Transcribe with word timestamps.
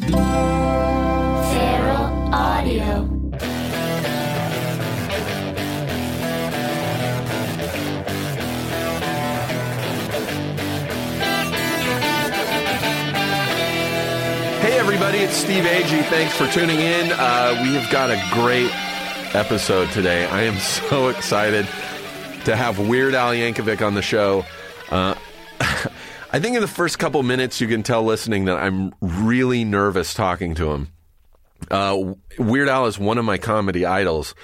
Feral 0.00 0.14
Audio. 2.34 3.08
Hey, 14.60 14.78
everybody, 14.78 15.18
it's 15.18 15.34
Steve 15.34 15.62
Agee. 15.64 16.02
Thanks 16.06 16.34
for 16.36 16.48
tuning 16.48 16.80
in. 16.80 17.12
Uh, 17.12 17.60
we 17.62 17.74
have 17.74 17.88
got 17.92 18.10
a 18.10 18.20
great 18.32 18.70
episode 19.34 19.90
today. 19.90 20.26
I 20.26 20.42
am 20.42 20.56
so 20.88 21.08
excited 21.08 21.66
to 22.46 22.56
have 22.56 22.80
Weird 22.80 23.14
Al 23.14 23.32
Yankovic 23.32 23.86
on 23.86 23.94
the 23.94 24.02
show. 24.02 24.44
Uh, 24.90 25.14
I 26.34 26.40
think 26.40 26.56
in 26.56 26.62
the 26.62 26.66
first 26.66 26.98
couple 26.98 27.22
minutes, 27.22 27.60
you 27.60 27.68
can 27.68 27.84
tell 27.84 28.02
listening 28.02 28.46
that 28.46 28.56
I'm 28.56 28.92
really 29.00 29.62
nervous 29.62 30.14
talking 30.14 30.56
to 30.56 30.72
him. 30.72 30.88
Uh, 31.70 32.14
Weird 32.40 32.68
Al 32.68 32.86
is 32.86 32.98
one 32.98 33.18
of 33.18 33.24
my 33.24 33.38
comedy 33.38 33.86
idols. 33.86 34.34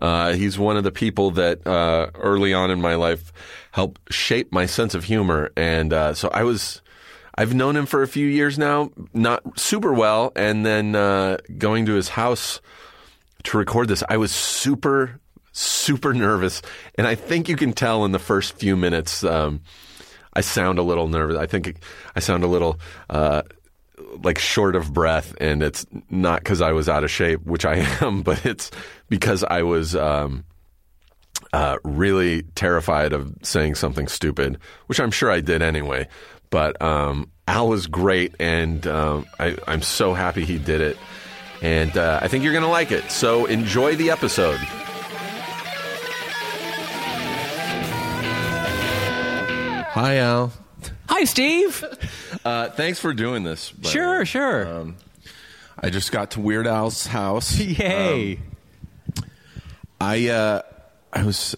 Uh, 0.00 0.34
he's 0.34 0.60
one 0.60 0.76
of 0.76 0.84
the 0.84 0.92
people 0.92 1.32
that 1.32 1.66
uh, 1.66 2.12
early 2.14 2.54
on 2.54 2.70
in 2.70 2.80
my 2.80 2.94
life 2.94 3.32
helped 3.72 4.00
shape 4.12 4.52
my 4.52 4.66
sense 4.66 4.94
of 4.94 5.02
humor, 5.02 5.50
and 5.56 5.92
uh, 5.92 6.14
so 6.14 6.28
I 6.28 6.44
was. 6.44 6.82
I've 7.34 7.52
known 7.52 7.74
him 7.74 7.86
for 7.86 8.02
a 8.02 8.06
few 8.06 8.28
years 8.28 8.56
now, 8.56 8.92
not 9.12 9.58
super 9.58 9.92
well, 9.92 10.30
and 10.36 10.64
then 10.64 10.94
uh, 10.94 11.38
going 11.58 11.84
to 11.86 11.94
his 11.94 12.10
house 12.10 12.60
to 13.42 13.58
record 13.58 13.88
this, 13.88 14.04
I 14.08 14.18
was 14.18 14.30
super, 14.30 15.18
super 15.50 16.14
nervous, 16.14 16.62
and 16.94 17.08
I 17.08 17.16
think 17.16 17.48
you 17.48 17.56
can 17.56 17.72
tell 17.72 18.04
in 18.04 18.12
the 18.12 18.20
first 18.20 18.56
few 18.56 18.76
minutes. 18.76 19.24
Um, 19.24 19.62
I 20.32 20.40
sound 20.40 20.78
a 20.78 20.82
little 20.82 21.08
nervous. 21.08 21.36
I 21.36 21.46
think 21.46 21.80
I 22.14 22.20
sound 22.20 22.44
a 22.44 22.46
little 22.46 22.78
uh, 23.08 23.42
like 24.22 24.38
short 24.38 24.76
of 24.76 24.92
breath, 24.92 25.34
and 25.40 25.62
it's 25.62 25.86
not 26.08 26.40
because 26.40 26.60
I 26.60 26.72
was 26.72 26.88
out 26.88 27.04
of 27.04 27.10
shape, 27.10 27.44
which 27.44 27.64
I 27.64 27.76
am, 28.00 28.22
but 28.22 28.44
it's 28.46 28.70
because 29.08 29.44
I 29.44 29.62
was 29.62 29.96
um, 29.96 30.44
uh, 31.52 31.78
really 31.84 32.42
terrified 32.54 33.12
of 33.12 33.34
saying 33.42 33.74
something 33.74 34.08
stupid, 34.08 34.58
which 34.86 35.00
I'm 35.00 35.10
sure 35.10 35.30
I 35.30 35.40
did 35.40 35.62
anyway. 35.62 36.08
But 36.50 36.80
um, 36.82 37.30
Al 37.46 37.68
was 37.68 37.86
great, 37.86 38.34
and 38.40 38.86
um, 38.86 39.26
I, 39.38 39.56
I'm 39.66 39.82
so 39.82 40.14
happy 40.14 40.44
he 40.44 40.58
did 40.58 40.80
it. 40.80 40.96
And 41.62 41.96
uh, 41.96 42.20
I 42.22 42.28
think 42.28 42.42
you're 42.42 42.54
going 42.54 42.64
to 42.64 42.70
like 42.70 42.90
it. 42.90 43.10
So 43.10 43.44
enjoy 43.44 43.94
the 43.94 44.10
episode. 44.10 44.58
Hi, 50.00 50.16
Al. 50.16 50.50
Hi, 51.10 51.24
Steve. 51.24 51.84
Uh, 52.42 52.70
thanks 52.70 52.98
for 52.98 53.12
doing 53.12 53.42
this. 53.42 53.70
by 53.70 53.82
the 53.82 53.88
Sure, 53.90 54.18
way. 54.20 54.24
sure. 54.24 54.66
Um, 54.66 54.96
I 55.78 55.90
just 55.90 56.10
got 56.10 56.30
to 56.30 56.40
Weird 56.40 56.66
Al's 56.66 57.06
house. 57.06 57.58
Yay. 57.58 58.36
Um, 58.38 59.24
I 60.00 60.28
uh, 60.28 60.62
I 61.12 61.24
was 61.24 61.54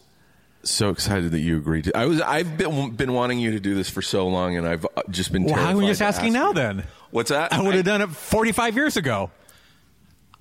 so 0.65 0.89
excited 0.89 1.31
that 1.31 1.39
you 1.39 1.57
agreed 1.59 1.85
to. 1.85 1.97
I 1.97 2.07
was 2.07 2.21
I've 2.21 2.59
been 2.59 2.91
been 2.97 3.13
wanting 3.13 3.39
you 3.39 3.53
to 3.53 3.61
do 3.61 3.77
this 3.77 3.89
for 3.89 4.03
so 4.03 4.27
long, 4.27 4.57
and 4.57 4.67
I've 4.67 4.85
uh, 4.97 5.03
just 5.09 5.31
been. 5.31 5.45
Telling 5.47 5.57
Why 5.57 5.63
terrified 5.67 5.83
you 5.83 5.89
just 5.91 5.99
to 5.99 6.05
asking 6.07 6.27
ask 6.31 6.35
now 6.35 6.49
you. 6.49 6.55
then? 6.55 6.85
What's 7.13 7.31
that? 7.31 7.53
I 7.53 7.63
would 7.63 7.77
have 7.77 7.85
done 7.85 8.01
it 8.03 8.11
45 8.11 8.75
years 8.75 8.97
ago. 8.97 9.31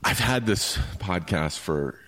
I've 0.03 0.17
had 0.17 0.47
this 0.47 0.77
podcast 0.97 1.59
for 1.59 1.99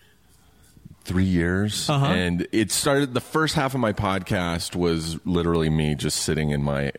three 1.06 1.24
years, 1.26 1.90
Uh-huh. 1.90 2.06
and 2.06 2.48
it 2.52 2.72
started. 2.72 3.14
The 3.14 3.22
first 3.22 3.56
half 3.56 3.74
of 3.74 3.80
my 3.80 3.94
podcast 3.94 4.76
was 4.76 5.18
literally 5.26 5.70
me 5.70 5.96
just 5.96 6.22
sitting 6.22 6.52
in 6.52 6.64
my 6.64 6.92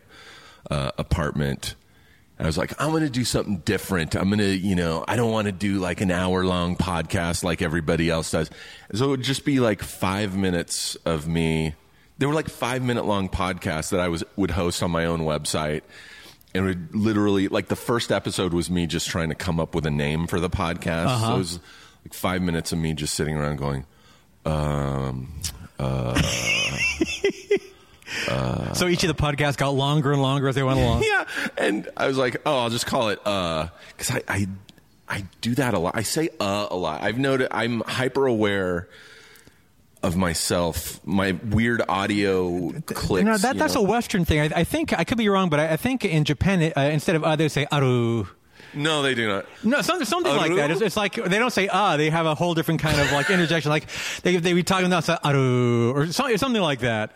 uh, 0.71 0.91
apartment. 0.99 1.75
I 2.39 2.47
was 2.47 2.59
like, 2.59 2.73
I'm 2.83 2.91
going 2.91 3.05
to 3.05 3.09
do 3.11 3.25
something 3.25 3.59
different. 3.59 4.17
I'm 4.17 4.29
going 4.29 4.41
to, 4.41 4.55
you 4.57 4.75
know, 4.75 5.05
I 5.07 5.15
don't 5.15 5.31
want 5.31 5.47
to 5.47 5.53
do 5.53 5.79
like 5.79 6.01
an 6.01 6.11
hour 6.11 6.45
long 6.45 6.75
podcast 6.77 7.45
like 7.45 7.63
everybody 7.63 8.11
else 8.11 8.33
does. 8.33 8.51
So 8.93 9.05
it 9.07 9.09
would 9.09 9.23
just 9.23 9.45
be 9.45 9.61
like 9.61 9.83
five 9.83 10.37
minutes 10.37 10.97
of 11.07 11.29
me. 11.29 11.77
There 12.19 12.29
were 12.29 12.35
like 12.35 12.49
five 12.49 12.83
minute 12.83 13.05
long 13.07 13.29
podcasts 13.29 13.91
that 13.91 14.01
I 14.01 14.09
was 14.09 14.25
would 14.37 14.51
host 14.51 14.83
on 14.83 14.91
my 14.91 15.05
own 15.05 15.21
website. 15.21 15.83
And 16.55 16.65
it 16.65 16.69
would 16.69 16.95
literally, 16.95 17.47
like 17.49 17.69
the 17.69 17.77
first 17.77 18.11
episode 18.11 18.53
was 18.53 18.69
me 18.69 18.87
just 18.89 19.09
trying 19.09 19.29
to 19.29 19.35
come 19.37 19.61
up 19.61 19.75
with 19.75 19.87
a 19.87 19.91
name 19.91 20.27
for 20.27 20.41
the 20.41 20.51
podcast. 20.51 21.21
So 21.21 21.35
it 21.37 21.39
was 21.39 21.61
like 22.05 22.15
five 22.15 22.43
minutes 22.43 22.73
of 22.73 22.79
me 22.79 22.95
just 22.95 23.15
sitting 23.15 23.37
around 23.37 23.59
going, 23.59 23.87
um, 24.45 25.33
So 28.75 28.89
each 28.89 29.05
of 29.05 29.09
the 29.09 29.15
podcasts 29.15 29.57
got 29.57 29.71
longer 29.71 30.13
and 30.13 30.23
longer 30.23 30.49
as 30.49 30.55
they 30.55 30.63
went 30.63 30.79
along. 30.79 31.05
yeah. 31.05 31.25
And 31.57 31.89
I 31.97 32.07
was 32.07 32.19
like, 32.19 32.41
oh, 32.47 32.59
I'll 32.59 32.71
just 32.71 32.87
call 32.87 33.09
it 33.11 33.21
uh, 33.25 33.69
because 33.97 34.11
I, 34.11 34.23
I 34.29 34.49
I 35.09 35.25
do 35.41 35.55
that 35.57 35.75
a 35.75 35.79
lot. 35.79 35.97
I 35.97 36.03
say 36.03 36.31
uh 36.41 36.67
a 36.71 36.77
lot. 36.77 37.03
I've 37.03 37.19
noted 37.19 37.49
I'm 37.51 37.81
hyper 37.81 38.27
aware 38.27 38.89
of 40.03 40.17
myself, 40.17 41.05
my 41.07 41.33
weird 41.33 41.83
audio 41.89 42.73
clicks. 42.87 43.25
No, 43.25 43.39
that, 43.39 43.57
that's 43.57 43.75
know. 43.75 43.81
a 43.81 43.85
Western 43.85 44.25
thing. 44.25 44.41
I, 44.41 44.61
I 44.61 44.65
think 44.65 44.93
I 44.93 45.05
could 45.05 45.19
be 45.19 45.29
wrong, 45.29 45.49
but 45.49 45.61
I, 45.61 45.73
I 45.73 45.77
think 45.77 46.05
in 46.05 46.25
Japan, 46.25 46.73
uh, 46.77 46.81
instead 46.81 47.17
of 47.17 47.25
uh, 47.25 47.37
they 47.37 47.49
say 47.49 47.67
aru. 47.73 48.27
No, 48.77 49.03
they 49.03 49.15
do 49.15 49.29
not. 49.29 49.47
No, 49.63 49.83
something, 49.83 50.07
something 50.07 50.35
like 50.35 50.55
that. 50.57 50.71
It's, 50.71 50.81
it's 50.81 50.97
like 50.97 51.15
they 51.15 51.39
don't 51.39 51.53
say 51.53 51.69
ah. 51.69 51.97
They 51.97 52.11
have 52.11 52.27
a 52.27 52.35
whole 52.35 52.55
different 52.55 52.81
kind 52.81 53.01
of 53.01 53.11
like 53.13 53.31
interjection. 53.31 53.71
Like 53.71 53.87
they 54.23 54.37
they 54.37 54.53
be 54.53 54.63
talking 54.63 54.87
about 54.87 55.09
aru 55.25 55.93
or 55.93 56.07
something, 56.09 56.37
something 56.39 56.63
like 56.63 56.81
that. 56.81 57.13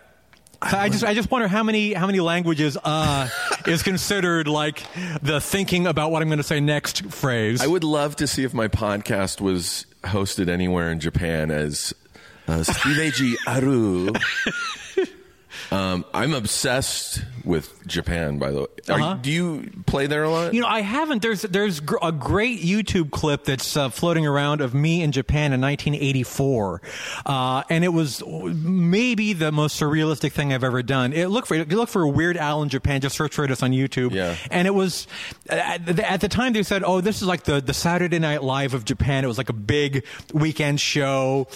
So 0.70 0.76
I 0.76 0.88
just 0.88 1.04
I 1.04 1.14
just 1.14 1.30
wonder 1.30 1.46
how 1.46 1.62
many 1.62 1.92
how 1.92 2.06
many 2.06 2.18
languages 2.20 2.76
uh 2.82 3.28
is 3.66 3.82
considered 3.82 4.48
like 4.48 4.82
the 5.22 5.40
thinking 5.40 5.86
about 5.86 6.10
what 6.10 6.20
I'm 6.20 6.28
going 6.28 6.38
to 6.38 6.44
say 6.44 6.58
next 6.58 7.04
phrase. 7.06 7.62
I 7.62 7.66
would 7.68 7.84
love 7.84 8.16
to 8.16 8.26
see 8.26 8.42
if 8.44 8.52
my 8.54 8.66
podcast 8.66 9.40
was 9.40 9.86
hosted 10.02 10.48
anywhere 10.48 10.90
in 10.90 10.98
Japan 10.98 11.50
as 11.50 11.94
uh, 12.48 12.64
Steve 12.64 13.36
Aru. 13.46 14.12
Um, 15.70 16.04
I'm 16.14 16.32
obsessed 16.34 17.22
with 17.48 17.84
Japan, 17.86 18.38
by 18.38 18.52
the 18.52 18.60
way. 18.60 18.66
Are, 18.90 19.00
Uh-huh. 19.00 19.14
Do 19.20 19.30
you 19.30 19.70
play 19.86 20.06
there 20.06 20.22
a 20.24 20.30
lot? 20.30 20.52
You 20.54 20.60
know, 20.60 20.66
I 20.68 20.82
haven't. 20.82 21.22
There's 21.22 21.42
there's 21.42 21.80
gr- 21.80 21.96
a 22.02 22.12
great 22.12 22.60
YouTube 22.60 23.10
clip 23.10 23.44
that's 23.44 23.76
uh, 23.76 23.88
floating 23.88 24.26
around 24.26 24.60
of 24.60 24.74
me 24.74 25.02
in 25.02 25.10
Japan 25.12 25.52
in 25.52 25.60
1984, 25.60 26.82
uh, 27.26 27.62
and 27.70 27.84
it 27.84 27.88
was 27.88 28.22
maybe 28.26 29.32
the 29.32 29.50
most 29.50 29.80
surrealistic 29.80 30.32
thing 30.32 30.52
I've 30.52 30.62
ever 30.64 30.82
done. 30.82 31.12
It 31.12 31.28
look 31.28 31.46
for 31.46 31.54
it, 31.54 31.68
look 31.70 31.88
for 31.88 32.06
Weird 32.06 32.36
Al 32.36 32.62
in 32.62 32.68
Japan. 32.68 33.00
Just 33.00 33.16
search 33.16 33.34
for 33.34 33.46
this 33.46 33.62
on 33.62 33.72
YouTube. 33.72 34.12
Yeah. 34.12 34.36
And 34.50 34.66
it 34.68 34.74
was 34.74 35.06
at 35.48 35.84
the, 35.86 36.08
at 36.10 36.20
the 36.20 36.28
time 36.28 36.52
they 36.52 36.62
said, 36.62 36.82
"Oh, 36.84 37.00
this 37.00 37.16
is 37.22 37.26
like 37.26 37.44
the 37.44 37.60
the 37.60 37.74
Saturday 37.74 38.18
Night 38.18 38.42
Live 38.42 38.74
of 38.74 38.84
Japan." 38.84 39.24
It 39.24 39.26
was 39.26 39.38
like 39.38 39.48
a 39.48 39.54
big 39.54 40.04
weekend 40.32 40.80
show. 40.80 41.48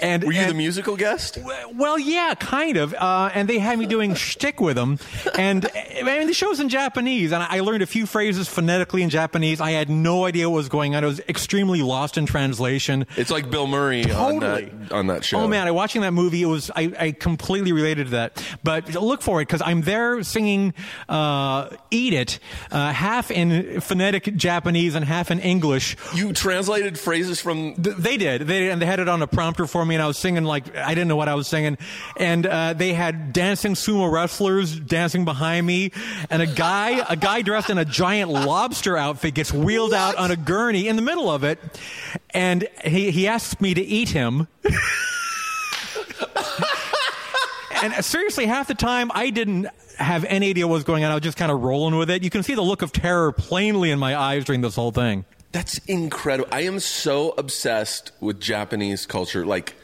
And 0.00 0.22
Were 0.24 0.32
you 0.32 0.40
and- 0.40 0.50
the 0.50 0.54
musical 0.54 0.96
guest? 0.96 1.38
well, 1.74 1.98
yeah, 1.98 2.34
kind 2.38 2.76
of. 2.76 2.92
Uh, 2.94 3.30
and 3.34 3.48
they 3.48 3.58
had 3.58 3.78
me 3.78 3.86
doing 3.86 4.14
shtick 4.14 4.60
with 4.60 4.76
them. 4.76 4.98
And 5.36 5.66
I 5.74 6.02
mean, 6.02 6.26
the 6.26 6.34
show's 6.34 6.60
in 6.60 6.68
Japanese, 6.68 7.32
and 7.32 7.42
I 7.42 7.60
learned 7.60 7.82
a 7.82 7.86
few 7.86 8.06
phrases 8.06 8.48
phonetically 8.48 9.02
in 9.02 9.10
Japanese. 9.10 9.60
I 9.60 9.70
had 9.72 9.88
no 9.90 10.24
idea 10.24 10.48
what 10.48 10.56
was 10.56 10.68
going 10.68 10.94
on. 10.94 11.04
I 11.04 11.06
was 11.06 11.20
extremely 11.28 11.82
lost 11.82 12.18
in 12.18 12.26
translation. 12.26 13.06
It's 13.16 13.30
like 13.30 13.50
Bill 13.50 13.66
Murray 13.66 14.02
Totally. 14.04 14.70
on 14.70 14.78
that 14.80 14.92
on 14.92 15.06
that 15.08 15.24
show. 15.24 15.38
Oh 15.40 15.48
man, 15.48 15.66
I 15.66 15.70
watching 15.70 16.00
that 16.02 16.12
movie. 16.12 16.42
It 16.42 16.46
was 16.46 16.70
I, 16.74 16.92
I 16.98 17.12
completely 17.12 17.72
related 17.72 18.06
to 18.06 18.10
that. 18.12 18.42
But 18.64 18.94
look 18.94 19.22
for 19.22 19.40
it 19.40 19.46
because 19.46 19.62
I'm 19.64 19.82
there 19.82 20.22
singing 20.22 20.74
uh, 21.08 21.68
"Eat 21.90 22.12
It," 22.12 22.38
uh, 22.70 22.92
half 22.92 23.30
in 23.30 23.80
phonetic 23.80 24.36
Japanese 24.36 24.94
and 24.94 25.04
half 25.04 25.30
in 25.30 25.40
English. 25.40 25.96
You 26.14 26.32
translated 26.32 26.98
phrases 26.98 27.40
from. 27.40 27.74
Th- 27.74 27.96
They 27.96 28.16
did. 28.16 28.42
They 28.42 28.70
and 28.70 28.80
they 28.80 28.86
had 28.86 29.00
it 29.00 29.08
on 29.08 29.22
a 29.22 29.26
prompter 29.26 29.66
for 29.66 29.84
me, 29.84 29.94
and 29.94 30.02
I 30.02 30.06
was 30.06 30.18
singing 30.18 30.44
like 30.44 30.76
I 30.76 30.88
didn't 30.94 31.08
know 31.08 31.16
what 31.16 31.28
I 31.28 31.34
was 31.34 31.46
singing. 31.48 31.78
And 32.16 32.46
uh, 32.46 32.72
they 32.74 32.92
had 32.94 33.32
dancing 33.32 33.74
sumo 33.74 34.10
wrestlers 34.10 34.78
dancing 34.78 35.19
behind 35.24 35.66
me, 35.66 35.92
and 36.28 36.42
a 36.42 36.46
guy, 36.46 37.04
a 37.08 37.16
guy 37.16 37.42
dressed 37.42 37.70
in 37.70 37.78
a 37.78 37.84
giant 37.84 38.30
lobster 38.30 38.96
outfit, 38.96 39.34
gets 39.34 39.52
wheeled 39.52 39.94
out 39.94 40.16
on 40.16 40.30
a 40.30 40.36
gurney 40.36 40.88
in 40.88 40.96
the 40.96 41.02
middle 41.02 41.30
of 41.30 41.44
it, 41.44 41.58
and 42.30 42.68
he 42.84 43.10
he 43.10 43.26
asks 43.26 43.60
me 43.60 43.74
to 43.74 43.82
eat 43.82 44.10
him. 44.10 44.48
and 47.82 48.04
seriously, 48.04 48.46
half 48.46 48.68
the 48.68 48.74
time 48.74 49.10
I 49.14 49.30
didn't 49.30 49.68
have 49.96 50.24
any 50.24 50.50
idea 50.50 50.66
what 50.66 50.74
was 50.74 50.84
going 50.84 51.04
on. 51.04 51.10
I 51.10 51.14
was 51.14 51.22
just 51.22 51.36
kind 51.36 51.52
of 51.52 51.60
rolling 51.60 51.96
with 51.96 52.10
it. 52.10 52.22
You 52.22 52.30
can 52.30 52.42
see 52.42 52.54
the 52.54 52.62
look 52.62 52.82
of 52.82 52.92
terror 52.92 53.32
plainly 53.32 53.90
in 53.90 53.98
my 53.98 54.16
eyes 54.16 54.44
during 54.44 54.60
this 54.60 54.74
whole 54.74 54.92
thing. 54.92 55.24
That's 55.52 55.78
incredible. 55.86 56.48
I 56.52 56.62
am 56.62 56.78
so 56.78 57.30
obsessed 57.36 58.12
with 58.20 58.40
Japanese 58.40 59.04
culture, 59.04 59.44
like 59.44 59.74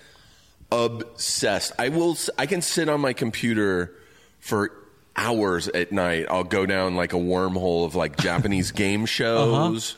obsessed. 0.70 1.72
I 1.78 1.88
will. 1.88 2.16
I 2.38 2.46
can 2.46 2.62
sit 2.62 2.88
on 2.88 3.00
my 3.00 3.12
computer 3.12 3.94
for 4.40 4.70
hours 5.16 5.68
at 5.68 5.92
night. 5.92 6.26
I'll 6.30 6.44
go 6.44 6.66
down 6.66 6.96
like 6.96 7.12
a 7.12 7.16
wormhole 7.18 7.84
of 7.84 7.94
like 7.94 8.16
Japanese 8.18 8.70
game 8.72 9.06
shows. 9.06 9.96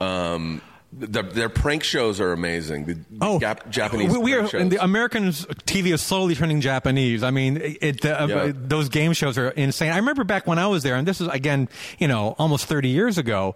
Um, 0.00 0.62
the, 0.92 1.22
their 1.22 1.48
prank 1.48 1.84
shows 1.84 2.18
are 2.20 2.32
amazing. 2.32 2.84
The 2.86 2.98
Oh, 3.20 3.38
Jap- 3.38 3.70
Japanese 3.70 4.10
We, 4.10 4.18
we 4.18 4.34
are, 4.34 4.48
shows. 4.48 4.60
and 4.60 4.72
the 4.72 4.82
Americans' 4.82 5.46
TV 5.46 5.92
is 5.94 6.02
slowly 6.02 6.34
turning 6.34 6.60
Japanese. 6.60 7.22
I 7.22 7.30
mean, 7.30 7.58
it, 7.62 8.04
uh, 8.04 8.26
Yeah. 8.28 8.52
those 8.52 8.88
game 8.88 9.12
shows 9.12 9.38
are 9.38 9.50
insane. 9.50 9.92
I 9.92 9.98
remember 9.98 10.24
back 10.24 10.48
when 10.48 10.58
I 10.58 10.66
was 10.66 10.82
there, 10.82 10.96
and 10.96 11.06
this 11.06 11.20
is 11.20 11.28
again, 11.28 11.68
you 12.00 12.08
know, 12.08 12.34
almost 12.38 12.66
30 12.66 12.88
years 12.88 13.18
ago. 13.18 13.54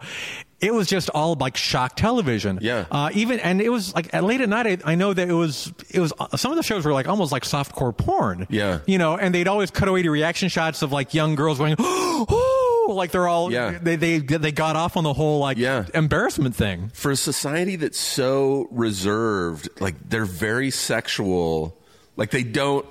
It 0.65 0.73
was 0.73 0.87
just 0.89 1.11
all 1.11 1.35
like 1.35 1.57
shock 1.57 1.95
television. 1.97 2.59
Yeah. 2.63 2.87
Uh, 2.91 3.11
even 3.13 3.39
and 3.41 3.61
it 3.61 3.69
was 3.69 3.95
like 3.95 4.13
at 4.15 4.25
late 4.25 4.41
at 4.41 4.49
night. 4.49 4.83
I, 4.85 4.93
I 4.93 4.95
know 4.95 5.13
that 5.13 5.29
it 5.29 5.33
was 5.35 5.73
it 5.91 6.01
was 6.01 6.13
uh, 6.19 6.37
some 6.37 6.51
of 6.53 6.57
the 6.57 6.63
shows 6.63 6.85
were 6.87 6.93
like 6.93 7.07
almost 7.07 7.33
like 7.33 7.43
softcore 7.43 7.97
porn. 7.97 8.47
Yeah. 8.49 8.79
You 8.87 8.97
know, 8.99 9.17
and 9.19 9.35
they'd 9.35 9.47
always 9.49 9.71
cut 9.71 9.89
away 9.89 10.03
to 10.03 10.11
reaction 10.11 10.49
shots 10.49 10.81
of 10.83 10.91
like 10.91 11.13
young 11.13 11.35
girls 11.35 11.59
going, 11.59 11.77
like 12.89 13.11
they're 13.11 13.29
all 13.29 13.53
Yeah. 13.53 13.79
they 13.81 13.97
they 13.97 14.19
they 14.19 14.53
got 14.53 14.77
off 14.77 14.97
on 14.97 15.05
the 15.05 15.13
whole 15.13 15.39
like 15.41 15.59
Yeah. 15.59 15.85
embarrassment 15.95 16.55
thing. 16.57 16.91
for 16.95 17.11
a 17.11 17.17
society 17.17 17.77
that's 17.77 17.99
so 18.01 18.67
reserved, 18.71 19.69
like 19.81 19.97
they're 20.09 20.25
very 20.25 20.71
sexual, 20.71 21.77
like 22.17 22.31
they 22.31 22.43
don't 22.43 22.87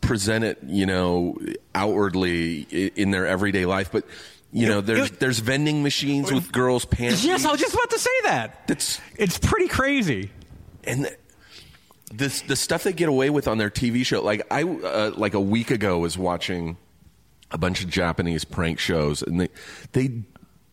present 0.00 0.44
it, 0.44 0.58
you 0.66 0.86
know, 0.86 1.36
outwardly 1.74 2.62
in 2.96 3.10
their 3.10 3.26
everyday 3.26 3.66
life, 3.66 3.90
but 3.90 4.04
you 4.56 4.68
know, 4.68 4.80
there's 4.80 5.10
it- 5.10 5.20
there's 5.20 5.38
vending 5.38 5.82
machines 5.82 6.32
with 6.32 6.50
girls' 6.52 6.84
pants. 6.84 7.24
Yes, 7.24 7.44
I 7.44 7.50
was 7.52 7.60
just 7.60 7.74
about 7.74 7.90
to 7.90 7.98
say 7.98 8.10
that. 8.24 8.66
That's 8.66 9.00
It's 9.16 9.38
pretty 9.38 9.68
crazy. 9.68 10.30
and 10.84 11.04
the, 11.04 11.16
this 12.12 12.40
the 12.42 12.56
stuff 12.56 12.84
they 12.84 12.92
get 12.92 13.08
away 13.08 13.30
with 13.30 13.48
on 13.48 13.58
their 13.58 13.70
TV 13.70 14.04
show. 14.06 14.22
Like 14.22 14.46
I 14.50 14.62
uh, 14.62 15.12
like 15.16 15.34
a 15.34 15.40
week 15.40 15.70
ago 15.70 15.98
was 15.98 16.16
watching 16.16 16.76
a 17.50 17.58
bunch 17.58 17.82
of 17.84 17.90
Japanese 17.90 18.44
prank 18.44 18.78
shows, 18.78 19.22
and 19.22 19.40
they 19.40 19.48
they 19.92 20.22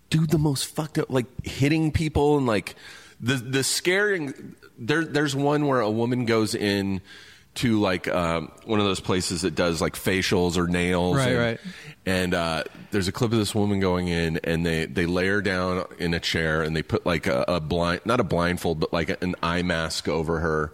do 0.09 0.25
the 0.27 0.37
most 0.37 0.65
fucked 0.67 0.97
up, 0.99 1.09
like 1.09 1.25
hitting 1.45 1.91
people 1.91 2.37
and 2.37 2.45
like 2.47 2.75
the 3.19 3.35
the 3.35 3.63
scaring. 3.63 4.55
There 4.77 5.03
there's 5.03 5.35
one 5.35 5.65
where 5.67 5.81
a 5.81 5.89
woman 5.89 6.25
goes 6.25 6.53
in 6.55 7.01
to 7.55 7.79
like 7.79 8.07
um, 8.07 8.51
one 8.65 8.79
of 8.79 8.85
those 8.85 8.99
places 8.99 9.41
that 9.43 9.53
does 9.55 9.79
like 9.81 9.93
facials 9.95 10.57
or 10.57 10.67
nails, 10.67 11.17
Right, 11.17 11.27
and, 11.29 11.37
right. 11.39 11.59
and 12.05 12.33
uh, 12.33 12.63
there's 12.91 13.07
a 13.07 13.11
clip 13.11 13.31
of 13.31 13.37
this 13.37 13.53
woman 13.53 13.79
going 13.79 14.07
in, 14.07 14.39
and 14.43 14.65
they 14.65 14.85
they 14.85 15.05
lay 15.05 15.27
her 15.27 15.41
down 15.41 15.85
in 15.99 16.13
a 16.13 16.19
chair, 16.19 16.61
and 16.63 16.75
they 16.75 16.81
put 16.83 17.05
like 17.05 17.27
a, 17.27 17.45
a 17.47 17.59
blind, 17.59 18.01
not 18.05 18.19
a 18.19 18.23
blindfold, 18.23 18.79
but 18.79 18.91
like 18.91 19.21
an 19.21 19.35
eye 19.43 19.61
mask 19.61 20.07
over 20.07 20.39
her 20.39 20.73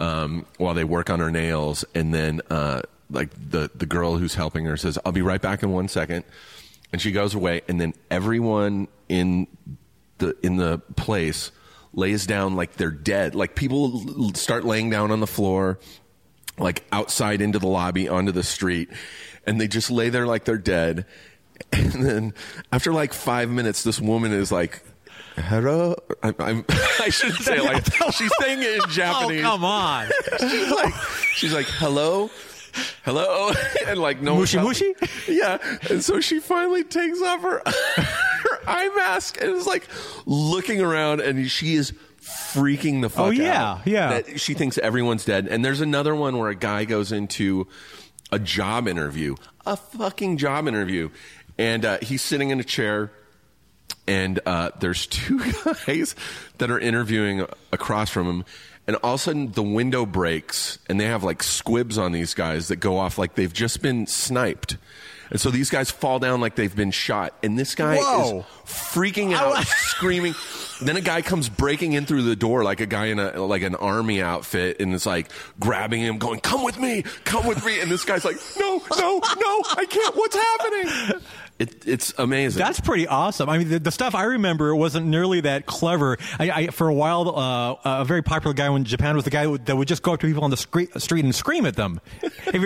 um, 0.00 0.44
while 0.58 0.74
they 0.74 0.84
work 0.84 1.08
on 1.10 1.18
her 1.20 1.30
nails, 1.30 1.84
and 1.94 2.12
then 2.12 2.40
uh, 2.50 2.82
like 3.10 3.30
the 3.50 3.70
the 3.74 3.86
girl 3.86 4.18
who's 4.18 4.34
helping 4.34 4.66
her 4.66 4.76
says, 4.76 4.98
"I'll 5.06 5.12
be 5.12 5.22
right 5.22 5.40
back 5.40 5.62
in 5.62 5.70
one 5.72 5.88
second. 5.88 6.24
and 6.92 7.00
she 7.00 7.10
goes 7.12 7.34
away, 7.34 7.62
and 7.68 7.80
then 7.80 7.94
everyone 8.10 8.88
in 9.08 9.46
the 10.18 10.36
in 10.42 10.56
the 10.56 10.78
place 10.96 11.52
lays 11.94 12.26
down 12.26 12.54
like 12.54 12.74
they're 12.74 12.90
dead. 12.90 13.34
Like 13.34 13.54
people 13.54 14.32
start 14.34 14.64
laying 14.64 14.90
down 14.90 15.10
on 15.10 15.20
the 15.20 15.26
floor 15.26 15.78
like 16.58 16.84
outside 16.92 17.40
into 17.40 17.58
the 17.58 17.66
lobby 17.68 18.08
onto 18.08 18.32
the 18.32 18.42
street 18.42 18.88
and 19.46 19.60
they 19.60 19.68
just 19.68 19.90
lay 19.90 20.08
there 20.08 20.26
like 20.26 20.44
they're 20.44 20.58
dead. 20.58 21.06
And 21.72 21.92
then 22.04 22.34
after 22.70 22.92
like 22.92 23.12
five 23.12 23.50
minutes 23.50 23.82
this 23.82 24.00
woman 24.00 24.32
is 24.32 24.52
like 24.52 24.82
hello? 25.36 25.96
I'm, 26.22 26.34
I'm, 26.38 26.64
i 27.00 27.08
shouldn't 27.10 27.40
say 27.40 27.60
like 27.60 27.84
she's 28.12 28.30
saying 28.40 28.62
it 28.62 28.82
in 28.84 28.90
japanese 28.90 29.40
Oh, 29.40 29.50
come 29.50 29.64
on. 29.64 30.08
she's 30.38 30.70
like 30.70 30.94
she's 31.34 31.52
like 31.52 31.66
hello? 31.66 32.30
Hello? 33.04 33.50
And 33.86 33.98
like 33.98 34.20
no 34.20 34.36
Mushy 34.36 34.58
mushy? 34.58 34.94
yeah. 35.26 35.58
And 35.90 36.02
so 36.04 36.20
she 36.20 36.38
finally 36.38 36.84
takes 36.84 37.20
off 37.22 37.42
her 37.42 37.60
her 37.66 38.58
eye 38.66 38.88
mask 38.94 39.40
and 39.40 39.50
is 39.56 39.66
like 39.66 39.88
looking 40.26 40.80
around 40.80 41.20
and 41.20 41.50
she 41.50 41.74
is 41.74 41.92
freaking 42.28 43.00
the 43.02 43.10
fuck 43.10 43.20
out. 43.20 43.28
Oh, 43.28 43.30
yeah, 43.30 43.64
out 43.64 43.86
yeah. 43.86 44.08
that 44.20 44.40
she 44.40 44.54
thinks 44.54 44.78
everyone's 44.78 45.24
dead 45.24 45.48
and 45.48 45.64
there's 45.64 45.80
another 45.80 46.14
one 46.14 46.38
where 46.38 46.50
a 46.50 46.54
guy 46.54 46.84
goes 46.84 47.12
into 47.12 47.66
a 48.30 48.38
job 48.38 48.86
interview 48.86 49.34
a 49.66 49.76
fucking 49.76 50.36
job 50.36 50.68
interview 50.68 51.08
and 51.58 51.84
uh, 51.84 51.98
he's 52.02 52.22
sitting 52.22 52.50
in 52.50 52.60
a 52.60 52.64
chair 52.64 53.10
and 54.06 54.40
uh, 54.46 54.70
there's 54.80 55.06
two 55.06 55.38
guys 55.86 56.14
that 56.58 56.70
are 56.70 56.78
interviewing 56.78 57.46
across 57.72 58.10
from 58.10 58.26
him 58.26 58.44
and 58.86 58.96
all 59.02 59.14
of 59.14 59.20
a 59.20 59.22
sudden 59.22 59.52
the 59.52 59.62
window 59.62 60.06
breaks 60.06 60.78
and 60.88 60.98
they 60.98 61.06
have 61.06 61.22
like 61.22 61.42
squibs 61.42 61.98
on 61.98 62.12
these 62.12 62.34
guys 62.34 62.68
that 62.68 62.76
go 62.76 62.98
off 62.98 63.18
like 63.18 63.34
they've 63.34 63.52
just 63.52 63.82
been 63.82 64.06
sniped 64.06 64.76
and 65.30 65.40
so 65.40 65.50
these 65.50 65.70
guys 65.70 65.90
fall 65.90 66.18
down 66.18 66.40
like 66.40 66.54
they've 66.54 66.74
been 66.74 66.90
shot 66.90 67.34
and 67.42 67.58
this 67.58 67.74
guy 67.74 67.96
Whoa. 67.96 68.40
is 68.40 68.44
freaking 68.64 69.34
out 69.34 69.64
screaming 69.66 70.34
then 70.80 70.96
a 70.96 71.00
guy 71.00 71.22
comes 71.22 71.48
breaking 71.48 71.94
in 71.94 72.06
through 72.06 72.22
the 72.22 72.36
door 72.36 72.64
like 72.64 72.80
a 72.80 72.86
guy 72.86 73.06
in 73.06 73.18
a 73.18 73.44
like 73.44 73.62
an 73.62 73.74
army 73.74 74.22
outfit 74.22 74.80
and 74.80 74.94
is 74.94 75.06
like 75.06 75.30
grabbing 75.58 76.00
him 76.00 76.18
going 76.18 76.40
come 76.40 76.62
with 76.62 76.78
me 76.78 77.02
come 77.24 77.46
with 77.46 77.64
me 77.64 77.80
and 77.80 77.90
this 77.90 78.04
guy's 78.04 78.24
like 78.24 78.36
no 78.58 78.82
no 78.98 79.18
no 79.18 79.62
i 79.76 79.86
can't 79.88 80.14
what's 80.16 80.36
happening 80.36 81.20
it, 81.58 81.88
it's 81.88 82.14
amazing 82.18 82.60
That's 82.62 82.78
pretty 82.78 83.08
awesome. 83.08 83.48
I 83.48 83.58
mean, 83.58 83.68
the, 83.68 83.80
the 83.80 83.90
stuff 83.90 84.14
I 84.14 84.22
remember 84.24 84.76
wasn't 84.76 85.06
nearly 85.06 85.40
that 85.40 85.66
clever. 85.66 86.16
I, 86.38 86.50
I 86.50 86.66
for 86.68 86.86
a 86.86 86.94
while, 86.94 87.36
uh, 87.36 88.00
a 88.00 88.04
very 88.04 88.22
popular 88.22 88.54
guy 88.54 88.72
in 88.72 88.84
Japan 88.84 89.16
was 89.16 89.24
the 89.24 89.30
guy 89.30 89.44
that 89.56 89.76
would 89.76 89.88
just 89.88 90.04
go 90.04 90.12
up 90.14 90.20
to 90.20 90.26
people 90.28 90.44
on 90.44 90.50
the 90.50 90.56
scre- 90.56 90.96
street 90.98 91.24
and 91.24 91.34
scream 91.34 91.66
at 91.66 91.74
them. 91.74 92.00
He 92.52 92.58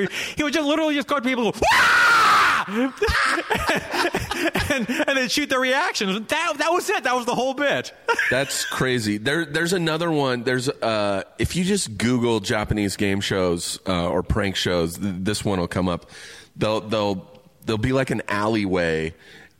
would- 0.42 0.52
just 0.52 0.66
literally 0.68 0.94
just 0.94 1.08
go 1.08 1.16
up 1.16 1.22
to 1.22 1.28
people 1.28 1.46
and 1.46 1.54
go, 1.54 1.60
"Wah!" 1.62 2.41
and, 4.70 4.88
and 4.88 5.18
then 5.18 5.28
shoot 5.28 5.48
the 5.48 5.58
reactions. 5.58 6.26
That, 6.28 6.54
that 6.58 6.70
was 6.70 6.88
it. 6.90 7.04
That 7.04 7.16
was 7.16 7.26
the 7.26 7.34
whole 7.34 7.54
bit. 7.54 7.92
That's 8.30 8.64
crazy. 8.64 9.18
There, 9.18 9.44
there's 9.44 9.72
another 9.72 10.10
one. 10.10 10.42
There's 10.42 10.68
uh, 10.68 11.22
if 11.38 11.56
you 11.56 11.64
just 11.64 11.96
Google 11.98 12.40
Japanese 12.40 12.96
game 12.96 13.20
shows 13.20 13.78
uh, 13.86 14.08
or 14.08 14.22
prank 14.22 14.56
shows, 14.56 14.98
th- 14.98 15.14
this 15.18 15.44
one 15.44 15.60
will 15.60 15.68
come 15.68 15.88
up. 15.88 16.10
They'll 16.56 16.80
they'll 16.80 17.26
they'll 17.64 17.78
be 17.78 17.92
like 17.92 18.10
an 18.10 18.22
alleyway, 18.28 19.14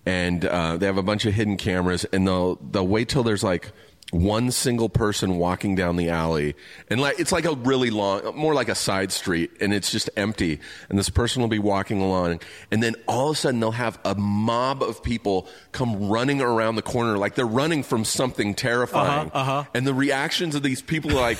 and 0.06 0.44
uh, 0.44 0.76
they 0.76 0.86
have 0.86 0.98
a 0.98 1.02
bunch 1.02 1.26
of 1.26 1.34
hidden 1.34 1.56
cameras, 1.56 2.04
and 2.12 2.26
they'll 2.26 2.56
they'll 2.56 2.86
wait 2.86 3.08
till 3.08 3.22
there's 3.22 3.44
like 3.44 3.72
one 4.12 4.50
single 4.50 4.90
person 4.90 5.38
walking 5.38 5.74
down 5.74 5.96
the 5.96 6.10
alley, 6.10 6.54
and 6.88 7.00
like 7.00 7.18
it's 7.18 7.32
like 7.32 7.46
a 7.46 7.54
really 7.54 7.88
long, 7.88 8.36
more 8.36 8.52
like 8.52 8.68
a 8.68 8.74
side 8.74 9.10
street, 9.10 9.50
and 9.58 9.72
it's 9.72 9.90
just 9.90 10.10
empty, 10.16 10.60
and 10.90 10.98
this 10.98 11.08
person 11.08 11.40
will 11.40 11.48
be 11.48 11.58
walking 11.58 12.00
along, 12.02 12.40
and 12.70 12.82
then 12.82 12.94
all 13.08 13.30
of 13.30 13.36
a 13.36 13.38
sudden 13.38 13.58
they'll 13.58 13.70
have 13.70 13.98
a 14.04 14.14
mob 14.14 14.82
of 14.82 15.02
people 15.02 15.48
come 15.72 16.10
running 16.10 16.42
around 16.42 16.76
the 16.76 16.82
corner 16.82 17.16
like 17.16 17.34
they're 17.34 17.46
running 17.46 17.82
from 17.82 18.04
something 18.04 18.54
terrifying, 18.54 19.30
uh-huh. 19.30 19.38
uh-huh. 19.38 19.64
and 19.72 19.86
the 19.86 19.94
reactions 19.94 20.54
of 20.54 20.62
these 20.62 20.82
people 20.82 21.10
are 21.12 21.20
like. 21.20 21.38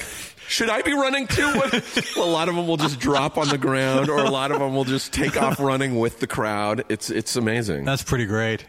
Should 0.49 0.71
I 0.71 0.83
be 0.83 0.93
running 0.93 1.29
too? 1.29 1.45
A 2.17 2.21
lot 2.21 2.49
of 2.49 2.57
them 2.57 2.67
will 2.67 2.77
just 2.77 2.99
drop 2.99 3.39
on 3.39 3.49
the 3.49 3.57
ground, 3.57 4.11
or 4.11 4.19
a 4.19 4.29
lot 4.29 4.51
of 4.51 4.59
them 4.59 4.75
will 4.75 4.85
just 4.85 5.13
take 5.13 5.41
off 5.41 5.61
running 5.61 5.99
with 5.99 6.19
the 6.19 6.27
crowd. 6.27 6.85
It's 6.89 7.11
it's 7.11 7.37
amazing. 7.37 7.85
That's 7.85 8.03
pretty 8.03 8.27
great. 8.27 8.67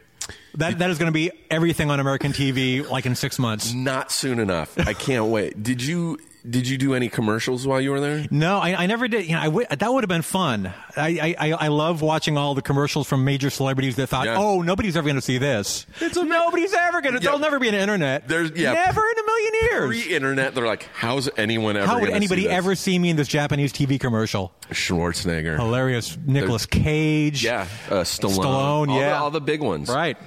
That 0.56 0.80
that 0.80 0.89
is 0.89 0.98
going 0.98 1.08
to 1.08 1.13
be 1.13 1.32
everything 1.50 1.89
on 1.89 2.00
American 2.00 2.32
TV 2.34 2.88
like 2.88 3.06
in 3.06 3.15
six 3.15 3.39
months. 3.39 3.74
Not 3.74 4.12
soon 4.12 4.39
enough. 4.39 4.77
I 4.77 4.94
can't 4.94 5.25
wait. 5.25 5.62
Did 5.62 5.84
you 5.84 6.20
did 6.50 6.68
you 6.68 6.78
do 6.78 6.94
any 6.94 7.08
commercials 7.08 7.66
while 7.66 7.80
you 7.80 7.92
were 7.92 8.02
there? 8.02 8.26
No, 8.30 8.60
I, 8.60 8.84
I 8.84 8.86
never 8.86 9.08
did. 9.08 9.26
You 9.26 9.34
know, 9.34 9.40
I 9.40 9.46
w- 9.46 9.68
that 9.70 9.94
would 9.94 10.04
have 10.04 10.10
been 10.10 10.22
fun. 10.22 10.74
I, 10.98 11.36
I, 11.40 11.52
I 11.54 11.68
love 11.70 12.02
watching 12.02 12.38
all 12.38 12.54
the 12.54 12.62
commercials 12.62 13.08
from 13.08 13.24
major 13.24 13.50
celebrities 13.50 13.96
that 13.96 14.08
thought, 14.08 14.26
Yeah. 14.26 14.38
oh, 14.38 14.62
nobody's 14.62 14.98
ever 14.98 15.06
going 15.06 15.16
to 15.16 15.22
see 15.22 15.38
this. 15.38 15.86
It's 16.02 16.18
a- 16.18 16.26
nobody's 16.26 16.74
ever 16.74 17.02
going 17.02 17.14
to. 17.16 17.20
Yeah. 17.22 17.24
There'll 17.24 17.40
never 17.40 17.60
be 17.60 17.70
an 17.70 17.76
internet. 17.76 18.28
There's- 18.28 18.52
yeah. 18.56 18.74
never 18.74 19.02
in 19.02 19.20
a 19.20 19.26
million 19.26 19.54
years. 19.64 20.04
Pre-internet, 20.04 20.54
they're 20.56 20.68
like, 20.68 20.88
"How's 20.94 21.30
anyone 21.38 21.78
ever? 21.78 21.88
How 21.88 22.00
would 22.02 22.10
anybody 22.10 22.44
see 22.44 22.50
ever 22.50 22.76
see 22.76 23.00
me 23.00 23.10
in 23.10 23.16
this 23.16 23.28
Japanese 23.30 23.72
TV 23.72 23.98
commercial? 24.00 24.54
Schwarzenegger, 24.70 25.58
Hilarious. 25.58 26.18
Nicolas 26.26 26.66
Cage. 26.66 27.44
yeah, 27.44 27.68
uh, 27.90 28.02
Stallone, 28.02 28.36
Stallone, 28.38 28.46
all 28.46 28.86
the, 28.88 28.94
yeah. 28.94 29.20
all 29.20 29.32
the 29.32 29.42
big 29.42 29.62
ones, 29.62 29.88
Right. 29.90 30.18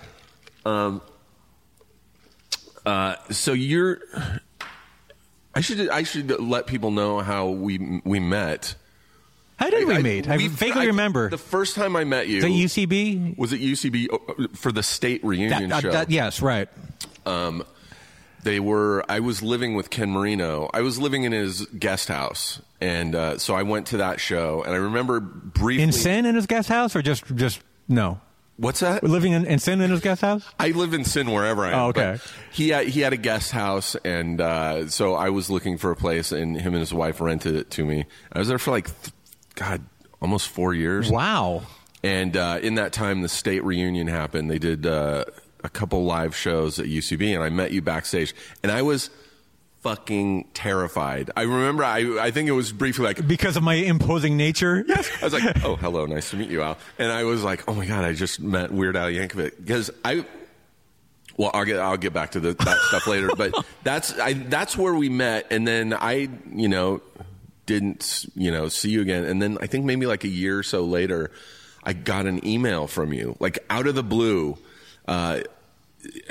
Um, 0.65 1.03
Uh, 2.85 3.17
so 3.31 3.53
you're. 3.53 3.99
I 5.57 5.61
should 5.61 5.89
I 5.89 6.03
should 6.03 6.39
let 6.41 6.67
people 6.67 6.91
know 6.91 7.21
how 7.21 7.49
we 7.49 8.01
we 8.05 8.21
met. 8.21 8.75
How 9.57 9.71
did 9.71 9.89
we 9.89 9.95
I- 9.97 10.03
meet? 10.03 10.29
I 10.29 10.37
vaguely 10.49 10.83
I- 10.83 10.87
remember. 10.87 11.31
the 11.31 11.39
first 11.39 11.77
time 11.77 11.97
I 11.97 12.05
met 12.05 12.29
you. 12.29 12.43
That 12.43 12.49
UCB? 12.51 13.37
was 13.39 13.53
it 13.55 13.61
UCB 13.61 14.09
uh, 14.13 14.49
for 14.55 14.71
the 14.71 14.83
state 14.83 15.25
reunion 15.25 15.71
That- 15.71 15.81
show? 15.83 15.91
that- 15.93 16.11
yes, 16.11 16.43
right. 16.43 16.69
They 18.43 18.61
were. 18.61 19.05
I 19.09 19.19
was 19.21 19.43
living 19.43 19.75
with 19.75 19.91
Ken 19.91 20.09
Marino. 20.11 20.71
I 20.73 20.81
was 20.83 21.01
living 21.01 21.25
in 21.25 21.33
his 21.33 21.67
guest 21.67 22.07
house, 22.09 22.61
and 22.81 23.13
uh, 23.17 23.39
so 23.39 23.57
I 23.57 23.63
went 23.65 23.89
to 23.89 23.97
that 23.97 24.21
show. 24.21 24.63
And 24.63 24.73
I 24.73 24.77
remember 24.77 25.19
briefly. 25.19 25.83
In 25.83 25.91
Sin 25.91 26.27
in 26.27 26.37
his 26.37 26.47
guest 26.47 26.69
house, 26.69 26.95
or 26.95 27.03
just 27.03 27.25
just 27.35 27.59
no? 27.89 28.21
What's 28.59 28.81
that? 28.81 29.05
Living 29.05 29.33
in, 29.33 29.45
in 29.45 29.59
Sin 29.59 29.81
in 29.81 29.91
his 29.91 30.01
guest 30.01 30.23
house? 30.23 30.47
I 30.59 30.71
live 30.71 30.95
in 30.95 31.05
Sin 31.05 31.31
wherever 31.31 31.65
I 31.65 31.73
am. 31.73 31.75
Oh, 31.75 31.87
okay. 31.89 32.19
He 32.51 32.71
had, 32.71 32.89
he 32.89 33.01
had 33.01 33.13
a 33.13 33.19
guest 33.19 33.53
house, 33.53 33.97
and 33.97 34.41
uh, 34.41 34.89
so 34.89 35.15
I 35.15 35.29
was 35.29 35.51
looking 35.51 35.77
for 35.77 35.91
a 35.91 35.97
place, 35.97 36.33
and 36.33 36.57
him 36.57 36.73
and 36.73 36.81
his 36.81 36.95
wife 36.95 37.21
rented 37.21 37.55
it 37.55 37.71
to 37.73 37.85
me. 37.85 38.07
I 38.33 38.39
was 38.39 38.49
there 38.49 38.59
for 38.59 38.71
like, 38.71 38.87
th- 38.87 39.15
God, 39.57 39.83
almost 40.23 40.49
four 40.49 40.73
years. 40.73 41.11
Wow. 41.11 41.65
And 42.03 42.37
uh, 42.37 42.61
in 42.63 42.77
that 42.77 42.93
time, 42.93 43.21
the 43.23 43.29
state 43.29 43.63
reunion 43.63 44.07
happened. 44.07 44.51
They 44.51 44.59
did 44.59 44.87
uh, 44.87 45.25
a 45.63 45.69
couple 45.69 46.05
live 46.05 46.35
shows 46.35 46.79
at 46.79 46.87
UCB, 46.87 47.35
and 47.35 47.43
I 47.43 47.51
met 47.51 47.73
you 47.73 47.83
backstage, 47.83 48.35
and 48.63 48.73
I 48.73 48.83
was 48.83 49.11
fucking 49.87 50.49
terrified. 50.53 51.31
I 51.37 51.43
remember, 51.43 51.85
I 51.85 52.19
I 52.21 52.33
think 52.33 52.49
it 52.49 52.53
was 52.53 52.73
briefly 52.73 53.05
like, 53.05 53.27
Because 53.27 53.57
of 53.57 53.63
my 53.63 53.75
imposing 53.75 54.37
nature? 54.37 54.85
Yes. 54.97 55.11
I 55.21 55.25
was 55.25 55.33
like, 55.33 55.65
oh, 55.65 55.77
hello, 55.77 56.07
nice 56.07 56.31
to 56.31 56.37
meet 56.37 56.49
you, 56.49 56.63
Al. 56.63 56.79
And 56.99 57.13
I 57.13 57.25
was 57.25 57.45
like, 57.45 57.69
oh 57.69 57.75
my 57.75 57.87
god, 57.87 58.05
I 58.05 58.15
just 58.15 58.41
met 58.41 58.73
Weird 58.73 58.97
Al 58.97 59.09
Yankovic 59.09 59.53
because 59.59 59.91
I. 60.05 60.25
Well, 61.37 61.51
I'll 61.53 61.65
get 61.65 61.79
I'll 61.79 61.99
get 61.99 62.13
back 62.13 62.33
to 62.33 62.41
the, 62.41 62.55
that 62.55 62.79
stuff 62.89 63.07
later, 63.13 63.31
but 63.37 63.55
that's 63.85 64.19
I, 64.19 64.33
that's 64.33 64.77
where 64.77 64.95
we 64.95 65.09
met, 65.09 65.47
and 65.51 65.69
then 65.69 65.93
I, 65.93 66.29
you 66.51 66.69
know, 66.69 67.03
didn't 67.67 68.27
you 68.35 68.51
know 68.51 68.69
see 68.69 68.91
you 68.91 69.03
again, 69.03 69.25
and 69.25 69.41
then 69.41 69.59
I 69.61 69.67
think 69.67 69.85
maybe 69.85 70.07
like 70.07 70.25
a 70.25 70.29
year 70.29 70.59
or 70.59 70.63
so 70.63 70.85
later, 70.85 71.31
I 71.85 71.93
got 71.93 72.27
an 72.27 72.45
email 72.47 72.87
from 72.87 73.13
you, 73.13 73.37
like 73.39 73.59
out 73.71 73.87
of 73.87 73.95
the 73.95 74.03
blue. 74.03 74.57
Uh, 75.07 75.41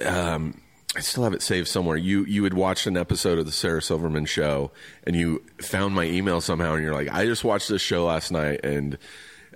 um, 0.04 0.60
I 0.96 1.02
still 1.02 1.24
have 1.24 1.34
it 1.34 1.42
saved 1.42 1.68
somewhere. 1.68 1.98
You 1.98 2.24
you 2.26 2.44
had 2.44 2.54
watched 2.54 2.88
an 2.88 2.96
episode 2.98 3.38
of 3.38 3.46
the 3.46 3.52
Sarah 3.52 3.82
Silverman 3.82 4.26
show, 4.26 4.72
and 5.06 5.16
you 5.16 5.44
found 5.62 5.94
my 5.94 6.06
email 6.06 6.40
somehow, 6.42 6.74
and 6.74 6.84
you're 6.84 6.94
like, 6.94 7.12
I 7.12 7.26
just 7.26 7.44
watched 7.44 7.68
this 7.70 7.82
show 7.82 8.06
last 8.06 8.32
night, 8.32 8.62
and 8.64 8.98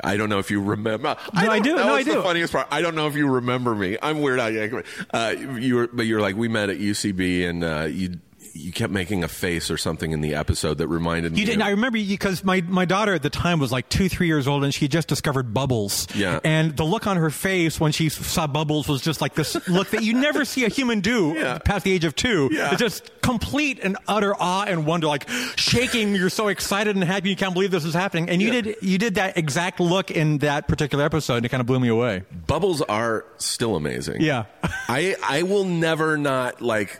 I 0.03 0.17
don't 0.17 0.29
know 0.29 0.39
if 0.39 0.51
you 0.51 0.61
remember. 0.61 1.15
No, 1.33 1.41
I 1.51 1.59
do. 1.59 1.75
That 1.75 1.85
No, 1.85 1.93
was 1.93 2.01
I 2.01 2.03
the 2.03 2.11
do. 2.17 2.21
funniest 2.21 2.53
part. 2.53 2.67
I 2.71 2.81
don't 2.81 2.95
know 2.95 3.07
if 3.07 3.15
you 3.15 3.27
remember 3.29 3.73
me. 3.75 3.97
I'm 4.01 4.21
Weird. 4.21 4.39
Uh, 4.39 5.35
you 5.57 5.75
were, 5.75 5.87
but 5.91 6.05
you're 6.05 6.21
like, 6.21 6.35
we 6.35 6.47
met 6.47 6.69
at 6.69 6.77
UCB, 6.77 7.47
and 7.49 7.63
uh, 7.63 7.87
you 7.89 8.19
you 8.53 8.71
kept 8.71 8.91
making 8.93 9.23
a 9.23 9.27
face 9.27 9.69
or 9.71 9.77
something 9.77 10.11
in 10.11 10.21
the 10.21 10.35
episode 10.35 10.77
that 10.79 10.87
reminded 10.87 11.33
me. 11.33 11.39
You 11.39 11.45
didn't. 11.45 11.61
of- 11.61 11.67
I 11.67 11.71
remember 11.71 11.97
because 11.97 12.43
my, 12.43 12.61
my 12.61 12.85
daughter 12.85 13.13
at 13.13 13.21
the 13.23 13.29
time 13.29 13.59
was 13.59 13.71
like 13.71 13.89
two, 13.89 14.09
three 14.09 14.27
years 14.27 14.47
old, 14.47 14.63
and 14.63 14.73
she 14.73 14.87
just 14.87 15.07
discovered 15.07 15.53
bubbles. 15.53 16.07
Yeah. 16.15 16.39
And 16.43 16.75
the 16.75 16.83
look 16.83 17.07
on 17.07 17.17
her 17.17 17.29
face 17.29 17.79
when 17.79 17.91
she 17.91 18.09
saw 18.09 18.47
bubbles 18.47 18.87
was 18.87 19.01
just 19.01 19.21
like 19.21 19.35
this 19.35 19.55
look 19.67 19.89
that 19.91 20.03
you 20.03 20.13
never 20.13 20.45
see 20.45 20.65
a 20.65 20.69
human 20.69 20.99
do 21.01 21.33
Yeah. 21.37 21.57
past 21.59 21.85
the 21.85 21.91
age 21.91 22.05
of 22.05 22.15
two. 22.15 22.49
Yeah. 22.51 22.71
It's 22.71 22.79
just 22.79 23.21
complete 23.21 23.79
and 23.81 23.97
utter 24.07 24.33
awe 24.35 24.65
and 24.67 24.85
wonder, 24.85 25.07
like 25.07 25.27
shaking. 25.55 26.15
You're 26.15 26.29
so 26.29 26.47
excited 26.47 26.95
and 26.95 27.03
happy 27.03 27.29
you 27.29 27.35
can't 27.35 27.53
believe 27.53 27.71
this 27.71 27.85
is 27.85 27.93
happening. 27.93 28.29
And 28.29 28.41
you 28.41 28.51
Yeah. 28.51 28.61
did 28.61 28.75
you 28.81 28.97
did 28.97 29.15
that 29.15 29.37
exact 29.37 29.79
look 29.79 30.11
in 30.11 30.39
that 30.39 30.67
particular 30.67 31.03
episode, 31.05 31.35
and 31.35 31.45
it 31.45 31.49
kind 31.49 31.61
of 31.61 31.67
blew 31.67 31.79
me 31.79 31.87
away. 31.89 32.23
Bubbles 32.47 32.81
are 32.81 33.25
still 33.37 33.75
amazing. 33.75 34.21
Yeah. 34.21 34.45
I 34.87 35.15
I 35.23 35.43
will 35.43 35.65
never 35.65 36.17
not 36.17 36.61
like 36.61 36.99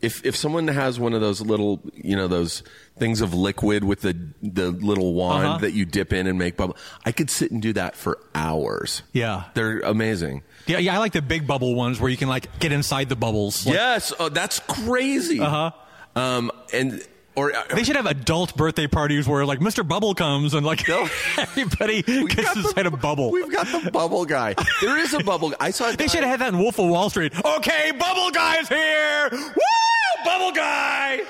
if 0.00 0.24
if 0.24 0.34
someone 0.36 0.66
has 0.68 0.98
one 0.98 1.12
of 1.14 1.20
those 1.20 1.40
little 1.40 1.80
you 1.94 2.16
know 2.16 2.26
those 2.28 2.62
things 2.98 3.20
of 3.20 3.34
liquid 3.34 3.84
with 3.84 4.00
the 4.00 4.16
the 4.42 4.70
little 4.70 5.12
wand 5.14 5.46
Uh-huh. 5.46 5.58
that 5.58 5.72
you 5.72 5.84
dip 5.84 6.12
in 6.12 6.26
and 6.26 6.38
make 6.38 6.56
bubble. 6.56 6.76
I 7.04 7.12
could 7.12 7.30
sit 7.30 7.50
and 7.50 7.60
do 7.62 7.72
that 7.74 7.96
for 7.96 8.18
hours. 8.34 9.02
Yeah. 9.12 9.44
They're 9.54 9.80
amazing. 9.80 10.42
Yeah, 10.66 10.78
yeah. 10.78 10.94
I 10.94 10.98
like 10.98 11.12
the 11.12 11.22
big 11.22 11.46
bubble 11.46 11.74
ones 11.74 12.00
where 12.00 12.10
you 12.10 12.16
can 12.16 12.28
like 12.28 12.58
get 12.60 12.72
inside 12.72 13.08
the 13.08 13.16
bubbles. 13.16 13.66
Like, 13.66 13.74
yes, 13.74 14.12
oh, 14.18 14.28
that's 14.28 14.60
crazy. 14.60 15.40
Uh-huh. 15.40 15.70
Um, 16.16 16.50
and 16.72 17.02
or 17.36 17.54
uh, 17.54 17.62
They 17.74 17.84
should 17.84 17.96
have 17.96 18.06
adult 18.06 18.56
birthday 18.56 18.86
parties 18.86 19.26
where 19.28 19.44
like 19.46 19.60
Mr. 19.60 19.86
Bubble 19.86 20.14
comes 20.14 20.52
and 20.54 20.64
like 20.66 20.86
No. 20.88 21.08
everybody 21.38 22.02
gets 22.02 22.34
got 22.34 22.54
the- 22.54 22.60
inside 22.60 22.86
a 22.86 22.90
bubble. 22.90 23.30
We've 23.30 23.50
got 23.52 23.66
the 23.66 23.90
bubble 23.90 24.24
guy. 24.24 24.54
There 24.80 24.98
is 24.98 25.14
a 25.14 25.20
bubble. 25.22 25.50
Guy. 25.50 25.56
I 25.60 25.70
saw. 25.70 25.92
They 25.92 26.08
should 26.08 26.20
have 26.24 26.30
had 26.30 26.40
that 26.40 26.52
in 26.54 26.58
Wolf 26.58 26.78
of 26.78 26.88
Wall 26.88 27.08
Street. 27.10 27.32
Okay, 27.44 27.92
Bubble 27.92 28.30
Guy's 28.30 28.68
here. 28.68 29.28
Woo! 29.30 30.24
Bubble 30.24 30.52
Guy. 30.52 31.20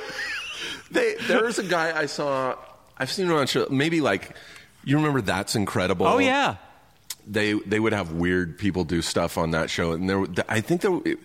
They, 0.90 1.14
there 1.28 1.46
is 1.46 1.58
a 1.58 1.62
guy 1.64 1.96
I 1.96 2.06
saw. 2.06 2.56
I've 2.98 3.10
seen 3.12 3.26
him 3.26 3.32
on 3.36 3.46
show. 3.46 3.66
Maybe 3.70 4.00
like 4.00 4.34
you 4.84 4.96
remember 4.96 5.20
that's 5.20 5.54
incredible. 5.54 6.06
Oh 6.06 6.18
yeah. 6.18 6.56
they 7.26 7.52
they 7.52 7.78
would 7.78 7.92
have 7.92 8.12
weird 8.12 8.58
people 8.58 8.84
do 8.84 9.00
stuff 9.02 9.38
on 9.38 9.52
that 9.52 9.70
show, 9.70 9.92
and 9.92 10.08
there 10.10 10.24
I 10.48 10.60
think 10.60 10.80
there 10.80 10.94
it, 11.04 11.18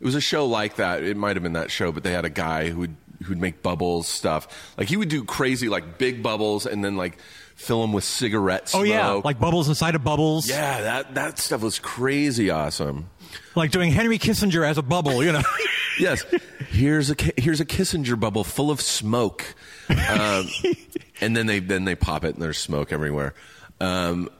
it 0.00 0.04
was 0.04 0.14
a 0.14 0.20
show 0.20 0.46
like 0.46 0.76
that. 0.76 1.02
It 1.02 1.16
might 1.16 1.36
have 1.36 1.42
been 1.42 1.52
that 1.52 1.70
show, 1.70 1.92
but 1.92 2.02
they 2.02 2.12
had 2.12 2.24
a 2.24 2.30
guy 2.30 2.70
who 2.70 2.78
would 2.80 2.96
who'd 3.24 3.38
make 3.40 3.62
bubbles 3.62 4.08
stuff. 4.08 4.74
Like 4.78 4.88
he 4.88 4.96
would 4.96 5.08
do 5.08 5.24
crazy 5.24 5.68
like 5.68 5.98
big 5.98 6.22
bubbles, 6.22 6.66
and 6.66 6.84
then 6.84 6.96
like 6.96 7.18
fill 7.54 7.82
them 7.82 7.92
with 7.92 8.04
cigarette 8.04 8.68
smoke. 8.68 8.80
Oh 8.80 8.84
yeah. 8.84 9.10
Like 9.24 9.38
bubbles 9.38 9.68
inside 9.68 9.94
of 9.94 10.02
bubbles. 10.04 10.48
yeah, 10.48 10.80
that 10.82 11.14
that 11.14 11.38
stuff 11.38 11.62
was 11.62 11.78
crazy 11.78 12.50
awesome. 12.50 13.10
Like 13.54 13.70
doing 13.70 13.92
Henry 13.92 14.18
Kissinger 14.18 14.66
as 14.66 14.78
a 14.78 14.82
bubble. 14.82 15.22
You 15.24 15.32
know. 15.32 15.42
Yes, 15.98 16.24
here's 16.70 17.10
a 17.10 17.16
here's 17.36 17.60
a 17.60 17.66
Kissinger 17.66 18.18
bubble 18.18 18.42
full 18.42 18.70
of 18.70 18.80
smoke, 18.80 19.44
um, 19.90 20.48
and 21.20 21.36
then 21.36 21.44
they 21.46 21.58
then 21.58 21.84
they 21.84 21.94
pop 21.94 22.24
it 22.24 22.32
and 22.32 22.42
there's 22.42 22.56
smoke 22.56 22.90
everywhere. 22.90 23.34
Um, 23.80 24.30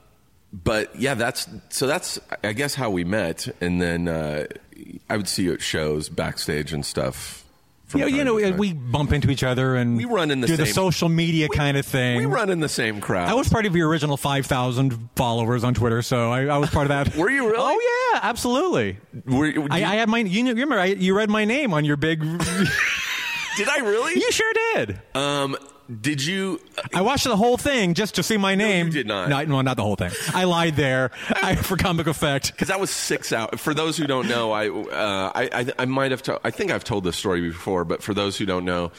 but 0.53 0.99
yeah, 0.99 1.15
that's 1.15 1.49
so 1.69 1.87
that's 1.87 2.19
I 2.43 2.55
guess 2.55 2.75
how 2.75 2.89
we 2.89 3.05
met, 3.05 3.47
and 3.61 3.83
then 3.83 4.09
uh, 4.09 4.47
I 5.11 5.19
would 5.19 5.29
see 5.29 5.43
you 5.43 5.53
at 5.53 5.61
shows 5.61 6.09
backstage 6.09 6.73
and 6.73 6.87
stuff. 6.87 7.45
From 7.91 8.01
yeah. 8.03 8.07
You 8.07 8.25
know, 8.25 8.35
we 8.53 8.73
bump 8.73 9.13
into 9.13 9.31
each 9.31 9.43
other 9.43 9.75
and 9.77 9.97
We 9.97 10.05
run 10.05 10.31
in 10.31 10.41
the 10.41 10.47
do 10.47 10.57
the 10.57 10.67
social 10.67 11.09
media 11.09 11.49
We- 11.51 11.57
kind 11.57 11.77
of 11.77 11.85
thing. 11.85 12.19
we 12.19 12.27
run 12.27 12.49
in 12.49 12.61
the 12.61 12.69
same 12.69 13.01
crowd. 13.01 13.29
I 13.29 13.35
was 13.35 13.49
part 13.49 13.67
of 13.67 13.75
your 13.75 13.89
original 13.89 14.17
5,000 14.17 15.11
followers 15.17 15.65
on 15.65 15.75
Twitter, 15.75 16.01
so 16.03 16.31
I, 16.31 16.47
I 16.47 16.59
was 16.59 16.71
part 16.71 16.89
of 16.89 16.89
that. 16.91 17.17
Were 17.21 17.29
you 17.31 17.45
really? 17.51 17.59
Oh, 17.59 18.11
yeah, 18.15 18.21
absolutely. 18.23 18.99
Were- 19.27 19.51
do 19.53 19.67
I, 19.71 19.79
you- 19.79 19.85
I 19.87 19.95
had 19.97 20.09
my, 20.09 20.19
you, 20.19 20.45
you 20.45 20.51
remember, 20.51 20.79
I, 20.79 20.87
you 20.87 21.17
read 21.17 21.29
my 21.31 21.45
name 21.45 21.75
on 21.75 21.85
your 21.85 21.97
big. 21.97 22.21
did 23.57 23.69
I 23.69 23.79
really? 23.81 24.15
you 24.21 24.31
sure 24.33 24.53
did. 24.75 25.01
Um, 25.15 25.57
did 25.91 26.25
you? 26.25 26.61
I 26.95 27.01
watched 27.01 27.25
the 27.25 27.37
whole 27.37 27.57
thing 27.57 27.95
just 27.95 28.15
to 28.17 28.23
see 28.23 28.37
my 28.37 28.55
name. 28.55 28.87
you 28.87 28.93
did 28.93 29.07
not. 29.07 29.29
No, 29.29 29.43
no, 29.45 29.61
not 29.61 29.77
the 29.77 29.83
whole 29.83 29.97
thing. 29.97 30.13
I 30.35 30.45
lied 30.45 30.77
there 30.77 31.11
I, 31.29 31.57
for 31.57 31.77
comic 31.77 32.07
effect. 32.07 32.53
because 32.53 32.69
that 32.69 32.79
was 32.79 32.91
six 32.91 33.33
out. 33.33 33.59
For 33.59 33.75
those 33.75 33.97
who 33.97 34.07
don't 34.07 34.29
know, 34.29 34.53
I 34.53 34.69
uh, 34.69 35.33
I, 35.35 35.51
I 35.53 35.73
I 35.81 35.85
might 35.87 36.11
have. 36.11 36.23
To, 36.25 36.41
I 36.45 36.51
think 36.51 36.71
I've 36.71 36.85
told 36.85 37.05
this 37.05 37.17
story 37.17 37.41
before, 37.41 37.85
but 37.85 38.03
for 38.03 38.15
those 38.15 38.37
who 38.37 38.47
don't 38.47 38.65
know, 38.65 38.93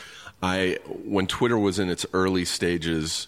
I 0.44 0.80
when 0.86 1.28
Twitter 1.28 1.58
was 1.58 1.80
in 1.80 1.90
its 1.90 2.06
early 2.14 2.46
stages, 2.46 3.28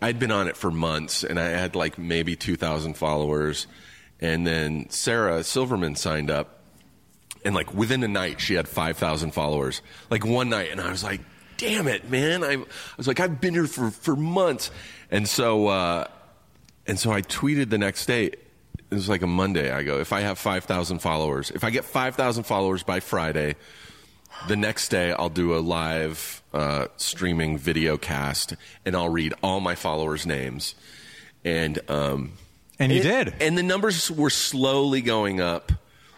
I'd 0.00 0.18
been 0.18 0.32
on 0.32 0.46
it 0.46 0.56
for 0.56 0.70
months, 0.70 1.24
and 1.24 1.40
I 1.40 1.48
had 1.48 1.74
like 1.74 1.98
maybe 1.98 2.36
two 2.36 2.56
thousand 2.56 2.96
followers, 2.96 3.66
and 4.20 4.46
then 4.46 4.88
Sarah 4.90 5.42
Silverman 5.42 5.96
signed 5.96 6.30
up, 6.30 6.60
and 7.44 7.54
like 7.54 7.74
within 7.74 8.04
a 8.04 8.08
night 8.08 8.40
she 8.40 8.54
had 8.54 8.68
5000 8.68 9.32
followers 9.32 9.82
like 10.10 10.24
one 10.24 10.48
night 10.48 10.70
and 10.70 10.80
i 10.80 10.90
was 10.90 11.02
like 11.02 11.20
damn 11.62 11.86
it 11.88 12.10
man. 12.10 12.42
I, 12.44 12.52
I 12.52 12.64
was 12.96 13.06
like 13.06 13.20
i've 13.20 13.40
been 13.40 13.54
here 13.54 13.66
for, 13.66 13.90
for 13.90 14.16
months. 14.16 14.70
And 15.10 15.28
so 15.28 15.68
uh, 15.68 16.06
and 16.86 16.98
so 16.98 17.10
i 17.12 17.22
tweeted 17.22 17.70
the 17.70 17.78
next 17.78 18.06
day. 18.06 18.24
It 18.26 18.94
was 18.96 19.08
like 19.08 19.22
a 19.22 19.26
monday. 19.26 19.70
I 19.70 19.82
go 19.84 19.98
if 20.00 20.12
i 20.12 20.20
have 20.20 20.38
5000 20.38 20.98
followers 20.98 21.50
if 21.50 21.64
i 21.64 21.70
get 21.70 21.84
5000 21.84 22.44
followers 22.44 22.82
by 22.82 23.00
friday 23.00 23.54
the 24.48 24.56
next 24.56 24.88
day 24.88 25.12
i'll 25.12 25.28
do 25.30 25.54
a 25.54 25.60
live 25.60 26.42
uh, 26.52 26.86
streaming 26.96 27.56
video 27.58 27.96
cast 27.96 28.54
and 28.84 28.94
i'll 28.96 29.08
read 29.08 29.32
all 29.42 29.60
my 29.60 29.74
followers 29.74 30.26
names. 30.26 30.74
And 31.44 31.78
um, 31.90 32.32
And 32.78 32.92
you 32.92 33.00
it- 33.00 33.02
did. 33.02 33.34
and 33.40 33.56
the 33.58 33.62
numbers 33.62 34.10
were 34.10 34.30
slowly 34.30 35.00
going 35.00 35.40
up, 35.40 35.72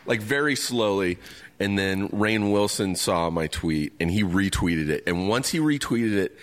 like 0.07 0.21
very 0.21 0.57
slowly. 0.57 1.19
And 1.61 1.79
then 1.79 2.09
Rainn 2.09 2.53
Wilson 2.53 2.97
saw 2.97 3.31
my 3.31 3.47
tweet 3.47 3.93
and 4.01 4.11
he 4.11 4.23
retweeted 4.23 4.89
it. 4.89 5.05
And 5.07 5.29
once 5.29 5.51
he 5.51 5.59
retweeted 5.59 6.17
it, 6.17 6.37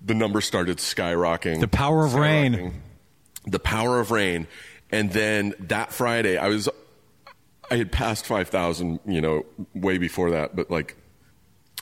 the 0.00 0.14
numbers 0.14 0.46
started 0.46 0.78
skyrocketing. 0.78 1.60
The 1.60 1.68
power 1.68 2.04
of 2.04 2.14
rain. 2.14 2.82
The 3.46 3.58
power 3.58 4.00
of 4.00 4.10
rain. 4.10 4.46
And 4.90 5.12
then 5.12 5.54
that 5.60 5.92
Friday, 5.92 6.38
I 6.38 6.48
was, 6.48 6.68
I 7.70 7.76
had 7.76 7.92
passed 7.92 8.26
5,000, 8.26 9.00
you 9.06 9.20
know, 9.20 9.44
way 9.74 9.98
before 9.98 10.30
that, 10.30 10.56
but 10.56 10.70
like 10.70 10.96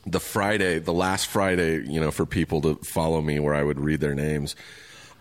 the 0.05 0.21
Friday, 0.21 0.79
the 0.79 0.93
last 0.93 1.29
Friday, 1.29 1.85
you 1.87 2.00
know, 2.00 2.11
for 2.11 2.27
people 2.27 2.61
to 2.62 2.75
follow 2.77 3.21
me 3.21 3.38
where 3.38 3.55
I 3.55 3.62
would 3.62 3.81
read 3.81 4.00
their 4.00 4.15
names, 4.15 4.57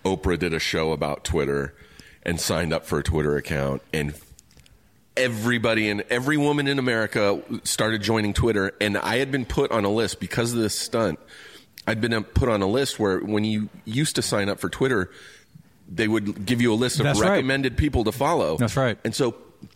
Oprah 0.03 0.39
did 0.39 0.53
a 0.53 0.59
show 0.59 0.91
about 0.91 1.23
Twitter 1.23 1.75
and 2.23 2.39
signed 2.39 2.73
up 2.73 2.85
for 2.85 2.99
a 2.99 3.03
Twitter 3.03 3.35
account 3.37 3.81
and 3.93 4.13
everybody 5.17 5.89
and 5.89 6.01
every 6.09 6.37
woman 6.37 6.67
in 6.67 6.79
America 6.79 7.41
started 7.63 8.01
joining 8.01 8.33
Twitter 8.33 8.73
and 8.79 8.97
I 8.97 9.17
had 9.17 9.31
been 9.31 9.45
put 9.45 9.71
on 9.71 9.83
a 9.85 9.89
list 9.89 10.19
because 10.19 10.53
of 10.53 10.59
this 10.59 10.77
stunt. 10.77 11.19
I'd 11.85 12.01
been 12.01 12.13
uh, 12.13 12.21
put 12.21 12.49
on 12.49 12.61
a 12.61 12.67
list 12.67 12.99
where 12.99 13.19
when 13.19 13.43
you 13.45 13.69
used 13.85 14.15
to 14.17 14.21
sign 14.21 14.49
up 14.49 14.59
for 14.59 14.69
Twitter, 14.69 15.09
they 15.89 16.07
would 16.07 16.45
give 16.45 16.61
you 16.61 16.73
a 16.73 16.75
list 16.75 16.99
of 16.99 17.05
That's 17.05 17.19
right. 17.21 17.31
recommended 17.31 17.77
people 17.77 18.03
to 18.03 18.11
follow. 18.11 18.57
That's 18.57 18.75
right. 18.75 18.97
And 19.05 19.15
so 19.15 19.35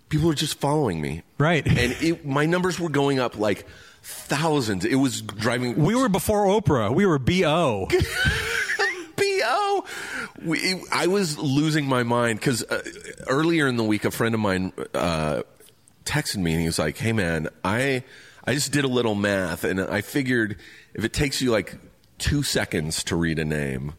people 0.10 0.28
were 0.28 0.36
just 0.36 0.60
following 0.60 1.00
me. 1.00 1.24
Right. 1.38 1.66
And 1.66 1.96
it, 2.02 2.26
my 2.26 2.46
numbers 2.46 2.80
were 2.80 2.90
going 2.90 3.20
up 3.20 3.38
like 3.38 3.66
thousands. 4.04 4.84
It 4.84 4.96
was 4.96 5.22
driving. 5.22 5.76
We 5.84 5.96
were 5.96 6.10
before 6.10 6.46
Oprah. 6.46 6.94
We 6.94 7.06
were 7.06 7.20
bo. 7.20 7.88
bo. 9.16 9.86
We, 10.44 10.82
I 10.92 11.08
was 11.08 11.38
losing 11.38 11.86
my 11.86 12.04
mind 12.04 12.40
because 12.40 12.64
uh, 12.64 12.82
earlier 13.28 13.68
in 13.68 13.78
the 13.78 13.84
week, 13.84 14.06
a 14.06 14.12
friend 14.12 14.34
of 14.36 14.42
mine 14.42 14.74
uh, 14.94 15.44
texted 16.06 16.38
me 16.38 16.52
and 16.54 16.62
he 16.62 16.68
was 16.68 16.80
like, 16.80 16.98
"Hey 16.98 17.14
man, 17.14 17.50
I 17.64 18.04
I 18.46 18.54
just 18.54 18.72
did 18.72 18.84
a 18.84 18.88
little 18.88 19.16
math 19.16 19.64
and 19.64 19.80
I 19.80 20.02
figured 20.02 20.58
if 20.94 21.04
it 21.04 21.14
takes 21.14 21.42
you 21.42 21.52
like 21.52 21.76
two 22.18 22.44
seconds 22.44 23.04
to 23.06 23.16
read 23.16 23.40
a 23.40 23.46
name." 23.46 23.94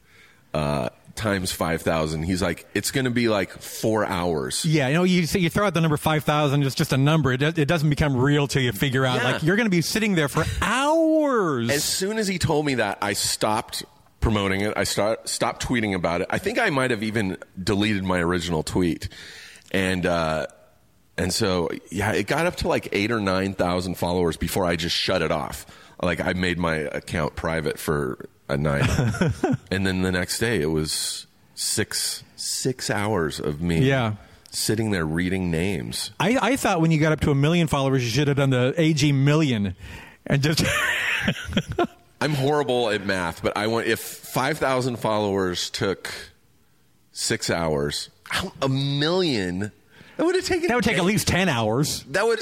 Uh, 0.54 0.88
times 1.14 1.52
5,000. 1.52 2.22
He's 2.24 2.40
like, 2.42 2.66
it's 2.74 2.90
going 2.90 3.04
to 3.04 3.10
be 3.10 3.28
like 3.28 3.50
four 3.52 4.04
hours. 4.04 4.64
Yeah, 4.64 4.88
you 4.88 4.94
know, 4.94 5.04
you 5.04 5.26
say 5.26 5.40
you 5.40 5.50
throw 5.50 5.66
out 5.66 5.74
the 5.74 5.80
number 5.82 5.96
5,000, 5.98 6.62
it's 6.62 6.74
just 6.74 6.92
a 6.92 6.96
number. 6.96 7.32
It, 7.32 7.42
it 7.58 7.66
doesn't 7.68 7.88
become 7.90 8.16
real 8.16 8.46
till 8.46 8.62
you 8.62 8.72
figure 8.72 9.04
out, 9.04 9.16
Yeah. 9.18 9.32
like, 9.32 9.42
you're 9.42 9.56
going 9.56 9.66
to 9.66 9.70
be 9.70 9.82
sitting 9.82 10.14
there 10.14 10.28
for 10.28 10.44
hours. 10.62 11.68
As 11.70 11.84
soon 11.84 12.16
as 12.18 12.28
he 12.28 12.38
told 12.38 12.64
me 12.66 12.76
that, 12.76 12.98
I 13.02 13.12
stopped 13.12 13.84
promoting 14.22 14.62
it. 14.62 14.72
I 14.76 14.84
start, 14.84 15.28
stopped 15.28 15.66
tweeting 15.66 15.94
about 15.94 16.22
it. 16.22 16.28
I 16.30 16.38
think 16.38 16.58
I 16.58 16.70
might 16.70 16.90
have 16.90 17.02
even 17.02 17.36
deleted 17.62 18.04
my 18.04 18.18
original 18.20 18.62
tweet. 18.62 19.08
And, 19.72 20.06
uh, 20.06 20.46
and 21.18 21.32
so, 21.34 21.68
yeah, 21.90 22.12
it 22.12 22.26
got 22.26 22.46
up 22.46 22.56
to 22.56 22.68
like 22.68 22.88
eight 22.92 23.10
or 23.10 23.20
9,000 23.20 23.96
followers 23.96 24.36
before 24.38 24.64
I 24.64 24.76
just 24.76 24.96
shut 24.96 25.20
it 25.20 25.30
off. 25.30 25.66
Like, 26.02 26.20
I 26.20 26.32
made 26.32 26.58
my 26.58 26.76
account 26.76 27.36
private 27.36 27.78
for 27.78 28.28
a 28.48 28.56
night. 28.56 28.88
and 29.70 29.86
then 29.86 30.02
the 30.02 30.10
next 30.12 30.38
day, 30.38 30.60
it 30.62 30.66
was 30.70 31.26
six, 31.54 32.24
six 32.36 32.90
hours 32.90 33.38
of 33.38 33.60
me 33.60 33.80
Yeah. 33.86 34.14
sitting 34.50 34.90
there 34.90 35.04
reading 35.06 35.50
names. 35.50 36.10
I, 36.18 36.38
I 36.40 36.56
thought 36.56 36.80
when 36.80 36.90
you 36.90 36.98
got 36.98 37.12
up 37.12 37.20
to 37.20 37.30
a 37.30 37.34
million 37.34 37.66
followers, 37.68 38.02
you 38.04 38.10
should 38.10 38.28
have 38.28 38.36
done 38.36 38.50
the 38.50 38.74
AG 38.76 39.12
million 39.12 39.76
and 40.26 40.42
just. 40.42 40.64
I'm 42.22 42.34
horrible 42.34 42.88
at 42.90 43.04
math, 43.04 43.42
but 43.42 43.56
I 43.56 43.66
want 43.66 43.88
if 43.88 43.98
5,000 43.98 44.96
followers 44.96 45.70
took 45.70 46.08
six 47.10 47.50
hours, 47.50 48.10
a 48.62 48.68
million. 48.68 49.72
That 50.18 50.26
would 50.26 50.36
have 50.36 50.44
taken. 50.44 50.68
that 50.68 50.76
would 50.76 50.84
take 50.84 50.98
at 50.98 51.04
least 51.04 51.26
10 51.26 51.48
hours. 51.48 52.04
That 52.10 52.24
would. 52.24 52.38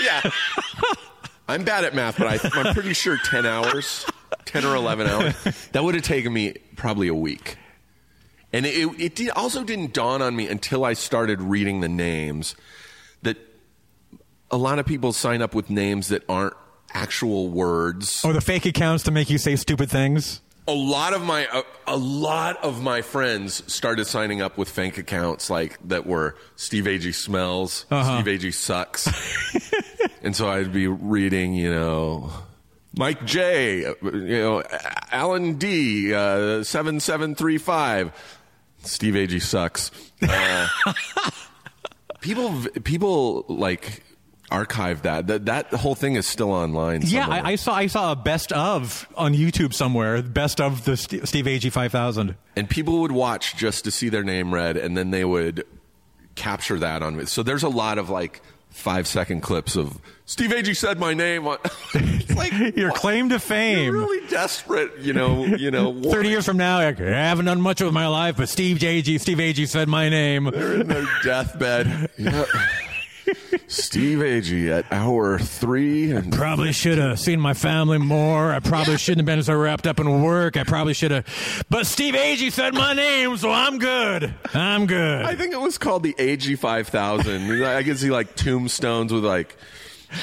Yeah. 0.00 0.30
I'm 1.48 1.64
bad 1.64 1.82
at 1.82 1.92
math, 1.92 2.18
but 2.18 2.28
I, 2.28 2.50
I'm 2.54 2.72
pretty 2.72 2.92
sure 2.92 3.18
10 3.18 3.46
hours, 3.46 4.06
10 4.44 4.64
or 4.64 4.76
11 4.76 5.08
hours. 5.08 5.34
That 5.72 5.82
would 5.82 5.96
have 5.96 6.04
taken 6.04 6.32
me 6.32 6.54
probably 6.76 7.08
a 7.08 7.14
week. 7.14 7.56
And 8.52 8.64
it, 8.64 9.00
it 9.00 9.16
did, 9.16 9.30
also 9.30 9.64
didn't 9.64 9.92
dawn 9.92 10.22
on 10.22 10.36
me 10.36 10.46
until 10.46 10.84
I 10.84 10.92
started 10.92 11.42
reading 11.42 11.80
the 11.80 11.88
names 11.88 12.54
that 13.22 13.38
a 14.52 14.56
lot 14.56 14.78
of 14.78 14.86
people 14.86 15.12
sign 15.12 15.42
up 15.42 15.52
with 15.52 15.68
names 15.68 16.08
that 16.08 16.22
aren't 16.28 16.54
actual 16.94 17.48
words. 17.48 18.24
Or 18.24 18.32
the 18.32 18.40
fake 18.40 18.66
accounts 18.66 19.04
to 19.04 19.10
make 19.10 19.30
you 19.30 19.38
say 19.38 19.56
stupid 19.56 19.90
things. 19.90 20.40
a 20.68 20.72
lot 20.74 21.12
of 21.14 21.22
my 21.22 21.46
a, 21.52 21.62
a 21.86 21.96
lot 21.96 22.56
of 22.64 22.82
my 22.82 23.00
friends 23.02 23.62
started 23.72 24.04
signing 24.06 24.40
up 24.42 24.58
with 24.58 24.68
fake 24.68 24.98
accounts 24.98 25.48
like 25.48 25.78
that 25.88 26.06
were 26.06 26.34
Steve 26.56 26.84
Agee 26.84 27.14
smells, 27.14 27.86
Uh-huh. 27.90 28.20
Steve 28.22 28.40
Agee 28.40 28.52
sucks, 28.54 29.06
and 30.22 30.34
so 30.34 30.48
I'd 30.48 30.72
be 30.72 30.88
reading, 30.88 31.54
you 31.54 31.70
know. 31.70 32.30
Mike 32.98 33.26
J, 33.26 33.84
uh, 33.84 33.92
you 34.02 34.38
know, 34.40 34.62
Alan 35.12 35.54
D, 35.58 36.14
uh, 36.14 36.64
seven 36.64 36.98
seven 36.98 37.34
three 37.34 37.58
five. 37.58 38.10
Steve 38.82 39.14
Agee 39.14 39.42
sucks. 39.42 39.90
Uh, 40.22 40.66
people, 42.20 42.54
people 42.84 43.44
like 43.48 44.02
archive 44.50 45.02
that. 45.02 45.26
That 45.26 45.46
that 45.46 45.66
whole 45.72 45.94
thing 45.94 46.14
is 46.14 46.26
still 46.26 46.52
online. 46.52 47.02
Yeah. 47.04 47.26
I, 47.28 47.52
I 47.52 47.56
saw 47.56 47.74
I 47.74 47.86
saw 47.86 48.12
a 48.12 48.16
best 48.16 48.52
of 48.52 49.08
on 49.16 49.34
YouTube 49.34 49.74
somewhere. 49.74 50.22
Best 50.22 50.60
of 50.60 50.84
the 50.84 50.96
St- 50.96 51.26
Steve 51.28 51.46
Agee 51.46 51.72
5000. 51.72 52.36
and 52.56 52.70
people 52.70 53.00
would 53.00 53.12
watch 53.12 53.56
just 53.56 53.84
to 53.84 53.90
see 53.90 54.08
their 54.08 54.24
name 54.24 54.52
read 54.54 54.76
and 54.76 54.96
then 54.96 55.10
they 55.10 55.24
would 55.24 55.64
capture 56.34 56.78
that 56.78 57.02
on 57.02 57.26
so 57.26 57.42
there's 57.42 57.62
a 57.62 57.68
lot 57.68 57.96
of 57.98 58.10
like 58.10 58.42
five 58.68 59.06
second 59.06 59.40
clips 59.40 59.74
of 59.74 59.98
steve 60.26 60.50
agee 60.50 60.76
said 60.76 60.98
my 60.98 61.14
name 61.14 61.46
on 61.46 61.56
it's 61.94 62.34
like 62.36 62.52
Your 62.76 62.90
what? 62.90 62.98
claim 63.00 63.30
to 63.30 63.34
You're 63.36 63.40
fame. 63.40 63.94
really 63.94 64.26
desperate 64.28 64.98
you 64.98 65.14
know 65.14 65.46
you 65.46 65.70
know 65.70 65.98
30 66.10 66.28
years 66.28 66.44
from 66.44 66.58
now, 66.58 66.78
I 66.78 66.92
haven't 66.92 67.46
done 67.46 67.62
much 67.62 67.80
with 67.80 67.94
my 67.94 68.06
life, 68.06 68.36
but 68.36 68.50
Steve 68.50 68.76
Agee, 68.78 69.18
Steve 69.18 69.38
Agee 69.38 69.66
said 69.66 69.88
my 69.88 70.10
name. 70.10 70.50
they're 70.52 70.80
in 70.82 70.88
their 70.88 71.06
deathbed 71.24 72.10
yeah. 72.18 72.44
Steve 73.66 74.18
agee 74.18 74.70
at 74.70 74.84
hour 74.92 75.38
three 75.38 76.12
and 76.12 76.32
Probably 76.32 76.72
should 76.72 76.98
have 76.98 77.18
seen 77.18 77.40
my 77.40 77.54
family 77.54 77.98
more. 77.98 78.52
I 78.52 78.60
probably 78.60 78.96
shouldn't 78.98 79.26
have 79.26 79.36
been 79.36 79.42
so 79.42 79.54
wrapped 79.54 79.86
up 79.86 79.98
in 80.00 80.22
work. 80.22 80.56
I 80.56 80.64
probably 80.64 80.94
should 80.94 81.10
have. 81.10 81.64
But 81.68 81.86
Steve 81.86 82.14
Agee 82.14 82.52
said 82.52 82.74
my 82.74 82.92
name, 82.92 83.36
so 83.36 83.50
I'm 83.50 83.78
good. 83.78 84.34
I'm 84.54 84.86
good. 84.86 85.24
i 85.24 85.34
think 85.34 85.52
it 85.52 85.60
was 85.60 85.78
called 85.78 86.02
the 86.02 86.14
ag 86.18 86.58
5000 86.58 87.64
i 87.64 87.82
can 87.82 87.96
see 87.96 88.10
like 88.10 88.34
tombstones 88.36 89.12
with 89.12 89.24
like 89.24 89.56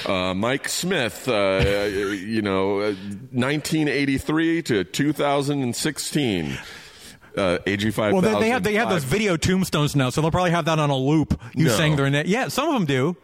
uh, 0.05 0.33
Mike 0.33 0.69
Smith, 0.69 1.27
uh, 1.27 1.61
you 1.61 2.41
know, 2.41 2.79
uh, 2.79 2.93
1983 3.31 4.61
to 4.63 4.83
2016. 4.85 6.57
Uh, 7.36 7.58
AG 7.65 7.84
5000. 7.91 8.13
well, 8.13 8.22
they, 8.22 8.39
they 8.46 8.50
have 8.50 8.63
they 8.63 8.74
have 8.76 8.89
those 8.89 9.04
video 9.04 9.38
tombstones 9.38 9.96
now, 9.96 10.10
so 10.10 10.22
they'll 10.22 10.32
probably 10.32 10.52
have 10.52 10.65
that 10.65 10.78
on 10.80 10.89
a 10.89 10.96
loop. 10.98 11.39
You 11.56 11.65
No. 11.65 11.72
saying 11.76 11.96
their 11.96 12.10
name? 12.10 12.26
Yeah, 12.28 12.48
some 12.50 12.67
of 12.67 12.74
them 12.76 12.86
do. 12.86 13.15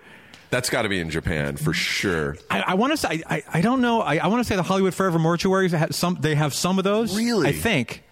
That's 0.50 0.72
got 0.72 0.82
to 0.82 0.89
be 0.89 1.00
in 1.00 1.12
Japan 1.12 1.58
for 1.58 1.74
sure. 1.74 2.36
I, 2.50 2.62
I 2.62 2.74
want 2.74 2.91
to 2.93 2.98
say 2.98 3.22
I, 3.30 3.43
I 3.54 3.62
don't 3.62 3.82
know. 3.82 4.02
I, 4.02 4.17
I 4.17 4.28
want 4.28 4.39
to 4.39 4.43
say 4.43 4.56
the 4.56 4.63
Hollywood 4.63 4.95
Forever 4.95 5.19
mortuaries 5.19 5.78
have 5.78 5.93
some. 5.93 6.17
They 6.19 6.34
have 6.34 6.56
some 6.56 6.80
of 6.80 6.84
those. 6.84 7.15
Really? 7.15 7.50
I 7.50 7.52
think. 7.52 8.04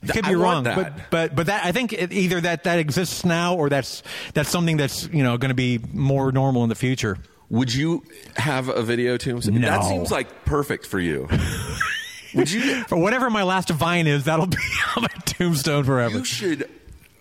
Th- 0.00 0.14
Could 0.14 0.24
be 0.24 0.34
wrong, 0.34 0.64
but 0.64 0.94
but 1.10 1.34
but 1.36 1.46
that 1.46 1.64
I 1.64 1.70
think 1.70 1.92
it, 1.92 2.12
either 2.12 2.40
that 2.40 2.64
that 2.64 2.78
exists 2.80 3.24
now 3.24 3.54
or 3.54 3.68
that's 3.68 4.02
that's 4.34 4.48
something 4.48 4.76
that's 4.78 5.06
you 5.12 5.22
know 5.22 5.36
going 5.38 5.50
to 5.50 5.54
be 5.54 5.78
more 5.92 6.32
normal 6.32 6.62
in 6.64 6.70
the 6.70 6.74
future. 6.74 7.18
Would 7.50 7.72
you 7.72 8.02
have 8.36 8.68
a 8.70 8.82
video 8.82 9.16
tombstone? 9.18 9.60
No. 9.60 9.68
That 9.68 9.84
seems 9.84 10.10
like 10.10 10.44
perfect 10.46 10.86
for 10.86 10.98
you. 10.98 11.28
Would 12.34 12.50
you? 12.50 12.84
For 12.88 12.96
whatever 12.96 13.30
my 13.30 13.42
last 13.42 13.70
vine 13.70 14.06
is, 14.06 14.24
that'll 14.24 14.46
be 14.46 14.56
on 14.96 15.02
my 15.02 15.08
tombstone 15.24 15.84
forever. 15.84 16.18
You 16.18 16.24
should. 16.24 16.68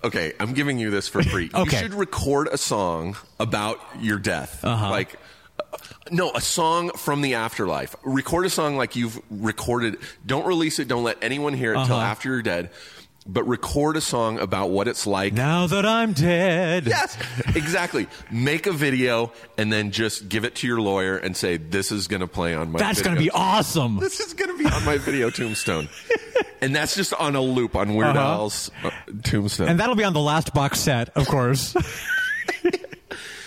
Okay, 0.04 0.34
I'm 0.40 0.54
giving 0.54 0.80
you 0.80 0.90
this 0.90 1.08
for 1.08 1.22
free. 1.22 1.52
Okay. 1.56 1.78
You 1.78 1.84
should 1.84 1.94
record 1.94 2.48
a 2.52 2.58
song 2.58 3.16
about 3.40 3.80
your 4.00 4.18
death. 4.18 4.64
Uh-huh. 4.66 4.90
Like, 4.90 5.20
uh, 5.60 5.78
no, 6.10 6.32
a 6.34 6.42
song 6.42 6.90
from 6.92 7.22
the 7.22 7.36
afterlife. 7.36 7.96
Record 8.04 8.48
a 8.48 8.50
song 8.50 8.78
like 8.78 8.96
you've 8.96 9.22
recorded. 9.30 9.98
Don't 10.26 10.48
release 10.48 10.80
it. 10.80 10.88
Don't 10.88 11.04
let 11.04 11.18
anyone 11.22 11.54
hear 11.54 11.74
it 11.74 11.78
until 11.78 11.98
Uh-huh. 11.98 12.06
after 12.06 12.30
you're 12.30 12.42
dead. 12.42 12.72
But 13.28 13.48
record 13.48 13.98
a 13.98 14.02
song 14.02 14.40
about 14.40 14.72
what 14.72 14.88
it's 14.88 15.06
like 15.06 15.34
now 15.34 15.68
that 15.68 15.86
I'm 15.86 16.12
dead. 16.12 16.88
Yes, 16.88 17.16
exactly. 17.56 18.08
Make 18.32 18.66
a 18.66 18.74
video 18.74 19.32
and 19.60 19.72
then 19.72 19.92
just 19.92 20.28
give 20.28 20.44
it 20.44 20.56
to 20.56 20.68
your 20.68 20.82
lawyer 20.82 21.18
and 21.18 21.38
say, 21.38 21.58
"This 21.58 21.92
is 21.92 22.08
going 22.08 22.22
to 22.22 22.28
play 22.28 22.56
on 22.56 22.72
my." 22.72 22.80
That's 22.80 23.04
going 23.04 23.16
to 23.16 23.22
be 23.22 23.30
awesome. 23.30 23.98
This 24.00 24.20
is 24.20 24.34
going 24.34 24.50
to 24.50 24.58
be 24.58 24.66
on 24.66 24.84
my 24.86 24.98
video 24.98 25.30
tombstone, 25.30 25.88
and 26.62 26.76
that's 26.76 26.96
just 26.96 27.14
on 27.14 27.36
a 27.36 27.42
loop 27.42 27.76
on 27.76 27.94
Weird 27.94 28.18
Uh-huh. 28.18 28.20
Al's 28.28 28.72
uh, 28.84 28.90
tombstone. 29.24 29.68
And 29.70 29.80
that'll 29.80 29.96
be 29.96 30.04
on 30.04 30.14
the 30.14 30.20
last 30.20 30.56
box 30.56 30.80
set, 30.80 31.10
of 31.16 31.28
course. 31.28 31.76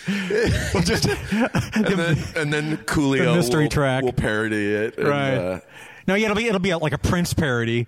we'll 0.09 0.83
just, 0.83 1.07
and 1.09 1.85
then, 1.87 2.17
and 2.37 2.53
then 2.53 2.77
Coolio 2.79 3.25
The 3.25 3.35
mystery 3.35 3.65
will, 3.65 3.71
track. 3.71 4.05
will 4.05 4.13
parody 4.13 4.73
it. 4.73 4.99
and, 4.99 5.09
right. 5.09 5.35
uh, 5.35 5.61
no, 6.07 6.15
yeah, 6.15 6.27
it'll 6.27 6.37
be 6.37 6.47
it'll 6.47 6.59
be 6.61 6.75
like 6.75 6.93
a 6.93 6.99
Prince 6.99 7.35
parody, 7.35 7.87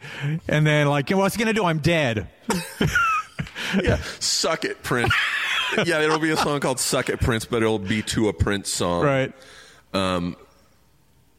and 0.48 0.66
then 0.66 0.88
like, 0.88 1.10
what's 1.10 1.34
he 1.34 1.38
gonna 1.38 1.52
do? 1.52 1.64
I'm 1.64 1.78
dead. 1.78 2.28
yeah, 3.82 3.98
suck 4.20 4.64
it, 4.64 4.82
Prince. 4.82 5.14
yeah, 5.84 6.00
it'll 6.00 6.18
be 6.18 6.30
a 6.30 6.36
song 6.36 6.60
called 6.60 6.78
"Suck 6.80 7.08
It, 7.08 7.20
Prince," 7.20 7.44
but 7.44 7.62
it'll 7.62 7.78
be 7.78 8.02
to 8.02 8.28
a 8.28 8.32
Prince 8.32 8.70
song. 8.70 9.04
Right. 9.04 9.32
Y- 9.92 10.34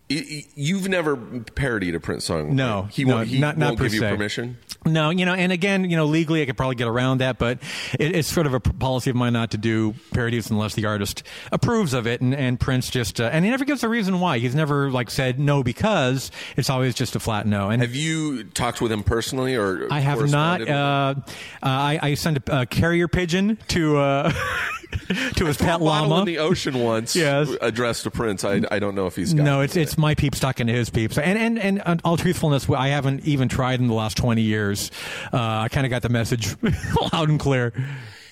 You've 0.10 0.88
never 0.88 1.18
parodied 1.18 1.94
a 1.94 2.00
Prince 2.00 2.24
song. 2.26 2.56
No, 2.56 2.84
right? 2.84 2.94
he 2.94 3.04
no, 3.04 3.16
won't. 3.18 3.28
He 3.28 3.40
not- 3.40 3.58
not 3.58 3.72
won't 3.72 3.80
give 3.82 3.94
you 3.94 4.00
permission. 4.02 4.58
No, 4.86 5.10
you 5.10 5.26
know, 5.26 5.34
and 5.34 5.52
again, 5.52 5.90
you 5.90 5.98
know, 5.98 6.06
legally 6.06 6.42
I 6.42 6.46
could 6.46 6.56
probably 6.56 6.76
get 6.76 6.88
around 6.88 7.18
that, 7.18 7.38
but 7.38 7.60
it, 8.00 8.16
it's 8.16 8.30
sort 8.32 8.46
of 8.48 8.54
a 8.54 8.60
policy 8.62 9.10
of 9.10 9.18
mine 9.18 9.34
not 9.34 9.52
to 9.52 9.58
do 9.58 9.94
parodies 10.14 10.50
unless 10.50 10.76
the 10.76 10.86
artist 10.86 11.24
approves 11.52 11.94
of 11.94 12.08
it. 12.08 12.22
And, 12.22 12.34
and 12.34 12.58
Prince 12.58 12.90
just, 12.90 13.20
uh, 13.20 13.26
and 13.34 13.44
he 13.44 13.52
never 13.52 13.66
gives 13.66 13.84
a 13.84 13.90
reason 13.90 14.22
why. 14.22 14.38
He's 14.38 14.56
never 14.56 14.90
like 14.90 15.10
said 15.10 15.40
no 15.42 15.62
because 15.62 16.32
it's 16.56 16.70
always 16.70 16.96
just 16.96 17.18
a 17.18 17.20
flat 17.20 17.46
no. 17.46 17.70
And 17.70 17.82
Have 17.82 17.96
you 17.96 18.46
talked 18.46 18.80
with 18.80 18.94
him 18.94 19.04
personally, 19.04 19.56
or 19.56 19.90
I 19.92 20.00
have 20.00 20.20
not. 20.20 20.60
corresponded 20.60 20.60
with 20.62 20.70
him? 20.70 20.76
Uh, 20.78 21.14
uh, 21.20 21.24
I, 21.64 22.00
I 22.02 22.14
sent 22.14 22.48
a, 22.48 22.62
a 22.62 22.66
carrier 22.66 23.10
pigeon 23.10 23.58
to 23.70 23.98
uh, 23.98 24.32
to 25.36 25.46
his 25.46 25.58
pet 25.58 25.82
llama. 25.82 26.20
in 26.20 26.26
the 26.26 26.38
ocean 26.38 26.80
once 26.80 27.14
Yes. 27.16 27.50
addressed 27.60 28.04
to 28.04 28.12
Prince. 28.12 28.46
I, 28.46 28.62
I 28.72 28.80
don't 28.80 28.96
know 28.96 29.08
if 29.08 29.18
he's 29.18 29.34
got 29.34 29.44
No, 29.44 29.60
it 29.62 29.76
it's 29.76 29.97
my 29.98 30.16
peeps 30.16 30.38
stuck 30.38 30.60
into 30.60 30.74
his 30.74 30.90
peeps, 30.90 31.18
and 31.18 31.38
and 31.38 31.60
and 31.60 31.82
uh, 31.86 31.96
all 32.04 32.18
truthfulness, 32.18 32.70
I 32.70 32.90
haven't 32.90 33.26
even 33.26 33.50
tried 33.50 33.80
in 33.80 33.88
the 33.88 33.94
last 33.94 34.18
twenty 34.18 34.42
years. 34.44 34.92
Uh, 35.34 35.38
I 35.38 35.68
kind 35.70 35.86
of 35.86 35.90
got 35.90 36.02
the 36.02 36.10
message 36.10 36.56
loud 37.14 37.30
and 37.30 37.40
clear. 37.40 37.74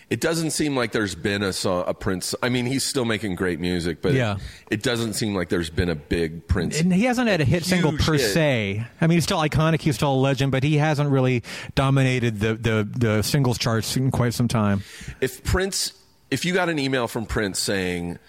it 0.08 0.22
doesn't 0.22 0.52
seem 0.52 0.76
like 0.76 0.92
there's 0.92 1.16
been 1.16 1.42
a 1.42 1.52
song, 1.52 1.84
a 1.88 1.94
Prince. 1.94 2.36
I 2.44 2.50
mean, 2.50 2.68
he's 2.68 2.84
still 2.84 3.06
making 3.06 3.34
great 3.36 3.60
music, 3.60 4.04
but 4.04 4.14
Yeah. 4.14 4.36
it, 4.70 4.76
it 4.76 4.84
doesn't 4.84 5.14
seem 5.14 5.34
like 5.34 5.50
there's 5.50 5.72
been 5.72 5.90
a 5.90 5.96
big 5.96 6.48
Prince. 6.48 6.80
And 6.80 6.94
he 6.94 7.06
hasn't 7.06 7.28
had 7.28 7.42
a 7.42 7.44
hit 7.44 7.66
single 7.66 7.92
per 7.94 8.14
hit. 8.14 8.22
se. 8.32 8.86
I 9.02 9.08
mean, 9.08 9.16
he's 9.18 9.24
still 9.24 9.40
iconic. 9.40 9.82
He's 9.82 9.96
still 9.96 10.14
a 10.14 10.22
legend, 10.22 10.52
but 10.52 10.62
he 10.64 10.78
hasn't 10.78 11.10
really 11.10 11.42
dominated 11.74 12.40
the, 12.40 12.54
the, 12.54 12.88
the 12.98 13.22
singles 13.24 13.58
charts 13.58 13.98
in 13.98 14.12
quite 14.12 14.36
some 14.36 14.48
time. 14.48 14.84
if 15.22 15.44
Prince, 15.44 15.94
if 16.30 16.46
you 16.46 16.54
got 16.54 16.70
an 16.70 16.78
email 16.78 17.08
from 17.08 17.26
Prince 17.26 17.60
saying, 17.60 18.20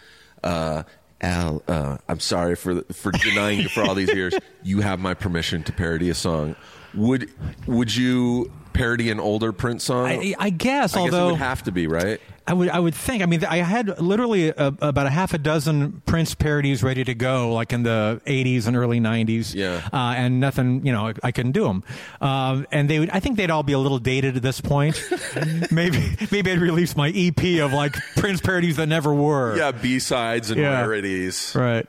uh, 0.42 0.82
"Al, 1.26 1.62
uh, 1.68 1.98
I'm 2.08 2.20
sorry 2.20 2.56
for 2.56 2.82
for 2.92 3.10
denying 3.12 3.60
you 3.60 3.68
for 3.68 3.82
all 3.82 3.94
these 3.94 4.12
years. 4.14 4.34
You 4.62 4.80
have 4.80 4.98
my 4.98 5.14
permission 5.14 5.62
to 5.64 5.72
parody 5.72 6.10
a 6.10 6.14
song." 6.14 6.56
Would 6.94 7.30
would 7.66 7.94
you 7.94 8.50
parody 8.72 9.10
an 9.10 9.20
older 9.20 9.52
Prince 9.52 9.84
song? 9.84 10.06
I, 10.06 10.34
I 10.38 10.50
guess, 10.50 10.96
I 10.96 11.04
guess 11.04 11.14
it 11.14 11.24
would 11.24 11.36
have 11.36 11.62
to 11.64 11.72
be 11.72 11.86
right. 11.86 12.20
I 12.48 12.52
would, 12.52 12.68
I 12.68 12.78
would 12.78 12.94
think. 12.94 13.22
I 13.22 13.26
mean, 13.26 13.44
I 13.44 13.56
had 13.58 14.00
literally 14.00 14.48
a, 14.50 14.54
about 14.80 15.06
a 15.06 15.10
half 15.10 15.34
a 15.34 15.38
dozen 15.38 16.00
Prince 16.06 16.34
parodies 16.34 16.82
ready 16.82 17.02
to 17.02 17.14
go, 17.14 17.52
like 17.52 17.72
in 17.72 17.82
the 17.82 18.20
'80s 18.24 18.66
and 18.68 18.76
early 18.76 19.00
'90s. 19.00 19.52
Yeah. 19.54 19.88
Uh, 19.92 20.14
and 20.16 20.38
nothing, 20.38 20.86
you 20.86 20.92
know, 20.92 21.08
I, 21.08 21.14
I 21.24 21.32
couldn't 21.32 21.52
do 21.52 21.64
them. 21.64 21.82
Um, 22.20 22.66
and 22.70 22.88
they, 22.88 23.00
would, 23.00 23.10
I 23.10 23.18
think 23.18 23.36
they'd 23.36 23.50
all 23.50 23.64
be 23.64 23.72
a 23.72 23.78
little 23.78 23.98
dated 23.98 24.36
at 24.36 24.42
this 24.42 24.60
point. 24.60 25.02
maybe, 25.72 26.16
maybe 26.30 26.52
I'd 26.52 26.58
release 26.60 26.94
my 26.96 27.08
EP 27.14 27.60
of 27.60 27.72
like 27.72 27.94
Prince 28.16 28.40
parodies 28.40 28.76
that 28.76 28.86
never 28.86 29.12
were. 29.12 29.56
Yeah, 29.56 29.72
B 29.72 29.98
sides 29.98 30.50
and 30.52 30.60
Yeah. 30.60 30.80
rarities. 30.80 31.52
Right. 31.54 31.86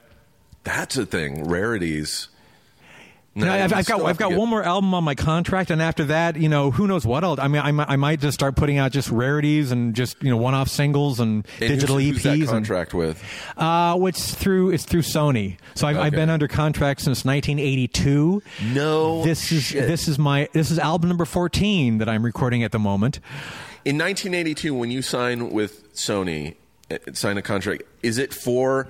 That's 0.63 0.97
a 0.97 1.05
thing. 1.05 1.47
Rarities. 1.47 2.29
No, 3.45 3.51
I've, 3.51 3.71
I've 3.71 3.85
got 3.85 4.01
I've 4.01 4.17
got 4.17 4.33
one 4.33 4.49
more 4.49 4.63
album 4.63 4.93
on 4.93 5.03
my 5.03 5.15
contract, 5.15 5.69
and 5.69 5.81
after 5.81 6.05
that, 6.05 6.37
you 6.37 6.49
know, 6.49 6.71
who 6.71 6.87
knows 6.87 7.05
what 7.05 7.23
else? 7.23 7.39
I 7.39 7.47
mean, 7.47 7.61
I, 7.61 7.71
might- 7.71 7.89
I 7.89 7.95
might 7.95 8.19
just 8.19 8.33
start 8.33 8.55
putting 8.55 8.77
out 8.77 8.91
just 8.91 9.09
rarities 9.11 9.71
and 9.71 9.93
just 9.95 10.21
you 10.23 10.29
know 10.29 10.37
one-off 10.37 10.69
singles 10.69 11.19
and, 11.19 11.45
And 11.59 11.69
digital 11.69 11.97
who's, 11.99 12.17
EPs. 12.17 12.21
Who's 12.21 12.23
that 12.23 12.31
and- 12.39 12.47
contract 12.49 12.93
with? 12.93 13.23
Uh, 13.55 13.97
it's 14.01 14.33
through 14.33 14.71
it's 14.71 14.85
through 14.85 15.03
Sony. 15.03 15.57
So 15.75 15.87
I've, 15.87 15.97
I've 15.97 16.13
been 16.13 16.29
under 16.29 16.47
contract 16.47 17.01
since 17.01 17.23
1982. 17.25 18.41
No. 18.73 19.23
This 19.23 19.51
is 19.51 19.63
shit. 19.63 19.87
this 19.87 20.07
is 20.07 20.17
my 20.17 20.49
this 20.53 20.71
is 20.71 20.79
album 20.79 21.09
number 21.09 21.25
14 21.25 21.99
that 21.99 22.09
I'm 22.09 22.23
recording 22.23 22.63
at 22.63 22.71
the 22.71 22.79
moment. 22.79 23.19
In 23.85 23.97
1982, 23.97 24.73
when 24.73 24.91
you 24.91 25.01
sign 25.01 25.51
with 25.51 25.93
Sony, 25.93 26.55
uh, 26.91 26.97
sign 27.13 27.37
a 27.37 27.41
contract, 27.41 27.83
is 28.03 28.17
it 28.17 28.33
for 28.33 28.87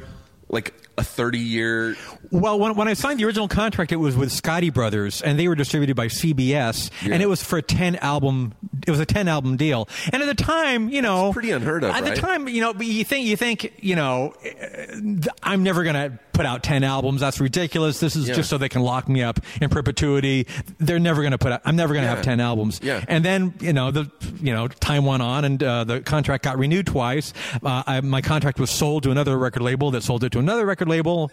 like 0.50 0.74
a 0.98 1.04
30 1.04 1.38
year? 1.40 1.96
Well, 2.32 2.60
when, 2.60 2.76
when 2.76 2.88
I 2.88 2.94
signed 2.94 3.20
the 3.20 3.26
original 3.26 3.48
contract, 3.48 3.92
it 3.92 3.98
was 3.98 4.16
with 4.16 4.30
Scotti 4.30 4.74
Brothers, 4.74 5.22
and 5.22 5.38
they 5.40 5.48
were 5.48 5.56
distributed 5.56 5.96
by 5.96 6.08
CBS, 6.08 6.90
Yeah. 7.06 7.14
and 7.14 7.24
it 7.24 7.28
was 7.28 7.44
for 7.44 7.58
a 7.58 7.62
10 7.62 7.98
album. 7.98 8.54
It 8.86 8.92
was 8.92 9.00
a 9.00 9.06
10 9.06 9.28
album 9.28 9.58
deal, 9.58 9.88
and 10.12 10.22
at 10.22 10.26
the 10.28 10.44
time, 10.44 10.90
you 10.90 11.02
know, 11.02 11.34
pretty 11.34 11.52
unheard 11.52 11.84
of, 11.84 11.92
At 11.92 12.04
right? 12.04 12.16
the 12.16 12.22
time, 12.22 12.48
you 12.48 12.62
know, 12.62 12.74
you 12.80 13.04
think 13.04 13.28
you 13.28 13.36
think 13.38 13.74
you 13.80 13.96
know, 13.96 14.34
uh, 14.46 15.28
I'm 15.44 15.64
never 15.64 15.84
gonna 15.84 16.20
put 16.34 16.46
out 16.46 16.62
10 16.64 16.84
albums. 16.84 17.22
That's 17.22 17.40
ridiculous. 17.40 18.00
This 18.00 18.16
is 18.16 18.28
Yeah. 18.28 18.36
just 18.36 18.50
so 18.50 18.58
they 18.60 18.70
can 18.70 18.84
lock 18.84 19.10
me 19.10 19.24
up 19.24 19.40
in 19.60 19.70
perpetuity. 19.70 20.46
They're 20.78 21.00
never 21.00 21.24
gonna 21.24 21.38
put 21.40 21.52
out. 21.52 21.62
I'm 21.66 21.76
never 21.76 21.94
gonna 21.96 22.06
Yeah. 22.06 22.16
have 22.16 22.24
10 22.24 22.40
albums. 22.40 22.80
Yeah. 22.84 23.04
And 23.08 23.26
then 23.26 23.54
you 23.60 23.74
know 23.74 23.92
the 23.92 24.10
you 24.42 24.54
know 24.54 24.68
time 24.68 25.06
went 25.06 25.22
on, 25.24 25.46
and 25.46 25.62
uh, 25.64 25.84
the 25.84 26.02
contract 26.02 26.44
got 26.44 26.58
renewed 26.60 26.86
twice. 26.88 27.34
Uh, 27.64 27.84
I, 27.88 28.02
my 28.02 28.22
contract 28.22 28.60
was 28.60 28.70
sold 28.70 29.04
to 29.04 29.12
another 29.12 29.38
record 29.38 29.64
label 29.64 29.92
that 29.92 30.04
sold 30.04 30.24
it 30.24 30.32
to 30.34 30.40
another 30.40 30.66
record 30.66 30.87
label. 30.88 31.32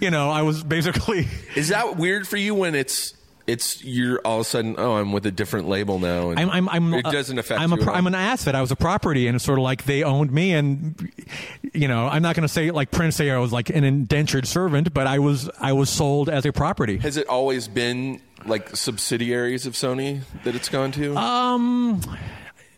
You 0.00 0.10
know, 0.10 0.30
I 0.30 0.42
was 0.42 0.62
basically. 0.62 1.28
Is 1.56 1.68
that 1.68 1.96
weird 1.96 2.26
for 2.26 2.36
you 2.36 2.54
when 2.54 2.74
it's 2.74 3.14
it's 3.46 3.84
you're 3.84 4.18
all 4.24 4.36
of 4.36 4.40
a 4.40 4.44
sudden 4.44 4.74
oh 4.76 4.94
I'm 4.94 5.12
with 5.12 5.24
a 5.24 5.30
different 5.30 5.68
label 5.68 5.98
now 6.00 6.30
and 6.30 6.40
I'm, 6.40 6.50
I'm, 6.50 6.68
I'm, 6.68 6.94
it 6.94 7.04
doesn't 7.04 7.38
affect 7.38 7.60
I'm, 7.60 7.70
you 7.70 7.78
a, 7.78 7.88
all? 7.88 7.94
I'm 7.94 8.06
an 8.06 8.14
asset. 8.14 8.54
I 8.54 8.60
was 8.60 8.70
a 8.72 8.76
property, 8.76 9.28
and 9.28 9.36
it's 9.36 9.44
sort 9.44 9.58
of 9.58 9.62
like 9.62 9.84
they 9.84 10.02
owned 10.02 10.32
me. 10.32 10.52
And 10.52 11.12
you 11.72 11.88
know, 11.88 12.06
I'm 12.08 12.22
not 12.22 12.34
going 12.34 12.42
to 12.42 12.52
say 12.52 12.70
like 12.70 12.90
Prince 12.90 13.16
say 13.16 13.30
I 13.30 13.38
was 13.38 13.52
like 13.52 13.70
an 13.70 13.84
indentured 13.84 14.46
servant, 14.46 14.92
but 14.92 15.06
I 15.06 15.18
was 15.18 15.48
I 15.60 15.72
was 15.72 15.90
sold 15.90 16.28
as 16.28 16.44
a 16.44 16.52
property. 16.52 16.98
Has 16.98 17.16
it 17.16 17.28
always 17.28 17.68
been 17.68 18.20
like 18.44 18.76
subsidiaries 18.76 19.66
of 19.66 19.74
Sony 19.74 20.20
that 20.44 20.54
it's 20.54 20.68
gone 20.68 20.92
to? 20.92 21.16
Um, 21.16 22.00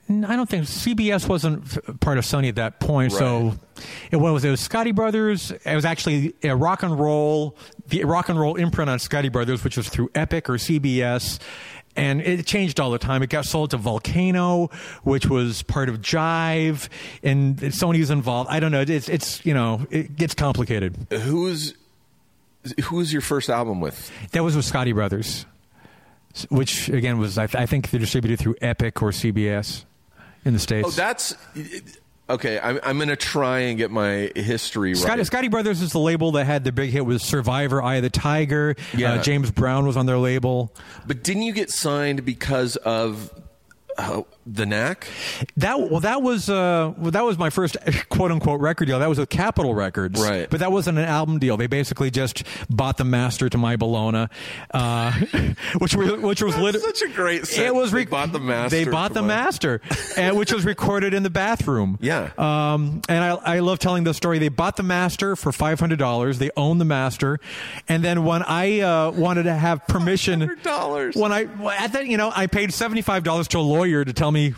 I 0.08 0.36
don't 0.36 0.48
think 0.48 0.64
CBS 0.64 1.28
wasn't 1.28 2.00
part 2.00 2.18
of 2.18 2.24
Sony 2.24 2.48
at 2.48 2.56
that 2.56 2.80
point. 2.80 3.12
So 3.12 3.54
it 4.10 4.16
was 4.16 4.44
it 4.44 4.50
was 4.50 4.66
Scotti 4.66 4.94
Brothers. 4.94 5.50
It 5.50 5.74
was 5.74 5.84
actually 5.84 6.34
a 6.42 6.54
rock 6.54 6.82
and 6.82 6.98
roll 6.98 7.56
the 7.88 8.04
rock 8.04 8.28
and 8.28 8.38
roll 8.38 8.56
imprint 8.56 8.90
on 8.90 8.98
Scotti 8.98 9.30
Brothers, 9.30 9.64
which 9.64 9.76
was 9.76 9.88
through 9.88 10.10
Epic 10.14 10.48
or 10.48 10.54
CBS. 10.54 11.38
And 11.96 12.20
it 12.20 12.46
changed 12.46 12.78
all 12.78 12.92
the 12.92 12.98
time. 12.98 13.24
It 13.24 13.30
got 13.30 13.44
sold 13.44 13.70
to 13.70 13.76
Volcano, 13.76 14.70
which 15.02 15.26
was 15.26 15.62
part 15.64 15.88
of 15.88 16.00
Jive, 16.00 16.88
and 17.24 17.58
Sony's 17.58 18.10
involved. 18.10 18.50
I 18.50 18.60
don't 18.60 18.70
know. 18.70 18.82
It's 18.86 19.08
it's 19.08 19.44
you 19.44 19.52
know 19.52 19.84
it 19.90 20.14
gets 20.14 20.34
complicated. 20.34 20.96
who's 21.10 21.74
who's 22.84 23.12
your 23.12 23.22
first 23.22 23.50
album 23.50 23.80
with? 23.80 24.12
That 24.30 24.44
was 24.44 24.54
with 24.54 24.64
Scotti 24.70 24.94
Brothers, 24.94 25.44
which 26.50 26.88
again 26.88 27.18
was 27.18 27.36
I, 27.36 27.46
th- 27.48 27.60
I 27.60 27.66
think 27.66 27.90
they're 27.90 27.98
distributed 27.98 28.38
through 28.38 28.56
Epic 28.60 29.02
or 29.02 29.10
CBS 29.10 29.84
in 30.44 30.52
the 30.52 30.60
states. 30.60 30.86
Oh, 30.86 30.90
that's 30.90 31.34
okay. 32.28 32.58
I'm 32.60 32.78
I'm 32.82 32.98
gonna 32.98 33.16
try 33.16 33.60
and 33.60 33.78
get 33.78 33.90
my 33.90 34.30
history 34.34 34.92
Scotti, 34.92 35.08
right. 35.08 35.18
Scotti 35.20 35.50
Brothers 35.50 35.82
is 35.82 35.92
the 35.92 35.98
label 35.98 36.32
that 36.32 36.44
had 36.44 36.64
the 36.64 36.72
big 36.72 36.90
hit 36.90 37.04
with 37.04 37.22
Survivor, 37.22 37.82
Eye 37.82 37.96
of 37.96 38.02
the 38.02 38.10
Tiger. 38.10 38.76
Yeah. 38.96 39.14
Uh, 39.14 39.22
James 39.22 39.50
Brown 39.50 39.86
was 39.86 39.96
on 39.96 40.06
their 40.06 40.18
label. 40.18 40.74
But 41.06 41.22
didn't 41.22 41.42
you 41.42 41.52
get 41.52 41.70
signed 41.70 42.24
because 42.24 42.76
of 42.76 43.32
uh, 43.98 44.22
the 44.46 44.64
knack? 44.64 45.06
That 45.56 45.90
well, 45.90 46.00
that 46.00 46.22
was 46.22 46.48
uh, 46.48 46.94
well, 46.96 47.10
that 47.10 47.24
was 47.24 47.36
my 47.36 47.50
first 47.50 47.76
quote 48.08 48.30
unquote 48.30 48.60
record 48.60 48.86
deal. 48.86 48.98
That 49.00 49.08
was 49.08 49.18
with 49.18 49.28
Capitol 49.28 49.74
Records, 49.74 50.20
Right. 50.20 50.48
But 50.48 50.60
that 50.60 50.70
wasn't 50.72 50.98
an 50.98 51.04
album 51.04 51.38
deal. 51.38 51.56
They 51.56 51.66
basically 51.66 52.10
just 52.10 52.44
bought 52.70 52.96
the 52.96 53.04
master 53.04 53.48
to 53.48 53.58
my 53.58 53.76
Bologna, 53.76 54.28
uh, 54.72 55.12
which 55.78 55.94
was 55.96 56.12
which 56.20 56.42
was 56.42 56.56
lit- 56.56 56.80
such 56.80 57.02
a 57.02 57.08
great 57.08 57.42
It 57.42 57.46
sentence. 57.46 57.74
was 57.76 57.92
They 57.92 58.04
bought 58.04 58.32
the 58.32 58.38
master 58.38 58.76
They 58.84 58.90
bought 58.90 59.14
the 59.14 59.22
my- 59.22 59.28
master, 59.28 59.80
and, 60.16 60.36
which 60.38 60.52
was 60.52 60.64
recorded 60.64 61.12
in 61.14 61.22
the 61.24 61.30
bathroom. 61.30 61.98
Yeah. 62.00 62.30
Um, 62.38 63.02
and 63.08 63.24
I, 63.24 63.30
I 63.56 63.58
love 63.60 63.78
telling 63.80 64.04
the 64.04 64.14
story. 64.14 64.38
They 64.38 64.48
bought 64.48 64.76
the 64.76 64.82
master 64.84 65.34
for 65.36 65.50
five 65.52 65.80
hundred 65.80 65.98
dollars. 65.98 66.38
They 66.38 66.50
own 66.56 66.78
the 66.78 66.84
master, 66.84 67.40
and 67.88 68.04
then 68.04 68.24
when 68.24 68.42
I 68.44 68.80
uh, 68.80 69.10
wanted 69.10 69.42
to 69.44 69.54
have 69.54 69.86
permission, 69.88 70.40
$500. 70.62 71.16
when 71.20 71.32
I 71.32 71.42
at 71.76 71.92
that 71.94 72.06
you 72.06 72.16
know 72.16 72.30
I 72.34 72.46
paid 72.46 72.72
seventy 72.72 73.02
five 73.02 73.24
dollars 73.24 73.48
to 73.48 73.58
a 73.58 73.60
lawyer 73.60 73.87
to 74.04 74.12
tell 74.12 74.30
me, 74.30 74.54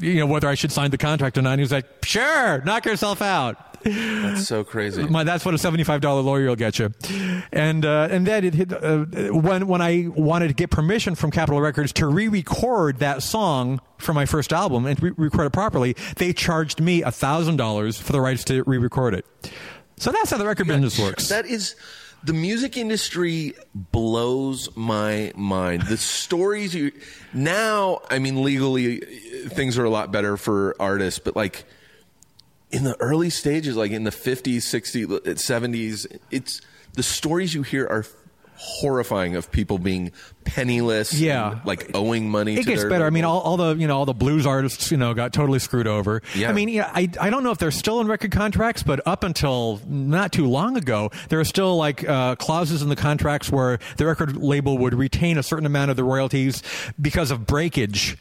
you 0.00 0.16
know, 0.16 0.26
whether 0.26 0.48
I 0.48 0.54
should 0.54 0.72
sign 0.72 0.90
the 0.90 0.98
contract 0.98 1.38
or 1.38 1.42
not. 1.42 1.52
And 1.52 1.60
he 1.60 1.64
was 1.64 1.72
like, 1.72 1.86
"Sure, 2.04 2.62
knock 2.62 2.84
yourself 2.84 3.22
out." 3.22 3.62
That's 3.82 4.48
so 4.48 4.64
crazy. 4.64 5.04
My, 5.04 5.22
that's 5.22 5.44
what 5.44 5.54
a 5.54 5.58
seventy-five 5.58 6.00
dollar 6.00 6.20
lawyer 6.20 6.48
will 6.48 6.56
get 6.56 6.78
you, 6.78 6.92
and 7.52 7.84
uh, 7.84 8.08
and 8.10 8.26
then 8.26 8.44
it 8.44 8.54
hit, 8.54 8.72
uh, 8.72 9.04
when 9.32 9.68
when 9.68 9.80
I 9.80 10.08
wanted 10.08 10.48
to 10.48 10.54
get 10.54 10.70
permission 10.70 11.14
from 11.14 11.30
Capitol 11.30 11.60
Records 11.60 11.92
to 11.94 12.06
re-record 12.06 12.98
that 12.98 13.22
song 13.22 13.80
for 13.98 14.12
my 14.12 14.26
first 14.26 14.52
album 14.52 14.86
and 14.86 15.00
re- 15.00 15.12
record 15.16 15.46
it 15.46 15.52
properly, 15.52 15.94
they 16.16 16.32
charged 16.32 16.80
me 16.80 17.02
thousand 17.02 17.58
dollars 17.58 17.96
for 17.96 18.12
the 18.12 18.20
rights 18.20 18.42
to 18.44 18.64
re-record 18.64 19.14
it. 19.14 19.24
So 19.98 20.10
that's 20.10 20.30
how 20.30 20.38
the 20.38 20.46
record 20.46 20.66
business 20.66 20.98
works. 20.98 21.28
That 21.28 21.46
is 21.46 21.76
the 22.24 22.32
music 22.32 22.76
industry 22.76 23.54
blows 23.74 24.74
my 24.76 25.32
mind. 25.36 25.82
The 25.82 25.96
stories 25.96 26.74
you 26.74 26.92
now, 27.32 28.00
I 28.10 28.18
mean, 28.18 28.42
legally 28.42 29.02
uh, 29.02 29.48
things 29.50 29.78
are 29.78 29.84
a 29.84 29.90
lot 29.90 30.10
better 30.10 30.36
for 30.36 30.74
artists, 30.80 31.20
but 31.20 31.36
like 31.36 31.64
in 32.70 32.84
the 32.84 32.96
early 33.00 33.30
stages, 33.30 33.76
like 33.76 33.92
in 33.92 34.04
the 34.04 34.10
50s, 34.10 34.56
60s, 34.56 35.06
70s, 35.06 36.18
it's 36.30 36.60
the 36.94 37.02
stories 37.02 37.54
you 37.54 37.62
hear 37.62 37.86
are 37.86 38.04
horrifying 38.56 39.36
of 39.36 39.50
people 39.52 39.78
being 39.78 40.12
penniless, 40.44 41.12
Yeah. 41.14 41.60
like 41.64 41.90
owing 41.94 42.28
money. 42.30 42.54
it 42.54 42.62
to 42.64 42.70
gets 42.70 42.84
better. 42.84 43.04
I 43.04 43.10
mean, 43.10 43.24
all, 43.24 43.40
all 43.40 43.56
the 43.56 43.74
you 43.76 43.86
know 43.86 43.96
all 43.98 44.06
the 44.06 44.14
blues 44.14 44.46
artists 44.46 44.90
you 44.90 44.96
know 44.96 45.14
got 45.14 45.32
totally 45.32 45.58
screwed 45.58 45.86
over. 45.86 46.22
Yeah. 46.34 46.48
I 46.50 46.52
mean, 46.52 46.68
yeah, 46.68 46.90
I 46.94 47.08
I 47.20 47.30
don't 47.30 47.42
know 47.44 47.50
if 47.50 47.58
they're 47.58 47.70
still 47.70 48.00
in 48.00 48.06
record 48.06 48.30
contracts, 48.32 48.82
but 48.82 49.00
up 49.06 49.24
until 49.24 49.80
not 49.86 50.32
too 50.32 50.46
long 50.46 50.76
ago, 50.76 51.10
there 51.28 51.40
are 51.40 51.44
still 51.44 51.76
like 51.76 52.08
uh, 52.08 52.36
clauses 52.36 52.82
in 52.82 52.88
the 52.88 52.96
contracts 52.96 53.50
where 53.50 53.78
the 53.96 54.06
record 54.06 54.36
label 54.36 54.78
would 54.78 54.94
retain 54.94 55.38
a 55.38 55.42
certain 55.42 55.66
amount 55.66 55.90
of 55.90 55.96
the 55.96 56.04
royalties 56.04 56.62
because 57.00 57.30
of 57.30 57.46
breakage. 57.46 58.16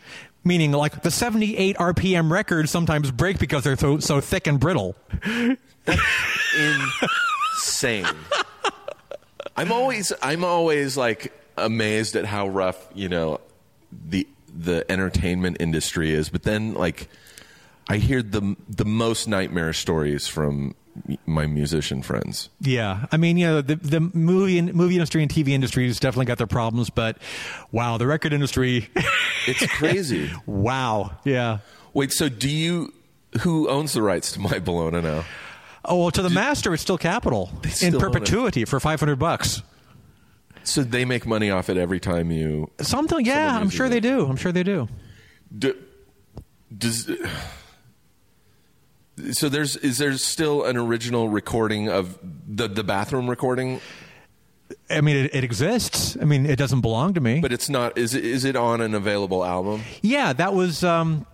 Meaning, 0.47 0.73
like 0.73 1.01
the 1.01 1.09
78 1.09 1.75
RPM 1.77 2.29
records 2.29 2.69
sometimes 2.69 3.09
break 3.09 3.39
because 3.39 3.63
they're 3.63 3.75
so, 3.75 3.97
so 3.97 4.21
thick 4.21 4.45
and 4.45 4.59
brittle. 4.59 4.95
insane. 7.57 8.05
I'm 9.55 9.71
always 9.71 10.11
I'm 10.21 10.43
always 10.43 10.97
like 10.97 11.33
amazed 11.57 12.15
at 12.15 12.25
how 12.25 12.47
rough, 12.47 12.77
you 12.93 13.09
know, 13.09 13.39
the 13.91 14.27
the 14.57 14.89
entertainment 14.91 15.57
industry 15.59 16.11
is, 16.11 16.29
but 16.29 16.43
then 16.43 16.73
like 16.73 17.07
I 17.87 17.97
hear 17.97 18.21
the 18.21 18.55
the 18.67 18.85
most 18.85 19.27
nightmare 19.27 19.73
stories 19.73 20.27
from 20.27 20.75
my 21.25 21.45
musician 21.45 22.01
friends. 22.01 22.49
Yeah, 22.61 23.05
I 23.11 23.17
mean, 23.17 23.37
you 23.37 23.45
know, 23.47 23.61
the 23.61 23.75
the 23.75 23.99
movie 23.99 24.61
movie 24.61 24.95
industry 24.95 25.21
and 25.21 25.31
TV 25.31 25.49
industry 25.49 25.87
has 25.87 25.99
definitely 25.99 26.25
got 26.25 26.37
their 26.37 26.47
problems, 26.47 26.89
but 26.89 27.17
wow, 27.71 27.97
the 27.97 28.07
record 28.07 28.33
industry, 28.33 28.89
It's 29.47 29.65
crazy. 29.73 30.31
wow, 30.45 31.11
yeah. 31.23 31.59
Wait, 31.93 32.11
so 32.11 32.27
do 32.29 32.49
you 32.49 32.93
who 33.41 33.69
owns 33.69 33.93
the 33.93 34.01
rights 34.01 34.31
to 34.33 34.39
my 34.39 34.59
Bologna 34.59 35.01
now? 35.01 35.23
Oh, 35.87 36.01
well, 36.01 36.11
to 36.11 36.21
the 36.21 36.29
master, 36.29 36.73
it's 36.73 36.83
still 36.83 36.97
Capitol 36.97 37.49
in 37.63 37.69
still 37.71 37.95
it. 37.95 37.99
perpetuity 37.99 38.65
for 38.65 38.79
500 38.79 39.17
bucks. 39.17 39.61
So 40.63 40.83
they 40.83 41.05
make 41.05 41.25
money 41.27 41.51
off 41.51 41.69
it 41.69 41.77
every 41.77 41.99
time 41.99 42.31
you. 42.31 42.71
Something, 42.81 43.25
yeah, 43.25 43.55
I'm 43.55 43.69
sure 43.69 43.85
it. 43.85 43.89
they 43.89 43.99
do. 43.99 44.25
I'm 44.25 44.35
sure 44.35 44.51
they 44.51 44.63
do. 44.63 44.87
Do, 45.55 45.75
does 46.75 47.09
so? 49.31 49.47
There's 49.47 49.77
is 49.77 49.99
there 49.99 50.17
still 50.17 50.63
an 50.63 50.75
original 50.75 51.29
recording 51.29 51.87
of 51.89 52.17
the 52.47 52.67
the 52.67 52.83
bathroom 52.83 53.29
recording, 53.29 53.79
I 54.89 55.01
mean, 55.01 55.15
it, 55.17 55.35
it 55.35 55.43
exists. 55.43 56.17
I 56.19 56.25
mean, 56.25 56.45
it 56.45 56.57
doesn't 56.57 56.81
belong 56.81 57.13
to 57.15 57.21
me. 57.21 57.39
but 57.39 57.51
it's 57.51 57.69
not. 57.69 57.97
Is 57.97 58.13
it, 58.13 58.25
is 58.25 58.45
it 58.45 58.55
on 58.55 58.81
an 58.81 58.93
available 58.93 59.43
album? 59.43 59.83
Yeah, 60.01 60.33
that 60.33 60.53
was. 60.53 60.83
Um, 60.83 61.25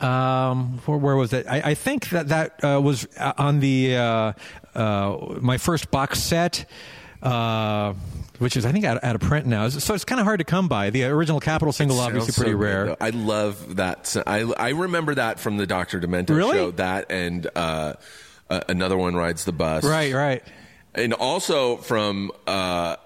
um, 0.00 0.78
where, 0.86 0.98
where 0.98 1.16
was 1.16 1.32
it? 1.32 1.46
I, 1.48 1.70
I 1.70 1.74
think 1.74 2.10
that 2.10 2.28
that 2.28 2.64
uh, 2.64 2.80
was 2.80 3.06
uh, 3.18 3.32
on 3.38 3.60
the 3.60 3.96
uh, 3.96 4.32
uh, 4.74 5.36
my 5.40 5.58
first 5.58 5.90
box 5.90 6.20
set. 6.20 6.66
Uh, 7.22 7.94
which 8.38 8.56
is, 8.56 8.66
I 8.66 8.72
think, 8.72 8.84
out, 8.84 9.02
out 9.02 9.14
of 9.14 9.22
print 9.22 9.46
now. 9.46 9.68
So 9.68 9.94
it's 9.94 10.04
kind 10.04 10.20
of 10.20 10.26
hard 10.26 10.40
to 10.40 10.44
come 10.44 10.68
by. 10.68 10.90
The 10.90 11.04
original 11.04 11.40
Capitol 11.40 11.72
single, 11.72 12.00
obviously, 12.00 12.32
Sounds 12.32 12.36
so 12.36 12.42
pretty 12.42 12.58
good, 12.58 12.88
rare. 12.88 12.96
I 13.00 13.10
love 13.10 13.76
that. 13.76 14.14
I, 14.26 14.40
I 14.58 14.70
remember 14.70 15.14
that 15.14 15.38
from 15.38 15.56
the 15.56 15.66
Doctor 15.66 16.00
Demento 16.00 16.36
Really? 16.36 16.58
show. 16.58 16.70
That 16.72 17.10
and 17.10 17.46
uh, 17.54 17.94
uh, 18.50 18.60
another 18.68 18.96
one 18.96 19.14
rides 19.14 19.44
the 19.44 19.52
bus. 19.52 19.84
Right, 19.84 20.12
right. 20.12 20.42
and 20.94 21.14
also 21.14 21.76
from 21.76 22.32
uh, 22.46 22.96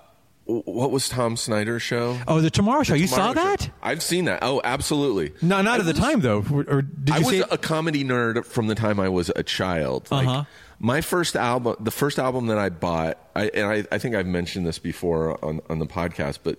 what 0.49 0.91
was 0.91 1.09
Tom 1.09 1.37
Snyder's 1.37 1.83
show? 1.83 2.19
Oh, 2.27 2.41
the 2.41 2.51
Tomorrow 2.51 2.83
Show. 2.83 2.95
you 2.95 3.07
saw 3.07 3.29
Show. 3.29 3.35
that? 3.35 3.71
I've 3.83 4.03
seen 4.03 4.25
that. 4.25 4.39
Oh, 4.43 4.61
absolutely. 4.65 5.33
No, 5.43 5.61
not 5.63 5.77
I 5.77 5.81
at 5.81 5.85
the 5.87 5.93
time 5.93 6.21
though. 6.21 6.45
Or, 6.51 6.65
or 6.69 6.83
did 6.83 7.15
I 7.15 7.19
you 7.19 7.25
was 7.25 7.35
see? 7.35 7.41
it? 7.41 7.47
a 7.51 7.59
comedy 7.59 8.03
nerd 8.05 8.45
from 8.47 8.67
the 8.67 8.75
time 8.75 8.99
I 8.99 9.09
was 9.11 9.31
a 9.37 9.43
child. 9.43 10.11
Like, 10.11 10.27
Uh-huh. 10.27 10.45
My 10.81 11.01
first 11.01 11.35
album, 11.37 11.75
the 11.81 11.91
first 11.91 12.19
album 12.21 12.47
that 12.47 12.59
I 12.59 12.69
bought, 12.69 13.19
I, 13.35 13.49
and 13.49 13.67
I, 13.67 13.85
I 13.91 13.99
think 13.99 14.15
I've 14.15 14.27
mentioned 14.27 14.65
this 14.65 14.79
before 14.79 15.45
on, 15.45 15.61
on 15.69 15.81
the 15.81 15.87
podcast, 15.87 16.39
but 16.45 16.59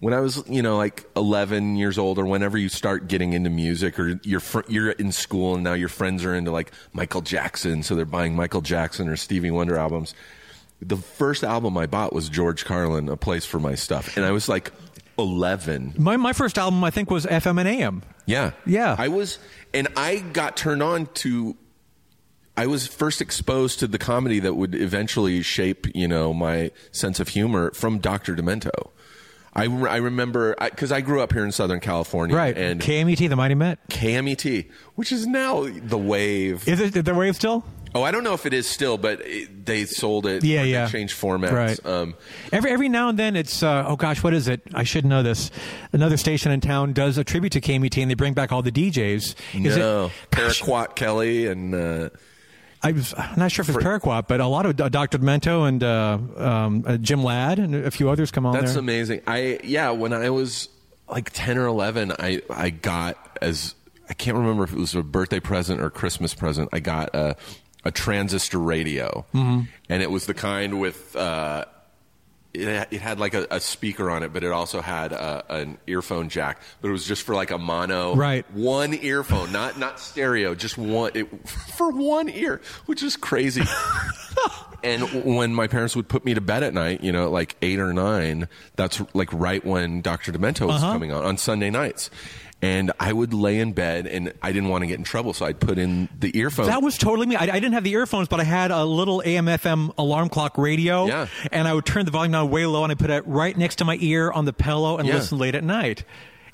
when 0.00 0.12
I 0.14 0.20
was, 0.20 0.44
you 0.46 0.60
know, 0.62 0.76
like 0.76 1.04
11 1.16 1.76
years 1.76 1.96
old, 1.98 2.18
or 2.18 2.26
whenever 2.26 2.56
you 2.58 2.68
start 2.68 3.08
getting 3.08 3.32
into 3.32 3.48
music, 3.50 3.98
or 3.98 4.20
you're 4.22 4.38
fr- 4.40 4.60
you're 4.68 4.90
in 4.90 5.10
school 5.12 5.54
and 5.54 5.64
now 5.64 5.72
your 5.72 5.88
friends 5.88 6.24
are 6.26 6.34
into 6.34 6.50
like 6.52 6.70
Michael 6.92 7.22
Jackson, 7.22 7.82
so 7.82 7.94
they're 7.96 8.04
buying 8.04 8.36
Michael 8.36 8.60
Jackson 8.60 9.08
or 9.08 9.16
Stevie 9.16 9.50
Wonder 9.50 9.76
albums. 9.78 10.14
The 10.80 10.96
first 10.96 11.42
album 11.42 11.76
I 11.76 11.86
bought 11.86 12.12
was 12.12 12.28
George 12.28 12.64
Carlin, 12.64 13.08
"A 13.08 13.16
Place 13.16 13.44
for 13.44 13.58
My 13.58 13.74
Stuff," 13.74 14.16
and 14.16 14.24
I 14.24 14.30
was 14.30 14.48
like 14.48 14.72
11. 15.18 15.94
my 15.98 16.16
my 16.16 16.32
first 16.32 16.56
album, 16.58 16.84
I 16.84 16.90
think, 16.90 17.10
was 17.10 17.26
FM 17.26 17.58
and 17.58 17.68
AM. 17.68 18.02
Yeah. 18.26 18.52
Yeah. 18.66 18.94
I 18.98 19.08
was, 19.08 19.38
and 19.74 19.88
I 19.96 20.18
got 20.18 20.56
turned 20.56 20.82
on 20.82 21.06
to, 21.14 21.56
I 22.56 22.66
was 22.66 22.86
first 22.86 23.20
exposed 23.20 23.80
to 23.80 23.86
the 23.86 23.98
comedy 23.98 24.38
that 24.40 24.54
would 24.54 24.74
eventually 24.74 25.42
shape, 25.42 25.86
you 25.94 26.06
know, 26.06 26.32
my 26.34 26.70
sense 26.92 27.20
of 27.20 27.28
humor 27.28 27.72
from 27.72 27.98
Dr. 27.98 28.36
Demento. 28.36 28.90
I, 29.54 29.64
I 29.64 29.96
remember, 29.96 30.54
because 30.60 30.92
I, 30.92 31.00
grew 31.00 31.20
up 31.20 31.32
here 31.32 31.44
in 31.44 31.50
Southern 31.52 31.80
California. 31.80 32.36
Right. 32.36 32.56
And 32.56 32.80
KMET, 32.80 33.28
the 33.28 33.34
Mighty 33.34 33.54
Met. 33.54 33.88
KMET, 33.88 34.70
which 34.94 35.10
is 35.10 35.26
now 35.26 35.66
the 35.66 35.98
wave. 35.98 36.68
Is 36.68 36.80
it 36.80 37.04
the 37.04 37.14
wave 37.14 37.34
still? 37.34 37.64
Oh, 37.94 38.02
I 38.02 38.10
don't 38.10 38.24
know 38.24 38.34
if 38.34 38.46
it 38.46 38.54
is 38.54 38.66
still, 38.66 38.98
but 38.98 39.20
it, 39.24 39.64
they 39.66 39.84
sold 39.84 40.26
it. 40.26 40.44
Yeah, 40.44 40.62
yeah. 40.62 40.88
changed 40.88 41.18
formats. 41.18 41.52
Right. 41.52 41.86
Um, 41.86 42.14
Every 42.52 42.70
every 42.70 42.88
now 42.88 43.08
and 43.08 43.18
then, 43.18 43.36
it's 43.36 43.62
uh, 43.62 43.84
oh 43.86 43.96
gosh, 43.96 44.22
what 44.22 44.34
is 44.34 44.48
it? 44.48 44.62
I 44.74 44.84
should 44.84 45.04
know 45.04 45.22
this. 45.22 45.50
Another 45.92 46.16
station 46.16 46.52
in 46.52 46.60
town 46.60 46.92
does 46.92 47.18
a 47.18 47.24
tribute 47.24 47.52
to 47.52 47.60
KMET, 47.60 48.00
and 48.00 48.10
they 48.10 48.14
bring 48.14 48.34
back 48.34 48.52
all 48.52 48.62
the 48.62 48.72
DJs. 48.72 49.34
Is 49.54 49.76
no. 49.76 50.10
Paraquat 50.30 50.94
Kelly 50.94 51.46
and. 51.46 51.74
Uh, 51.74 52.08
I 52.82 52.92
was 52.92 53.12
I'm 53.16 53.38
not 53.38 53.50
sure 53.50 53.64
if 53.64 53.68
it's 53.68 53.78
Paraquat, 53.78 54.28
but 54.28 54.40
a 54.40 54.46
lot 54.46 54.64
of 54.64 54.80
uh, 54.80 54.88
Dr. 54.88 55.18
Demento 55.18 55.66
and 55.68 55.82
uh, 55.82 56.18
um, 56.36 56.84
uh, 56.86 56.96
Jim 56.96 57.24
Ladd 57.24 57.58
and 57.58 57.74
a 57.74 57.90
few 57.90 58.08
others 58.08 58.30
come 58.30 58.46
on 58.46 58.54
That's 58.54 58.72
there. 58.74 58.80
amazing. 58.80 59.22
I 59.26 59.58
yeah, 59.64 59.90
when 59.90 60.12
I 60.12 60.30
was 60.30 60.68
like 61.08 61.30
ten 61.30 61.58
or 61.58 61.66
eleven, 61.66 62.12
I 62.12 62.40
I 62.48 62.70
got 62.70 63.38
as 63.42 63.74
I 64.08 64.14
can't 64.14 64.36
remember 64.36 64.64
if 64.64 64.72
it 64.72 64.78
was 64.78 64.94
a 64.94 65.02
birthday 65.02 65.40
present 65.40 65.80
or 65.80 65.90
Christmas 65.90 66.34
present. 66.34 66.68
I 66.72 66.78
got 66.80 67.14
a 67.14 67.36
a 67.88 67.90
transistor 67.90 68.58
radio, 68.58 69.24
Mm-hmm. 69.34 69.62
and 69.88 70.02
it 70.02 70.10
was 70.10 70.26
the 70.26 70.34
kind 70.34 70.78
with. 70.80 71.16
Uh, 71.16 71.64
it, 72.54 72.88
it 72.90 73.00
had 73.02 73.20
like 73.20 73.34
a, 73.34 73.46
a 73.50 73.60
speaker 73.60 74.10
on 74.10 74.22
it, 74.22 74.32
but 74.32 74.42
it 74.42 74.50
also 74.50 74.80
had 74.80 75.12
a, 75.12 75.44
an 75.54 75.78
earphone 75.86 76.28
jack. 76.30 76.60
But 76.80 76.88
it 76.88 76.92
was 76.92 77.04
just 77.06 77.22
for 77.22 77.34
like 77.34 77.50
a 77.50 77.58
mono, 77.58 78.16
Right. 78.16 78.50
One 78.52 78.94
earphone, 78.94 79.52
not 79.52 79.78
not 79.78 80.00
stereo, 80.00 80.54
just 80.54 80.78
one 80.78 81.10
it, 81.14 81.48
for 81.48 81.90
one 81.90 82.28
ear, 82.30 82.60
which 82.86 83.02
is 83.02 83.16
crazy. 83.16 83.62
And 84.84 85.02
when 85.24 85.52
my 85.56 85.66
parents 85.66 85.96
would 85.96 86.08
put 86.08 86.24
me 86.24 86.34
to 86.34 86.40
bed 86.40 86.62
at 86.62 86.72
night, 86.72 87.02
you 87.02 87.10
know, 87.10 87.28
like 87.32 87.56
eight 87.62 87.80
or 87.80 87.92
nine, 87.92 88.48
that's 88.76 89.02
like 89.12 89.28
right 89.32 89.64
when 89.64 90.02
Dr. 90.02 90.30
Demento 90.30 90.68
was 90.68 90.80
coming 90.80 91.10
on 91.10 91.24
on 91.24 91.36
Sunday 91.36 91.68
nights. 91.68 92.10
And 92.60 92.90
I 92.98 93.12
would 93.12 93.32
lay 93.32 93.60
in 93.60 93.72
bed 93.72 94.08
and 94.08 94.32
I 94.42 94.50
didn't 94.50 94.68
want 94.68 94.82
to 94.82 94.88
get 94.88 94.98
in 94.98 95.04
trouble, 95.04 95.32
so 95.32 95.46
I'd 95.46 95.60
put 95.60 95.78
in 95.78 96.08
the 96.18 96.36
earphones. 96.36 96.66
That 96.68 96.82
was 96.82 96.98
totally 96.98 97.26
me. 97.28 97.36
I, 97.36 97.42
I 97.44 97.46
didn't 97.60 97.74
have 97.74 97.84
the 97.84 97.92
earphones, 97.92 98.26
but 98.26 98.40
I 98.40 98.44
had 98.44 98.72
a 98.72 98.84
little 98.84 99.22
AM/FM 99.24 99.92
alarm 99.96 100.28
clock 100.28 100.58
radio. 100.58 101.06
Yeah. 101.06 101.28
And 101.52 101.68
I 101.68 101.72
would 101.74 101.86
turn 101.86 102.04
the 102.04 102.10
volume 102.10 102.32
down 102.32 102.50
way 102.50 102.66
low, 102.66 102.82
and 102.82 102.90
I 102.90 102.96
put 102.96 103.10
it 103.10 103.24
right 103.28 103.56
next 103.56 103.76
to 103.76 103.84
my 103.84 103.96
ear 104.00 104.32
on 104.32 104.44
the 104.44 104.52
pillow 104.52 104.98
and 104.98 105.06
Yeah. 105.06 105.14
listen 105.14 105.38
late 105.38 105.54
at 105.54 105.62
night. 105.62 106.02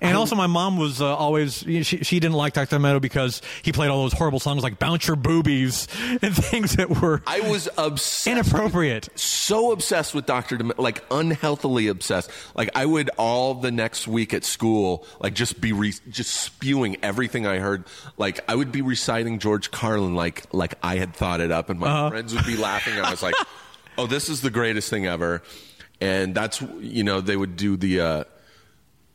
And 0.00 0.16
also, 0.16 0.34
my 0.34 0.46
mom 0.46 0.76
was 0.76 1.00
uh, 1.00 1.14
always 1.16 1.58
she, 1.58 1.82
she 1.82 2.20
didn't 2.20 2.34
like 2.36 2.52
Dr. 2.52 2.78
Meadow 2.78 3.00
because 3.00 3.40
he 3.62 3.72
played 3.72 3.88
all 3.90 4.02
those 4.02 4.12
horrible 4.12 4.40
songs 4.40 4.62
like 4.62 4.78
"Bounce 4.78 5.06
Your 5.06 5.16
Boobies" 5.16 5.86
and 6.22 6.34
things 6.36 6.76
that 6.76 6.90
were 6.90 7.22
I 7.26 7.40
was 7.40 7.68
obsessed. 7.78 8.26
inappropriate. 8.26 9.08
so 9.14 9.72
obsessed 9.72 10.14
with 10.14 10.26
Dr. 10.26 10.56
Dem- 10.58 10.72
like 10.78 11.02
unhealthily 11.10 11.88
obsessed. 11.88 12.30
Like 12.54 12.70
I 12.74 12.84
would 12.86 13.08
all 13.16 13.54
the 13.54 13.70
next 13.70 14.06
week 14.08 14.34
at 14.34 14.44
school, 14.44 15.06
like 15.20 15.34
just 15.34 15.60
be 15.60 15.72
re- 15.72 15.94
just 16.10 16.34
spewing 16.40 16.96
everything 17.02 17.46
I 17.46 17.58
heard. 17.58 17.84
Like 18.18 18.40
I 18.50 18.54
would 18.54 18.72
be 18.72 18.82
reciting 18.82 19.38
George 19.38 19.70
Carlin 19.70 20.14
like 20.14 20.44
like 20.52 20.74
I 20.82 20.96
had 20.96 21.14
thought 21.14 21.40
it 21.40 21.50
up, 21.52 21.70
and 21.70 21.78
my 21.80 21.86
Uh-huh. 21.88 22.10
friends 22.10 22.34
would 22.34 22.46
be 22.46 22.56
laughing. 22.56 22.94
And 22.96 23.06
I 23.06 23.10
was 23.10 23.22
like, 23.22 23.34
"Oh, 23.98 24.06
this 24.06 24.28
is 24.28 24.40
the 24.40 24.50
greatest 24.50 24.90
thing 24.90 25.06
ever." 25.06 25.42
And 26.00 26.34
that's 26.34 26.60
you 26.80 27.04
know 27.04 27.20
they 27.20 27.36
would 27.36 27.56
do 27.56 27.76
the. 27.76 28.00
Uh, 28.00 28.24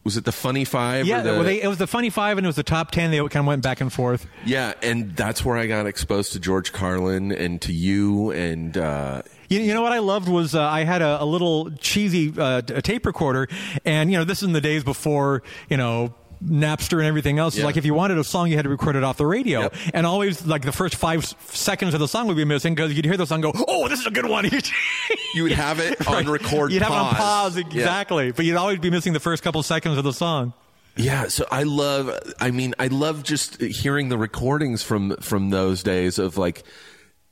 was 0.10 0.18
it 0.18 0.26
the 0.26 0.32
funny 0.32 0.66
five? 0.66 1.06
Yeah, 1.06 1.22
the, 1.22 1.34
well, 1.34 1.44
they, 1.44 1.62
it 1.62 1.68
was 1.68 1.78
the 1.78 1.86
funny 1.86 2.10
five 2.10 2.40
and 2.40 2.46
it 2.46 2.50
was 2.50 2.56
the 2.56 2.64
top 2.64 2.90
ten. 2.90 3.12
They 3.12 3.20
kind 3.20 3.36
of 3.36 3.46
went 3.46 3.62
back 3.62 3.80
and 3.80 3.94
forth. 3.94 4.26
yeah, 4.44 4.74
and 4.82 5.16
that's 5.16 5.46
where 5.46 5.56
I 5.56 5.68
got 5.68 5.86
exposed 5.86 6.34
to 6.34 6.40
George 6.40 6.74
Carlin 6.74 7.32
and 7.32 7.62
to 7.62 7.72
you 7.72 8.32
and 8.32 8.76
uh, 8.76 9.22
You, 9.50 9.60
you 9.60 9.72
know 9.76 9.84
what 9.84 9.92
I 9.92 10.00
loved 10.00 10.28
was 10.28 10.56
uh, 10.56 10.64
I 10.64 10.84
had 10.84 11.04
a, 11.04 11.22
a 11.22 11.26
little 11.26 11.70
cheesy 11.74 12.34
uh, 12.36 12.64
a 12.70 12.82
tape 12.82 13.06
recorder, 13.06 13.48
and 13.86 14.12
you 14.12 14.18
know 14.18 14.24
this 14.24 14.40
is 14.40 14.48
in 14.48 14.54
the 14.54 14.62
days 14.62 14.84
before 14.84 15.44
you 15.70 15.78
know. 15.78 16.16
Napster 16.44 17.00
and 17.00 17.06
everything 17.08 17.38
else. 17.38 17.58
Yeah. 17.58 17.66
Like 17.66 17.76
if 17.76 17.84
you 17.86 17.94
wanted 17.94 18.18
a 18.18 18.24
song, 18.24 18.50
you 18.50 18.56
had 18.56 18.64
to 18.64 18.70
record 18.70 18.96
it 18.96 19.04
off 19.04 19.18
the 19.18 19.26
radio, 19.26 19.62
Yep. 19.64 19.76
and 19.94 20.06
always 20.06 20.46
like 20.46 20.62
the 20.64 20.72
first 20.72 20.96
five 20.96 21.26
seconds 21.50 21.94
of 21.94 22.00
the 22.00 22.08
song 22.08 22.28
would 22.28 22.38
be 22.38 22.46
missing 22.46 22.76
because 22.76 22.94
you'd 22.94 23.04
hear 23.06 23.18
the 23.18 23.26
song 23.26 23.42
go, 23.42 23.52
"Oh, 23.68 23.88
this 23.90 24.00
is 24.00 24.08
a 24.08 24.12
good 24.12 24.26
one." 24.26 24.50
you 25.36 25.44
would 25.44 25.52
have 25.52 25.80
it 25.80 26.08
on 26.08 26.30
record. 26.30 26.72
You'd 26.72 26.82
have 26.82 26.92
it 26.92 26.96
on 26.96 27.10
pause. 27.16 27.18
pause 27.18 27.58
Yeah. 27.58 27.64
exactly, 27.66 28.32
but 28.32 28.46
you'd 28.46 28.56
always 28.56 28.80
be 28.80 28.90
missing 28.90 29.12
the 29.14 29.20
first 29.20 29.44
couple 29.44 29.62
seconds 29.64 29.98
of 29.98 30.04
the 30.06 30.14
song. 30.14 30.54
Yeah, 30.96 31.28
so 31.28 31.46
I 31.52 31.64
love. 31.64 32.18
I 32.40 32.52
mean, 32.52 32.74
I 32.80 32.88
love 32.88 33.24
just 33.24 33.62
hearing 33.62 34.10
the 34.10 34.18
recordings 34.18 34.82
from 34.82 35.18
from 35.18 35.50
those 35.50 35.84
days 35.84 36.20
of 36.20 36.38
like 36.38 36.64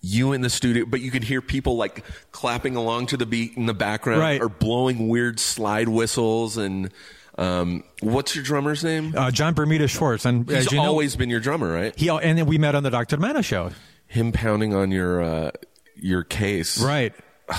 you 0.02 0.32
in 0.34 0.42
the 0.42 0.50
studio, 0.50 0.86
but 0.86 1.02
you 1.02 1.12
could 1.12 1.24
hear 1.24 1.42
people 1.42 1.76
like 1.76 2.04
clapping 2.32 2.76
along 2.76 3.08
to 3.08 3.18
the 3.18 3.26
beat 3.26 3.58
in 3.58 3.66
the 3.66 3.74
background 3.74 4.22
Right. 4.22 4.42
or 4.42 4.48
blowing 4.48 5.08
weird 5.10 5.40
slide 5.40 5.90
whistles. 5.90 6.56
And 6.58 6.92
um, 7.38 7.84
what's 8.02 8.36
your 8.36 8.44
drummer's 8.44 8.84
name? 8.84 9.14
Uh, 9.16 9.32
Jon 9.32 9.54
Bermuda 9.54 9.88
Schwartz, 9.88 10.26
and 10.26 10.48
He's 10.48 10.66
as 10.68 10.72
you 10.72 10.78
know, 10.78 10.86
always 10.86 11.16
been 11.16 11.30
your 11.30 11.40
drummer, 11.40 11.72
right? 11.72 11.94
he 11.98 12.10
and 12.10 12.38
then 12.38 12.46
we 12.46 12.58
met 12.58 12.76
on 12.76 12.84
the 12.84 12.90
Dr. 12.90 13.18
Demento 13.18 13.44
show, 13.44 13.72
Him 14.08 14.32
pounding 14.32 14.74
on 14.74 14.92
your 14.92 15.22
uh, 15.22 15.52
your 15.96 16.24
case, 16.24 16.82
right? 16.82 17.14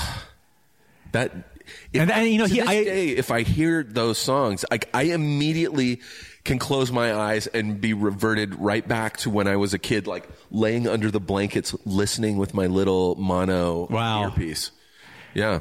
That. 1.13 1.33
If, 1.93 2.01
And- 2.01 2.11
and, 2.11 2.29
you 2.31 2.39
know, 2.39 2.47
he- 2.47 2.61
this 2.61 2.69
I- 2.69 2.85
day, 2.85 3.09
if 3.09 3.31
I 3.31 3.43
hear 3.43 3.83
those 3.83 4.17
songs, 4.19 4.65
like 4.71 4.89
I 4.95 5.03
immediately 5.05 6.01
can 6.45 6.59
close 6.59 6.91
my 6.91 7.13
eyes 7.15 7.47
and 7.47 7.79
be 7.81 7.93
reverted 7.93 8.55
right 8.59 8.87
back 8.87 9.19
to 9.19 9.31
when 9.31 9.47
I 9.47 9.57
was 9.57 9.75
a 9.75 9.79
kid, 9.79 10.07
like 10.07 10.27
laying 10.51 10.89
under 10.89 11.11
the 11.11 11.21
blankets, 11.21 11.75
listening 11.85 12.39
with 12.39 12.55
my 12.55 12.67
little 12.67 13.17
mono 13.17 13.87
Wow. 13.91 14.25
earpiece. 14.25 14.71
Yeah, 15.35 15.61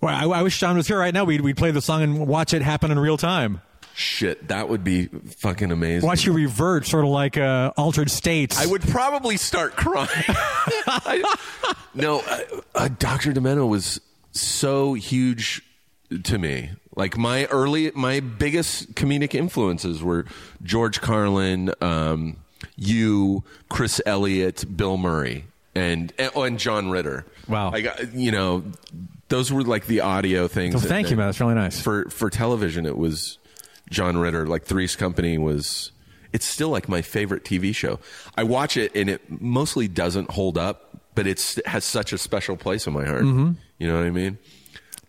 Well, 0.00 0.14
I, 0.14 0.38
I 0.38 0.42
wish 0.42 0.58
John 0.58 0.76
was 0.76 0.86
here 0.88 0.98
right 0.98 1.12
now. 1.14 1.24
We'd 1.24 1.40
we'd 1.40 1.56
play 1.56 1.70
the 1.70 1.80
song 1.82 2.02
and 2.02 2.26
watch 2.26 2.52
it 2.54 2.62
happen 2.62 2.90
in 2.90 2.98
real 2.98 3.16
time. 3.16 3.60
shit, 3.94 4.48
that 4.48 4.68
would 4.68 4.84
be 4.84 5.06
fucking 5.06 5.70
amazing. 5.72 6.06
Watch 6.06 6.26
you 6.26 6.32
revert, 6.32 6.86
sort 6.86 7.04
of 7.04 7.10
like 7.10 7.36
uh, 7.38 7.72
altered 7.76 8.10
states. 8.10 8.58
I 8.58 8.66
would 8.66 8.82
probably 8.82 9.36
start 9.38 9.74
crying. 9.74 10.08
I- 10.86 11.34
no, 11.94 12.20
uh, 12.20 12.40
uh, 12.74 12.88
Dr. 12.98 13.32
Demento 13.32 13.66
was 13.66 14.00
so 14.32 14.92
huge 14.92 15.62
to 16.24 16.38
me. 16.38 16.70
Like 16.94 17.16
my 17.16 17.46
early, 17.46 17.90
my 17.94 18.20
biggest 18.20 18.94
comedic 18.94 19.34
influences 19.34 20.02
were 20.02 20.26
George 20.62 21.00
Carlin, 21.00 21.72
um, 21.80 22.36
you, 22.76 23.44
Chris 23.70 24.00
Elliott, 24.04 24.76
Bill 24.76 24.98
Murray, 24.98 25.46
and 25.74 26.12
and, 26.18 26.30
oh, 26.34 26.42
and 26.42 26.58
John 26.58 26.90
Ritter. 26.90 27.24
Wow. 27.48 27.70
I 27.72 27.80
got 27.80 28.12
you 28.14 28.30
know, 28.30 28.62
those 29.28 29.52
were 29.52 29.62
like 29.62 29.86
the 29.86 30.00
audio 30.00 30.48
things. 30.48 30.74
Well, 30.74 30.82
that- 30.82 30.88
thank 30.88 31.10
you, 31.10 31.16
man. 31.16 31.28
That's 31.28 31.40
really 31.40 31.54
nice. 31.54 31.80
For 31.80 32.08
for 32.10 32.30
television, 32.30 32.86
it 32.86 32.96
was 32.96 33.38
John 33.90 34.16
Ritter. 34.16 34.46
Like 34.46 34.64
Three's 34.64 34.96
Company 34.96 35.38
was. 35.38 35.92
It's 36.32 36.44
still 36.44 36.68
like 36.68 36.88
my 36.88 37.00
favorite 37.02 37.44
TV 37.44 37.74
show. 37.74 37.98
I 38.36 38.42
watch 38.42 38.76
it 38.76 38.94
and 38.94 39.08
it 39.08 39.22
mostly 39.40 39.88
doesn't 39.88 40.30
hold 40.32 40.58
up, 40.58 41.00
but 41.14 41.26
it's 41.26 41.56
it 41.56 41.66
has 41.66 41.84
such 41.84 42.12
a 42.12 42.18
special 42.18 42.56
place 42.56 42.86
in 42.86 42.92
my 42.92 43.06
heart. 43.06 43.22
Mm-hmm. 43.22 43.52
You 43.78 43.86
know 43.86 43.96
what 43.96 44.04
I 44.04 44.10
mean? 44.10 44.38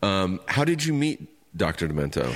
Um, 0.01 0.39
how 0.47 0.63
did 0.63 0.85
you 0.85 0.93
meet 0.93 1.27
Dr. 1.57 1.87
Demento? 1.87 2.33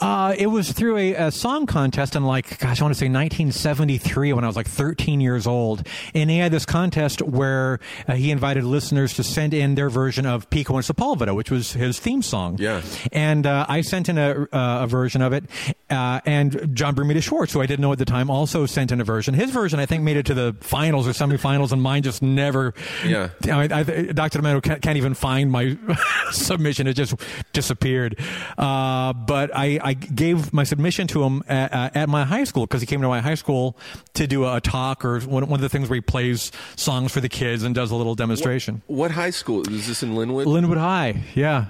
Uh, 0.00 0.34
it 0.36 0.48
was 0.48 0.72
through 0.72 0.96
a, 0.96 1.14
a 1.14 1.30
song 1.30 1.64
contest 1.66 2.16
in 2.16 2.24
like, 2.24 2.58
gosh, 2.58 2.80
I 2.80 2.84
want 2.84 2.92
to 2.94 2.98
say 2.98 3.06
1973 3.06 4.32
when 4.32 4.42
I 4.42 4.48
was 4.48 4.56
like 4.56 4.66
13 4.66 5.20
years 5.20 5.46
old. 5.46 5.86
And 6.12 6.28
he 6.28 6.38
had 6.38 6.50
this 6.50 6.66
contest 6.66 7.22
where 7.22 7.78
uh, 8.08 8.14
he 8.14 8.32
invited 8.32 8.64
listeners 8.64 9.14
to 9.14 9.22
send 9.22 9.54
in 9.54 9.76
their 9.76 9.88
version 9.88 10.26
of 10.26 10.50
Pico 10.50 10.74
and 10.74 10.84
Sepulveda, 10.84 11.36
which 11.36 11.52
was 11.52 11.72
his 11.72 12.00
theme 12.00 12.20
song. 12.22 12.56
Yeah. 12.58 12.82
And 13.12 13.46
uh, 13.46 13.66
I 13.68 13.82
sent 13.82 14.08
in 14.08 14.18
a, 14.18 14.48
uh, 14.52 14.82
a 14.82 14.86
version 14.88 15.22
of 15.22 15.32
it. 15.32 15.44
Uh, 15.88 16.20
and 16.26 16.74
Jon 16.74 16.94
Bermuda 16.94 17.20
Schwartz, 17.20 17.52
who 17.52 17.60
I 17.60 17.66
didn't 17.66 17.82
know 17.82 17.92
at 17.92 17.98
the 17.98 18.04
time, 18.04 18.28
also 18.28 18.66
sent 18.66 18.90
in 18.90 19.00
a 19.00 19.04
version. 19.04 19.34
His 19.34 19.50
version, 19.50 19.78
I 19.78 19.86
think, 19.86 20.02
made 20.02 20.16
it 20.16 20.26
to 20.26 20.34
the 20.34 20.56
finals 20.60 21.06
or 21.06 21.12
semifinals, 21.12 21.70
and 21.70 21.80
mine 21.80 22.02
just 22.02 22.22
never. 22.22 22.74
Yeah. 23.06 23.28
I 23.44 23.60
mean, 23.60 23.72
I, 23.72 23.82
Dr. 24.12 24.40
Demento 24.40 24.62
can't, 24.62 24.82
can't 24.82 24.96
even 24.96 25.14
find 25.14 25.50
my 25.52 25.78
submission. 26.32 26.88
It 26.88 26.94
just 26.94 27.14
disappeared. 27.52 28.18
Uh, 28.62 29.12
but 29.12 29.50
I, 29.54 29.80
I 29.82 29.94
gave 29.94 30.52
my 30.52 30.62
submission 30.62 31.08
to 31.08 31.24
him 31.24 31.42
at, 31.48 31.96
at 31.96 32.08
my 32.08 32.24
high 32.24 32.44
school 32.44 32.64
because 32.64 32.80
he 32.80 32.86
came 32.86 33.00
to 33.02 33.08
my 33.08 33.20
high 33.20 33.34
school 33.34 33.76
to 34.14 34.28
do 34.28 34.46
a, 34.46 34.60
talk 34.60 35.04
or 35.04 35.18
one, 35.20 35.48
one 35.48 35.58
of 35.58 35.60
the 35.62 35.68
things 35.68 35.88
where 35.88 35.96
he 35.96 36.00
plays 36.00 36.52
songs 36.76 37.10
for 37.10 37.20
the 37.20 37.28
kids 37.28 37.64
and 37.64 37.74
does 37.74 37.90
a 37.90 37.96
little 37.96 38.14
demonstration. 38.14 38.80
What 38.86 39.10
high 39.10 39.30
school 39.30 39.68
is 39.68 39.88
this 39.88 40.04
in 40.04 40.14
Lynwood? 40.14 40.46
Lynwood 40.46 40.78
High, 40.78 41.22
yeah. 41.34 41.66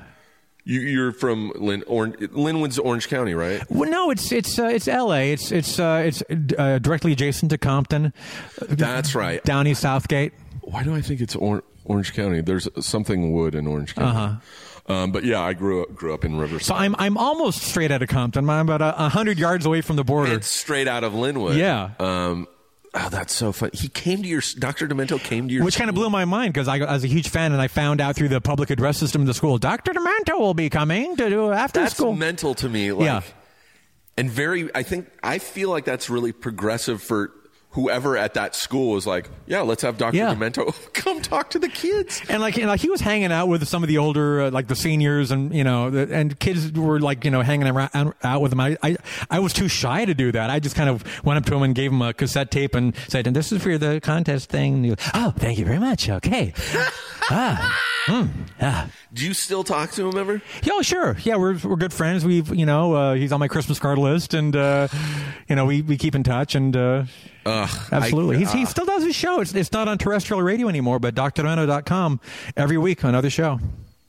You, 0.64 0.80
you're 0.80 1.12
from 1.12 1.50
Lin, 1.56 1.82
Orange, 1.86 2.16
Lynwood's 2.16 2.78
Orange 2.78 3.08
County, 3.08 3.34
right? 3.34 3.62
Well, 3.70 3.90
no, 3.90 4.10
it's 4.10 4.30
it's 4.30 4.58
uh, 4.58 4.66
it's 4.66 4.86
L.A. 4.86 5.32
It's 5.32 5.50
it's 5.50 5.80
uh, 5.80 6.02
it's 6.06 6.22
uh, 6.58 6.78
directly 6.78 7.12
adjacent 7.12 7.50
to 7.50 7.58
Compton, 7.58 8.12
That's 8.68 9.14
right. 9.16 9.42
down 9.42 9.66
East 9.66 9.80
Southgate. 9.80 10.34
Why 10.60 10.84
do 10.84 10.94
I 10.94 11.00
think 11.00 11.20
it's 11.20 11.34
or- 11.34 11.64
Orange 11.84 12.12
County? 12.12 12.42
There's 12.42 12.68
something 12.80 13.32
wood 13.32 13.54
in 13.56 13.66
Orange 13.66 13.94
County. 13.96 14.10
Uh-huh. 14.10 14.36
Um, 14.86 15.12
but 15.12 15.24
yeah, 15.24 15.40
I 15.40 15.52
grew 15.54 15.82
up 15.82 15.94
grew 15.94 16.12
up 16.12 16.24
in 16.24 16.36
Riverside. 16.38 16.66
So 16.66 16.74
I'm 16.74 16.96
I'm 16.98 17.16
almost 17.16 17.62
straight 17.62 17.90
out 17.92 18.02
of 18.02 18.08
Compton. 18.08 18.48
I'm 18.50 18.68
about 18.68 18.82
a, 18.82 19.06
a 19.06 19.08
hundred 19.08 19.38
yards 19.38 19.64
away 19.64 19.80
from 19.80 19.96
the 19.96 20.04
border. 20.04 20.32
It's 20.34 20.48
straight 20.48 20.88
out 20.88 21.04
of 21.04 21.12
Lynwood. 21.12 21.56
Yeah. 21.56 21.90
Um, 22.00 22.48
oh, 22.92 23.08
that's 23.08 23.32
so 23.32 23.52
fun. 23.52 23.70
He 23.72 23.86
came 23.88 24.22
to 24.22 24.28
your 24.28 24.42
Dr. 24.58 24.88
Demento 24.88 25.22
came 25.22 25.46
to 25.46 25.54
your 25.54 25.64
Which 25.64 25.76
kind 25.76 25.88
of 25.88 25.94
blew 25.94 26.10
my 26.10 26.24
mind 26.24 26.52
because 26.52 26.66
I, 26.66 26.78
I 26.78 26.92
was 26.94 27.04
a 27.04 27.08
huge 27.08 27.28
fan, 27.28 27.52
and 27.52 27.60
I 27.60 27.68
found 27.68 28.00
out 28.00 28.16
through 28.16 28.28
the 28.28 28.40
public 28.40 28.70
address 28.70 28.98
system 28.98 29.20
of 29.22 29.28
the 29.28 29.34
school, 29.34 29.56
Dr. 29.58 29.92
Demento 29.92 30.38
will 30.40 30.54
be 30.54 30.68
coming 30.68 31.14
to 31.16 31.30
do 31.30 31.52
after 31.52 31.80
That's 31.80 31.94
school. 31.94 32.14
mental 32.14 32.54
to 32.56 32.68
me. 32.68 32.90
Like, 32.92 33.04
Yeah. 33.04 33.20
And 34.16 34.30
very, 34.30 34.68
I 34.74 34.82
think, 34.82 35.08
I 35.22 35.38
feel 35.38 35.70
like 35.70 35.84
that's 35.86 36.10
really 36.10 36.32
progressive 36.32 37.00
for 37.02 37.32
whoever 37.72 38.16
at 38.16 38.34
that 38.34 38.54
school 38.54 38.92
was 38.92 39.06
like, 39.06 39.28
yeah, 39.46 39.60
let's 39.60 39.82
have 39.82 39.98
Dr. 39.98 40.16
Yeah. 40.16 40.34
Demento 40.34 40.74
come 40.94 41.20
talk 41.20 41.50
to 41.50 41.58
the 41.58 41.68
kids. 41.68 42.22
and 42.28 42.40
like, 42.40 42.56
and 42.56 42.66
like 42.66 42.80
he 42.80 42.90
was 42.90 43.00
hanging 43.00 43.32
out 43.32 43.48
with 43.48 43.66
some 43.66 43.82
of 43.82 43.88
the 43.88 43.98
older, 43.98 44.42
uh, 44.42 44.50
like 44.50 44.68
the 44.68 44.76
seniors, 44.76 45.30
and 45.30 45.54
you 45.54 45.64
know, 45.64 45.90
the, 45.90 46.14
and 46.14 46.38
kids 46.38 46.72
were 46.72 47.00
like, 47.00 47.24
you 47.24 47.30
know, 47.30 47.42
hanging 47.42 47.68
around 47.68 48.14
out 48.22 48.40
with 48.40 48.52
him. 48.52 48.60
I, 48.60 48.76
I, 48.82 48.96
I 49.30 49.38
was 49.40 49.52
too 49.52 49.68
shy 49.68 50.04
to 50.04 50.14
do 50.14 50.32
that. 50.32 50.50
I 50.50 50.60
just 50.60 50.76
kind 50.76 50.88
of 50.90 51.04
went 51.24 51.38
up 51.38 51.46
to 51.46 51.54
him 51.54 51.62
and 51.62 51.74
gave 51.74 51.92
him 51.92 52.02
a 52.02 52.12
cassette 52.12 52.50
tape 52.50 52.74
and 52.74 52.94
said, 53.08 53.26
"And 53.26 53.34
this 53.36 53.52
is 53.52 53.62
for 53.62 53.78
the 53.78 54.00
contest 54.00 54.48
thing." 54.48 54.74
And 54.74 54.84
he 54.84 54.90
goes, 54.90 55.10
oh, 55.14 55.32
thank 55.36 55.58
you 55.58 55.64
very 55.64 55.78
much. 55.78 56.08
Okay. 56.08 56.52
ah. 57.30 57.91
Hmm. 58.06 58.26
Ah. 58.60 58.88
Do 59.12 59.24
you 59.24 59.32
still 59.32 59.62
talk 59.62 59.92
to 59.92 60.08
him 60.08 60.18
ever? 60.18 60.42
Yeah, 60.64 60.72
oh, 60.74 60.82
sure. 60.82 61.16
Yeah, 61.22 61.36
we're 61.36 61.56
we're 61.58 61.76
good 61.76 61.92
friends. 61.92 62.24
We've 62.24 62.52
you 62.54 62.66
know 62.66 62.94
uh, 62.94 63.14
he's 63.14 63.30
on 63.32 63.38
my 63.40 63.46
Christmas 63.48 63.78
card 63.78 63.98
list, 63.98 64.34
and 64.34 64.56
uh, 64.56 64.88
you 65.48 65.54
know 65.54 65.66
we, 65.66 65.82
we 65.82 65.96
keep 65.96 66.14
in 66.16 66.22
touch, 66.24 66.54
and 66.56 66.76
uh, 66.76 67.04
absolutely. 67.46 68.36
I- 68.36 68.38
He's, 68.40 68.52
he 68.52 68.62
uh, 68.64 68.66
still 68.66 68.86
does 68.86 69.04
his 69.04 69.14
show. 69.14 69.40
It's 69.40 69.54
it's 69.54 69.70
not 69.72 69.86
on 69.86 69.98
terrestrial 69.98 70.42
radio 70.42 70.68
anymore, 70.68 70.98
but 70.98 71.14
drdemento.com 71.14 72.20
every 72.56 72.78
week 72.78 73.04
another 73.04 73.30
show. 73.30 73.60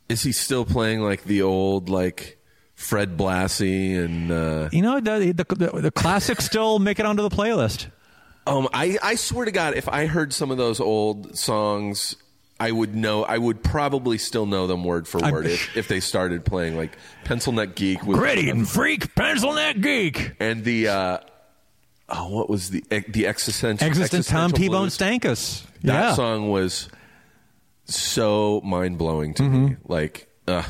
Is 0.10 0.24
he 0.24 0.32
still 0.32 0.66
playing 0.66 1.02
like 1.02 1.24
the 1.24 1.42
old, 1.44 1.88
like, 1.90 2.38
Fred 2.76 3.16
Blassie 3.18 3.98
and, 4.04 4.32
uh, 4.32 4.70
You 4.72 4.82
know 4.82 5.00
the 5.00 5.32
the, 5.34 5.56
the, 5.56 5.82
the 5.82 5.92
classics 5.92 6.46
still 6.54 6.80
make 6.80 7.00
it 7.00 7.06
onto 7.06 7.22
the 7.22 7.30
playlist. 7.30 7.88
Um, 8.46 8.68
I, 8.74 8.98
I 9.02 9.16
swear 9.16 9.46
to 9.46 9.52
God, 9.52 9.76
if 9.76 9.88
I 9.88 10.06
heard 10.08 10.34
some 10.34 10.52
of 10.52 10.58
those 10.58 10.82
old 10.82 11.38
songs, 11.38 12.18
I 12.63 12.71
would 12.71 12.95
know. 12.95 13.23
I 13.26 13.38
would 13.38 13.62
probably 13.62 14.17
still 14.17 14.45
know 14.45 14.67
them 14.67 14.86
word 14.86 15.06
for 15.06 15.19
word 15.19 15.47
if, 15.47 15.76
if 15.82 15.88
they 15.89 15.99
started 15.99 16.45
playing 16.45 16.78
like 16.78 16.97
Pencil 17.26 17.52
Neck 17.52 17.76
Geek 17.76 18.06
was 18.06 18.17
Gritty 18.17 18.49
and 18.49 18.67
freak, 18.67 19.13
pencil 19.15 19.54
neck 19.54 19.82
geek, 19.82 20.32
and 20.39 20.63
the 20.63 20.88
uh, 20.88 21.17
oh, 22.08 22.30
what 22.30 22.49
was 22.49 22.69
the 22.69 22.84
the 23.10 23.28
existential 23.28 23.86
existent 23.86 24.26
Tom 24.28 24.52
T 24.52 24.69
Bone? 24.69 24.88
Stankus. 24.88 25.65
That 25.82 25.93
yeah. 25.93 26.13
song 26.13 26.49
was 26.49 26.88
so 27.86 28.62
mind 28.63 28.97
blowing 28.97 29.34
to 29.34 29.43
Mm-hmm. 29.43 29.65
me. 29.65 29.76
Like, 29.86 30.30
uh, 30.48 30.64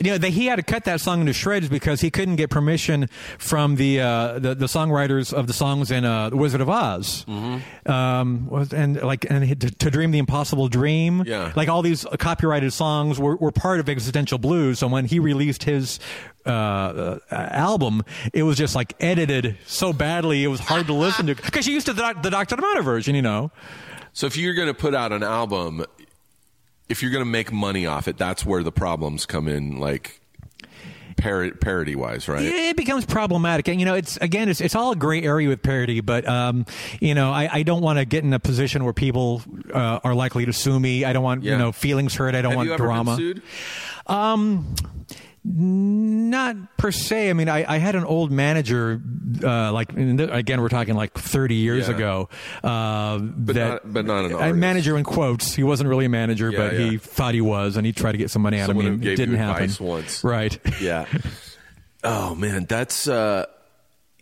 You 0.00 0.10
know, 0.12 0.18
they, 0.18 0.30
he 0.30 0.46
had 0.46 0.56
to 0.56 0.62
cut 0.62 0.84
that 0.84 1.00
song 1.00 1.20
into 1.20 1.32
shreds 1.32 1.68
because 1.68 2.00
he 2.00 2.10
couldn't 2.10 2.36
get 2.36 2.50
permission 2.50 3.08
from 3.38 3.76
the 3.76 4.00
uh, 4.00 4.38
the, 4.38 4.54
the 4.54 4.66
songwriters 4.66 5.32
of 5.32 5.46
the 5.46 5.52
songs 5.52 5.90
in 5.90 6.04
uh, 6.04 6.30
The 6.30 6.36
Wizard 6.36 6.60
of 6.60 6.68
Oz. 6.68 7.24
Mm-hmm. 7.26 7.90
Um, 7.90 8.68
and 8.72 9.02
like 9.02 9.26
and 9.28 9.60
to, 9.60 9.70
to 9.70 9.90
Dream 9.90 10.10
the 10.10 10.18
Impossible 10.18 10.68
Dream. 10.68 11.24
Yeah. 11.26 11.52
Like 11.56 11.68
all 11.68 11.82
these 11.82 12.06
copyrighted 12.18 12.72
songs 12.72 13.18
were, 13.18 13.36
were 13.36 13.52
part 13.52 13.80
of 13.80 13.88
existential 13.88 14.38
blues. 14.38 14.78
So 14.78 14.86
when 14.88 15.06
he 15.06 15.18
released 15.18 15.64
his 15.64 15.98
uh, 16.44 16.48
uh, 16.48 17.18
album, 17.30 18.04
it 18.32 18.44
was 18.44 18.56
just 18.56 18.74
like 18.76 18.94
edited 19.00 19.56
so 19.66 19.92
badly 19.92 20.44
it 20.44 20.48
was 20.48 20.60
hard 20.60 20.86
to 20.86 20.92
listen 20.92 21.26
to 21.26 21.34
because 21.34 21.66
you 21.66 21.74
used 21.74 21.86
to 21.86 21.92
the, 21.92 22.14
the 22.22 22.30
Dr. 22.30 22.56
Demento 22.56 22.84
version, 22.84 23.14
you 23.16 23.22
know. 23.22 23.50
so 24.12 24.26
if 24.26 24.36
you're 24.36 24.54
going 24.54 24.68
to 24.68 24.74
put 24.74 24.94
out 24.94 25.10
an 25.12 25.22
album, 25.24 25.84
if 26.88 27.02
you're 27.02 27.10
going 27.12 27.24
to 27.24 27.30
make 27.30 27.52
money 27.52 27.86
off 27.86 28.08
it, 28.08 28.16
that's 28.18 28.44
where 28.46 28.62
the 28.62 28.72
problems 28.72 29.26
come 29.26 29.48
in. 29.48 29.78
Like. 29.78 30.20
Par- 31.18 31.50
parody 31.52 31.96
wise, 31.96 32.28
right? 32.28 32.42
it 32.42 32.76
becomes 32.76 33.06
problematic 33.06 33.68
and 33.68 33.80
you 33.80 33.86
know 33.86 33.94
it's 33.94 34.18
again 34.18 34.50
it's, 34.50 34.60
it's 34.60 34.74
all 34.74 34.92
a 34.92 34.96
gray 34.96 35.22
area 35.22 35.48
with 35.48 35.62
parody 35.62 36.02
but 36.02 36.28
um, 36.28 36.66
you 37.00 37.14
know 37.14 37.32
i, 37.32 37.48
I 37.50 37.62
don't 37.62 37.80
want 37.80 37.98
to 37.98 38.04
get 38.04 38.22
in 38.22 38.34
a 38.34 38.38
position 38.38 38.84
where 38.84 38.92
people 38.92 39.40
uh, 39.72 39.98
are 40.04 40.14
likely 40.14 40.44
to 40.44 40.52
sue 40.52 40.78
me 40.78 41.06
i 41.06 41.14
don't 41.14 41.22
want 41.22 41.42
Yeah. 41.42 41.52
you 41.52 41.58
know 41.58 41.72
feelings 41.72 42.14
hurt 42.14 42.34
i 42.34 42.42
don't 42.42 42.50
Have 42.52 42.56
want 42.68 42.76
drama 42.76 43.16
sued? 43.16 43.42
Not 45.48 46.56
per 46.76 46.90
se 46.90 47.30
i 47.30 47.32
mean 47.32 47.48
i, 47.48 47.64
I 47.74 47.78
had 47.78 47.94
an 47.94 48.04
old 48.04 48.32
manager 48.32 49.00
uh, 49.44 49.72
like 49.72 49.92
again 49.96 50.60
we're 50.60 50.68
talking 50.68 50.94
like 50.96 51.12
30 51.14 51.54
years 51.54 51.88
Yeah. 51.88 51.94
ago 51.94 52.28
uh, 52.64 53.18
but 53.18 53.54
that 53.54 53.68
not- 53.84 53.92
but 53.92 54.06
not 54.06 54.24
an 54.24 54.32
a 54.32 54.54
manager 54.54 54.96
in 54.98 55.04
quotes 55.04 55.54
he 55.54 55.62
wasn't 55.62 55.88
really 55.88 56.04
a 56.06 56.08
manager 56.08 56.50
Yeah, 56.50 56.58
but 56.58 56.72
yeah. 56.74 56.90
he 56.90 56.98
thought 56.98 57.34
he 57.34 57.40
was 57.40 57.76
and 57.76 57.86
he 57.86 57.92
tried 57.92 58.12
to 58.12 58.18
get 58.18 58.30
some 58.30 58.42
money 58.42 58.58
out 58.58 58.66
Someone 58.66 58.86
of 58.86 59.00
me 59.00 59.12
it 59.12 59.16
didn't 59.16 59.36
happen 59.36 59.70
once. 59.80 60.24
right 60.24 60.58
yeah. 60.80 61.06
Oh 62.04 62.36
man, 62.36 62.66
that's 62.66 63.08
uh 63.08 63.46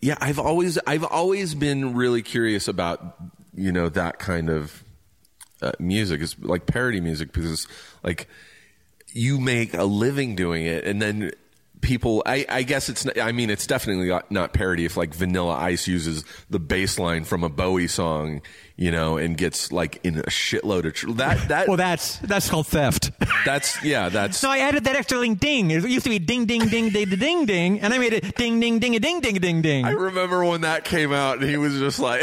yeah, 0.01 0.17
I've 0.19 0.39
always 0.39 0.79
I've 0.87 1.03
always 1.03 1.53
been 1.53 1.93
really 1.93 2.23
curious 2.23 2.67
about 2.67 3.15
you 3.53 3.71
know 3.71 3.89
that 3.89 4.17
kind 4.17 4.49
of 4.49 4.83
uh, 5.61 5.71
music 5.79 6.21
is 6.21 6.35
like 6.39 6.65
parody 6.65 6.99
music 6.99 7.31
because 7.31 7.67
like 8.01 8.27
you 9.15 9.39
make 9.39 9.73
a 9.73 9.83
living 9.85 10.35
doing 10.35 10.65
it 10.65 10.83
and 10.85 11.01
then 11.01 11.31
people 11.81 12.21
I, 12.25 12.45
I 12.49 12.63
guess 12.63 12.89
it's 12.89 13.05
I 13.19 13.31
mean 13.31 13.49
it's 13.49 13.65
definitely 13.67 14.07
not- 14.29 14.53
parody 14.53 14.85
if 14.85 14.97
like 14.97 15.13
Vanilla 15.13 15.53
Ice 15.55 15.87
uses 15.87 16.23
the 16.49 16.59
bass 16.59 16.99
line 16.99 17.23
from 17.23 17.43
a 17.43 17.49
Bowie 17.49 17.87
song 17.87 18.41
you 18.75 18.91
know 18.91 19.17
and 19.17 19.37
gets 19.37 19.71
like 19.71 19.99
in 20.03 20.17
a 20.17 20.23
shitload 20.23 20.85
of 20.85 20.93
tr- 20.93 21.11
that 21.11 21.47
that 21.47 21.67
well 21.67 21.77
that's 21.77 22.17
that's 22.19 22.49
called 22.49 22.67
theft 22.67 23.11
that's 23.45 23.81
yeah 23.83 24.09
that's 24.09 24.37
So 24.37 24.49
I 24.49 24.57
added 24.59 24.83
that 24.85 24.95
extra 24.95 25.17
link 25.19 25.39
ding. 25.39 25.69
It 25.71 25.87
used 25.87 26.03
to 26.05 26.09
be 26.09 26.19
ding 26.19 26.45
ding 26.45 26.67
ding 26.67 26.89
ding 26.89 27.07
ding 27.09 27.45
ding, 27.45 27.79
and 27.81 27.93
I 27.93 27.99
made 27.99 28.11
it 28.13 28.35
ding 28.35 28.59
ding 28.59 28.79
ding 28.79 28.95
a 28.95 28.99
ding 28.99 29.21
ding 29.21 29.35
ding 29.35 29.61
ding. 29.61 29.85
I 29.85 29.91
remember 29.91 30.43
when 30.43 30.61
that 30.61 30.83
came 30.83 31.13
out, 31.13 31.37
and 31.39 31.47
he 31.49 31.55
was 31.57 31.77
just 31.77 31.99
like, 31.99 32.21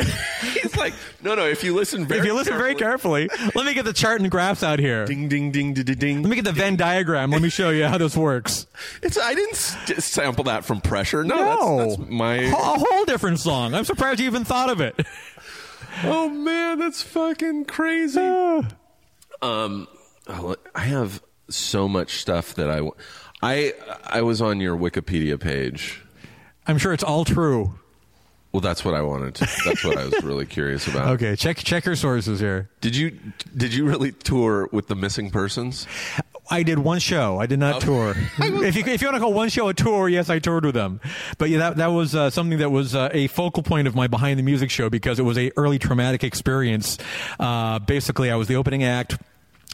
he's 0.72 0.80
like, 0.80 0.94
no, 1.22 1.34
no. 1.34 1.46
If 1.46 1.62
you 1.62 1.74
listen 1.74 2.06
very, 2.06 2.20
if 2.20 2.26
you 2.26 2.34
listen 2.34 2.56
very 2.56 2.74
carefully, 2.74 3.28
let 3.54 3.64
me 3.66 3.74
get 3.74 3.84
the 3.84 3.92
chart 3.92 4.20
and 4.20 4.30
graphs 4.30 4.62
out 4.62 4.78
here. 4.78 5.04
ding, 5.06 5.28
ding, 5.28 5.52
ding, 5.52 5.74
ding, 5.74 5.84
ding. 5.84 6.22
Let 6.22 6.28
me 6.30 6.36
get 6.36 6.44
the 6.44 6.52
Venn 6.52 6.76
diagram. 6.76 7.30
Let 7.30 7.42
me 7.42 7.48
show 7.48 7.70
you 7.70 7.86
how 7.86 7.98
this 7.98 8.16
works. 8.16 8.66
It's 9.02 9.18
I 9.18 9.34
didn't 9.34 9.52
s- 9.54 10.04
sample 10.04 10.44
that 10.44 10.64
from 10.64 10.80
Pressure. 10.80 11.22
No, 11.24 11.36
No, 11.36 11.76
That's, 11.78 11.96
that's 11.96 12.10
my. 12.10 12.34
a 12.36 12.50
whole 12.50 13.04
different 13.04 13.38
song. 13.40 13.74
I'm 13.74 13.84
surprised 13.84 14.18
you 14.20 14.26
even 14.26 14.44
thought 14.44 14.70
of 14.70 14.80
it. 14.80 14.98
Oh 16.04 16.28
man, 16.30 16.78
that's 16.78 17.02
fucking 17.02 17.66
crazy. 17.66 18.18
Um, 19.42 19.86
oh, 20.26 20.56
I 20.74 20.80
have 20.80 21.22
so 21.50 21.86
much 21.86 22.16
stuff 22.16 22.54
that 22.54 22.70
I, 22.70 22.88
I, 23.42 23.74
I 24.02 24.22
was 24.22 24.40
on 24.40 24.58
your 24.58 24.74
Wikipedia 24.76 25.38
page. 25.38 26.02
I'm 26.66 26.78
sure 26.78 26.94
it's 26.94 27.04
all 27.04 27.26
true. 27.26 27.74
Well, 28.52 28.60
that's 28.60 28.84
what 28.84 28.94
I 28.94 29.00
wanted. 29.00 29.34
To, 29.36 29.48
that's 29.64 29.82
what 29.82 29.96
I 29.96 30.04
was 30.04 30.22
really 30.22 30.46
curious 30.46 30.86
about. 30.86 31.02
Okay, 31.12 31.36
check 31.36 31.58
check 31.58 31.84
your 31.84 31.96
sources 31.96 32.40
here. 32.40 32.68
Did 32.80 32.94
you 32.96 33.18
did 33.56 33.74
you 33.74 33.86
really 33.86 34.12
tour 34.12 34.68
with 34.72 34.88
the 34.88 34.94
missing 34.94 35.30
persons? 35.30 35.86
I 36.50 36.62
did 36.62 36.78
one 36.78 36.98
show. 36.98 37.38
I 37.40 37.46
did 37.46 37.58
not 37.58 37.80
tour. 37.80 38.14
if 38.38 38.76
you 38.76 38.84
if 38.84 39.00
you 39.00 39.08
want 39.08 39.16
to 39.16 39.20
call 39.20 39.32
one 39.32 39.48
show 39.48 39.68
a 39.68 39.74
tour, 39.74 40.08
yes, 40.08 40.28
I 40.28 40.38
toured 40.38 40.64
with 40.64 40.74
them. 40.74 41.00
But 41.38 41.50
yeah, 41.50 41.58
that 41.58 41.76
that 41.76 41.86
was 41.88 42.14
uh, 42.14 42.30
something 42.30 42.58
that 42.58 42.70
was 42.70 42.94
uh, 42.94 43.08
a 43.12 43.26
focal 43.28 43.62
point 43.62 43.88
of 43.88 43.94
my 43.94 44.06
behind 44.06 44.38
the 44.38 44.42
music 44.42 44.70
show 44.70 44.90
because 44.90 45.18
it 45.18 45.22
was 45.22 45.38
a 45.38 45.50
early 45.56 45.78
traumatic 45.78 46.24
experience. 46.24 46.98
Uh, 47.40 47.78
basically, 47.78 48.30
I 48.30 48.36
was 48.36 48.48
the 48.48 48.56
opening 48.56 48.84
act. 48.84 49.18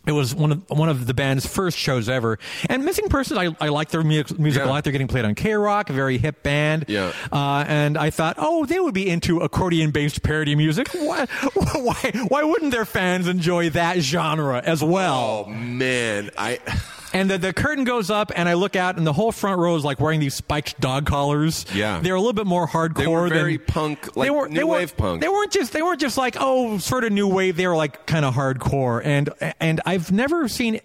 It 0.09 0.13
was 0.13 0.35
one 0.35 0.53
of 0.53 0.71
one 0.71 0.89
of 0.89 1.07
the 1.07 1.13
band's 1.15 1.47
first 1.47 1.77
shows 1.77 2.09
ever. 2.09 2.39
And 2.71 2.85
Missing 2.85 3.09
Persons, 3.11 3.39
I, 3.39 3.55
I 3.65 3.69
like 3.69 3.91
their 3.91 4.03
mu- 4.03 4.25
music 4.39 4.63
Yeah. 4.63 4.67
a 4.67 4.71
lot. 4.71 4.83
They're 4.83 4.91
getting 4.93 5.07
played 5.07 5.27
on 5.27 5.35
K 5.35 5.53
Rock, 5.53 5.91
a 5.91 5.93
very 5.93 6.17
hip 6.17 6.43
band. 6.43 6.87
Yeah. 6.89 7.13
Uh, 7.31 7.65
and 7.69 7.99
I 7.99 8.09
thought, 8.11 8.37
oh, 8.39 8.65
they 8.65 8.81
would 8.81 8.95
be 8.95 9.09
into 9.09 9.41
accordion 9.41 9.91
based 9.91 10.23
parody 10.23 10.55
music. 10.55 10.89
Why, 10.95 11.27
why, 11.75 12.13
why 12.29 12.43
wouldn't 12.43 12.73
their 12.73 12.87
fans 12.87 13.29
enjoy 13.29 13.69
that 13.71 13.99
genre 13.99 14.63
as 14.65 14.83
well? 14.83 15.45
Oh 15.47 15.51
man, 15.51 16.31
I 16.39 16.59
And 17.13 17.31
the, 17.31 17.39
the 17.39 17.53
curtain 17.53 17.85
goes 17.85 18.11
up, 18.11 18.33
and 18.35 18.49
I 18.49 18.55
look 18.55 18.77
out, 18.77 18.97
and 18.97 19.07
the 19.07 19.13
whole 19.13 19.33
front 19.33 19.59
row 19.59 19.75
is 19.77 19.85
like 19.85 20.01
wearing 20.01 20.21
these 20.21 20.35
spiked 20.35 20.81
dog 20.81 21.07
collars. 21.07 21.65
Yeah. 21.75 22.01
they're 22.01 22.15
a 22.15 22.21
little 22.21 22.33
bit 22.33 22.47
more 22.47 22.67
hardcore. 22.67 22.97
They 22.97 23.07
were 23.07 23.29
very 23.29 23.57
than, 23.57 23.67
punk, 23.67 24.17
like 24.17 24.27
they 24.27 24.31
were, 24.31 24.49
new 24.49 24.57
they 24.57 24.65
wave 24.65 24.91
weren't, 24.91 24.97
punk. 24.97 25.21
They 25.23 25.29
weren't 25.29 25.53
just 25.53 25.73
they 25.73 25.83
weren't 25.83 26.01
just 26.01 26.17
like 26.17 26.37
oh 26.39 26.79
sort 26.79 27.05
of 27.05 27.13
new 27.13 27.29
wave. 27.29 27.57
They 27.57 27.67
were 27.67 27.77
like 27.77 28.07
kind 28.07 28.25
of 28.25 28.35
hardcore. 28.35 29.01
And 29.05 29.31
and 29.61 29.81
I've 29.87 30.13
never 30.13 30.49
seen, 30.49 30.81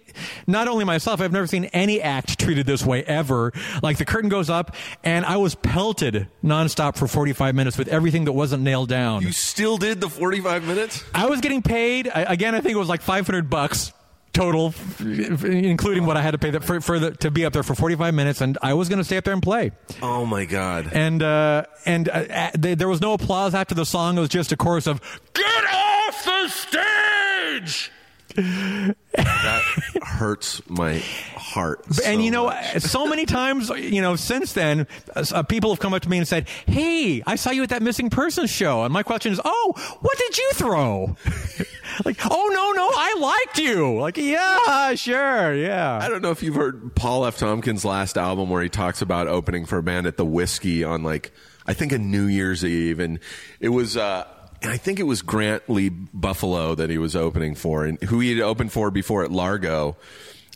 not 0.46 0.68
only 0.68 0.84
myself, 0.84 1.20
I've 1.20 1.32
never 1.32 1.46
seen 1.46 1.66
any 1.66 2.00
act 2.00 2.38
treated 2.38 2.66
this 2.66 2.84
way 2.84 3.04
ever. 3.04 3.52
Like 3.82 3.98
the 3.98 4.04
curtain 4.04 4.30
goes 4.30 4.50
up, 4.50 4.74
and 5.02 5.24
I 5.24 5.36
was 5.36 5.54
pelted 5.54 6.28
nonstop 6.42 6.96
for 6.96 7.06
forty 7.06 7.32
five 7.32 7.54
minutes 7.54 7.76
with 7.78 7.88
everything 7.88 8.24
that 8.24 8.32
wasn't 8.32 8.62
nailed 8.62 8.88
down. 8.88 9.22
you 9.22 9.32
still 9.32 9.76
did 9.76 10.00
the 10.00 10.08
forty 10.08 10.40
five 10.40 10.64
minutes. 10.64 11.04
I 11.14 11.26
was 11.26 11.40
getting 11.40 11.62
paid 11.62 12.08
I, 12.08 12.22
again. 12.22 12.54
I 12.54 12.60
think 12.60 12.74
it 12.74 12.78
was 12.78 12.88
like 12.88 13.02
five 13.02 13.26
hundred 13.26 13.50
bucks 13.50 13.92
total, 14.34 14.74
including 15.00 16.04
what 16.04 16.18
I 16.18 16.22
had 16.22 16.32
to 16.32 16.38
pay 16.38 16.50
that 16.50 16.64
for, 16.64 16.80
for 16.82 16.98
the, 16.98 17.12
to 17.12 17.30
be 17.30 17.46
up 17.46 17.54
there 17.54 17.62
for 17.62 17.74
forty 17.74 17.96
five 17.96 18.12
minutes, 18.12 18.42
and 18.42 18.58
I 18.60 18.74
was 18.74 18.90
going 18.90 18.98
to 18.98 19.04
stay 19.04 19.16
up 19.16 19.24
there 19.24 19.32
and 19.32 19.42
play. 19.42 19.70
Oh 20.02 20.26
my 20.26 20.44
god. 20.44 20.90
And 20.92 21.22
uh, 21.22 21.64
and 21.86 22.08
uh, 22.08 22.12
uh, 22.12 22.50
th- 22.50 22.76
there 22.76 22.88
was 22.88 23.00
no 23.00 23.14
applause 23.14 23.54
after 23.54 23.74
the 23.74 23.86
song. 23.86 24.18
It 24.18 24.20
was 24.20 24.28
just 24.28 24.52
a 24.52 24.56
chorus 24.56 24.86
of 24.86 25.00
"Get 25.32 25.64
off 25.72 26.24
the 26.24 26.48
stage." 26.48 27.90
That 28.36 29.62
hurts 30.02 30.60
my 30.68 30.98
heart. 31.36 31.84
so 31.92 32.04
and 32.04 32.24
you 32.24 32.30
know, 32.30 32.52
so 32.78 33.06
many 33.06 33.26
times, 33.26 33.68
you 33.70 34.02
know, 34.02 34.16
since 34.16 34.52
then, 34.54 34.86
uh, 35.14 35.42
people 35.44 35.70
have 35.70 35.78
come 35.78 35.94
up 35.94 36.02
to 36.02 36.08
me 36.08 36.18
and 36.18 36.26
said, 36.26 36.48
"Hey, 36.66 37.22
I 37.26 37.36
saw 37.36 37.50
you 37.50 37.62
at 37.62 37.68
that 37.68 37.82
missing 37.82 38.10
persons 38.10 38.50
show." 38.50 38.82
And 38.82 38.92
my 38.92 39.02
question 39.02 39.32
is, 39.32 39.40
"Oh, 39.44 39.74
what 40.00 40.18
did 40.18 40.36
you 40.36 40.50
throw?" 40.54 41.16
like, 42.04 42.18
"Oh 42.28 42.50
no, 42.52 42.72
no, 42.72 42.90
I 42.92 43.16
liked 43.20 43.58
you." 43.58 43.98
Like, 44.00 44.16
yeah, 44.16 44.94
sure, 44.94 45.54
yeah. 45.54 45.98
I 46.02 46.08
don't 46.08 46.22
know 46.22 46.30
if 46.32 46.42
you've 46.42 46.56
heard 46.56 46.94
Paul 46.96 47.24
F. 47.26 47.38
Tompkins' 47.38 47.84
last 47.84 48.18
album 48.18 48.50
where 48.50 48.62
he 48.62 48.68
talks 48.68 49.00
about 49.00 49.28
opening 49.28 49.64
for 49.66 49.78
a 49.78 49.82
band 49.82 50.06
at 50.06 50.16
the 50.16 50.24
Whiskey 50.24 50.82
on 50.82 51.02
like 51.04 51.30
I 51.66 51.74
think 51.74 51.92
a 51.92 51.98
New 51.98 52.26
Year's 52.26 52.64
Eve, 52.64 52.98
and 52.98 53.20
it 53.60 53.68
was. 53.68 53.96
uh 53.96 54.26
and 54.64 54.72
I 54.72 54.76
think 54.76 54.98
it 54.98 55.04
was 55.04 55.22
Grant 55.22 55.68
Lee 55.70 55.88
Buffalo 55.90 56.74
that 56.74 56.90
he 56.90 56.98
was 56.98 57.14
opening 57.14 57.54
for, 57.54 57.84
and 57.84 58.00
who 58.02 58.18
he 58.20 58.30
had 58.36 58.40
opened 58.42 58.72
for 58.72 58.90
before 58.90 59.22
at 59.24 59.30
Largo. 59.30 59.96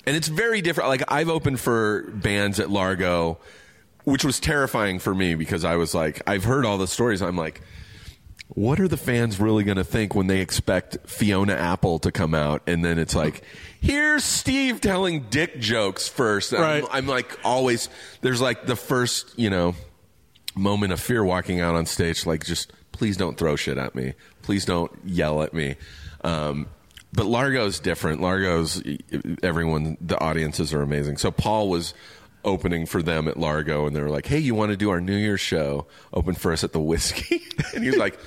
And 0.07 0.17
it's 0.17 0.29
very 0.29 0.61
different. 0.63 0.89
Like 0.89 1.05
I've 1.13 1.29
opened 1.29 1.61
for 1.61 2.03
bands 2.11 2.59
at 2.59 2.71
Largo, 2.71 3.39
which 4.05 4.25
was 4.25 4.41
terrifying 4.41 4.99
for 4.99 5.15
me 5.15 5.35
because 5.35 5.65
I 5.65 5.77
was 5.77 5.95
like, 5.95 6.23
I've 6.27 6.45
heard 6.45 6.65
all 6.65 6.79
the 6.79 6.87
stories. 6.89 7.21
I'm 7.23 7.37
like, 7.37 7.61
what 8.49 8.81
are 8.81 8.89
the 8.89 8.97
fans 8.97 9.39
really 9.39 9.63
going 9.65 9.77
to 9.77 9.85
think 9.85 10.15
when 10.15 10.27
they 10.27 10.41
expect 10.41 10.97
Fiona 11.07 11.53
Apple 11.53 11.99
to 11.99 12.11
come 12.11 12.35
out 12.35 12.63
and 12.67 12.83
then 12.83 12.99
it's 12.99 13.15
like 13.15 13.43
here's 13.83 14.25
Steve 14.25 14.81
telling 14.81 15.27
dick 15.29 15.61
jokes 15.61 16.09
first 16.09 16.55
And 16.55 16.65
I'm- 16.65 16.81
Right. 16.85 16.91
I'm, 16.91 17.07
like 17.07 17.39
always 17.45 17.91
there's 18.23 18.41
like 18.41 18.65
the 18.65 18.75
first 18.75 19.39
you 19.39 19.51
know 19.51 19.75
moment 20.57 20.95
of 20.95 20.99
fear 21.01 21.23
walking 21.23 21.61
out 21.61 21.75
on 21.75 21.85
stage 21.85 22.25
like 22.25 22.43
just 22.47 22.73
please 22.99 23.17
don't 23.17 23.39
throw 23.39 23.57
shit 23.57 23.79
at 23.79 23.95
me 23.95 24.13
please 24.43 24.65
don't 24.65 24.93
yell 25.05 25.43
at 25.43 25.55
me 25.55 25.77
um, 26.25 26.67
but 27.13 27.25
Largo's 27.25 27.81
different 27.81 28.21
Largo's 28.21 28.83
everyone 29.43 29.97
the 30.01 30.21
audiences 30.21 30.75
are 30.75 30.83
amazing 30.83 31.17
so 31.17 31.31
Paul 31.31 31.71
was 31.71 31.95
opening 32.45 32.87
for 32.87 33.03
them 33.03 33.29
at 33.29 33.37
Largo 33.37 33.87
and 33.87 33.97
they 33.97 34.03
were 34.03 34.11
like 34.11 34.27
hey 34.27 34.39
you 34.39 34.55
want 34.55 34.73
to 34.73 34.77
do 34.77 34.91
our 34.91 35.01
New 35.01 35.17
Year's 35.17 35.41
show 35.41 35.87
open 36.13 36.35
for 36.35 36.53
us 36.53 36.65
at 36.65 36.73
the 36.73 36.81
whiskey 36.81 37.43
and 37.75 37.83
he 37.83 37.91
was 37.91 37.99
like 37.99 38.19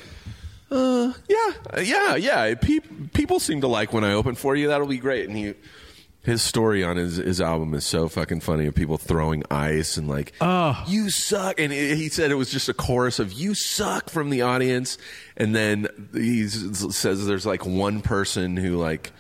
uh, 0.71 1.11
yeah, 1.27 1.81
yeah, 1.81 2.15
yeah. 2.15 2.55
Pe- 2.55 2.79
people 3.13 3.41
seem 3.41 3.59
to 3.59 3.67
like 3.67 3.91
when 3.91 4.05
I 4.05 4.13
open 4.13 4.35
for 4.35 4.55
you. 4.55 4.69
That'll 4.69 4.87
be 4.87 4.99
great. 4.99 5.27
And 5.27 5.37
he, 5.37 5.53
his 6.23 6.41
story 6.41 6.83
on 6.83 6.97
his, 6.97 7.15
his 7.17 7.41
album 7.41 7.73
is 7.73 7.83
so 7.85 8.07
fucking 8.07 8.41
funny 8.41 8.67
of 8.67 8.75
people 8.75 8.97
throwing 8.97 9.43
ice 9.49 9.97
and 9.97 10.07
like, 10.07 10.33
oh, 10.39 10.83
you 10.87 11.09
suck. 11.09 11.59
And 11.59 11.73
it, 11.73 11.97
he 11.97 12.09
said 12.09 12.29
it 12.31 12.35
was 12.35 12.51
just 12.51 12.69
a 12.69 12.73
chorus 12.75 13.17
of 13.19 13.33
you 13.33 13.53
suck 13.55 14.09
from 14.09 14.29
the 14.29 14.43
audience. 14.43 14.97
And 15.35 15.55
then 15.55 15.87
he 16.13 16.47
says 16.47 17.25
there's 17.25 17.45
like 17.45 17.65
one 17.65 18.01
person 18.01 18.55
who 18.55 18.77
like 18.77 19.11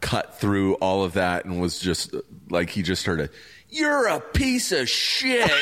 cut 0.00 0.40
through 0.40 0.74
all 0.74 1.04
of 1.04 1.12
that 1.14 1.44
and 1.44 1.60
was 1.60 1.78
just 1.78 2.14
like, 2.50 2.70
he 2.70 2.82
just 2.82 3.06
heard 3.06 3.20
a, 3.20 3.28
you're 3.70 4.06
a 4.08 4.18
piece 4.20 4.72
of 4.72 4.88
shit. 4.88 5.50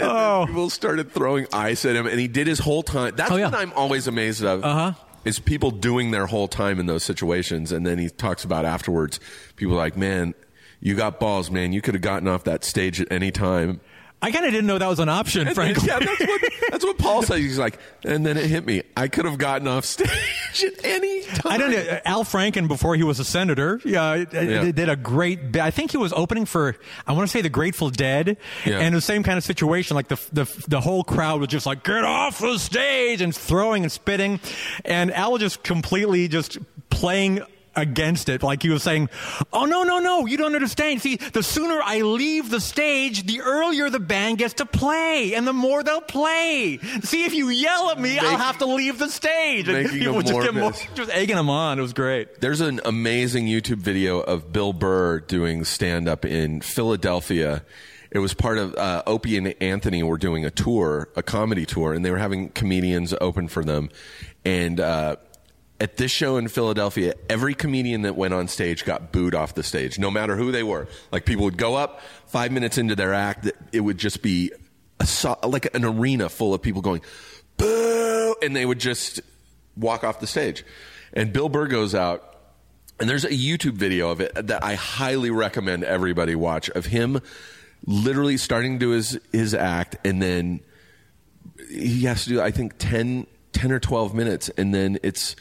oh, 0.00 0.44
people 0.46 0.70
started 0.70 1.12
throwing 1.12 1.46
ice 1.52 1.84
at 1.84 1.96
him, 1.96 2.06
and 2.06 2.18
he 2.20 2.28
did 2.28 2.46
his 2.46 2.58
whole 2.58 2.82
time. 2.82 3.14
That's 3.16 3.30
Oh, 3.30 3.36
yeah. 3.36 3.46
what 3.46 3.54
I'm 3.58 3.72
always 3.74 4.06
amazed 4.06 4.44
of. 4.44 4.64
Uh-huh. 4.64 4.92
Is 5.28 5.38
people 5.38 5.70
doing 5.70 6.10
their 6.10 6.24
whole 6.24 6.48
time 6.48 6.80
in 6.80 6.86
those 6.86 7.04
situations, 7.04 7.70
and 7.70 7.86
then 7.86 7.98
he 7.98 8.08
talks 8.08 8.44
about 8.44 8.64
afterwards. 8.64 9.20
People 9.56 9.74
like, 9.74 9.94
man, 9.94 10.32
you 10.80 10.94
got 10.94 11.20
balls, 11.20 11.50
man. 11.50 11.74
You 11.74 11.82
could 11.82 11.92
have 11.92 12.00
gotten 12.00 12.26
off 12.26 12.44
that 12.44 12.64
stage 12.64 12.98
at 12.98 13.12
any 13.12 13.30
time. 13.30 13.82
I 14.20 14.32
kind 14.32 14.44
of 14.46 14.50
didn't 14.50 14.66
know 14.66 14.78
that 14.78 14.88
was 14.88 14.98
an 14.98 15.08
option, 15.08 15.54
frankly. 15.54 15.86
yeah, 15.86 16.00
that's 16.00 16.20
what, 16.20 16.40
that's 16.70 16.84
what 16.84 16.98
Paul 16.98 17.22
says. 17.22 17.38
He's 17.38 17.58
like, 17.58 17.78
and 18.04 18.26
then 18.26 18.36
it 18.36 18.46
hit 18.46 18.66
me. 18.66 18.82
I 18.96 19.06
could 19.06 19.26
have 19.26 19.38
gotten 19.38 19.68
off 19.68 19.84
stage 19.84 20.10
at 20.64 20.84
any 20.84 21.22
time. 21.22 21.52
I 21.52 21.56
don't 21.58 21.70
know. 21.70 21.78
Uh, 21.78 22.00
Al 22.04 22.24
Franken, 22.24 22.66
before 22.66 22.96
he 22.96 23.04
was 23.04 23.20
a 23.20 23.24
senator, 23.24 23.80
yeah, 23.84 24.02
uh, 24.02 24.24
uh, 24.34 24.40
Yeah. 24.40 24.72
did 24.72 24.88
a 24.88 24.96
great. 24.96 25.56
I 25.56 25.70
think 25.70 25.92
he 25.92 25.98
was 25.98 26.12
opening 26.12 26.46
for. 26.46 26.74
I 27.06 27.12
want 27.12 27.28
to 27.28 27.32
say 27.32 27.42
the 27.42 27.48
Grateful 27.48 27.90
Dead, 27.90 28.38
Yeah. 28.64 28.80
and 28.80 28.92
the 28.92 29.00
same 29.00 29.22
kind 29.22 29.38
of 29.38 29.44
situation. 29.44 29.94
Like 29.94 30.08
the 30.08 30.20
the 30.32 30.64
the 30.66 30.80
whole 30.80 31.04
crowd 31.04 31.38
was 31.38 31.48
just 31.48 31.64
like, 31.64 31.84
"Get 31.84 32.02
off 32.02 32.40
the 32.40 32.58
stage!" 32.58 33.20
and 33.20 33.32
throwing 33.32 33.84
and 33.84 33.92
spitting, 33.92 34.40
and 34.84 35.12
Al 35.14 35.30
was 35.32 35.42
just 35.42 35.62
completely 35.62 36.26
just 36.26 36.58
playing 36.90 37.40
against 37.78 38.28
it 38.28 38.42
like 38.42 38.62
he 38.62 38.68
was 38.68 38.82
saying 38.82 39.08
oh 39.52 39.64
no 39.64 39.82
no 39.84 39.98
no 39.98 40.26
you 40.26 40.36
don't 40.36 40.54
understand 40.54 41.00
see 41.00 41.16
the 41.16 41.42
sooner 41.42 41.80
i 41.82 42.02
leave 42.02 42.50
the 42.50 42.60
stage 42.60 43.24
the 43.24 43.40
earlier 43.40 43.88
the 43.88 44.00
band 44.00 44.38
gets 44.38 44.54
to 44.54 44.66
play 44.66 45.34
and 45.34 45.46
the 45.46 45.52
more 45.52 45.82
they'll 45.82 46.00
play 46.00 46.78
see 47.02 47.24
if 47.24 47.34
you 47.34 47.48
yell 47.48 47.90
at 47.90 47.98
me 47.98 48.18
i'll 48.18 48.36
have 48.36 48.58
to 48.58 48.66
leave 48.66 48.98
the 48.98 49.08
stage 49.08 49.68
and 49.68 49.84
Making 49.84 49.98
people 49.98 50.22
just 50.22 50.40
get 50.40 50.54
more 50.54 50.72
just 50.94 51.10
egging 51.10 51.36
him 51.36 51.50
on. 51.50 51.78
It 51.78 51.82
was 51.82 51.92
great. 51.92 52.40
There's 52.40 52.60
an 52.60 52.80
amazing 52.84 53.46
YouTube 53.46 53.78
video 53.78 54.20
of 54.20 54.52
Bill 54.52 54.72
Burr 54.72 55.20
doing 55.20 55.64
stand 55.64 56.08
up 56.08 56.24
in 56.24 56.60
Philadelphia. 56.60 57.64
It 58.10 58.18
was 58.20 58.34
part 58.34 58.58
of 58.58 58.74
uh, 58.74 59.02
Opie 59.06 59.36
and 59.36 59.54
Anthony 59.60 60.02
were 60.02 60.16
doing 60.18 60.44
a 60.44 60.50
tour, 60.50 61.08
a 61.14 61.22
comedy 61.22 61.66
tour, 61.66 61.92
and 61.92 62.04
they 62.04 62.10
were 62.10 62.18
having 62.18 62.48
comedians 62.50 63.14
open 63.20 63.48
for 63.48 63.64
them. 63.64 63.90
And 64.44 64.80
uh, 64.80 65.16
at 65.80 65.96
this 65.96 66.10
show 66.10 66.36
in 66.36 66.48
Philadelphia, 66.48 67.14
every 67.30 67.54
comedian 67.54 68.02
that 68.02 68.16
went 68.16 68.34
on 68.34 68.48
stage 68.48 68.84
got 68.84 69.12
booed 69.12 69.34
off 69.34 69.54
the 69.54 69.62
stage, 69.62 69.98
no 69.98 70.10
matter 70.10 70.36
who 70.36 70.50
they 70.50 70.62
were. 70.62 70.88
Like 71.12 71.24
people 71.24 71.44
would 71.44 71.56
go 71.56 71.76
up 71.76 72.00
five 72.26 72.50
minutes 72.50 72.78
into 72.78 72.96
their 72.96 73.14
act, 73.14 73.50
it 73.72 73.80
would 73.80 73.98
just 73.98 74.22
be 74.22 74.52
a, 75.00 75.46
like 75.46 75.72
an 75.74 75.84
arena 75.84 76.28
full 76.28 76.52
of 76.52 76.62
people 76.62 76.82
going 76.82 77.02
boo, 77.56 78.34
and 78.42 78.56
they 78.56 78.66
would 78.66 78.80
just 78.80 79.20
walk 79.76 80.02
off 80.02 80.20
the 80.20 80.26
stage. 80.26 80.64
And 81.12 81.32
Bill 81.32 81.48
Burr 81.48 81.68
goes 81.68 81.94
out, 81.94 82.36
and 82.98 83.08
there's 83.08 83.24
a 83.24 83.30
YouTube 83.30 83.74
video 83.74 84.10
of 84.10 84.20
it 84.20 84.34
that 84.34 84.64
I 84.64 84.74
highly 84.74 85.30
recommend 85.30 85.84
everybody 85.84 86.34
watch 86.34 86.68
of 86.70 86.86
him 86.86 87.20
literally 87.86 88.36
starting 88.36 88.74
to 88.74 88.78
do 88.78 88.90
his 88.90 89.20
his 89.32 89.54
act, 89.54 89.96
and 90.04 90.20
then 90.20 90.60
he 91.70 92.02
has 92.02 92.24
to 92.24 92.30
do 92.30 92.40
I 92.40 92.50
think 92.50 92.74
10, 92.78 93.28
10 93.52 93.72
or 93.72 93.78
twelve 93.78 94.14
minutes, 94.14 94.48
and 94.50 94.74
then 94.74 94.98
it's 95.04 95.36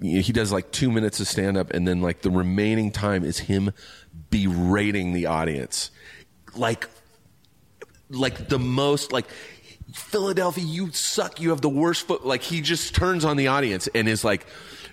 he 0.00 0.32
does 0.32 0.52
like 0.52 0.70
two 0.70 0.90
minutes 0.90 1.20
of 1.20 1.28
stand 1.28 1.56
up, 1.56 1.70
and 1.70 1.86
then 1.86 2.00
like 2.00 2.22
the 2.22 2.30
remaining 2.30 2.90
time 2.90 3.24
is 3.24 3.38
him 3.38 3.72
berating 4.30 5.12
the 5.12 5.26
audience, 5.26 5.90
like 6.56 6.88
like 8.10 8.48
the 8.48 8.58
most 8.58 9.12
like 9.12 9.26
Philadelphia, 9.92 10.64
you 10.64 10.90
suck. 10.92 11.40
You 11.40 11.50
have 11.50 11.60
the 11.60 11.68
worst 11.68 12.06
foot. 12.06 12.26
Like 12.26 12.42
he 12.42 12.60
just 12.60 12.94
turns 12.94 13.24
on 13.24 13.36
the 13.36 13.48
audience 13.48 13.88
and 13.94 14.08
is 14.08 14.24
like 14.24 14.46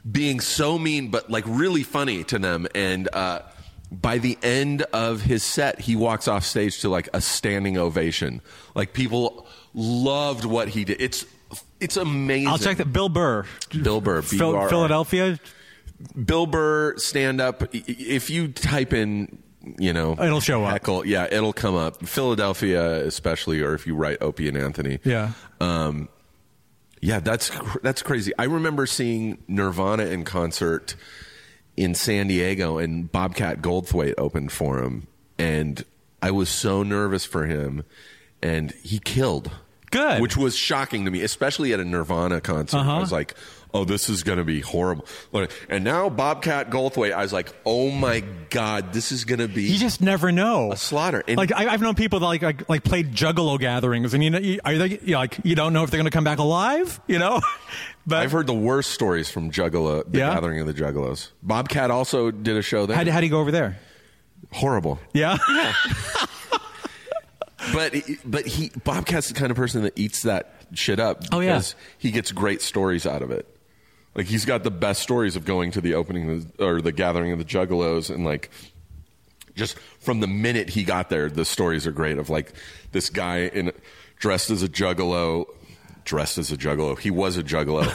being 0.10 0.40
so 0.40 0.78
mean, 0.78 1.10
but 1.10 1.30
like 1.30 1.44
really 1.48 1.84
funny 1.84 2.24
to 2.26 2.40
them. 2.40 2.68
And 2.76 3.10
uh, 3.14 3.42
by 3.92 4.20
the 4.20 4.38
end 4.44 4.84
of 4.94 5.22
his 5.22 5.44
set, 5.44 5.80
he 5.80 5.96
walks 5.96 6.28
off 6.28 6.44
stage 6.44 6.82
to 6.82 6.90
like 6.90 7.10
a 7.14 7.22
standing 7.22 7.78
ovation. 7.78 8.42
Like 8.76 8.94
people 8.94 9.48
loved 9.74 10.46
what 10.46 10.70
he 10.70 10.84
did. 10.86 11.02
It's 11.02 11.26
it's 11.82 11.98
amazing. 11.98 12.48
I'll 12.48 12.58
check 12.58 12.78
that. 12.78 12.94
Bill 12.94 13.10
Burr. 13.10 13.46
Bill 13.82 14.00
Burr, 14.02 14.22
Phil- 14.22 14.52
B-U-R-R. 14.52 14.70
Philadelphia. 14.70 15.40
Bill 16.26 16.46
Burr 16.48 16.98
stand 16.98 17.40
up. 17.42 17.64
If 17.74 18.30
you 18.30 18.48
type 18.50 18.94
in, 18.94 19.38
you 19.78 19.94
know, 19.94 20.14
It'll 20.14 20.40
show 20.40 20.64
up. 20.64 20.72
Heckle, 20.72 21.06
yeah, 21.06 21.28
it'll 21.32 21.54
come 21.54 21.76
up. 21.76 22.06
Philadelphia, 22.08 23.06
especially, 23.06 23.62
or 23.62 23.74
if 23.76 23.86
you 23.86 23.96
write 23.96 24.18
Opie 24.22 24.48
and 24.48 24.58
Anthony. 24.58 25.00
Yeah. 25.04 25.34
Um, 25.60 26.10
yeah, 27.02 27.20
that's 27.20 27.50
cr- 27.52 27.80
that's 27.84 28.02
crazy. 28.02 28.32
I 28.40 28.46
remember 28.46 28.86
seeing 28.86 29.40
Nirvana 29.48 30.06
in 30.06 30.24
concert 30.24 30.96
in 31.78 31.94
San 31.96 32.28
Diego, 32.28 32.78
and 32.80 33.12
Bobcat 33.12 33.62
Goldthwait 33.62 34.14
opened 34.18 34.52
for 34.52 34.84
him, 34.84 35.08
and 35.38 35.84
I 36.22 36.32
was 36.32 36.50
so 36.50 36.84
nervous 36.84 37.26
for 37.26 37.46
him, 37.46 37.84
and 38.42 38.72
he 38.84 39.00
killed. 39.00 39.52
Good. 39.92 40.22
which 40.22 40.36
was 40.38 40.56
shocking 40.56 41.06
to 41.06 41.12
me, 41.12 41.22
especially 41.22 41.74
at 41.74 41.80
a 41.80 41.86
Nirvana 41.86 42.42
concert. 42.42 42.78
Uh-huh. 42.78 42.96
I 42.96 43.00
was 43.00 43.12
like, 43.12 43.36
"Oh, 43.74 43.84
this 43.86 44.10
is 44.10 44.24
going 44.24 44.38
to 44.38 44.44
be 44.46 44.62
horrible." 44.62 45.06
And 45.70 45.84
now 45.84 46.10
Bobcat 46.10 46.70
Goldthwait, 46.70 47.12
I 47.14 47.22
was 47.24 47.34
like, 47.34 47.54
"Oh 47.66 47.90
my 47.92 48.22
god, 48.50 48.94
this 48.94 49.12
is 49.12 49.26
going 49.26 49.40
to 49.40 49.48
be." 49.50 49.64
You 49.64 49.78
just 49.78 50.00
never 50.02 50.32
know. 50.32 50.72
A 50.72 50.78
slaughter. 50.78 51.24
And- 51.28 51.38
like 51.38 51.52
I, 51.52 51.68
I've 51.68 51.82
known 51.82 51.96
people 51.96 52.20
that 52.22 52.26
like, 52.26 52.42
like 52.42 52.70
like 52.70 52.84
played 52.86 53.12
Juggalo 53.14 53.60
gatherings, 53.60 54.14
and 54.14 54.24
you 54.24 54.30
know, 54.30 54.40
you, 54.40 54.60
are 54.64 54.78
they 54.78 55.00
you 55.04 55.12
know, 55.12 55.18
like 55.20 55.40
you 55.44 55.56
don't 55.56 55.74
know 55.74 55.84
if 55.84 55.92
they're 55.92 55.98
going 56.00 56.10
to 56.10 56.16
come 56.16 56.24
back 56.24 56.40
alive, 56.40 57.00
you 57.08 57.20
know. 57.20 57.42
but 58.08 58.20
I've 58.20 58.32
heard 58.32 58.48
the 58.48 58.54
worst 58.54 58.92
stories 58.92 59.30
from 59.30 59.52
Juggalo, 59.52 60.10
the 60.10 60.20
Yeah? 60.20 60.34
Gathering 60.34 60.62
of 60.62 60.68
the 60.68 60.74
Juggalos. 60.74 61.32
Bobcat 61.44 61.92
also 61.92 62.32
did 62.32 62.56
a 62.56 62.62
show 62.62 62.86
there. 62.86 62.96
how, 62.96 63.04
how 63.12 63.20
do 63.20 63.26
you 63.26 63.32
go 63.32 63.42
over 63.42 63.52
there? 63.52 63.78
Horrible. 64.54 65.00
Yeah. 65.14 65.38
But 67.74 67.96
but 68.26 68.46
he 68.48 68.70
Bobcat's 68.84 69.28
the 69.30 69.34
kind 69.34 69.52
of 69.52 69.58
person 69.58 69.84
that 69.84 69.98
eats 69.98 70.24
that 70.24 70.54
shit 70.74 71.00
up 71.00 71.24
Oh, 71.32 71.40
yeah. 71.40 71.54
because 71.54 71.76
he 71.98 72.12
gets 72.12 72.32
great 72.32 72.62
stories 72.62 73.06
out 73.06 73.22
of 73.22 73.32
it. 73.32 73.48
Like 74.16 74.26
he's 74.26 74.46
got 74.46 74.64
the 74.64 74.72
best 74.72 75.02
stories 75.02 75.36
of 75.36 75.46
going 75.46 75.72
to 75.72 75.82
the 75.82 75.94
opening 75.94 76.30
of 76.30 76.58
the, 76.58 76.66
or 76.66 76.82
the 76.82 76.92
gathering 76.92 77.32
of 77.32 77.40
the 77.40 77.46
Juggalos 77.46 78.14
and 78.14 78.26
like 78.26 78.50
just 79.56 79.78
from 80.00 80.20
the 80.22 80.28
minute 80.28 80.70
he 80.70 80.84
got 80.84 81.10
there, 81.10 81.30
the 81.30 81.46
stories 81.46 81.86
are 81.86 81.92
great 81.92 82.18
of 82.18 82.30
like 82.30 82.54
this 82.94 83.10
guy 83.10 83.40
in 83.54 83.72
dressed 84.18 84.50
as 84.50 84.64
a 84.64 84.68
juggalo, 84.68 85.46
dressed 86.04 86.38
as 86.38 86.52
a 86.52 86.58
juggalo. 86.58 86.98
He 86.98 87.12
was 87.12 87.38
a 87.38 87.44
juggalo. 87.44 87.86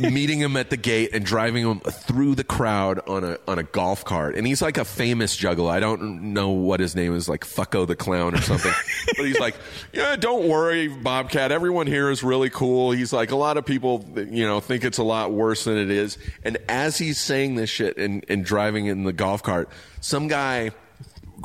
meeting 0.12 0.38
him 0.38 0.56
at 0.56 0.70
the 0.70 0.76
gate 0.76 1.10
and 1.12 1.24
driving 1.24 1.66
him 1.68 1.80
through 1.80 2.34
the 2.34 2.44
crowd 2.44 3.00
on 3.08 3.24
a 3.24 3.38
on 3.46 3.58
a 3.58 3.62
golf 3.62 4.04
cart. 4.04 4.36
And 4.36 4.46
he's 4.46 4.62
like 4.62 4.78
a 4.78 4.84
famous 4.84 5.36
juggalo. 5.36 5.70
I 5.70 5.80
don't 5.80 6.32
know 6.32 6.50
what 6.50 6.80
his 6.80 6.94
name 6.94 7.14
is, 7.14 7.28
like 7.28 7.44
Fucko 7.44 7.86
the 7.86 7.96
Clown 7.96 8.34
or 8.34 8.40
something. 8.40 8.72
but 9.16 9.26
he's 9.26 9.40
like, 9.40 9.56
yeah, 9.92 10.16
don't 10.16 10.48
worry, 10.48 10.88
Bobcat. 10.88 11.52
Everyone 11.52 11.86
here 11.86 12.10
is 12.10 12.22
really 12.22 12.50
cool. 12.50 12.92
He's 12.92 13.12
like, 13.12 13.30
a 13.30 13.36
lot 13.36 13.56
of 13.56 13.64
people, 13.64 14.04
you 14.16 14.46
know, 14.46 14.60
think 14.60 14.84
it's 14.84 14.98
a 14.98 15.04
lot 15.04 15.32
worse 15.32 15.64
than 15.64 15.78
it 15.78 15.90
is. 15.90 16.18
And 16.44 16.58
as 16.68 16.98
he's 16.98 17.18
saying 17.18 17.56
this 17.56 17.70
shit 17.70 17.96
and, 17.96 18.24
and 18.28 18.44
driving 18.44 18.86
in 18.86 19.04
the 19.04 19.12
golf 19.12 19.42
cart, 19.42 19.68
some 20.00 20.28
guy 20.28 20.70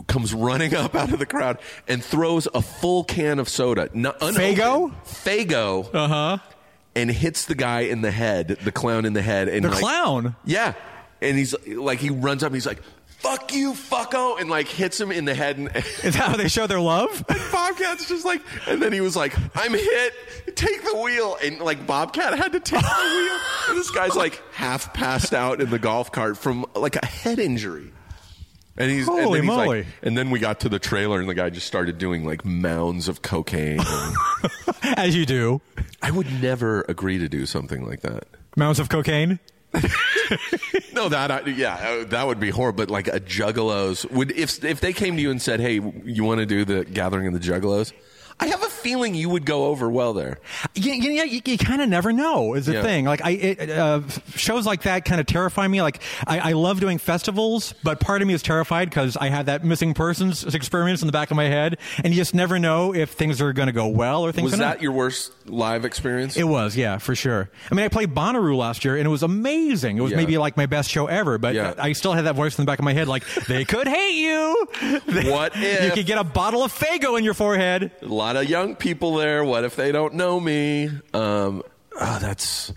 comes 0.08 0.34
running 0.34 0.76
up 0.76 0.96
out 0.96 1.12
of 1.12 1.20
the 1.20 1.26
crowd 1.26 1.60
and 1.88 2.04
throws 2.04 2.48
a 2.54 2.62
full 2.62 3.04
can 3.04 3.40
of 3.40 3.48
soda. 3.50 3.90
Not, 3.94 4.20
Faygo? 4.20 4.94
Fago. 5.06 5.90
Uh 5.94 6.08
huh. 6.08 6.38
And 6.96 7.10
hits 7.10 7.46
the 7.46 7.56
guy 7.56 7.82
in 7.82 8.02
the 8.02 8.12
head, 8.12 8.50
the 8.64 8.72
clown 8.72 9.06
in 9.06 9.14
the 9.14 9.22
head. 9.22 9.48
And 9.50 9.66
The 9.66 9.70
like- 9.70 9.80
clown. 9.80 10.36
Yeah. 10.46 10.74
And 11.22 11.38
he's 11.38 11.56
like, 11.68 12.00
he 12.00 12.10
runs 12.10 12.44
up 12.44 12.48
and 12.48 12.56
he's 12.56 12.66
like, 12.68 12.82
fuck 13.08 13.54
you, 13.54 13.72
fucko. 13.74 14.40
And 14.40 14.50
like 14.50 14.68
hits 14.68 15.00
him 15.00 15.10
in 15.12 15.24
the 15.26 15.34
head. 15.34 15.58
And, 15.58 15.70
Is 15.76 16.02
that 16.02 16.16
how 16.16 16.36
they 16.36 16.50
show 16.50 16.68
their 16.68 16.82
love? 16.82 17.24
and 17.30 17.40
Bobcat's 17.52 18.08
just 18.10 18.26
like, 18.26 18.42
and 18.68 18.82
then 18.82 18.92
he 18.94 19.00
was 19.02 19.16
like, 19.16 19.34
I'm 19.56 19.72
hit. 19.74 20.14
Take 20.56 20.84
the 20.84 20.98
wheel. 20.98 21.38
And 21.42 21.60
like 21.60 21.88
Bobcat 21.88 22.38
had 22.38 22.52
to 22.52 22.60
take 22.60 22.82
the 22.82 22.88
wheel. 22.88 23.40
And 23.70 23.78
this 23.78 23.90
guy's 23.90 24.16
like 24.16 24.40
half 24.54 24.94
passed 24.94 25.34
out 25.34 25.62
in 25.62 25.70
the 25.70 25.80
golf 25.80 26.12
cart 26.12 26.38
from 26.38 26.66
like 26.76 26.98
a 26.98 27.06
head 27.06 27.40
injury. 27.40 27.92
And 28.76 28.90
he's, 28.90 29.08
and 29.08 29.20
Holy 29.24 29.40
then 29.40 29.48
he's 29.50 29.56
moly. 29.56 29.78
like, 29.84 29.88
and 30.02 30.18
then 30.18 30.32
we 30.32 30.40
got 30.40 30.62
to 30.62 30.70
the 30.70 30.80
trailer 30.80 31.20
and 31.20 31.30
the 31.30 31.36
guy 31.36 31.50
just 31.52 31.68
started 31.68 31.98
doing 32.00 32.26
like 32.26 32.44
mounds 32.44 33.08
of 33.08 33.22
cocaine. 33.22 33.80
As 34.84 35.16
you 35.16 35.26
do. 35.26 35.62
I 36.02 36.10
would 36.12 36.42
never 36.42 36.84
agree 36.90 37.20
to 37.20 37.30
do 37.30 37.46
something 37.46 37.86
like 37.86 38.02
that. 38.02 38.24
Mounds 38.56 38.80
of 38.80 38.90
cocaine. 38.90 39.40
No, 40.94 41.10
that 41.10 41.32
I, 41.32 41.42
yeah, 41.50 41.74
uh, 41.74 42.04
that 42.06 42.28
would 42.28 42.40
be 42.40 42.52
horrible. 42.52 42.78
But 42.86 42.92
like 42.92 43.08
a 43.08 43.20
Juggalos 43.20 44.10
would 44.12 44.32
if 44.32 44.64
if 44.64 44.80
they 44.80 44.94
came 44.94 45.16
to 45.16 45.22
you 45.22 45.32
and 45.32 45.42
said, 45.42 45.60
"Hey, 45.60 45.74
you 46.06 46.24
want 46.24 46.40
to 46.40 46.46
do 46.46 46.64
the 46.66 46.86
gathering 46.86 47.26
of 47.28 47.34
the 47.34 47.40
Juggalos?" 47.40 47.92
I 48.40 48.46
have 48.48 48.62
a 48.62 48.70
feeling 48.84 49.16
you 49.16 49.30
would 49.30 49.46
go 49.46 49.66
over 49.66 49.90
well 49.90 50.14
there. 50.14 50.40
Yeah, 50.76 50.94
you, 50.94 51.12
you, 51.12 51.42
you 51.46 51.58
kind 51.58 51.82
of 51.82 51.90
never 51.90 52.12
know 52.12 52.54
is 52.54 52.66
the 52.66 52.74
Yeah. 52.74 52.82
thing. 52.84 53.06
Like 53.06 53.24
I, 53.24 53.30
it, 53.32 53.70
uh, 53.70 54.02
shows 54.36 54.66
like 54.66 54.84
that 54.84 55.06
kind 55.06 55.20
of 55.22 55.28
terrify 55.28 55.68
me. 55.68 55.82
Like 55.82 56.02
I, 56.28 56.50
I 56.50 56.52
love 56.54 56.80
doing 56.80 56.98
festivals, 56.98 57.74
but 57.84 58.00
part 58.00 58.22
of 58.22 58.28
me 58.28 58.34
is 58.34 58.44
terrified 58.44 58.90
because 58.90 59.18
I 59.18 59.30
have 59.30 59.46
that 59.48 59.64
missing 59.64 59.94
persons 59.94 60.44
experience 60.54 61.02
in 61.02 61.08
the 61.08 61.12
back 61.12 61.32
of 61.32 61.38
my 61.38 61.46
head, 61.46 61.78
and 62.04 62.14
you 62.14 62.16
just 62.20 62.34
never 62.36 62.60
know 62.60 62.94
if 62.94 63.12
things 63.12 63.42
are 63.42 63.54
going 63.54 63.68
to 63.68 63.72
go 63.74 63.88
well 63.88 64.24
or 64.26 64.32
things. 64.32 64.52
Was 64.52 64.60
that 64.60 64.66
not. 64.76 64.82
your 64.82 64.92
worst 64.92 65.32
live 65.46 65.86
experience? 65.86 66.36
It 66.38 66.44
was, 66.44 66.76
yeah, 66.76 66.98
for 66.98 67.16
sure. 67.16 67.50
I 67.72 67.76
mean, 67.76 67.86
I 67.86 67.90
played 67.90 68.14
Bonnaroo 68.14 68.56
last 68.58 68.84
year, 68.86 68.98
and 68.98 69.06
it 69.06 69.10
was 69.10 69.24
amazing. 69.24 69.98
It 69.98 70.02
was 70.02 70.12
Yeah. 70.12 70.18
maybe 70.18 70.38
like 70.38 70.58
my 70.58 70.66
best 70.66 70.90
show 70.90 71.08
ever. 71.08 71.38
But 71.38 71.56
Yeah. 71.56 71.74
I 71.78 71.94
still 71.94 72.14
had 72.14 72.26
that 72.26 72.36
voice 72.36 72.58
in 72.58 72.66
the 72.66 72.70
back 72.70 72.80
of 72.80 72.86
my 72.86 72.94
head, 72.94 73.08
like 73.08 73.24
they 73.48 73.66
could 73.66 73.88
hate 73.88 74.18
you. 74.18 74.68
What 75.34 75.54
if 75.56 75.84
you 75.86 75.92
could 75.92 76.06
get 76.06 76.18
a 76.18 76.24
bottle 76.24 76.64
of 76.64 76.74
Faygo 76.74 77.18
in 77.18 77.24
your 77.24 77.34
forehead? 77.34 77.92
a 78.02 78.06
lot 78.06 78.36
of 78.36 78.50
young 78.50 78.73
people 78.80 79.16
there. 79.16 79.44
What 79.44 79.64
if 79.64 79.76
they 79.76 79.92
don't 79.92 80.16
know 80.16 80.40
me? 80.40 80.90
Um, 81.14 81.64
oh, 82.00 82.20
that's 82.20 82.74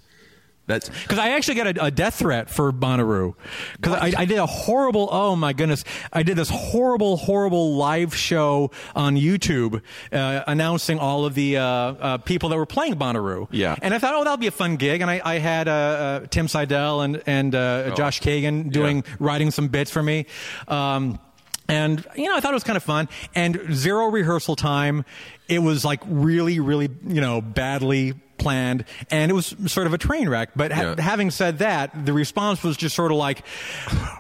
that's 0.67 0.89
Because 0.89 1.19
I 1.19 1.31
actually 1.31 1.55
got 1.55 1.67
a, 1.79 1.85
a 1.87 1.91
death 1.91 2.17
threat 2.17 2.51
for 2.51 2.73
Bonnaroo. 2.73 3.35
Because 3.77 3.95
I, 3.95 4.13
I 4.23 4.25
did 4.25 4.39
a 4.39 4.47
horrible, 4.47 5.09
oh 5.13 5.37
my 5.37 5.53
goodness, 5.53 5.85
I 6.13 6.25
did 6.25 6.37
this 6.37 6.51
horrible, 6.51 7.17
horrible 7.17 7.77
live 7.77 8.15
show 8.17 8.73
on 8.95 9.15
YouTube 9.15 9.81
uh, 10.13 10.43
announcing 10.47 10.99
all 10.99 11.25
of 11.25 11.35
the 11.35 11.59
uh, 11.59 11.65
uh, 11.65 12.19
people 12.19 12.49
that 12.49 12.57
were 12.57 12.67
playing 12.67 12.97
Bonnaroo. 12.97 13.47
Yeah. 13.53 13.77
And 13.81 13.95
I 13.95 13.99
thought, 13.99 14.15
oh, 14.15 14.25
that'll 14.25 14.39
be 14.39 14.49
a 14.49 14.53
fun 14.53 14.77
gig. 14.77 15.03
And 15.03 15.11
I, 15.11 15.21
I 15.25 15.39
had 15.39 15.69
uh, 15.69 15.73
uh, 15.73 16.21
Tim 16.31 16.49
Seidel 16.49 17.01
and, 17.01 17.23
and 17.27 17.55
uh, 17.55 17.95
Josh 17.95 18.21
Kagan 18.21 18.73
doing, 18.73 19.05
writing 19.21 19.53
some 19.53 19.69
bits 19.69 19.93
for 19.93 20.03
me. 20.03 20.27
Um, 20.67 21.21
and, 21.69 22.05
you 22.17 22.25
know, 22.29 22.37
I 22.37 22.41
thought 22.41 22.53
it 22.53 22.55
was 22.55 22.65
kind 22.65 22.77
of 22.77 22.83
fun. 22.83 23.09
And 23.35 23.61
zero 23.75 24.07
rehearsal 24.07 24.57
time. 24.57 25.05
It 25.49 25.61
was 25.61 25.85
like 25.85 26.01
really, 26.07 26.59
really, 26.61 26.89
you 27.07 27.21
know, 27.21 27.41
badly 27.41 28.15
planned. 28.39 28.85
And 29.11 29.31
it 29.31 29.35
was 29.35 29.55
sort 29.67 29.87
of 29.87 29.95
a 29.95 29.99
train 29.99 30.29
wreck. 30.29 30.51
But 30.55 30.71
ha- 30.73 30.95
Yeah. 30.97 31.01
having 31.01 31.31
said 31.31 31.59
that, 31.61 32.05
the 32.05 32.13
response 32.13 32.63
was 32.63 32.77
just 32.77 32.95
sort 32.95 33.11
of 33.13 33.17
like, 33.17 33.43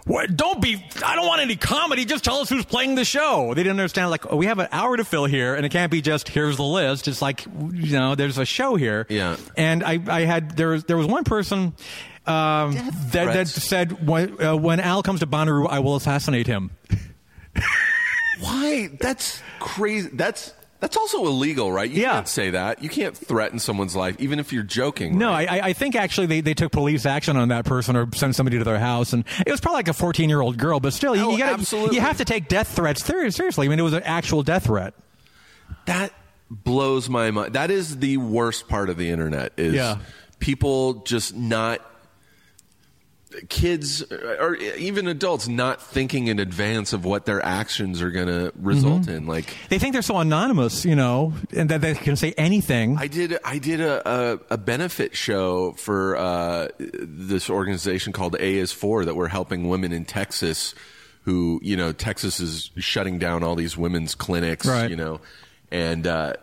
what, 0.06 0.34
don't 0.36 0.62
be, 0.62 0.82
I 1.04 1.14
don't 1.16 1.26
want 1.26 1.42
any 1.42 1.56
comedy. 1.56 2.04
Just 2.04 2.24
tell 2.24 2.38
us 2.38 2.48
who's 2.48 2.64
playing 2.64 2.94
the 2.94 3.04
show. 3.04 3.52
They 3.54 3.62
didn't 3.62 3.78
understand, 3.78 4.10
like, 4.10 4.32
oh, 4.32 4.36
we 4.36 4.46
have 4.46 4.58
an 4.58 4.68
hour 4.72 4.96
to 4.96 5.04
fill 5.04 5.26
here, 5.26 5.54
and 5.54 5.66
it 5.66 5.68
can't 5.70 5.90
be 5.92 6.00
just, 6.00 6.28
here's 6.28 6.56
the 6.56 6.62
list. 6.64 7.08
It's 7.08 7.20
like, 7.20 7.44
you 7.46 7.92
know, 7.92 8.14
there's 8.14 8.38
a 8.38 8.46
show 8.46 8.76
here. 8.76 9.06
Yeah. 9.10 9.36
And 9.56 9.84
I, 9.84 9.98
I 10.08 10.20
had, 10.22 10.56
there 10.56 10.68
was, 10.68 10.84
there 10.84 10.96
was 10.96 11.06
one 11.06 11.24
person, 11.24 11.74
um, 12.26 12.72
that, 13.12 13.32
that 13.34 13.48
said, 13.48 14.06
when, 14.06 14.42
uh, 14.42 14.56
when 14.56 14.80
Al 14.80 15.02
comes 15.02 15.20
to 15.20 15.26
Bonnaroo, 15.26 15.68
I 15.68 15.80
will 15.80 15.96
assassinate 15.96 16.46
him. 16.46 16.70
why 18.40 18.88
that's 19.00 19.42
crazy. 19.60 20.08
That's 20.12 20.52
that's 20.78 20.96
also 20.96 21.24
illegal, 21.26 21.72
right? 21.72 21.90
You 21.90 22.02
Yeah. 22.02 22.12
can't 22.12 22.28
say 22.28 22.50
that. 22.50 22.82
You 22.82 22.90
can't 22.90 23.16
threaten 23.16 23.58
someone's 23.58 23.96
life, 23.96 24.16
even 24.18 24.38
if 24.38 24.52
you're 24.52 24.62
joking. 24.62 25.16
No, 25.16 25.30
right? 25.30 25.50
I, 25.50 25.60
I 25.68 25.72
think 25.72 25.96
actually 25.96 26.26
they, 26.26 26.42
they 26.42 26.52
took 26.52 26.70
police 26.70 27.06
action 27.06 27.38
on 27.38 27.48
that 27.48 27.64
person 27.64 27.96
or 27.96 28.08
sent 28.14 28.34
somebody 28.34 28.58
to 28.58 28.64
their 28.64 28.78
house, 28.78 29.14
and 29.14 29.24
it 29.46 29.50
was 29.50 29.60
probably 29.60 29.78
like 29.78 29.88
a 29.88 29.94
14 29.94 30.28
year 30.28 30.42
old 30.42 30.58
girl. 30.58 30.78
But 30.78 30.92
still, 30.92 31.16
you, 31.16 31.22
Oh, 31.24 31.30
you 31.30 31.38
got 31.38 31.54
absolutely. 31.58 31.94
you 31.96 32.02
have 32.02 32.18
to 32.18 32.26
take 32.26 32.48
death 32.48 32.68
threats 32.76 33.02
seriously. 33.04 33.66
I 33.66 33.70
mean, 33.70 33.78
it 33.78 33.82
was 33.82 33.94
an 33.94 34.02
actual 34.02 34.42
death 34.42 34.64
threat. 34.64 34.92
That 35.86 36.12
blows 36.50 37.08
my 37.08 37.30
mind. 37.30 37.54
That 37.54 37.70
is 37.70 37.98
the 37.98 38.18
worst 38.18 38.68
part 38.68 38.90
of 38.90 38.98
the 38.98 39.08
internet 39.10 39.52
is 39.56 39.74
Yeah. 39.74 39.98
people 40.40 40.94
just 41.04 41.34
not 41.34 41.80
kids 43.48 44.02
or 44.12 44.54
even 44.56 45.06
adults 45.08 45.48
not 45.48 45.80
thinking 45.82 46.26
in 46.28 46.38
advance 46.38 46.92
of 46.92 47.04
what 47.04 47.24
their 47.26 47.44
actions 47.44 48.00
are 48.02 48.10
going 48.10 48.28
to 48.28 48.52
result 48.56 49.02
Mm-hmm. 49.02 49.10
in. 49.10 49.26
Like 49.26 49.54
They 49.68 49.78
think 49.78 49.92
they're 49.92 50.02
so 50.02 50.18
anonymous, 50.18 50.84
you 50.84 50.96
know, 50.96 51.32
and 51.54 51.68
that 51.70 51.80
they 51.80 51.94
can 51.94 52.16
say 52.16 52.32
anything. 52.38 52.96
I 52.98 53.06
did 53.08 53.38
I 53.44 53.58
did 53.58 53.80
a, 53.80 54.08
a, 54.08 54.38
a 54.50 54.58
benefit 54.58 55.16
show 55.16 55.72
for 55.72 56.16
uh, 56.16 56.68
this 56.78 57.50
organization 57.50 58.12
called 58.12 58.36
A 58.36 58.56
is 58.56 58.72
For 58.72 59.04
that 59.04 59.14
we're 59.14 59.28
helping 59.28 59.68
women 59.68 59.92
in 59.92 60.04
Texas 60.04 60.74
who 61.24 61.58
you 61.62 61.76
know 61.76 61.92
Texas 61.92 62.38
is 62.40 62.70
shutting 62.76 63.18
down 63.18 63.42
all 63.42 63.56
these 63.56 63.76
women's 63.76 64.14
clinics 64.14 64.66
Right. 64.66 64.88
you 64.88 64.96
know 64.96 65.20
and 65.72 66.06
uh, 66.06 66.34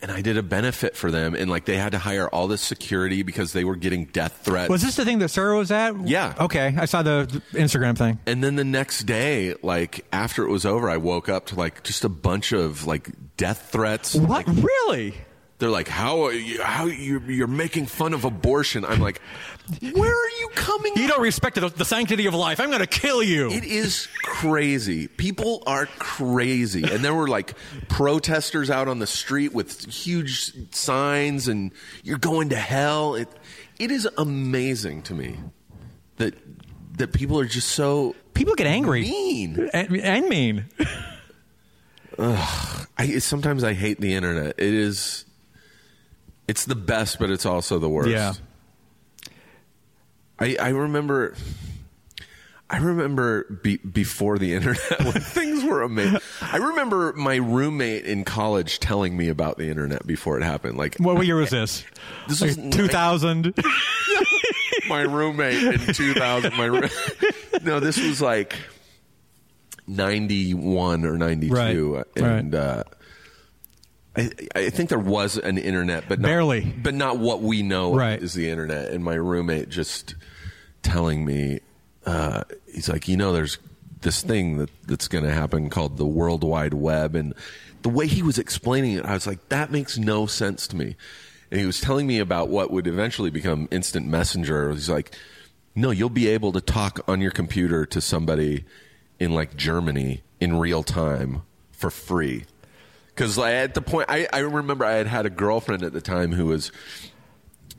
and 0.00 0.10
I 0.10 0.20
did 0.20 0.36
a 0.36 0.42
benefit 0.42 0.96
for 0.96 1.10
them, 1.10 1.34
and 1.34 1.50
like 1.50 1.64
they 1.64 1.76
had 1.76 1.92
to 1.92 1.98
hire 1.98 2.28
all 2.28 2.46
this 2.48 2.62
security 2.62 3.22
because 3.22 3.52
they 3.52 3.64
were 3.64 3.76
getting 3.76 4.04
death 4.06 4.40
threats. 4.42 4.68
Was 4.70 4.82
this 4.82 4.96
the 4.96 5.04
thing 5.04 5.18
that 5.20 5.28
Sarah 5.30 5.56
was 5.56 5.70
at? 5.70 6.06
Yeah. 6.06 6.34
Okay, 6.38 6.74
I 6.78 6.84
saw 6.84 7.02
the 7.02 7.42
Instagram 7.52 7.96
thing. 7.98 8.18
and 8.26 8.42
then 8.42 8.56
the 8.56 8.64
next 8.64 9.04
day, 9.04 9.54
like 9.62 10.04
after 10.12 10.44
it 10.44 10.50
was 10.50 10.64
over, 10.64 10.88
I 10.88 10.96
woke 10.98 11.28
up 11.28 11.46
to 11.46 11.56
like 11.56 11.82
just 11.82 12.04
a 12.04 12.08
bunch 12.08 12.52
of 12.52 12.86
like 12.86 13.10
death 13.36 13.70
threats. 13.70 14.14
What? 14.14 14.46
Like, 14.46 14.64
really? 14.64 15.14
They're 15.58 15.70
like, 15.70 15.88
"How 15.88 16.22
are 16.26 16.32
you, 16.32 16.62
how 16.62 16.86
you're, 16.86 17.30
you're 17.30 17.46
making 17.46 17.86
fun 17.86 18.14
of 18.14 18.24
abortion?" 18.24 18.84
I'm 18.84 19.00
like, 19.00 19.20
"Where 19.80 20.12
are 20.12 20.30
you 20.40 20.50
coming?" 20.54 20.92
From? 20.92 21.02
You 21.02 21.08
don't 21.08 21.22
respect 21.22 21.56
the, 21.56 21.68
the 21.68 21.84
sanctity 21.84 22.26
of 22.26 22.34
life. 22.34 22.60
I'm 22.60 22.68
going 22.68 22.80
to 22.80 22.86
kill 22.86 23.22
you. 23.22 23.50
It 23.50 23.64
is 23.64 24.08
crazy. 24.22 25.08
People 25.08 25.62
are 25.66 25.86
crazy. 25.98 26.84
And 26.84 27.04
there 27.04 27.14
were 27.14 27.28
like 27.28 27.54
protesters 27.88 28.70
out 28.70 28.88
on 28.88 28.98
the 28.98 29.06
street 29.06 29.52
with 29.52 29.92
huge 29.92 30.74
signs 30.74 31.48
and 31.48 31.72
you're 32.02 32.18
going 32.18 32.50
to 32.50 32.56
hell. 32.56 33.14
It 33.14 33.28
it 33.78 33.90
is 33.90 34.08
amazing 34.16 35.02
to 35.02 35.14
me 35.14 35.38
that 36.16 36.34
that 36.98 37.12
people 37.12 37.38
are 37.40 37.46
just 37.46 37.70
so 37.70 38.14
People 38.38 38.54
get 38.54 38.68
angry 38.68 39.02
mean. 39.02 39.68
and, 39.72 39.96
and 39.96 40.28
mean. 40.28 40.66
I 42.16 43.18
sometimes 43.18 43.64
I 43.64 43.72
hate 43.72 44.00
the 44.00 44.14
internet. 44.14 44.54
It 44.58 44.74
is 44.74 45.24
it's 46.48 46.64
the 46.64 46.74
best, 46.74 47.18
but 47.18 47.30
it's 47.30 47.46
also 47.46 47.78
the 47.78 47.88
worst. 47.88 48.10
Yeah. 48.10 48.32
I, 50.40 50.56
I 50.60 50.68
remember 50.70 51.34
I 52.70 52.78
remember 52.78 53.44
be, 53.62 53.78
before 53.78 54.38
the 54.38 54.54
internet 54.54 54.98
when 55.00 55.12
things 55.12 55.64
were 55.64 55.82
amazing. 55.82 56.20
I 56.42 56.58
remember 56.58 57.14
my 57.14 57.36
roommate 57.36 58.04
in 58.04 58.24
college 58.24 58.78
telling 58.78 59.16
me 59.16 59.28
about 59.28 59.56
the 59.56 59.68
internet 59.68 60.06
before 60.06 60.38
it 60.38 60.42
happened. 60.42 60.76
Like 60.76 60.96
What 60.98 61.24
year 61.26 61.36
was 61.36 61.50
this? 61.50 61.84
This 62.28 62.40
was 62.40 62.58
Like 62.58 62.72
2000. 62.72 63.54
my 64.88 65.00
roommate 65.00 65.62
in 65.62 65.94
2000. 65.94 66.56
My 66.56 66.90
no, 67.62 67.80
this 67.80 67.98
was 67.98 68.20
like 68.20 68.54
91 69.86 71.06
or 71.06 71.16
92, 71.16 71.94
Right, 71.94 72.06
and 72.16 72.54
uh, 72.54 72.84
I, 74.18 74.30
I 74.56 74.70
think 74.70 74.88
there 74.88 74.98
was 74.98 75.36
an 75.38 75.58
internet, 75.58 76.04
but 76.08 76.18
not, 76.20 76.28
Barely. 76.28 76.60
but 76.62 76.94
not 76.94 77.18
what 77.18 77.40
we 77.40 77.62
know 77.62 77.94
Right. 77.94 78.20
is 78.20 78.34
the 78.34 78.50
internet. 78.50 78.90
And 78.90 79.04
my 79.04 79.14
roommate 79.14 79.68
just 79.68 80.14
telling 80.82 81.24
me, 81.24 81.60
uh, 82.04 82.44
he's 82.72 82.88
like, 82.88 83.06
you 83.08 83.16
know, 83.16 83.32
there's 83.32 83.58
this 84.00 84.22
thing 84.22 84.58
that 84.58 84.70
that's 84.86 85.08
going 85.08 85.24
to 85.24 85.32
happen 85.32 85.70
called 85.70 85.96
the 85.96 86.06
World 86.06 86.42
Wide 86.44 86.74
Web, 86.74 87.14
and 87.14 87.34
the 87.82 87.88
way 87.88 88.06
he 88.06 88.22
was 88.22 88.38
explaining 88.38 88.92
it, 88.94 89.04
I 89.04 89.14
was 89.14 89.26
like, 89.26 89.48
that 89.50 89.70
makes 89.70 89.98
no 89.98 90.26
sense 90.26 90.66
to 90.68 90.76
me. 90.76 90.96
And 91.50 91.60
he 91.60 91.66
was 91.66 91.80
telling 91.80 92.06
me 92.06 92.18
about 92.18 92.48
what 92.48 92.70
would 92.70 92.86
eventually 92.86 93.30
become 93.30 93.68
instant 93.70 94.06
messenger. 94.06 94.70
He's 94.72 94.90
like, 94.90 95.14
no, 95.74 95.90
you'll 95.90 96.10
be 96.10 96.28
able 96.28 96.52
to 96.52 96.60
talk 96.60 97.00
on 97.08 97.20
your 97.20 97.30
computer 97.30 97.86
to 97.86 98.00
somebody 98.00 98.64
in 99.18 99.32
like 99.32 99.56
Germany 99.56 100.22
in 100.40 100.58
real 100.58 100.82
time 100.82 101.42
for 101.72 101.90
free. 101.90 102.44
Because 103.18 103.36
at 103.36 103.74
the 103.74 103.82
point, 103.82 104.06
I, 104.08 104.28
I 104.32 104.38
remember 104.38 104.84
I 104.84 104.92
had 104.92 105.08
had 105.08 105.26
a 105.26 105.30
girlfriend 105.30 105.82
at 105.82 105.92
the 105.92 106.00
time 106.00 106.30
who 106.30 106.46
was, 106.46 106.70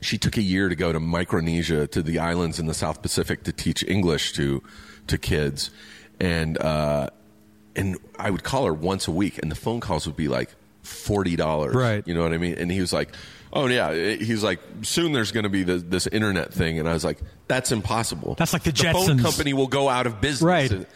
she 0.02 0.18
took 0.18 0.36
a 0.36 0.42
year 0.42 0.68
to 0.68 0.76
go 0.76 0.92
to 0.92 1.00
Micronesia, 1.00 1.86
to 1.86 2.02
the 2.02 2.18
islands 2.18 2.58
in 2.58 2.66
the 2.66 2.74
South 2.74 3.00
Pacific 3.00 3.44
to 3.44 3.52
teach 3.52 3.82
English 3.82 4.34
to, 4.34 4.62
to 5.06 5.16
kids. 5.16 5.70
And, 6.20 6.58
uh, 6.58 7.08
and 7.74 7.96
I 8.18 8.28
would 8.28 8.44
call 8.44 8.66
her 8.66 8.74
once 8.74 9.08
a 9.08 9.12
week 9.12 9.38
and 9.38 9.50
the 9.50 9.54
phone 9.54 9.80
calls 9.80 10.06
would 10.06 10.14
be 10.14 10.28
like 10.28 10.54
$40. 10.84 11.72
Right. 11.72 12.06
You 12.06 12.12
know 12.12 12.22
what 12.22 12.34
I 12.34 12.36
mean? 12.36 12.56
And 12.58 12.70
he 12.70 12.82
was 12.82 12.92
like, 12.92 13.08
Oh 13.52 13.66
yeah, 13.66 13.92
he's 13.92 14.44
like, 14.44 14.60
soon 14.82 15.12
there's 15.12 15.32
going 15.32 15.44
to 15.44 15.48
be 15.50 15.62
this, 15.64 15.82
this 15.82 16.06
internet 16.06 16.54
thing, 16.54 16.78
and 16.78 16.88
I 16.88 16.92
was 16.92 17.04
like, 17.04 17.18
that's 17.48 17.72
impossible. 17.72 18.36
That's 18.38 18.52
like 18.52 18.62
the 18.62 18.70
phone 18.70 19.18
Jetsons. 19.18 19.22
company 19.22 19.54
will 19.54 19.66
go 19.66 19.88
out 19.88 20.06
of 20.06 20.20
business, 20.20 20.42
Right. 20.42 20.86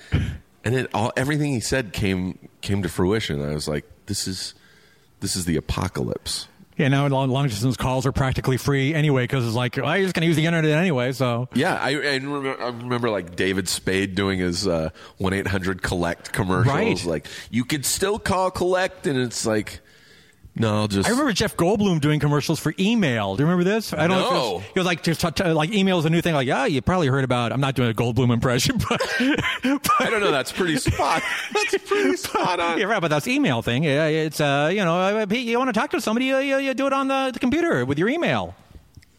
And, 0.65 0.75
it 0.75 0.91
all 0.95 1.13
everything 1.17 1.53
he 1.53 1.61
said 1.61 1.93
came 1.93 2.49
came 2.63 2.83
to 2.83 2.89
fruition. 2.89 3.43
I 3.43 3.55
was 3.55 3.69
like, 3.69 3.85
this 4.07 4.27
is 4.27 4.55
this 5.21 5.37
is 5.37 5.45
the 5.45 5.57
apocalypse. 5.57 6.49
yeah, 6.77 6.89
now 6.89 7.07
long, 7.07 7.31
long 7.31 7.49
distance 7.49 7.77
calls 7.77 8.05
are 8.07 8.13
practically 8.13 8.57
free 8.57 8.95
anyway 8.95 9.25
because 9.25 9.47
it's 9.47 9.55
like, 9.55 9.77
well, 9.77 9.97
you're 9.97 10.07
just 10.07 10.15
going 10.15 10.23
to 10.23 10.27
use 10.27 10.37
the 10.37 10.47
internet 10.47 10.71
anyway. 10.71 11.13
So 11.13 11.49
Yeah, 11.55 11.75
I, 11.75 11.91
I, 11.91 12.15
remember, 12.17 12.61
I 12.61 12.67
remember 12.69 13.11
like 13.11 13.37
David 13.37 13.69
Spade 13.69 14.15
doing 14.15 14.39
his 14.41 14.67
uh, 14.67 14.91
one 15.19 15.33
eight 15.35 15.47
hundred 15.47 15.83
collect 15.83 16.33
commercials. 16.33 17.05
Right. 17.05 17.05
Like 17.05 17.27
you 17.51 17.65
could 17.65 17.87
still 17.87 18.19
call 18.19 18.51
collect, 18.51 19.07
and 19.07 19.19
it's 19.19 19.47
like, 19.47 19.81
no, 20.57 20.77
I'll 20.77 20.89
just 20.89 21.09
I 21.09 21.11
remember 21.11 21.33
Jeff 21.33 21.57
Goldblum 21.57 22.01
doing 22.01 22.21
commercials 22.21 22.61
for 22.61 22.73
email. 22.79 23.35
Do 23.37 23.43
you 23.43 23.47
remember 23.49 23.65
this? 23.69 23.93
I 23.93 24.07
don't 24.07 24.11
know. 24.11 24.27
It 24.29 24.31
No. 24.31 24.53
was, 24.55 24.63
he 24.75 24.79
was 24.81 24.87
like, 24.87 25.03
just 25.03 25.21
t- 25.21 25.31
t- 25.33 25.45
like 25.51 25.73
email 25.73 25.99
is 25.99 26.05
a 26.05 26.11
new 26.11 26.21
thing. 26.21 26.35
Like, 26.35 26.47
yeah, 26.47 26.67
you 26.67 26.81
probably 26.81 27.09
heard 27.09 27.25
about. 27.25 27.53
I'm 27.53 27.61
not 27.61 27.75
doing 27.75 27.91
a 27.91 27.95
Goldblum 27.95 28.33
impression, 28.33 28.79
but, 28.89 29.01
I 29.19 30.11
don't 30.11 30.21
know. 30.21 30.31
That's 30.31 30.53
pretty 30.53 30.77
spot. 30.77 31.23
That's 31.53 31.77
pretty 31.89 32.17
spot 32.17 32.61
on. 32.61 32.79
yeah, 32.79 32.85
right. 32.85 33.01
But 33.01 33.09
that's 33.09 33.27
email 33.27 33.63
thing. 33.63 33.83
Yeah, 33.85 34.07
it's 34.07 34.41
uh, 34.41 34.71
you 34.73 34.85
know, 34.85 34.95
uh, 35.21 35.27
you 35.31 35.59
want 35.59 35.69
to 35.75 35.79
talk 35.79 35.91
to 35.91 36.01
somebody, 36.01 36.27
you, 36.27 36.39
you, 36.39 36.59
you 36.59 36.75
do 36.75 36.87
it 36.87 36.93
on 36.93 37.09
the, 37.09 37.31
the 37.33 37.39
computer 37.41 37.85
with 37.85 37.99
your 37.99 38.09
email. 38.09 38.55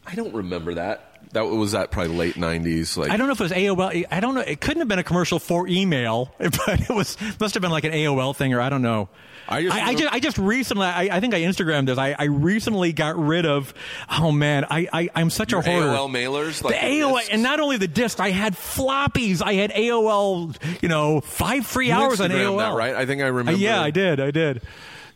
I 0.05 0.15
don't 0.15 0.33
remember 0.33 0.75
that. 0.75 1.11
That 1.33 1.47
was 1.47 1.73
that 1.73 1.91
probably 1.91 2.15
late 2.15 2.37
nineties. 2.37 2.95
Like 2.95 3.11
I 3.11 3.17
don't 3.17 3.27
know 3.27 3.33
if 3.33 3.41
it 3.41 3.43
was 3.43 3.51
AOL. 3.51 4.05
I 4.09 4.19
don't 4.21 4.35
know. 4.35 4.41
It 4.41 4.61
couldn't 4.61 4.79
have 4.79 4.87
been 4.87 4.99
a 4.99 5.03
commercial 5.03 5.37
for 5.37 5.67
email, 5.67 6.33
but 6.39 6.79
it 6.79 6.89
was 6.89 7.17
must 7.41 7.55
have 7.55 7.61
been 7.61 7.71
like 7.71 7.83
an 7.83 7.91
AOL 7.91 8.33
thing, 8.33 8.53
or 8.53 8.61
I 8.61 8.69
don't 8.69 8.81
know. 8.83 9.09
I 9.47 9.61
just 9.63 9.75
I, 9.75 9.85
I 9.87 9.93
just, 9.93 10.13
I 10.13 10.19
just 10.19 10.37
recently, 10.37 10.85
I, 10.87 11.17
I 11.17 11.19
think 11.19 11.33
I 11.33 11.41
Instagrammed 11.41 11.85
this. 11.85 11.97
I, 11.97 12.15
I 12.17 12.25
recently 12.25 12.93
got 12.93 13.17
rid 13.17 13.45
of. 13.45 13.73
Oh 14.09 14.31
man, 14.31 14.65
I, 14.69 14.87
I 14.91 15.09
I'm 15.15 15.29
such 15.29 15.53
a 15.53 15.61
hoarder. 15.61 15.87
AOL 15.87 16.09
mailers, 16.09 16.59
the 16.61 16.67
like 16.67 16.79
the 16.81 16.87
AOL, 16.87 17.17
discs? 17.19 17.29
and 17.31 17.43
not 17.43 17.59
only 17.59 17.77
the 17.77 17.87
disc, 17.87 18.19
I 18.19 18.31
had 18.31 18.53
floppies. 18.55 19.41
I 19.43 19.53
had 19.53 19.71
AOL. 19.71 20.55
You 20.81 20.89
know, 20.89 21.21
five 21.21 21.65
free 21.65 21.87
You 21.87 21.93
hours 21.93 22.19
on 22.21 22.29
AOL. 22.31 22.57
that, 22.57 22.73
right? 22.75 22.95
I 22.95 23.05
think 23.05 23.21
I 23.21 23.27
Uh, 23.27 23.31
remember. 23.31 23.59
yeah, 23.59 23.81
I 23.81 23.91
did. 23.91 24.19
I 24.19 24.31
did. 24.31 24.61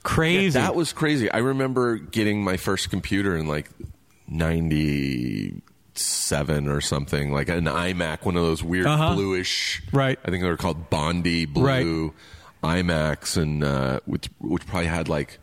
Crazy. 0.04 0.58
That 0.60 0.76
was 0.76 0.94
crazy. 0.94 1.30
I 1.32 1.40
remember 1.40 1.98
getting 1.98 2.44
my 2.44 2.58
first 2.58 2.90
computer 2.90 3.36
in 3.36 3.48
like 3.48 3.70
'97 4.28 6.68
or 6.68 6.82
something, 6.82 7.34
like 7.34 7.50
an 7.50 7.66
iMac, 7.66 8.24
one 8.26 8.38
of 8.38 8.44
those 8.44 8.64
weird 8.64 8.86
Uh-huh. 8.86 9.16
bluish. 9.16 9.82
Right. 9.92 10.18
I 10.24 10.32
think 10.32 10.44
they 10.44 10.50
were 10.50 10.58
called 10.58 10.90
Bondi 10.90 11.46
blue 11.46 12.14
iMacs, 12.64 13.38
and 13.38 13.64
uh, 13.64 13.99
which 14.05 14.30
which 14.39 14.66
probably 14.68 14.88
had 14.88 15.07
like. 15.10 15.39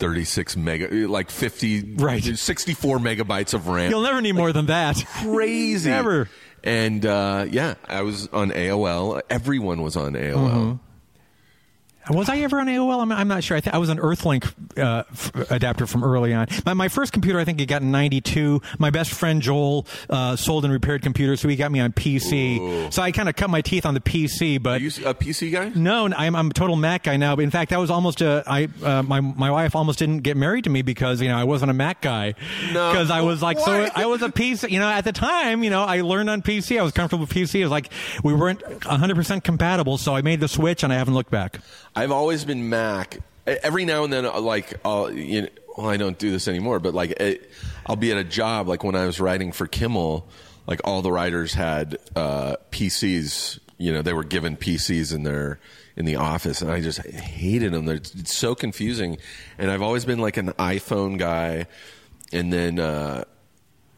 36 0.00 0.56
mega 0.56 1.08
like 1.08 1.28
50 1.28 1.94
Right. 1.96 2.22
64 2.22 2.98
megabytes 2.98 3.52
of 3.52 3.66
RAM 3.66 3.90
You'll 3.90 4.02
never 4.02 4.20
need 4.20 4.36
more 4.36 4.52
than 4.52 4.66
that. 4.66 5.04
crazy 5.22 5.90
Never. 5.90 6.28
and 6.62 7.04
uh, 7.04 7.46
yeah 7.50 7.74
i 7.84 8.02
was 8.02 8.28
on 8.28 8.50
aol 8.52 9.20
everyone 9.28 9.82
was 9.82 9.96
on 9.96 10.12
aol 10.12 10.34
Mm-hmm. 10.36 10.76
Was 12.10 12.28
I 12.28 12.38
ever 12.38 12.58
on 12.60 12.66
AOL? 12.66 13.00
I'm, 13.02 13.12
I'm 13.12 13.28
not 13.28 13.44
sure. 13.44 13.56
I, 13.56 13.60
th- 13.60 13.74
I 13.74 13.78
was 13.78 13.88
an 13.88 13.98
Earthlink 13.98 14.52
uh, 14.78 15.04
f- 15.10 15.50
adapter 15.50 15.86
from 15.86 16.02
early 16.04 16.32
on. 16.34 16.46
My, 16.64 16.74
my 16.74 16.88
first 16.88 17.12
computer, 17.12 17.38
I 17.38 17.44
think, 17.44 17.60
it 17.60 17.66
got 17.66 17.82
in 17.82 17.90
'92. 17.90 18.60
My 18.78 18.90
best 18.90 19.12
friend 19.12 19.42
Joel 19.42 19.86
uh, 20.08 20.36
sold 20.36 20.64
and 20.64 20.72
repaired 20.72 21.02
computers, 21.02 21.40
so 21.40 21.48
he 21.48 21.56
got 21.56 21.70
me 21.72 21.80
on 21.80 21.92
PC. 21.92 22.92
So 22.92 23.02
I 23.02 23.12
kind 23.12 23.28
of 23.28 23.36
cut 23.36 23.50
my 23.50 23.60
teeth 23.60 23.84
on 23.86 23.94
the 23.94 24.00
PC, 24.00 24.62
but 24.62 24.80
Are 24.80 24.84
you 24.84 24.88
a 25.04 25.14
pc 25.14 25.52
guy 25.52 25.68
no, 25.74 26.06
I'm, 26.06 26.34
I'm 26.34 26.50
a 26.50 26.52
total 26.52 26.76
Mac 26.76 27.04
guy 27.04 27.16
now. 27.16 27.36
But 27.36 27.42
in 27.42 27.50
fact, 27.50 27.70
that 27.70 27.78
was 27.78 27.90
almost 27.90 28.20
a. 28.20 28.42
I 28.46 28.68
uh, 28.82 29.02
my 29.02 29.20
my 29.20 29.50
wife 29.50 29.76
almost 29.76 29.98
didn't 29.98 30.20
get 30.20 30.36
married 30.36 30.64
to 30.64 30.70
me 30.70 30.82
because 30.82 31.20
you 31.20 31.28
know 31.28 31.36
I 31.36 31.44
wasn't 31.44 31.70
a 31.70 31.74
Mac 31.74 32.00
guy. 32.00 32.34
No. 32.72 32.90
because 32.90 33.10
I 33.10 33.20
was 33.20 33.42
like 33.42 33.58
so. 33.58 33.88
I 33.94 34.06
was 34.06 34.22
a 34.22 34.28
PC. 34.28 34.70
You 34.70 34.78
know, 34.78 34.88
at 34.88 35.04
the 35.04 35.12
time, 35.12 35.62
you 35.62 35.70
know, 35.70 35.82
I 35.82 36.00
learned 36.00 36.30
on 36.30 36.42
PC. 36.42 36.78
I 36.78 36.82
was 36.82 36.92
comfortable 36.92 37.22
with 37.22 37.30
PC. 37.30 37.60
It 37.60 37.64
was 37.64 37.70
like 37.70 37.90
we 38.22 38.32
weren't 38.34 38.62
100 38.86 39.14
percent 39.14 39.44
compatible, 39.44 39.98
so 39.98 40.14
I 40.14 40.22
made 40.22 40.40
the 40.40 40.48
switch, 40.48 40.82
and 40.82 40.92
I 40.92 40.96
haven't 40.96 41.14
looked 41.14 41.30
back. 41.30 41.60
I've 41.98 42.12
always 42.12 42.44
been 42.44 42.68
Mac. 42.68 43.18
Every 43.44 43.84
now 43.84 44.04
and 44.04 44.12
then, 44.12 44.24
uh, 44.24 44.40
like, 44.40 44.74
I'll, 44.84 45.10
you 45.10 45.42
know, 45.42 45.48
well, 45.76 45.88
I 45.88 45.96
don't 45.96 46.16
do 46.16 46.30
this 46.30 46.46
anymore, 46.46 46.78
but 46.78 46.94
like, 46.94 47.10
it, 47.10 47.50
I'll 47.86 47.96
be 47.96 48.12
at 48.12 48.18
a 48.18 48.24
job, 48.24 48.68
like 48.68 48.84
when 48.84 48.94
I 48.94 49.04
was 49.04 49.20
writing 49.20 49.50
for 49.50 49.66
Kimmel, 49.66 50.28
like 50.68 50.80
all 50.84 51.02
the 51.02 51.10
writers 51.10 51.54
had 51.54 51.98
uh, 52.14 52.54
PCs. 52.70 53.58
You 53.78 53.92
know, 53.92 54.02
they 54.02 54.12
were 54.12 54.22
given 54.22 54.56
PCs 54.56 55.12
in 55.12 55.24
their 55.24 55.58
in 55.96 56.04
the 56.04 56.16
office, 56.16 56.62
and 56.62 56.70
I 56.70 56.80
just 56.80 57.04
hated 57.04 57.72
them. 57.72 57.86
They're, 57.86 57.96
it's 57.96 58.32
so 58.32 58.54
confusing. 58.54 59.18
And 59.56 59.68
I've 59.68 59.82
always 59.82 60.04
been 60.04 60.20
like 60.20 60.36
an 60.36 60.50
iPhone 60.52 61.18
guy, 61.18 61.66
and 62.32 62.52
then. 62.52 62.78
Uh, 62.78 63.24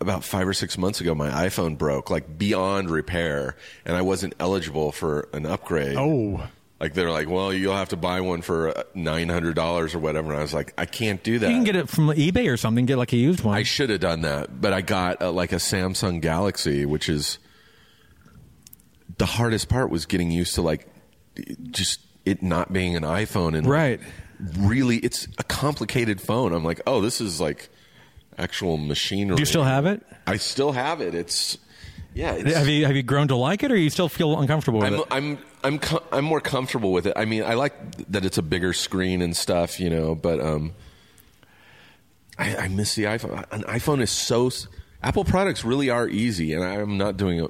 about 0.03 0.24
five 0.24 0.48
or 0.48 0.55
six 0.55 0.78
months 0.78 1.03
ago, 1.03 1.14
my 1.14 1.28
iPhone 1.28 1.76
broke, 1.76 2.09
like 2.09 2.38
beyond 2.38 2.88
repair, 2.88 3.55
and 3.84 3.94
I 3.94 4.01
wasn't 4.01 4.32
eligible 4.40 4.92
for 4.92 5.28
an 5.34 5.44
upgrade. 5.44 5.94
Oh. 5.98 6.40
Like 6.81 6.95
they're 6.95 7.11
like, 7.11 7.28
well, 7.28 7.53
you'll 7.53 7.76
have 7.76 7.91
to 7.91 7.97
buy 7.97 8.22
one 8.22 8.41
for 8.41 8.76
uh, 8.76 8.83
nine 8.95 9.28
hundred 9.28 9.55
dollars 9.55 9.95
or 9.95 9.99
whatever. 9.99 10.31
And 10.31 10.39
I 10.39 10.43
was 10.43 10.55
like, 10.55 10.72
I 10.78 10.87
can't 10.87 11.22
do 11.22 11.39
that. 11.39 11.51
You 11.51 11.57
can 11.57 11.64
get 11.64 11.76
it 11.76 11.91
from 11.91 12.07
eBay 12.09 12.51
or 12.51 12.57
something. 12.57 12.87
Get 12.87 12.97
like 12.97 13.12
a 13.12 13.18
used 13.18 13.45
one. 13.45 13.55
I 13.55 13.64
should 13.64 13.91
have 13.91 14.01
done 14.01 14.22
that, 14.22 14.62
but 14.62 14.72
I 14.72 14.81
got 14.81 15.20
uh, 15.20 15.31
like 15.31 15.53
a 15.53 15.57
Samsung 15.57 16.22
Galaxy, 16.22 16.87
which 16.87 17.11
is 17.11 17.39
the 19.18 19.26
hardest 19.26 19.68
part 19.68 19.91
was 19.91 20.07
getting 20.07 20.31
used 20.31 20.55
to 20.55 20.62
like 20.62 20.89
just 21.70 22.01
it 22.24 22.43
not 22.43 22.72
being 22.72 22.97
an 22.97 23.03
iPhone 23.03 23.57
and 23.57 23.66
right. 23.66 24.01
really 24.59 24.97
it's 24.99 25.28
a 25.39 25.45
complicated 25.45 26.18
phone. 26.20 26.55
I'm 26.55 26.64
like, 26.64 26.81
oh, 26.87 27.03
this 27.03 27.20
is 27.20 27.43
like 27.43 27.68
actual 28.39 28.78
machinery. 28.78 29.37
Do 29.37 29.43
you 29.43 29.47
still 29.47 29.64
have 29.64 29.85
it? 29.85 30.03
I 30.26 30.39
still 30.39 30.72
have 30.72 31.03
it. 31.03 31.14
It's 31.14 31.59
yeah. 32.14 32.32
Have 32.58 32.68
you 32.68 32.86
have 32.86 32.96
you 32.96 33.02
grown 33.02 33.28
to 33.28 33.36
like 33.36 33.62
it, 33.62 33.70
or 33.70 33.76
you 33.76 33.90
still 33.90 34.08
feel 34.08 34.38
uncomfortable 34.40 34.80
with 34.80 34.88
I'm 34.88 34.94
it? 34.94 35.06
I'm 35.11 35.38
I'm 35.62 35.78
co- 35.78 36.02
I'm 36.12 36.24
more 36.24 36.40
comfortable 36.40 36.92
with 36.92 37.06
it. 37.06 37.12
I 37.16 37.24
mean, 37.24 37.42
I 37.44 37.54
like 37.54 37.74
that 38.08 38.24
it's 38.24 38.38
a 38.38 38.42
bigger 38.42 38.72
screen 38.72 39.22
and 39.22 39.36
stuff, 39.36 39.78
you 39.78 39.90
know. 39.90 40.14
But 40.14 40.40
um, 40.40 40.72
I, 42.38 42.56
I 42.56 42.68
miss 42.68 42.94
the 42.94 43.04
iPhone. 43.04 43.44
An 43.52 43.62
iPhone 43.64 44.00
is 44.00 44.11
so. 44.11 44.50
Apple 45.03 45.24
products 45.24 45.64
really 45.64 45.88
are 45.88 46.07
easy, 46.09 46.53
and 46.53 46.62
I'm 46.62 46.98
not 46.98 47.16
doing 47.16 47.40
a, 47.40 47.44
a 47.44 47.48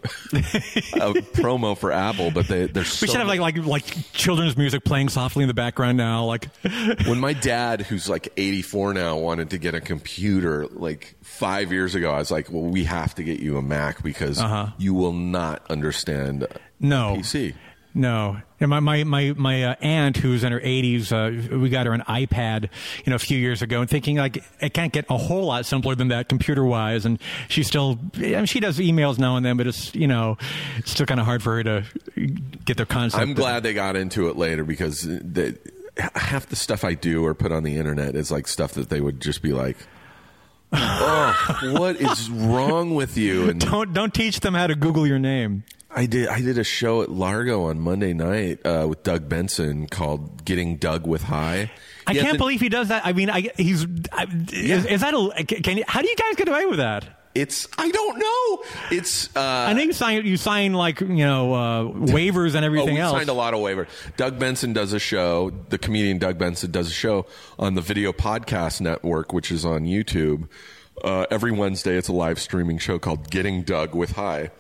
promo 1.35 1.77
for 1.77 1.91
Apple, 1.91 2.31
but 2.31 2.47
they 2.47 2.67
they're 2.67 2.85
so 2.85 3.05
We 3.05 3.09
should 3.09 3.19
have 3.19 3.27
like 3.29 3.41
like 3.41 3.57
like 3.59 4.13
children's 4.13 4.57
music 4.57 4.85
playing 4.85 5.09
softly 5.09 5.43
in 5.43 5.49
the 5.49 5.55
background 5.55 5.97
now. 5.99 6.25
Like, 6.27 6.49
when 7.07 7.19
my 7.19 7.33
dad, 7.33 7.83
who's 7.83 8.09
like 8.09 8.29
84 8.37 8.95
now, 8.95 9.19
wanted 9.19 9.51
to 9.51 9.59
get 9.59 9.75
a 9.75 9.81
computer 9.81 10.67
like 10.69 11.17
five 11.23 11.73
years 11.73 11.95
ago, 11.97 12.13
I 12.13 12.19
was 12.19 12.31
like, 12.31 12.51
well, 12.53 12.63
we 12.63 12.85
have 12.85 13.15
to 13.17 13.25
get 13.25 13.41
you 13.41 13.57
a 13.57 13.63
Mac 13.63 14.03
because 14.03 14.39
Uh-huh. 14.39 14.69
you 14.79 14.95
will 14.95 15.13
not 15.13 15.63
understand 15.71 16.47
no, 16.79 17.17
PC. 17.19 17.55
No. 17.95 18.41
And 18.61 18.69
my 18.69 18.81
my 18.81 19.05
my 19.05 19.35
my 19.37 19.65
uh, 19.65 19.75
aunt, 19.81 20.19
who's 20.19 20.45
in 20.45 20.53
her 20.53 20.61
80s, 20.61 21.13
uh, 21.13 21.57
we 21.59 21.71
got 21.71 21.87
her 21.87 21.93
an 21.93 22.03
iPad, 22.03 22.69
you 23.05 23.11
know, 23.11 23.17
a 23.17 23.19
few 23.19 23.39
years 23.39 23.63
ago, 23.63 23.81
and 23.81 23.89
thinking 23.89 24.17
like 24.17 24.45
it 24.61 24.75
can't 24.75 24.93
get 24.93 25.07
a 25.09 25.17
whole 25.17 25.47
lot 25.47 25.65
simpler 25.65 25.95
than 25.95 26.09
that 26.09 26.29
computer 26.29 26.65
wise. 26.65 27.07
And 27.07 27.19
she 27.49 27.63
still, 27.63 27.99
I 28.17 28.21
mean, 28.21 28.47
she 28.47 28.61
does 28.61 28.79
emails 28.79 29.19
now 29.19 29.37
and 29.37 29.47
then, 29.47 29.57
but 29.57 29.67
it's 29.67 29.95
you 29.95 30.07
know, 30.07 30.37
it's 30.77 30.91
still 30.91 31.07
kind 31.07 31.21
of 31.21 31.27
hard 31.27 31.43
for 31.43 31.57
her 31.57 31.65
to 31.65 31.85
get 32.65 32.77
the 32.77 32.87
concept. 32.87 33.23
I'm 33.23 33.35
glad 33.35 33.63
they 33.63 33.73
got 33.73 33.97
into 33.97 34.29
it 34.29 34.37
later 34.37 34.63
because 34.65 35.03
the, 35.03 35.59
half 36.15 36.47
the 36.47 36.57
stuff 36.57 36.85
I 36.85 36.95
do 36.95 37.25
or 37.25 37.35
put 37.35 37.53
on 37.53 37.63
the 37.63 37.77
internet 37.77 38.15
is 38.15 38.31
like 38.31 38.47
stuff 38.47 38.73
that 38.73 38.91
they 38.91 39.01
would 39.01 39.21
just 39.21 39.43
be 39.43 39.53
like, 39.53 39.77
"Oh, 40.73 41.61
what 41.73 41.97
is 41.97 42.31
wrong 42.31 42.95
with 42.95 43.17
you?" 43.17 43.49
And 43.49 43.61
Don't 43.71 43.93
don't 43.93 44.13
teach 44.15 44.41
them 44.41 44.55
how 44.55 44.67
to 44.67 44.75
Google 44.75 45.07
your 45.07 45.19
name. 45.19 45.65
I 45.93 46.07
did 46.07 46.29
I 46.29 46.41
did 46.41 46.57
a 46.59 46.65
show 46.65 47.03
at 47.03 47.11
Largo 47.11 47.65
on 47.65 47.81
Monday 47.81 48.13
night 48.13 48.65
uh, 48.65 48.87
with 48.89 49.03
Doug 49.03 49.29
Benson 49.29 49.87
called 49.89 50.45
"Getting 50.45 50.77
Doug 50.77 51.07
with 51.07 51.23
High." 51.23 51.71
I 52.07 52.15
He 52.15 52.21
can't 52.21 52.39
believe 52.39 52.61
he 52.61 52.69
does 52.69 52.89
that. 52.89 53.05
I 53.05 53.13
mean, 53.13 53.29
I, 53.31 53.51
he's 53.57 53.87
I, 54.13 54.27
is, 54.53 54.87
is 54.87 55.01
that 55.01 55.15
a? 55.15 55.45
Can 55.45 55.79
you, 55.79 55.85
how 55.87 56.01
do 56.03 56.09
you 56.09 56.17
guys 56.17 56.37
get 56.37 56.49
away 56.49 56.67
with 56.67 56.79
that? 56.79 57.17
It's 57.35 57.69
I 57.79 57.91
don't 57.91 58.19
know. 58.19 58.65
It's 58.97 59.29
uh, 59.37 59.41
I 59.41 59.73
know 59.73 59.83
you 59.83 59.93
sign 59.93 60.27
you 60.27 60.37
sign 60.37 60.73
like 60.73 61.01
you 61.01 61.09
know 61.09 61.55
uh, 61.55 61.83
waivers 61.85 62.55
and 62.57 62.65
Oh, 62.65 62.67
everything 62.67 62.95
we 62.95 63.01
else. 63.01 63.13
signed 63.17 63.29
a 63.29 63.33
lot 63.35 63.55
of 63.55 63.61
waivers. 63.61 63.87
Doug 64.17 64.39
Benson 64.39 64.73
does 64.73 64.93
a 64.93 64.99
show. 64.99 65.51
The 65.69 65.79
comedian 65.79 66.19
Doug 66.19 66.39
Benson 66.39 66.71
does 66.73 66.89
a 66.89 66.93
show 66.93 67.27
on 67.59 67.75
the 67.75 67.81
Video 67.83 68.13
Podcast 68.13 68.81
Network, 68.81 69.33
which 69.33 69.53
is 69.53 69.65
on 69.65 69.85
YouTube. 69.85 70.49
Uh, 71.05 71.27
every 71.31 71.53
Wednesday, 71.53 71.97
it's 71.97 72.09
a 72.09 72.13
live 72.13 72.41
streaming 72.41 72.79
show 72.79 72.99
called 72.99 73.31
Getting 73.31 73.63
Doug 73.63 73.95
with 73.95 74.13
High, 74.13 74.51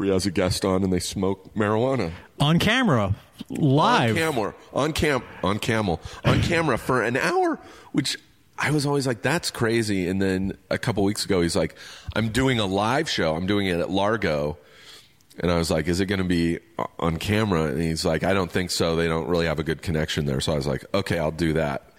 he 0.00 0.08
has 0.08 0.26
a 0.26 0.30
guest 0.30 0.64
on 0.64 0.84
and 0.84 0.92
they 0.92 1.00
smoke 1.00 1.54
marijuana 1.54 2.12
on 2.40 2.58
camera, 2.58 3.14
live. 3.48 4.10
on 4.10 4.16
camera, 4.16 4.54
on 4.72 4.92
cam, 4.92 5.22
on 5.42 5.58
camel, 5.58 6.00
on 6.24 6.42
camera 6.42 6.78
for 6.78 7.02
an 7.02 7.16
hour. 7.16 7.58
Which 7.92 8.16
I 8.58 8.70
was 8.70 8.86
always 8.86 9.06
like, 9.06 9.22
that's 9.22 9.50
crazy. 9.50 10.08
And 10.08 10.20
then 10.20 10.56
a 10.70 10.78
couple 10.78 11.04
weeks 11.04 11.24
ago, 11.24 11.40
he's 11.40 11.56
like, 11.56 11.76
I'm 12.14 12.28
doing 12.30 12.58
a 12.58 12.66
live 12.66 13.08
show. 13.08 13.34
I'm 13.34 13.46
doing 13.46 13.66
it 13.66 13.78
at 13.78 13.90
Largo. 13.90 14.58
And 15.40 15.52
I 15.52 15.58
was 15.58 15.70
like, 15.70 15.86
is 15.86 16.00
it 16.00 16.06
going 16.06 16.18
to 16.18 16.24
be 16.24 16.58
on 16.98 17.16
camera? 17.18 17.64
And 17.64 17.80
he's 17.80 18.04
like, 18.04 18.24
I 18.24 18.34
don't 18.34 18.50
think 18.50 18.72
so. 18.72 18.96
They 18.96 19.06
don't 19.06 19.28
really 19.28 19.46
have 19.46 19.60
a 19.60 19.62
good 19.62 19.82
connection 19.82 20.26
there. 20.26 20.40
So 20.40 20.52
I 20.52 20.56
was 20.56 20.66
like, 20.66 20.84
okay, 20.92 21.18
I'll 21.18 21.30
do 21.30 21.52
that. 21.52 21.90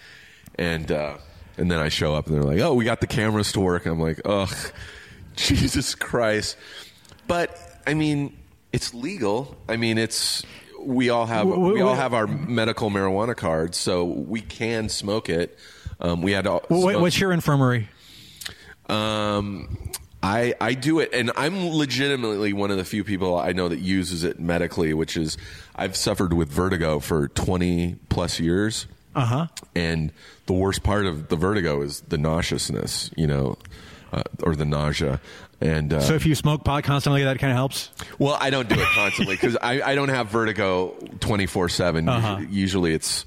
And, 0.56 0.92
uh, 0.92 1.18
and 1.58 1.72
then 1.72 1.80
I 1.80 1.88
show 1.88 2.16
up 2.16 2.28
and 2.28 2.36
they're 2.36 2.44
like, 2.44 2.60
oh, 2.60 2.74
we 2.74 2.84
got 2.84 3.00
the 3.00 3.08
cameras 3.08 3.54
to 3.54 3.62
work. 3.62 3.86
And 3.86 3.94
I'm 3.94 4.00
like, 4.00 4.20
ugh, 4.26 4.54
Jesus 5.38 5.96
Christ. 5.96 6.58
But 7.28 7.58
I 7.90 7.94
mean, 7.96 8.38
it's 8.72 8.94
legal. 8.94 9.58
I 9.68 9.76
mean, 9.78 9.98
it's, 9.98 10.44
we 10.80 11.10
all 11.10 11.26
have, 11.26 11.48
we 11.48 11.82
all 11.82 11.96
have 11.96 12.14
our 12.14 12.28
medical 12.28 12.90
marijuana 12.90 13.36
cards, 13.36 13.78
so 13.78 14.06
we 14.06 14.42
can 14.42 14.90
smoke 14.90 15.28
it. 15.30 15.58
Um, 16.00 16.22
we 16.22 16.32
had 16.34 16.46
smoke- 16.46 16.70
what's 16.70 17.20
your 17.20 17.32
infirmary? 17.34 17.90
um, 18.88 19.78
I 20.22 20.54
I 20.60 20.74
do 20.74 21.00
it, 21.00 21.10
and 21.14 21.32
I'm 21.36 21.70
legitimately 21.70 22.54
one 22.54 22.72
of 22.72 22.78
the 22.78 22.84
few 22.86 23.04
people 23.04 23.38
I 23.38 23.54
know 23.54 23.70
that 23.70 23.80
uses 23.80 24.24
it 24.24 24.40
medically. 24.40 24.94
Which 24.94 25.16
is, 25.18 25.38
I've 25.76 25.96
suffered 25.96 26.34
with 26.34 26.50
vertigo 26.50 27.00
for 27.00 27.28
20 27.30 27.96
plus 28.10 28.40
years, 28.40 28.86
Uh 29.16 29.26
huh. 29.26 29.48
and 29.76 30.12
the 30.46 30.54
worst 30.54 30.84
part 30.84 31.06
of 31.06 31.30
the 31.30 31.36
vertigo 31.38 31.82
is 31.82 32.02
the 32.02 32.18
nauseousness, 32.18 33.12
you 33.16 33.28
know, 33.28 33.58
uh, 34.12 34.24
or 34.44 34.56
the 34.56 34.66
nausea. 34.66 35.22
And 35.62 35.91
uh, 35.93 35.99
So 35.99 36.14
if 36.16 36.26
you 36.26 36.36
smoke 36.36 36.64
pot 36.64 36.84
constantly, 36.86 37.24
that 37.26 37.38
kind 37.39 37.51
of 37.51 37.57
helps. 37.57 37.89
well, 38.18 38.38
I 38.39 38.49
don't 38.49 38.70
do 38.70 38.76
it 38.80 38.88
constantly 38.95 39.36
because 39.36 39.57
I, 39.62 39.82
I 39.82 39.95
don't 39.95 40.10
have 40.10 40.28
vertigo 40.30 40.95
24 41.20 41.70
7. 41.70 42.07
Uh-huh. 42.07 42.38
Usually 42.49 42.93
it's, 42.93 43.26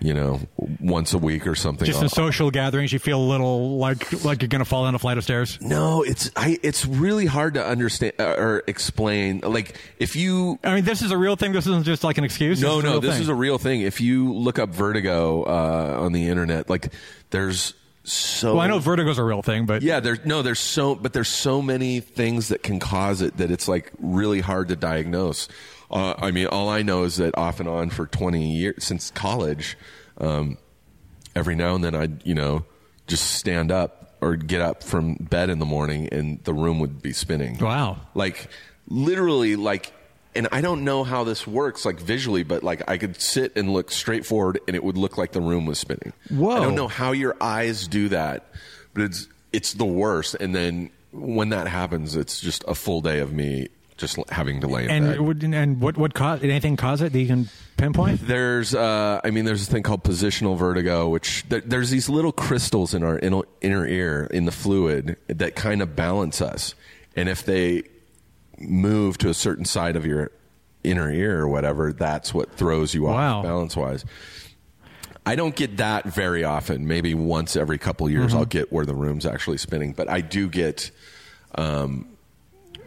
you 0.00 0.12
know, 0.14 0.40
once 0.80 1.12
a 1.12 1.18
week 1.18 1.46
or 1.46 1.54
something. 1.54 1.86
Just 1.86 2.02
in 2.02 2.08
social 2.08 2.50
gatherings, 2.50 2.92
you 2.92 2.98
feel 2.98 3.20
a 3.20 3.28
little 3.28 3.78
like 3.78 4.24
like 4.24 4.40
you're 4.42 4.48
going 4.48 4.60
to 4.60 4.64
fall 4.64 4.84
down 4.84 4.94
a 4.94 4.98
flight 4.98 5.18
of 5.18 5.24
stairs. 5.24 5.58
No, 5.60 6.02
it's 6.02 6.30
I. 6.36 6.58
It's 6.62 6.86
really 6.86 7.26
hard 7.26 7.54
to 7.54 7.64
understand 7.66 8.12
uh, 8.20 8.34
or 8.38 8.62
explain. 8.68 9.40
Like 9.40 9.76
if 9.98 10.14
you. 10.16 10.58
I 10.62 10.74
mean, 10.76 10.84
this 10.84 11.02
is 11.02 11.10
a 11.10 11.16
real 11.18 11.34
thing. 11.36 11.52
This 11.52 11.66
isn't 11.66 11.84
just 11.84 12.04
like 12.04 12.16
an 12.18 12.22
excuse. 12.24 12.60
No, 12.60 12.76
This 12.80 12.84
no, 12.84 12.98
this 13.00 13.14
thing. 13.14 13.22
is 13.22 13.28
a 13.28 13.34
real 13.34 13.58
thing. 13.58 13.80
If 13.82 14.00
you 14.00 14.32
look 14.32 14.58
up 14.60 14.70
vertigo 14.70 15.42
uh, 15.44 15.96
on 16.00 16.12
the 16.12 16.28
internet, 16.28 16.70
like 16.70 16.92
there's 17.30 17.74
so. 18.04 18.54
Well, 18.54 18.60
I 18.62 18.66
know 18.66 18.78
vertigo's 18.78 19.18
a 19.18 19.24
real 19.24 19.42
thing, 19.42 19.66
but 19.66 19.82
Yeah, 19.82 20.00
there's 20.00 20.24
no, 20.24 20.42
there's 20.42 20.58
so, 20.60 20.94
but 20.94 21.12
there's 21.12 21.28
so 21.28 21.62
many 21.62 22.00
things 22.00 22.48
that 22.48 22.62
can 22.62 22.80
cause 22.80 23.22
it 23.22 23.36
that 23.36 23.50
it's 23.50 23.68
like 23.68 23.92
really 24.00 24.40
hard 24.40 24.68
to 24.68 24.76
diagnose. 24.76 25.48
Uh, 25.90 26.14
I 26.18 26.30
mean, 26.30 26.46
all 26.46 26.68
I 26.68 26.82
know 26.82 27.04
is 27.04 27.16
that 27.16 27.36
off 27.36 27.60
and 27.60 27.68
on 27.68 27.90
for 27.90 28.06
20 28.06 28.52
years 28.54 28.84
since 28.84 29.10
college, 29.10 29.76
um, 30.18 30.58
every 31.36 31.54
now 31.54 31.74
and 31.74 31.84
then 31.84 31.94
I'd 31.94 32.26
you 32.26 32.34
know 32.34 32.64
just 33.06 33.32
stand 33.32 33.70
up 33.70 34.16
or 34.20 34.36
get 34.36 34.60
up 34.60 34.82
from 34.82 35.14
bed 35.14 35.50
in 35.50 35.58
the 35.58 35.66
morning 35.66 36.08
and 36.12 36.42
the 36.44 36.54
room 36.54 36.78
would 36.80 37.02
be 37.02 37.12
spinning. 37.12 37.58
Wow. 37.58 37.98
Like 38.14 38.48
literally, 38.88 39.56
like. 39.56 39.92
And 40.34 40.48
I 40.50 40.60
don't 40.62 40.84
know 40.84 41.04
how 41.04 41.24
this 41.24 41.46
works, 41.46 41.84
like 41.84 42.00
visually, 42.00 42.42
but 42.42 42.62
like 42.62 42.88
I 42.90 42.96
could 42.96 43.20
sit 43.20 43.52
and 43.56 43.72
look 43.72 43.90
straight 43.90 44.24
forward, 44.24 44.58
and 44.66 44.74
it 44.74 44.82
would 44.82 44.96
look 44.96 45.18
like 45.18 45.32
the 45.32 45.40
room 45.42 45.66
was 45.66 45.78
spinning. 45.78 46.12
Whoa. 46.30 46.50
I 46.52 46.60
don't 46.60 46.74
know 46.74 46.88
how 46.88 47.12
your 47.12 47.36
eyes 47.40 47.86
do 47.86 48.08
that, 48.10 48.46
but 48.94 49.02
it's 49.04 49.28
it's 49.52 49.74
the 49.74 49.84
worst. 49.84 50.34
And 50.40 50.54
then 50.54 50.90
when 51.12 51.50
that 51.50 51.66
happens, 51.68 52.16
it's 52.16 52.40
just 52.40 52.64
a 52.66 52.74
full 52.74 53.02
day 53.02 53.18
of 53.18 53.32
me 53.32 53.68
just 53.98 54.18
having 54.30 54.62
to 54.62 54.66
lay 54.66 54.84
in 54.84 54.88
bed. 54.88 55.16
and 55.18 55.26
would- 55.26 55.42
and 55.44 55.80
what 55.80 55.98
what 55.98 56.14
cause 56.14 56.40
did 56.40 56.48
anything 56.50 56.76
cause 56.76 57.02
it 57.02 57.12
that 57.12 57.20
you 57.20 57.26
can 57.26 57.50
pinpoint? 57.76 58.26
There's, 58.26 58.74
uh, 58.74 59.20
I 59.22 59.30
mean, 59.30 59.44
there's 59.44 59.68
a 59.68 59.70
thing 59.70 59.82
called 59.82 60.02
positional 60.02 60.56
vertigo, 60.56 61.08
which 61.10 61.44
there, 61.50 61.60
there's 61.60 61.90
these 61.90 62.08
little 62.08 62.32
crystals 62.32 62.94
in 62.94 63.02
our 63.02 63.18
inner, 63.18 63.42
inner 63.60 63.86
ear 63.86 64.28
in 64.30 64.46
the 64.46 64.50
fluid 64.50 65.18
that 65.28 65.54
kind 65.56 65.82
of 65.82 65.94
balance 65.94 66.40
us, 66.40 66.74
and 67.14 67.28
if 67.28 67.44
they 67.44 67.82
move 68.62 69.18
to 69.18 69.28
a 69.28 69.34
certain 69.34 69.64
side 69.64 69.96
of 69.96 70.04
your 70.06 70.30
inner 70.84 71.10
ear 71.10 71.40
or 71.40 71.48
whatever, 71.48 71.92
that's 71.92 72.32
what 72.34 72.52
throws 72.56 72.94
you 72.94 73.06
off 73.06 73.14
Wow. 73.14 73.42
balance 73.42 73.76
wise. 73.76 74.04
I 75.24 75.36
don't 75.36 75.54
get 75.54 75.76
that 75.76 76.06
very 76.06 76.42
often. 76.42 76.88
Maybe 76.88 77.14
once 77.14 77.54
every 77.54 77.78
couple 77.78 78.10
years, 78.10 78.30
Mm-hmm. 78.30 78.38
I'll 78.38 78.44
get 78.44 78.72
where 78.72 78.84
the 78.84 78.94
room's 78.94 79.24
actually 79.24 79.58
spinning, 79.58 79.92
but 79.92 80.08
I 80.10 80.20
do 80.20 80.48
get 80.48 80.90
um, 81.54 82.08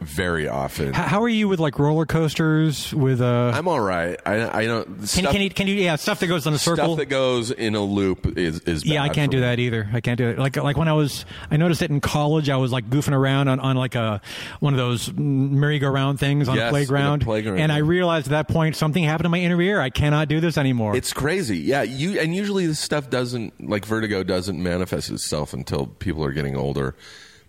very 0.02 0.48
often. 0.48 0.94
How, 0.94 1.04
how 1.04 1.24
are 1.24 1.30
you 1.30 1.48
with 1.48 1.60
like 1.60 1.80
roller 1.80 2.06
coasters? 2.06 2.94
With 2.94 3.22
uh, 3.22 3.52
I'm 3.54 3.68
all 3.68 3.80
right. 3.80 4.20
I, 4.26 4.62
I 4.62 4.66
don't. 4.66 4.86
can, 4.86 5.08
stuff- 5.08 5.32
can 5.32 5.42
you 5.42 5.50
can 5.50 5.68
you 5.68 5.76
yeah 5.76 5.96
stuff 5.96 6.20
that 6.20 6.28
goes 6.28 6.46
in 6.48 6.54
a 6.54 6.58
circle? 6.58 6.86
Stuff 6.86 6.98
that 6.98 7.06
goes 7.08 7.52
in 7.52 7.76
a 7.76 7.82
loop 7.82 8.38
is 8.38 8.60
is 8.62 8.86
yeah, 8.86 9.04
I 9.04 9.10
can't 9.10 9.32
do 9.32 9.38
me. 9.38 9.42
that 9.42 9.60
either. 9.60 9.90
I 9.94 10.02
can't 10.02 10.18
do 10.18 10.28
it. 10.30 10.40
Like 10.40 10.56
like 10.58 10.78
when 10.78 10.88
I 10.88 10.94
was, 10.94 11.26
I 11.52 11.58
noticed 11.58 11.82
it 11.82 11.90
in 11.92 12.02
college. 12.02 12.50
I 12.50 12.58
was 12.58 12.72
like 12.72 12.90
goofing 12.90 13.14
around 13.14 13.48
on, 13.48 13.60
on 13.60 13.76
like 13.76 13.96
a 13.96 14.22
one 14.60 14.74
of 14.74 14.78
those 14.78 15.12
merry-go-round 15.14 16.20
things 16.20 16.48
on 16.48 16.56
Yes, 16.56 16.64
a 16.64 16.68
in 16.68 16.72
playground, 16.72 17.22
playground. 17.24 17.60
and 17.60 17.72
I 17.72 17.78
realized 17.78 18.28
at 18.28 18.32
that 18.32 18.48
point 18.48 18.76
something 18.76 19.04
happened 19.04 19.26
to 19.26 19.30
my 19.30 19.40
inner 19.40 19.62
ear. 19.62 19.80
I 19.82 19.90
cannot 19.90 20.28
do 20.28 20.40
this 20.40 20.58
anymore. 20.58 20.96
It's 20.96 21.14
crazy. 21.14 21.58
Yeah, 21.58 21.84
you 21.84 22.20
and 22.20 22.36
usually 22.36 22.66
this 22.68 22.80
stuff 22.80 23.10
doesn't 23.10 23.68
like 23.70 23.86
vertigo 23.86 24.24
doesn't 24.24 24.62
manifest 24.62 25.10
itself 25.10 25.54
until 25.54 25.88
people 25.88 26.24
are 26.24 26.32
getting 26.32 26.56
older. 26.56 26.96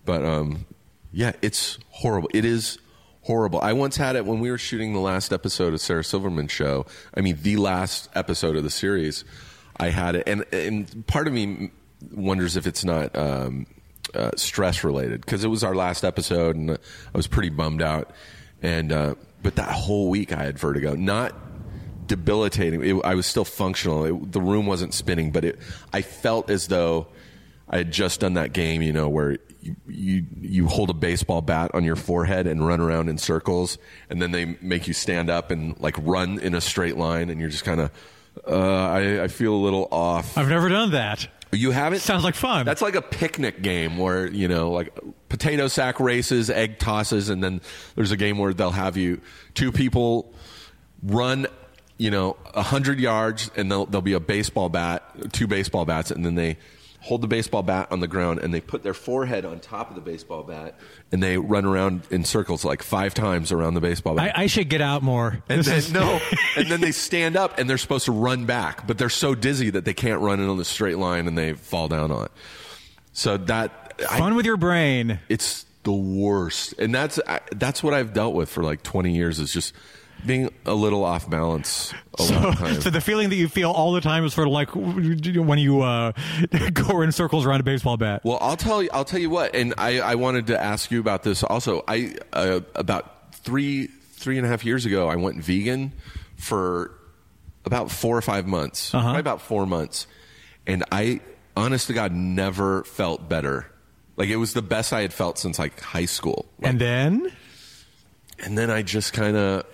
But 0.05 0.25
um 0.25 0.67
yeah, 1.13 1.33
it's 1.43 1.79
horrible. 1.91 2.29
It 2.35 2.45
is 2.45 2.79
horrible. 3.23 3.61
I 3.61 3.73
once 3.73 3.97
had 3.97 4.17
it 4.17 4.25
when 4.25 4.41
we 4.41 4.51
were 4.51 4.59
shooting 4.59 4.93
the 4.93 5.01
last 5.01 5.33
episode 5.33 5.75
of 5.75 5.81
Sarah 5.81 6.05
Silverman's 6.05 6.53
show. 6.53 6.87
I 7.15 7.21
mean, 7.21 7.39
the 7.43 7.57
last 7.57 8.09
episode 8.15 8.57
of 8.57 8.63
the 8.63 8.71
series. 8.71 9.25
I 9.79 9.91
had 9.91 10.17
it 10.17 10.27
and 10.27 10.45
and 10.55 11.07
part 11.07 11.27
of 11.27 11.35
me 11.35 11.71
wonders 12.13 12.57
if 12.57 12.67
it's 12.67 12.83
not 12.83 13.15
um 13.17 13.67
uh, 14.15 14.31
stress 14.37 14.85
related 14.85 15.21
because 15.21 15.45
it 15.45 15.49
was 15.49 15.63
our 15.63 15.75
last 15.75 16.03
episode 16.03 16.57
and 16.57 16.71
I 16.71 16.77
was 17.17 17.27
pretty 17.27 17.51
bummed 17.51 17.83
out 17.83 18.13
and 18.63 18.91
uh 18.91 19.15
but 19.43 19.57
that 19.57 19.71
whole 19.71 20.09
week 20.09 20.33
I 20.33 20.43
had 20.45 20.59
vertigo. 20.59 20.95
Not 20.95 21.35
debilitating. 22.07 22.85
It, 22.85 23.05
I 23.05 23.15
was 23.15 23.27
still 23.27 23.45
functional. 23.45 24.05
It, 24.05 24.33
the 24.33 24.41
room 24.41 24.67
wasn't 24.67 24.95
spinning, 24.95 25.31
but 25.31 25.45
it. 25.45 25.59
I 25.93 26.03
felt 26.03 26.51
as 26.51 26.69
though 26.69 27.09
I 27.69 27.79
had 27.79 27.93
just 27.93 28.21
done 28.21 28.35
that 28.35 28.53
game, 28.53 28.83
you 28.83 28.93
know, 28.93 29.09
where 29.09 29.39
you, 29.61 29.77
you 29.89 30.27
you 30.41 30.67
hold 30.69 30.91
a 30.91 30.95
baseball 30.95 31.43
bat 31.43 31.73
on 31.75 31.85
your 31.85 31.97
forehead 31.97 32.47
and 32.47 32.67
run 32.67 32.81
around 32.81 33.09
in 33.09 33.19
circles, 33.19 33.79
and 34.09 34.23
then 34.23 34.31
they 34.31 34.57
make 34.61 34.87
you 34.87 34.95
stand 34.95 35.31
up 35.31 35.51
and 35.51 35.79
like 35.81 35.97
run 36.01 36.39
in 36.39 36.55
a 36.55 36.61
straight 36.61 36.97
line, 36.97 37.31
and 37.31 37.41
you're 37.41 37.51
just 37.51 37.65
kind 37.65 37.81
of. 37.81 37.91
Uh, 38.47 38.55
I, 38.55 39.23
I 39.25 39.29
feel 39.29 39.55
a 39.55 39.57
little 39.57 39.89
off. 39.91 40.37
I've 40.37 40.51
never 40.51 40.69
done 40.69 40.91
that. 40.91 41.27
You 41.53 41.71
haven't? 41.71 42.01
Sounds 42.01 42.23
like 42.23 42.35
fun. 42.35 42.67
That's 42.67 42.83
like 42.83 42.97
a 42.97 43.03
picnic 43.03 43.63
game 43.63 43.97
where, 43.97 44.27
you 44.27 44.47
know, 44.47 44.71
like 44.71 44.99
potato 45.29 45.69
sack 45.69 46.01
races, 46.01 46.51
egg 46.51 46.79
tosses, 46.79 47.31
and 47.31 47.43
then 47.43 47.61
there's 47.95 48.11
a 48.11 48.17
game 48.17 48.37
where 48.39 48.53
they'll 48.53 48.71
have 48.71 48.97
you, 48.97 49.21
two 49.55 49.73
people 49.73 50.35
run, 51.03 51.47
you 51.99 52.11
know, 52.11 52.37
a 52.53 52.61
100 52.61 53.01
yards, 53.01 53.51
and 53.57 53.71
there'll, 53.71 53.87
there'll 53.87 54.03
be 54.03 54.13
a 54.13 54.21
baseball 54.21 54.69
bat, 54.69 55.33
two 55.33 55.47
baseball 55.47 55.85
bats, 55.85 56.11
and 56.11 56.25
then 56.25 56.35
they 56.35 56.59
hold 57.07 57.21
the 57.23 57.27
baseball 57.29 57.63
bat 57.63 57.89
on 57.93 58.01
the 58.01 58.09
ground 58.09 58.41
and 58.41 58.53
they 58.53 58.61
put 58.61 58.83
their 58.83 58.93
forehead 58.95 59.45
on 59.45 59.61
top 59.61 59.89
of 59.91 59.95
the 59.95 60.01
baseball 60.03 60.43
bat 60.43 60.75
and 61.13 61.23
they 61.23 61.39
run 61.39 61.65
around 61.65 62.03
in 62.11 62.25
circles 62.25 62.65
like 62.65 62.83
five 62.83 63.15
times 63.15 63.53
around 63.53 63.75
the 63.75 63.81
baseball 63.81 64.15
bat. 64.17 64.37
I, 64.37 64.43
I 64.43 64.47
should 64.47 64.69
get 64.69 64.81
out 64.81 65.03
more. 65.03 65.43
And 65.49 65.61
This 65.61 65.67
then, 65.67 65.77
is- 65.79 65.93
no, 65.93 66.21
and 66.57 66.67
then 66.69 66.81
they 66.81 66.93
stand 66.93 67.37
up 67.37 67.59
and 67.59 67.71
they're 67.71 67.79
supposed 67.79 68.07
to 68.07 68.13
run 68.13 68.45
back, 68.45 68.87
but 68.87 68.99
they're 68.99 69.09
so 69.09 69.35
dizzy 69.35 69.71
that 69.71 69.85
they 69.85 69.95
can't 69.95 70.21
run 70.21 70.41
in 70.41 70.49
on 70.49 70.57
the 70.59 70.65
straight 70.65 70.99
line 70.99 71.27
and 71.29 71.39
they 71.39 71.53
fall 71.55 71.89
down 71.89 72.11
on 72.11 72.25
it. 72.25 72.33
So 73.13 73.37
that 73.37 73.95
I- 74.11 74.19
Fun 74.19 74.35
with 74.35 74.45
your 74.45 74.57
brain. 74.59 75.21
it's 75.29 75.65
the 75.85 75.93
worst, 75.93 76.75
and 76.79 76.93
that's 76.95 77.21
I, 77.29 77.41
that's 77.55 77.83
what 77.83 77.95
I've 77.95 78.13
dealt 78.13 78.35
with 78.35 78.49
for 78.49 78.63
like 78.65 78.83
twenty 78.83 79.15
years. 79.15 79.39
Is 79.39 79.53
just 79.53 79.73
being 80.27 80.51
a 80.65 80.75
little 80.75 81.05
off 81.05 81.29
balance 81.31 81.93
a 82.19 82.23
lot 82.23 82.29
So, 82.29 82.49
of 82.49 82.55
times. 82.59 82.85
so 82.85 82.91
the 82.91 83.01
feeling 83.01 83.29
that 83.31 83.37
you 83.37 83.49
feel 83.49 83.71
all 83.71 83.93
the 83.93 84.01
time 84.01 84.25
is 84.25 84.35
sort 84.35 84.47
of 84.49 84.53
like 84.53 84.71
when 84.75 85.59
you 85.59 85.83
uh, 85.83 86.13
go 86.73 87.01
in 87.03 87.13
circles 87.13 87.47
around 87.47 87.61
a 87.61 87.65
baseball 87.65 87.97
bat. 87.97 88.23
Well, 88.25 88.39
I'll 88.41 88.57
tell 88.57 88.83
you. 88.83 88.89
I'll 88.93 89.05
tell 89.05 89.21
you 89.21 89.31
what. 89.31 89.55
And 89.55 89.75
I, 89.79 90.01
I 90.01 90.15
wanted 90.17 90.49
to 90.49 90.61
ask 90.63 90.91
you 90.91 91.01
about 91.01 91.23
this 91.23 91.43
also. 91.43 91.85
I 91.89 92.17
uh, 92.33 92.61
about 92.75 93.35
three 93.37 93.87
three 94.15 94.37
and 94.39 94.47
a 94.47 94.49
half 94.49 94.65
years 94.65 94.85
ago, 94.87 95.09
I 95.09 95.17
went 95.17 95.43
vegan 95.43 95.93
for 96.37 96.93
about 97.65 97.91
four 97.91 98.17
or 98.17 98.23
five 98.23 98.47
months, 98.47 98.95
Uh-huh. 98.95 99.03
probably 99.05 99.21
about 99.21 99.41
four 99.43 99.67
months, 99.67 100.07
and 100.67 100.85
I, 100.93 101.21
honest 101.57 101.87
to 101.89 101.93
God, 101.93 102.13
never 102.13 102.85
felt 102.85 103.29
better. 103.29 103.71
Like 104.17 104.29
it 104.31 104.37
was 104.37 104.53
the 104.55 104.63
best 104.63 104.93
I 104.93 105.03
had 105.03 105.13
felt 105.13 105.39
since 105.39 105.59
like 105.59 105.79
high 105.81 106.07
school. 106.07 106.47
Like, 106.61 106.71
and 106.73 106.81
then 106.81 107.33
and 108.39 108.57
then 108.57 108.71
I 108.71 108.83
just 108.83 109.13
kind 109.13 109.37
of 109.37 109.65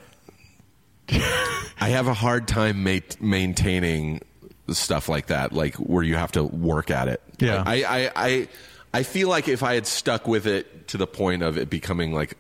I 1.11 1.89
have 1.89 2.07
a 2.07 2.15
hard 2.15 2.49
time 2.49 2.85
ma- 2.85 2.99
maintaining 3.21 4.21
stuff 4.69 5.09
like 5.09 5.27
that, 5.27 5.53
like 5.53 5.75
where 5.77 6.03
you 6.03 6.15
have 6.15 6.33
to 6.33 6.45
work 6.45 6.91
at 6.91 7.09
it. 7.09 7.23
Yeah. 7.39 7.63
I, 7.67 7.83
I, 7.83 8.11
I, 8.15 8.49
I 8.95 9.03
feel 9.03 9.29
like 9.29 9.49
if 9.49 9.63
I 9.63 9.75
had 9.75 9.87
stuck 9.87 10.27
with 10.27 10.47
it 10.47 10.89
to 10.89 10.97
the 10.97 11.07
point 11.07 11.43
of 11.43 11.59
it 11.59 11.71
becoming 11.71 12.13
like 12.13 12.37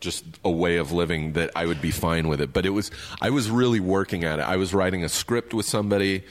just 0.00 0.24
a 0.44 0.50
way 0.50 0.76
of 0.78 0.92
living, 0.92 1.34
that 1.34 1.50
I 1.54 1.66
would 1.66 1.82
be 1.82 1.90
fine 1.90 2.28
with 2.28 2.40
it. 2.40 2.52
But 2.52 2.64
it 2.64 2.70
was 2.70 2.90
I 3.20 3.30
was 3.30 3.50
really 3.50 3.80
working 3.80 4.24
at 4.24 4.38
it. 4.38 4.42
I 4.42 4.56
was 4.56 4.72
writing 4.72 5.04
a 5.04 5.08
script 5.08 5.52
with 5.52 5.66
somebody 5.66 6.24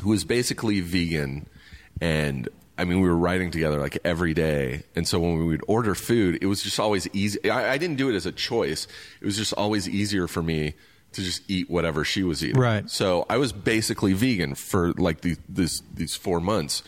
who 0.00 0.10
was 0.10 0.24
basically 0.24 0.80
vegan 0.80 1.46
and 2.00 2.48
I 2.78 2.84
mean, 2.84 3.00
we 3.00 3.08
were 3.08 3.16
writing 3.16 3.50
together 3.50 3.80
like 3.80 3.98
every 4.04 4.34
day. 4.34 4.82
And 4.94 5.08
so 5.08 5.18
when 5.18 5.38
we 5.38 5.44
would 5.44 5.62
order 5.66 5.94
food, 5.94 6.38
it 6.42 6.46
was 6.46 6.62
just 6.62 6.78
always 6.78 7.08
easy. 7.12 7.50
I, 7.50 7.72
I 7.74 7.78
didn't 7.78 7.96
do 7.96 8.10
it 8.10 8.14
as 8.14 8.26
a 8.26 8.32
choice. 8.32 8.86
It 9.20 9.24
was 9.24 9.36
just 9.36 9.52
always 9.54 9.88
easier 9.88 10.26
for 10.28 10.42
me 10.42 10.74
to 11.12 11.22
just 11.22 11.42
eat 11.48 11.70
whatever 11.70 12.04
she 12.04 12.22
was 12.22 12.44
eating. 12.44 12.60
Right. 12.60 12.88
So 12.90 13.24
I 13.30 13.38
was 13.38 13.52
basically 13.52 14.12
vegan 14.12 14.54
for 14.54 14.92
like 14.92 15.22
the, 15.22 15.36
this, 15.48 15.82
these 15.94 16.14
four 16.14 16.40
months. 16.40 16.82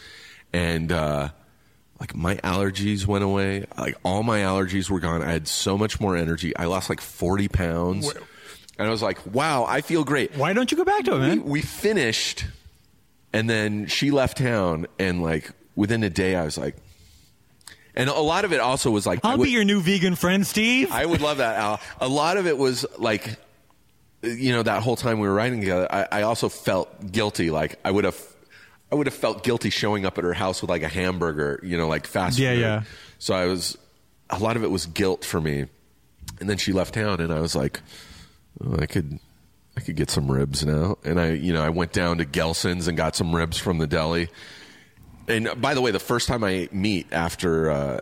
And, 0.52 0.92
uh, 0.92 1.30
like 2.00 2.14
my 2.14 2.36
allergies 2.36 3.06
went 3.06 3.24
away. 3.24 3.66
Like 3.76 3.96
all 4.04 4.22
my 4.22 4.40
allergies 4.40 4.88
were 4.90 5.00
gone. 5.00 5.22
I 5.22 5.32
had 5.32 5.48
so 5.48 5.76
much 5.76 6.00
more 6.00 6.16
energy. 6.16 6.56
I 6.56 6.66
lost 6.66 6.88
like 6.88 7.00
40 7.00 7.48
pounds. 7.48 8.12
And 8.78 8.86
I 8.86 8.90
was 8.90 9.02
like, 9.02 9.18
wow, 9.34 9.64
I 9.64 9.80
feel 9.80 10.04
great 10.04 10.36
why 10.36 10.52
don't 10.52 10.70
you 10.70 10.76
go 10.76 10.84
back 10.84 11.04
to 11.04 11.12
it, 11.12 11.18
we, 11.18 11.20
man? 11.20 11.44
we 11.44 11.62
finished 11.62 12.44
and 13.32 13.48
then 13.50 13.86
she 13.86 14.10
left 14.10 14.38
town 14.38 14.86
and 14.98 15.22
like 15.22 15.50
within 15.78 16.02
a 16.02 16.10
day 16.10 16.34
i 16.34 16.44
was 16.44 16.58
like 16.58 16.76
and 17.94 18.08
a 18.08 18.20
lot 18.20 18.44
of 18.44 18.52
it 18.52 18.60
also 18.60 18.90
was 18.90 19.06
like 19.06 19.20
I'll 19.24 19.38
would, 19.38 19.44
be 19.44 19.50
your 19.50 19.64
new 19.64 19.80
vegan 19.80 20.14
friend, 20.14 20.46
Steve. 20.46 20.92
I 20.92 21.04
would 21.04 21.20
love 21.20 21.38
that 21.38 21.56
al 21.56 21.80
a 22.00 22.08
lot 22.08 22.36
of 22.36 22.46
it 22.46 22.56
was 22.56 22.84
like 22.98 23.36
you 24.22 24.52
know 24.52 24.62
that 24.62 24.82
whole 24.82 24.96
time 24.96 25.20
we 25.20 25.28
were 25.28 25.34
writing 25.34 25.60
together 25.60 25.86
i, 25.90 26.06
I 26.18 26.22
also 26.22 26.48
felt 26.48 27.12
guilty 27.12 27.50
like 27.50 27.78
i 27.84 27.90
would 27.90 28.02
have 28.04 28.18
i 28.90 28.96
would 28.96 29.06
have 29.06 29.14
felt 29.14 29.44
guilty 29.44 29.70
showing 29.70 30.04
up 30.04 30.18
at 30.18 30.24
her 30.24 30.32
house 30.32 30.60
with 30.60 30.70
like 30.70 30.82
a 30.82 30.88
hamburger 30.88 31.60
you 31.62 31.78
know 31.78 31.86
like 31.86 32.04
fast 32.06 32.36
Yeah, 32.36 32.50
food 32.54 32.60
yeah. 32.60 32.82
so 33.20 33.34
i 33.34 33.46
was 33.46 33.78
a 34.28 34.38
lot 34.40 34.56
of 34.56 34.64
it 34.64 34.72
was 34.72 34.86
guilt 34.86 35.24
for 35.24 35.40
me 35.40 35.66
and 36.40 36.50
then 36.50 36.56
she 36.58 36.72
left 36.72 36.94
town 36.94 37.20
and 37.20 37.32
i 37.32 37.38
was 37.38 37.54
like 37.54 37.80
oh, 38.64 38.76
i 38.80 38.86
could 38.86 39.20
I 39.76 39.80
could 39.80 39.94
get 39.94 40.10
some 40.10 40.28
ribs 40.28 40.66
now. 40.66 40.98
And 41.04 41.20
I, 41.20 41.34
you 41.34 41.52
know, 41.52 41.62
I 41.62 41.68
went 41.68 41.92
down 41.92 42.18
to 42.18 42.24
Gelson's 42.24 42.88
and 42.88 42.96
got 42.96 43.14
some 43.14 43.32
ribs 43.32 43.58
from 43.58 43.78
the 43.78 43.86
deli. 43.86 44.28
And 45.28 45.48
by 45.60 45.74
the 45.74 45.80
way, 45.80 45.90
the 45.90 45.98
first 45.98 46.28
time 46.28 46.42
I 46.44 46.50
ate 46.50 46.72
meat 46.74 47.06
after 47.12 47.70
uh, 47.70 48.00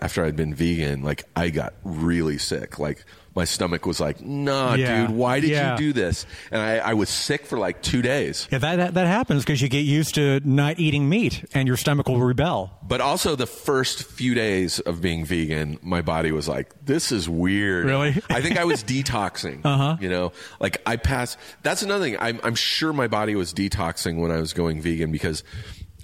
after 0.00 0.24
I'd 0.24 0.36
been 0.36 0.54
vegan, 0.54 1.02
like 1.02 1.24
I 1.34 1.50
got 1.50 1.74
really 1.84 2.38
sick. 2.38 2.78
Like 2.78 3.04
my 3.34 3.44
stomach 3.44 3.84
was 3.84 4.00
like, 4.00 4.22
"Nah, 4.22 4.74
Yeah. 4.74 5.06
dude, 5.06 5.14
why 5.16 5.40
did 5.40 5.50
Yeah. 5.50 5.72
you 5.72 5.78
do 5.78 5.92
this?" 5.92 6.24
And 6.50 6.60
I, 6.60 6.78
I 6.78 6.94
was 6.94 7.08
sick 7.10 7.44
for 7.46 7.58
like 7.58 7.82
two 7.82 8.00
days. 8.00 8.48
yeah, 8.50 8.58
that, 8.58 8.76
that, 8.76 8.94
that 8.94 9.06
happens 9.06 9.42
because 9.44 9.60
you 9.60 9.68
get 9.68 9.80
used 9.84 10.14
to 10.14 10.40
not 10.44 10.78
eating 10.78 11.06
meat 11.08 11.44
and 11.52 11.68
your 11.68 11.76
stomach 11.76 12.08
will 12.08 12.18
rebel. 12.20 12.72
But 12.82 13.00
also 13.02 13.36
the 13.36 13.46
first 13.46 14.04
few 14.04 14.34
days 14.34 14.80
of 14.80 15.02
being 15.02 15.24
vegan, 15.26 15.78
my 15.82 16.00
body 16.02 16.32
was 16.32 16.48
like, 16.48 16.72
"This 16.84 17.12
is 17.12 17.28
weird." 17.28 17.84
Really? 17.86 18.22
I 18.30 18.40
think 18.40 18.58
I 18.58 18.64
was 18.64 18.82
detoxing. 18.94 19.60
uh-huh. 19.64 19.96
You 20.00 20.08
know, 20.08 20.32
like 20.60 20.80
I 20.86 20.96
passed. 20.96 21.36
That's 21.62 21.82
another 21.82 22.04
thing. 22.04 22.16
I'm, 22.18 22.40
I'm 22.42 22.54
sure 22.54 22.92
my 22.94 23.06
body 23.08 23.34
was 23.34 23.52
detoxing 23.52 24.18
when 24.18 24.30
I 24.30 24.40
was 24.40 24.52
going 24.54 24.80
vegan 24.80 25.12
because 25.12 25.42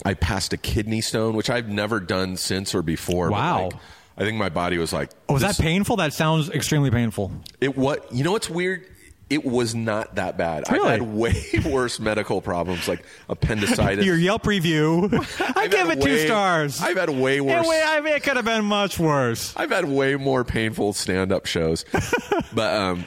I 0.04 0.14
passed 0.14 0.52
a 0.52 0.56
kidney 0.56 1.00
stone, 1.00 1.36
which 1.36 1.50
I've 1.50 1.68
never 1.68 2.00
done 2.00 2.36
since 2.36 2.74
or 2.74 2.82
before. 2.82 3.30
Wow. 3.30 3.64
like, 3.64 3.74
I 4.16 4.24
think 4.24 4.36
my 4.36 4.48
body 4.48 4.78
was 4.78 4.92
like, 4.92 5.10
Oh, 5.28 5.34
was 5.34 5.42
that 5.42 5.58
painful? 5.58 5.96
That 5.96 6.12
sounds 6.12 6.50
extremely 6.50 6.90
painful. 6.90 7.32
It 7.60 7.76
what? 7.76 8.12
You 8.12 8.24
know 8.24 8.32
what's 8.32 8.50
weird? 8.50 8.88
It 9.30 9.46
was 9.46 9.74
not 9.74 10.16
that 10.16 10.36
bad. 10.36 10.70
Really? 10.70 10.84
I've 10.84 11.00
had 11.00 11.08
way 11.10 11.42
worse 11.64 11.98
medical 11.98 12.42
problems 12.42 12.86
like 12.86 13.02
appendicitis. 13.30 14.04
Your 14.04 14.16
Yelp 14.16 14.46
review. 14.46 15.08
I 15.40 15.52
I've 15.56 15.70
give 15.70 15.88
it 15.88 16.02
two 16.02 16.18
stars. 16.18 16.82
I've 16.82 16.98
had 16.98 17.08
way 17.08 17.40
worse. 17.40 17.66
wait, 17.66 17.82
I 17.82 18.00
mean, 18.02 18.12
it 18.12 18.22
could 18.22 18.36
have 18.36 18.44
been 18.44 18.66
much 18.66 18.98
worse. 18.98 19.54
I've 19.56 19.70
had 19.70 19.86
way 19.86 20.16
more 20.16 20.44
painful 20.44 20.92
stand-up 20.92 21.46
shows, 21.46 21.86
but 22.54 22.74
um, 22.74 23.04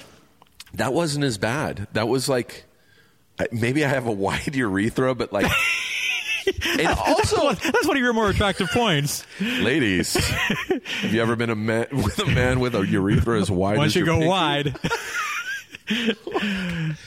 that 0.74 0.94
wasn't 0.94 1.26
as 1.26 1.38
bad. 1.38 1.88
That 1.94 2.08
was 2.08 2.28
like 2.28 2.66
maybe 3.52 3.86
I 3.86 3.90
have 3.90 4.08
a 4.08 4.12
wide 4.12 4.56
urethra, 4.56 5.14
but 5.16 5.32
like, 5.34 5.52
and 6.80 6.88
also, 6.88 7.54
That's 7.54 7.88
one 7.88 7.98
of 7.98 8.04
your 8.04 8.14
more 8.14 8.30
attractive 8.30 8.70
points. 8.70 9.26
ladies, 9.42 10.14
have 10.16 11.14
you 11.14 11.22
ever 11.22 11.36
been 11.36 11.50
a 11.50 11.56
man 11.56 11.88
with 11.92 12.20
a 12.20 12.26
man 12.26 12.60
with 12.60 12.76
a 12.76 12.86
urethra 12.86 13.40
as 13.40 13.50
wide 13.50 13.78
Once 13.78 13.92
as 13.92 13.96
you 13.96 14.06
go 14.06 14.14
pinky? 14.14 14.28
wide. 14.28 14.76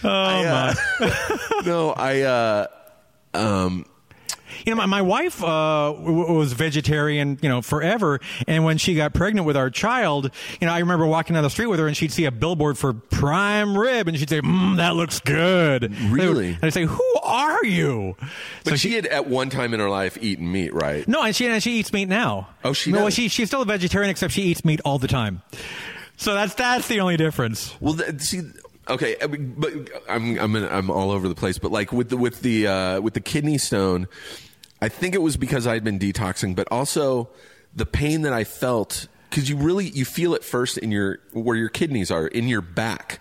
I, 0.05 0.74
uh, 1.03 1.62
no, 1.64 1.91
I. 1.91 2.20
Uh, 2.22 2.66
um, 3.34 3.86
You 4.68 4.74
know, 4.74 4.82
my, 4.82 4.86
my 4.86 5.00
wife 5.00 5.42
uh, 5.42 5.94
w- 5.96 6.34
was 6.34 6.52
vegetarian, 6.52 7.38
you 7.40 7.48
know, 7.48 7.62
forever. 7.62 8.20
And 8.46 8.66
when 8.66 8.76
she 8.76 8.94
got 8.94 9.14
pregnant 9.14 9.46
with 9.46 9.56
our 9.56 9.70
child, 9.70 10.30
you 10.60 10.66
know, 10.66 10.74
I 10.74 10.80
remember 10.80 11.06
walking 11.06 11.32
down 11.32 11.42
the 11.42 11.48
street 11.48 11.68
with 11.68 11.80
her, 11.80 11.86
and 11.86 11.96
she'd 11.96 12.12
see 12.12 12.26
a 12.26 12.30
billboard 12.30 12.76
for 12.76 12.92
prime 12.92 13.78
rib, 13.78 14.08
and 14.08 14.18
she'd 14.18 14.28
say, 14.28 14.42
mm, 14.42 14.76
"That 14.76 14.94
looks 14.94 15.20
good." 15.20 15.96
Really? 16.10 16.48
And 16.48 16.64
I'd 16.64 16.74
say, 16.74 16.84
"Who 16.84 17.14
are 17.22 17.64
you?" 17.64 18.14
but 18.64 18.72
So 18.72 18.76
she, 18.76 18.92
had 18.92 19.06
at 19.06 19.26
one 19.26 19.48
time 19.48 19.72
in 19.72 19.80
her 19.80 19.88
life 19.88 20.18
eaten 20.20 20.52
meat, 20.52 20.74
right? 20.74 21.08
No, 21.08 21.22
and 21.22 21.34
she 21.34 21.46
and 21.46 21.62
she 21.62 21.78
eats 21.78 21.90
meat 21.94 22.10
now. 22.10 22.48
Oh, 22.62 22.74
she 22.74 22.92
no, 22.92 23.04
does? 23.06 23.14
she 23.14 23.28
she's 23.28 23.48
still 23.48 23.62
a 23.62 23.64
vegetarian, 23.64 24.10
except 24.10 24.34
she 24.34 24.42
eats 24.42 24.66
meat 24.66 24.82
all 24.84 24.98
the 24.98 25.08
time. 25.08 25.40
So 26.18 26.34
that's 26.34 26.52
that's 26.52 26.88
the 26.88 27.00
only 27.00 27.16
difference. 27.16 27.74
Well, 27.80 27.94
th- 27.94 28.20
see, 28.20 28.42
okay, 28.86 29.16
I 29.22 29.28
mean, 29.28 29.54
but 29.56 29.72
I'm 30.10 30.38
I'm 30.38 30.56
in, 30.56 30.64
I'm 30.64 30.90
all 30.90 31.10
over 31.10 31.26
the 31.26 31.34
place. 31.34 31.56
But 31.56 31.72
like 31.72 31.90
with 31.90 32.10
the 32.10 32.18
with 32.18 32.42
the 32.42 32.66
uh, 32.66 33.00
with 33.00 33.14
the 33.14 33.20
kidney 33.20 33.56
stone, 33.56 34.08
I 34.81 34.89
think 34.89 35.14
it 35.14 35.22
was 35.22 35.37
because 35.37 35.66
I 35.66 35.74
had 35.74 35.85
been 35.85 35.99
detoxing, 35.99 36.55
but 36.55 36.68
also 36.70 37.29
the 37.74 37.87
pain 37.87 38.22
that 38.22 38.33
I 38.33 38.45
felt 38.45 39.09
because 39.31 39.49
you 39.49 39.57
really 39.57 39.89
you 39.89 40.05
feel 40.05 40.35
it 40.35 40.45
first 40.45 40.79
in 40.79 40.91
your 40.93 41.18
where 41.33 41.57
your 41.57 41.68
kidneys 41.68 42.11
are 42.11 42.26
in 42.26 42.49
your 42.49 42.61
back. 42.62 43.20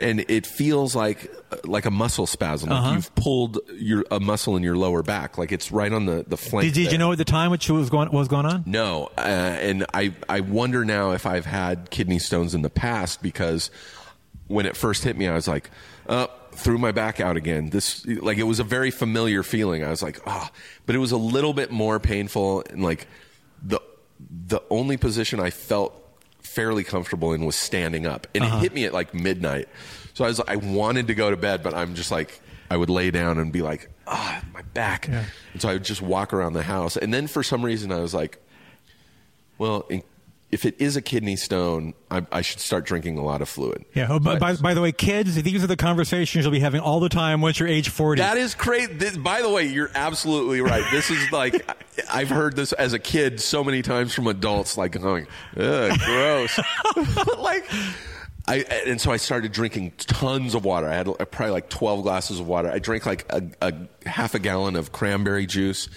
And 0.00 0.24
it 0.28 0.44
feels 0.44 0.96
like 0.96 1.32
like 1.64 1.84
a 1.84 1.90
muscle 1.90 2.26
spasm. 2.26 2.68
Like 2.70 2.78
Uh-huh. 2.80 2.94
you've 2.94 3.14
pulled 3.14 3.60
your 3.76 4.04
a 4.10 4.18
muscle 4.18 4.56
in 4.56 4.64
your 4.64 4.76
lower 4.76 5.04
back. 5.04 5.38
Like 5.38 5.52
it's 5.52 5.70
right 5.70 5.92
on 5.92 6.06
the 6.06 6.24
the 6.26 6.36
flank. 6.36 6.72
Did, 6.74 6.84
did 6.84 6.92
you 6.92 6.98
know 6.98 7.12
at 7.12 7.18
the 7.18 7.24
time 7.24 7.50
what 7.50 7.68
was 7.68 7.90
going 7.90 8.08
what 8.08 8.18
was 8.18 8.26
going 8.28 8.44
on? 8.46 8.64
No, 8.66 9.10
uh, 9.16 9.20
and 9.20 9.86
I 9.94 10.12
I 10.28 10.40
wonder 10.40 10.84
now 10.84 11.12
if 11.12 11.26
I've 11.26 11.46
had 11.46 11.90
kidney 11.90 12.18
stones 12.18 12.54
in 12.56 12.62
the 12.62 12.70
past 12.70 13.22
because 13.22 13.70
when 14.48 14.66
it 14.66 14.76
first 14.76 15.04
hit 15.04 15.16
me, 15.16 15.28
I 15.28 15.34
was 15.34 15.46
like, 15.46 15.70
uh, 16.08 16.26
threw 16.56 16.78
my 16.78 16.92
back 16.92 17.20
out 17.20 17.36
again. 17.36 17.70
This 17.70 18.04
like 18.06 18.38
it 18.38 18.44
was 18.44 18.60
a 18.60 18.64
very 18.64 18.90
familiar 18.90 19.42
feeling. 19.42 19.84
I 19.84 19.90
was 19.90 20.02
like, 20.02 20.20
ah, 20.26 20.50
but 20.86 20.94
it 20.94 20.98
was 20.98 21.12
a 21.12 21.16
little 21.16 21.52
bit 21.54 21.70
more 21.70 21.98
painful 22.00 22.62
and 22.70 22.82
like 22.82 23.06
the 23.62 23.80
the 24.46 24.60
only 24.70 24.96
position 24.96 25.40
I 25.40 25.50
felt 25.50 26.00
fairly 26.40 26.84
comfortable 26.84 27.32
in 27.32 27.44
was 27.44 27.56
standing 27.56 28.06
up, 28.06 28.26
and 28.34 28.44
Uh-huh. 28.44 28.56
it 28.58 28.60
hit 28.62 28.74
me 28.74 28.84
at 28.84 28.92
like 28.92 29.12
midnight. 29.14 29.68
So 30.14 30.24
I 30.24 30.28
was 30.28 30.40
I 30.40 30.56
wanted 30.56 31.08
to 31.08 31.14
go 31.14 31.30
to 31.30 31.36
bed, 31.36 31.62
but 31.62 31.74
I'm 31.74 31.94
just 31.94 32.10
like 32.10 32.40
I 32.70 32.76
would 32.76 32.90
lay 32.90 33.10
down 33.10 33.38
and 33.38 33.52
be 33.52 33.60
like, 33.62 33.90
ah, 34.06 34.42
my 34.52 34.62
back, 34.74 35.08
and 35.08 35.60
so 35.60 35.68
I 35.68 35.74
would 35.74 35.84
just 35.84 36.00
walk 36.02 36.32
around 36.32 36.52
the 36.54 36.62
house, 36.62 36.96
and 36.96 37.12
then 37.12 37.26
for 37.26 37.42
some 37.42 37.64
reason 37.64 37.90
I 37.92 37.98
was 38.00 38.14
like, 38.14 38.38
well. 39.58 39.86
In, 39.90 40.02
if 40.50 40.64
it 40.64 40.76
is 40.78 40.96
a 40.96 41.02
kidney 41.02 41.36
stone, 41.36 41.94
I, 42.10 42.24
I 42.30 42.42
should 42.42 42.60
start 42.60 42.84
drinking 42.84 43.18
a 43.18 43.24
lot 43.24 43.42
of 43.42 43.48
fluid. 43.48 43.84
Yeah. 43.94 44.06
Oh, 44.08 44.20
by, 44.20 44.38
by, 44.38 44.54
by 44.54 44.74
the 44.74 44.80
way, 44.80 44.92
kids, 44.92 45.34
these 45.42 45.64
are 45.64 45.66
the 45.66 45.76
conversations 45.76 46.44
you'll 46.44 46.52
be 46.52 46.60
having 46.60 46.80
all 46.80 47.00
the 47.00 47.08
time 47.08 47.40
once 47.40 47.58
you're 47.58 47.68
age 47.68 47.88
40. 47.88 48.20
That 48.20 48.36
is 48.36 48.54
crazy. 48.54 49.18
By 49.18 49.42
the 49.42 49.50
way, 49.50 49.66
you're 49.66 49.90
absolutely 49.94 50.60
right. 50.60 50.84
This 50.92 51.10
is 51.10 51.32
like 51.32 51.68
I've 52.12 52.30
heard 52.30 52.56
this 52.56 52.72
as 52.72 52.92
a 52.92 52.98
kid 52.98 53.40
so 53.40 53.64
many 53.64 53.82
times 53.82 54.14
from 54.14 54.26
adults, 54.26 54.76
like 54.76 54.92
going, 54.92 55.26
"Ugh, 55.56 55.98
gross." 55.98 56.58
But, 57.14 57.40
like, 57.40 57.68
I 58.46 58.56
and 58.86 59.00
so 59.00 59.10
I 59.10 59.16
started 59.16 59.52
drinking 59.52 59.92
tons 59.96 60.54
of 60.54 60.64
water. 60.64 60.86
I 60.86 60.94
had 60.94 61.06
probably 61.30 61.50
like 61.52 61.68
12 61.68 62.02
glasses 62.02 62.40
of 62.40 62.46
water. 62.46 62.70
I 62.70 62.78
drank 62.78 63.06
like 63.06 63.26
a, 63.30 63.42
a 63.60 63.74
half 64.08 64.34
a 64.34 64.38
gallon 64.38 64.76
of 64.76 64.92
cranberry 64.92 65.46
juice, 65.46 65.88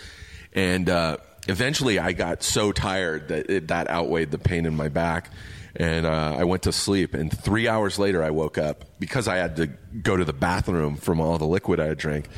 and 0.53 0.89
uh, 0.89 1.17
eventually 1.47 1.99
I 1.99 2.13
got 2.13 2.43
so 2.43 2.71
tired 2.71 3.29
that 3.29 3.49
it, 3.49 3.67
that 3.69 3.89
outweighed 3.89 4.31
the 4.31 4.37
pain 4.37 4.65
in 4.65 4.75
my 4.75 4.89
back. 4.89 5.31
And 5.75 6.07
uh, 6.07 6.35
I 6.37 6.43
went 6.45 6.63
to 6.63 6.71
sleep, 6.71 7.13
and 7.13 7.31
three 7.31 7.67
hours 7.67 7.99
later, 7.99 8.23
I 8.23 8.31
woke 8.31 8.57
up 8.57 8.85
because 8.99 9.27
I 9.27 9.35
had 9.35 9.57
to 9.57 9.67
go 9.67 10.17
to 10.17 10.25
the 10.25 10.33
bathroom 10.33 10.95
from 10.95 11.21
all 11.21 11.37
the 11.37 11.45
liquid 11.45 11.79
I 11.79 11.85
had 11.85 11.99
drank. 11.99 12.29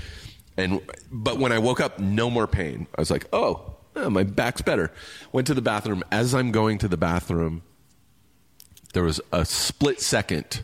And 0.58 0.82
but 1.10 1.38
when 1.38 1.54
I 1.54 1.60
woke 1.60 1.80
up, 1.80 2.00
no 2.00 2.30
more 2.30 2.48
pain. 2.48 2.88
I 2.98 3.00
was 3.00 3.10
like, 3.10 3.28
oh, 3.32 3.78
my 3.96 4.24
back's 4.24 4.62
better. 4.62 4.92
Went 5.32 5.48
to 5.48 5.54
the 5.54 5.62
bathroom. 5.62 6.04
As 6.12 6.36
I'm 6.36 6.52
going 6.52 6.80
to 6.80 6.90
the 6.90 6.98
bathroom, 6.98 7.62
there 8.94 9.04
was 9.04 9.22
a 9.32 9.46
split 9.46 10.02
second 10.02 10.64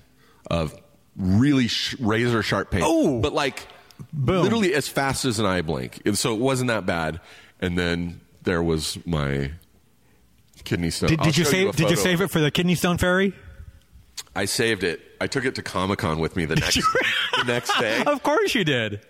of 0.52 0.76
really 1.16 1.68
sh- 1.68 1.96
razor 2.00 2.44
sharp 2.44 2.72
pain. 2.72 2.82
Oh. 2.84 3.22
but 3.22 3.34
like 3.34 3.68
Boom. 4.12 4.44
literally 4.44 4.74
as 4.74 4.88
fast 4.88 5.24
as 5.24 5.40
an 5.40 5.46
eye 5.46 5.62
blink. 5.62 6.02
And 6.06 6.18
so 6.18 6.34
it 6.34 6.40
wasn't 6.40 6.68
that 6.68 6.86
bad. 6.86 7.22
And 7.62 7.78
then 7.78 8.20
there 8.46 8.64
was 8.64 8.98
my 9.06 9.52
kidney 10.64 10.90
stone. 10.90 11.10
did, 11.10 11.20
did 11.20 11.38
you 11.38 11.46
save? 11.46 11.70
a 11.70 11.72
did 11.74 11.90
you 11.90 11.96
save 11.96 12.22
it 12.22 12.28
for 12.30 12.40
the 12.40 12.52
kidney 12.52 12.76
stone 12.76 12.98
fairy? 12.98 13.34
I 14.36 14.46
saved 14.46 14.84
it. 14.84 15.02
I 15.22 15.28
took 15.28 15.46
it 15.46 15.56
to 15.56 15.62
Comic 15.62 16.00
Con 16.00 16.20
with 16.20 16.36
me 16.36 16.46
the 16.46 16.56
next 16.56 16.76
the 17.38 17.44
next 17.46 17.78
day 17.80 18.04
Of 18.08 18.24
course 18.24 18.56
you 18.56 18.64
did. 18.64 19.02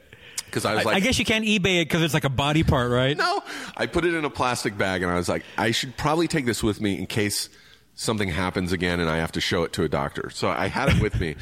because 0.45 0.65
I 0.65 0.71
I, 0.73 0.75
was 0.75 0.86
like, 0.86 0.97
I 0.97 0.99
guess 0.99 1.19
you 1.19 1.25
can't 1.25 1.45
eBay 1.45 1.81
it 1.81 1.86
because 1.86 2.01
it's 2.01 2.13
like 2.13 2.23
a 2.25 2.29
body 2.29 2.63
part, 2.63 2.91
right? 2.91 3.15
No, 3.15 3.41
I 3.77 3.86
put 3.86 4.05
it 4.05 4.13
in 4.13 4.25
a 4.25 4.29
plastic 4.29 4.77
bag, 4.77 5.03
and 5.03 5.11
I 5.11 5.15
was 5.15 5.29
like, 5.29 5.43
I 5.57 5.71
should 5.71 5.95
probably 5.97 6.27
take 6.27 6.45
this 6.45 6.61
with 6.63 6.81
me 6.81 6.97
in 6.97 7.05
case 7.07 7.49
something 7.95 8.29
happens 8.29 8.71
again, 8.71 8.99
and 8.99 9.09
I 9.09 9.17
have 9.17 9.31
to 9.33 9.41
show 9.41 9.63
it 9.63 9.73
to 9.73 9.83
a 9.83 9.89
doctor. 9.89 10.29
So 10.29 10.49
I 10.49 10.67
had 10.67 10.89
it 10.89 11.01
with 11.01 11.19
me, 11.19 11.36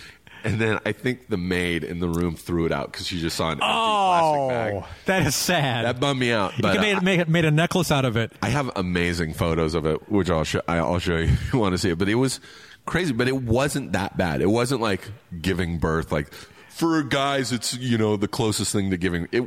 and 0.43 0.59
then 0.59 0.79
I 0.85 0.91
think 0.91 1.29
the 1.29 1.37
maid 1.37 1.83
in 1.83 1.99
the 1.99 2.07
room 2.07 2.35
threw 2.35 2.65
it 2.65 2.71
out 2.71 2.91
because 2.91 3.07
she 3.07 3.19
just 3.19 3.37
saw 3.37 3.47
an 3.47 3.51
empty 3.53 3.65
plastic 3.65 4.39
oh, 4.39 4.49
bag. 4.49 4.73
Oh, 4.75 4.87
that 5.05 5.25
is 5.25 5.35
sad. 5.35 5.85
That 5.85 5.99
bummed 5.99 6.19
me 6.19 6.31
out. 6.31 6.57
you 6.57 6.61
But 6.61 6.73
could 6.73 6.81
make, 6.81 6.97
I, 6.97 6.99
make, 6.99 7.27
made 7.27 7.45
a 7.45 7.51
necklace 7.51 7.91
out 7.91 8.05
of 8.05 8.17
it. 8.17 8.33
I 8.41 8.49
have 8.49 8.71
amazing 8.75 9.33
photos 9.33 9.73
of 9.73 9.85
it, 9.85 10.09
which 10.11 10.29
I'll 10.29 10.43
show. 10.43 10.61
I'll 10.67 10.99
show 10.99 11.17
you 11.17 11.23
if 11.31 11.53
you 11.53 11.59
want 11.59 11.73
to 11.73 11.77
see 11.77 11.91
it. 11.91 11.97
But 11.97 12.09
it 12.09 12.15
was 12.15 12.39
crazy. 12.85 13.13
But 13.13 13.27
it 13.27 13.37
wasn't 13.37 13.93
that 13.93 14.17
bad. 14.17 14.41
It 14.41 14.49
wasn't 14.49 14.81
like 14.81 15.09
giving 15.41 15.77
birth. 15.79 16.11
Like 16.11 16.33
for 16.69 17.01
guys, 17.03 17.51
it's 17.51 17.75
you 17.75 17.97
know 17.97 18.17
the 18.17 18.27
closest 18.27 18.73
thing 18.73 18.91
to 18.91 18.97
giving. 18.97 19.27
It 19.31 19.43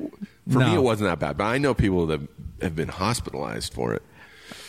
for 0.50 0.60
me, 0.60 0.74
it 0.74 0.82
wasn't 0.82 1.10
that 1.10 1.18
bad. 1.18 1.36
But 1.36 1.44
I 1.44 1.58
know 1.58 1.74
people 1.74 2.06
that 2.06 2.20
have 2.62 2.74
been 2.76 2.88
hospitalized 2.88 3.74
for 3.74 3.94
it. 3.94 4.02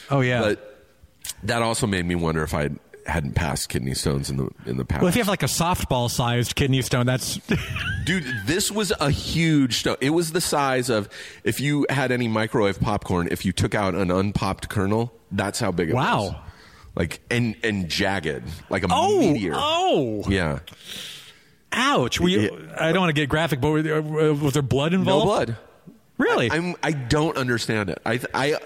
Oh 0.10 0.22
yeah. 0.22 0.42
But 0.42 0.86
that 1.44 1.62
also 1.62 1.88
made 1.88 2.06
me 2.06 2.16
wonder 2.16 2.44
if 2.44 2.54
I 2.54 2.70
hadn't 3.08 3.34
passed 3.36 3.70
kidney 3.70 3.94
stones 3.94 4.30
in 4.30 4.38
the 4.38 4.50
in 4.66 4.78
the 4.78 4.86
past. 4.86 5.02
well, 5.02 5.10
if 5.10 5.16
you 5.16 5.22
have 5.22 5.28
like 5.30 5.44
a 5.44 5.48
softball 5.48 6.10
sized 6.12 6.56
kidney 6.56 6.82
stone, 6.82 7.06
that's 7.06 7.40
Dude, 8.06 8.26
this 8.46 8.70
was 8.72 8.92
a 9.00 9.10
huge 9.10 9.78
stone. 9.80 9.96
It 10.02 10.10
was 10.12 10.32
the 10.34 10.42
size 10.42 10.90
of 10.90 11.08
if 11.44 11.60
you 11.60 11.86
had 11.90 12.12
any 12.12 12.28
microwave 12.28 12.80
popcorn. 12.80 13.28
If 13.32 13.46
you 13.46 13.52
took 13.54 13.74
out 13.74 13.96
an 13.96 14.12
unpopped 14.12 14.70
kernel, 14.70 15.14
that's 15.32 15.60
how 15.60 15.72
big 15.72 15.90
it 15.90 15.94
Wow. 15.96 16.22
was. 16.24 16.32
Wow. 16.34 16.42
Like 16.96 17.20
and 17.32 17.56
and 17.64 17.88
jagged, 17.90 18.44
like 18.70 18.84
a 18.84 18.88
oh 18.90 19.20
meteor. 19.34 19.54
oh 19.56 20.24
Yeah, 20.28 20.60
ouch. 21.72 22.20
Were 22.20 22.28
you, 22.30 22.70
I 22.78 22.92
don't 22.92 23.02
want 23.02 23.10
to 23.16 23.22
get 23.22 23.30
graphic, 23.30 23.62
but 23.62 23.70
were 23.70 23.80
uh, 23.98 24.34
was 24.34 24.54
there 24.54 24.62
blood 24.62 24.94
involved? 24.94 25.26
no 25.26 25.32
blood. 25.32 25.58
Really? 26.18 26.50
I'm 26.52 26.76
I 26.82 26.92
don't 26.94 27.38
understand 27.38 27.90
it. 27.90 28.00
I 28.06 28.20
I. 28.34 28.58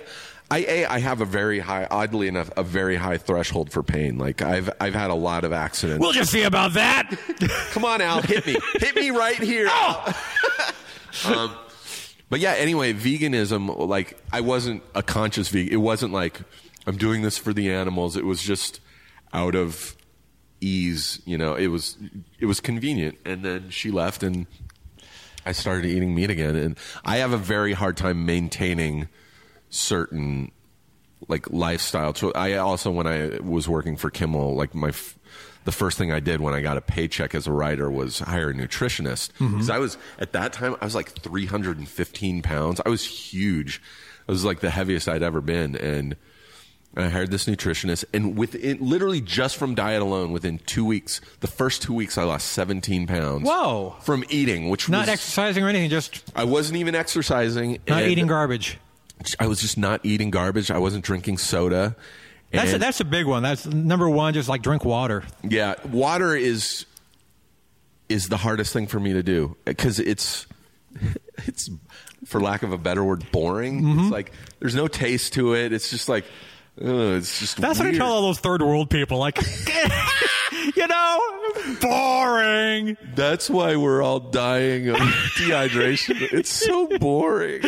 I, 0.51 0.57
a, 0.67 0.85
I 0.85 0.99
have 0.99 1.21
a 1.21 1.25
very 1.25 1.59
high, 1.59 1.87
oddly 1.89 2.27
enough, 2.27 2.51
a 2.57 2.63
very 2.63 2.97
high 2.97 3.17
threshold 3.17 3.71
for 3.71 3.83
pain. 3.83 4.17
Like 4.17 4.41
I've, 4.41 4.69
I've 4.81 4.93
had 4.93 5.09
a 5.09 5.15
lot 5.15 5.45
of 5.45 5.53
accidents. 5.53 6.01
we'll 6.01 6.11
just 6.11 6.29
see 6.29 6.43
about 6.43 6.73
that. 6.73 7.09
Come 7.71 7.85
on, 7.85 8.01
Al, 8.01 8.21
hit 8.21 8.45
me, 8.45 8.57
hit 8.73 8.93
me 8.93 9.11
right 9.11 9.37
here. 9.37 9.69
um, 11.25 11.55
but 12.29 12.41
yeah, 12.41 12.51
anyway, 12.51 12.91
veganism. 12.91 13.87
Like 13.87 14.17
I 14.33 14.41
wasn't 14.41 14.83
a 14.93 15.01
conscious 15.01 15.47
vegan. 15.47 15.71
It 15.71 15.77
wasn't 15.77 16.11
like 16.11 16.41
I'm 16.85 16.97
doing 16.97 17.21
this 17.21 17.37
for 17.37 17.53
the 17.53 17.71
animals. 17.71 18.17
It 18.17 18.25
was 18.25 18.41
just 18.41 18.81
out 19.33 19.55
of 19.55 19.95
ease. 20.59 21.21
You 21.25 21.37
know, 21.37 21.55
it 21.55 21.67
was 21.67 21.97
it 22.39 22.45
was 22.45 22.59
convenient. 22.59 23.17
And 23.23 23.43
then 23.43 23.69
she 23.69 23.89
left, 23.89 24.21
and 24.21 24.47
I 25.45 25.53
started 25.53 25.85
eating 25.85 26.13
meat 26.13 26.29
again. 26.29 26.57
And 26.57 26.77
I 27.05 27.17
have 27.17 27.31
a 27.31 27.37
very 27.37 27.71
hard 27.71 27.95
time 27.95 28.25
maintaining 28.25 29.07
certain 29.71 30.51
like 31.27 31.49
lifestyle. 31.49 32.13
So 32.13 32.31
I 32.33 32.55
also, 32.55 32.91
when 32.91 33.07
I 33.07 33.39
was 33.39 33.67
working 33.67 33.95
for 33.95 34.09
Kimmel, 34.09 34.55
like 34.55 34.73
my, 34.75 34.89
f- 34.89 35.17
the 35.65 35.71
first 35.71 35.97
thing 35.97 36.11
I 36.11 36.19
did 36.19 36.41
when 36.41 36.53
I 36.53 36.61
got 36.61 36.77
a 36.77 36.81
paycheck 36.81 37.35
as 37.35 37.45
a 37.47 37.51
writer 37.51 37.89
was 37.89 38.19
hire 38.19 38.49
a 38.49 38.53
nutritionist. 38.53 39.31
Mm-hmm. 39.33 39.51
Because 39.51 39.69
I 39.69 39.77
was 39.77 39.97
at 40.19 40.33
that 40.33 40.53
time 40.53 40.75
I 40.81 40.85
was 40.85 40.95
like 40.95 41.09
315 41.21 42.41
pounds. 42.41 42.81
I 42.85 42.89
was 42.89 43.05
huge. 43.05 43.81
I 44.27 44.31
was 44.31 44.43
like 44.45 44.59
the 44.59 44.69
heaviest 44.69 45.07
I'd 45.07 45.23
ever 45.23 45.41
been, 45.41 45.75
and 45.75 46.15
I 46.95 47.09
hired 47.09 47.31
this 47.31 47.45
nutritionist. 47.45 48.05
And 48.13 48.37
within 48.37 48.77
literally 48.79 49.21
just 49.21 49.57
from 49.57 49.75
diet 49.75 50.01
alone, 50.01 50.31
within 50.31 50.59
two 50.59 50.85
weeks, 50.85 51.21
the 51.39 51.47
first 51.47 51.81
two 51.81 51.93
weeks, 51.93 52.17
I 52.17 52.23
lost 52.23 52.47
17 52.49 53.07
pounds. 53.07 53.47
Whoa. 53.47 53.95
From 54.01 54.23
eating, 54.29 54.69
which 54.69 54.89
Not 54.89 55.01
was 55.01 55.09
exercising 55.09 55.63
or 55.63 55.69
anything, 55.69 55.89
just 55.89 56.23
I 56.35 56.43
wasn't 56.43 56.77
even 56.77 56.95
exercising. 56.95 57.79
not 57.87 58.03
eating 58.03 58.27
garbage. 58.27 58.77
I 59.39 59.47
was 59.47 59.61
just 59.61 59.77
not 59.77 60.01
eating 60.03 60.29
garbage. 60.31 60.71
I 60.71 60.77
wasn't 60.77 61.03
drinking 61.03 61.37
soda. 61.37 61.95
That's 62.51 62.73
a, 62.73 62.77
that's 62.77 62.99
a 62.99 63.05
big 63.05 63.25
one. 63.25 63.43
That's 63.43 63.65
number 63.65 64.09
one. 64.09 64.33
Just 64.33 64.49
like 64.49 64.61
drink 64.61 64.83
water. 64.83 65.23
yeah. 65.43 65.75
Water 65.89 66.35
is 66.35 66.85
is 68.09 68.27
the 68.27 68.37
hardest 68.37 68.73
thing 68.73 68.87
for 68.87 68.99
me 68.99 69.13
to 69.13 69.23
do 69.23 69.55
because 69.63 69.99
it's 69.99 70.45
it's 71.45 71.69
for 72.25 72.41
lack 72.41 72.63
of 72.63 72.73
a 72.73 72.77
better 72.77 73.03
word 73.03 73.23
boring. 73.31 73.81
Mm-hmm. 73.81 73.99
It's 74.01 74.11
like 74.11 74.31
there's 74.59 74.75
no 74.75 74.87
taste 74.87 75.33
to 75.33 75.53
it. 75.55 75.71
It's 75.71 75.89
just 75.89 76.09
like 76.09 76.25
ugh, 76.79 76.87
it's 76.87 77.39
just 77.39 77.57
That's 77.61 77.79
what 77.79 77.87
I 77.87 77.91
tell 77.93 78.11
all 78.11 78.21
those 78.23 78.39
third 78.39 78.61
world 78.61 78.89
people. 78.89 79.17
Like, 79.17 79.39
you 80.75 80.87
know, 80.87 81.21
boring. 81.81 82.97
That's 83.15 83.49
why 83.49 83.77
we're 83.77 84.01
all 84.01 84.19
dying 84.19 84.89
of 84.89 84.97
dehydration. 85.37 86.21
It's 86.33 86.49
so 86.51 86.87
boring. 86.99 87.61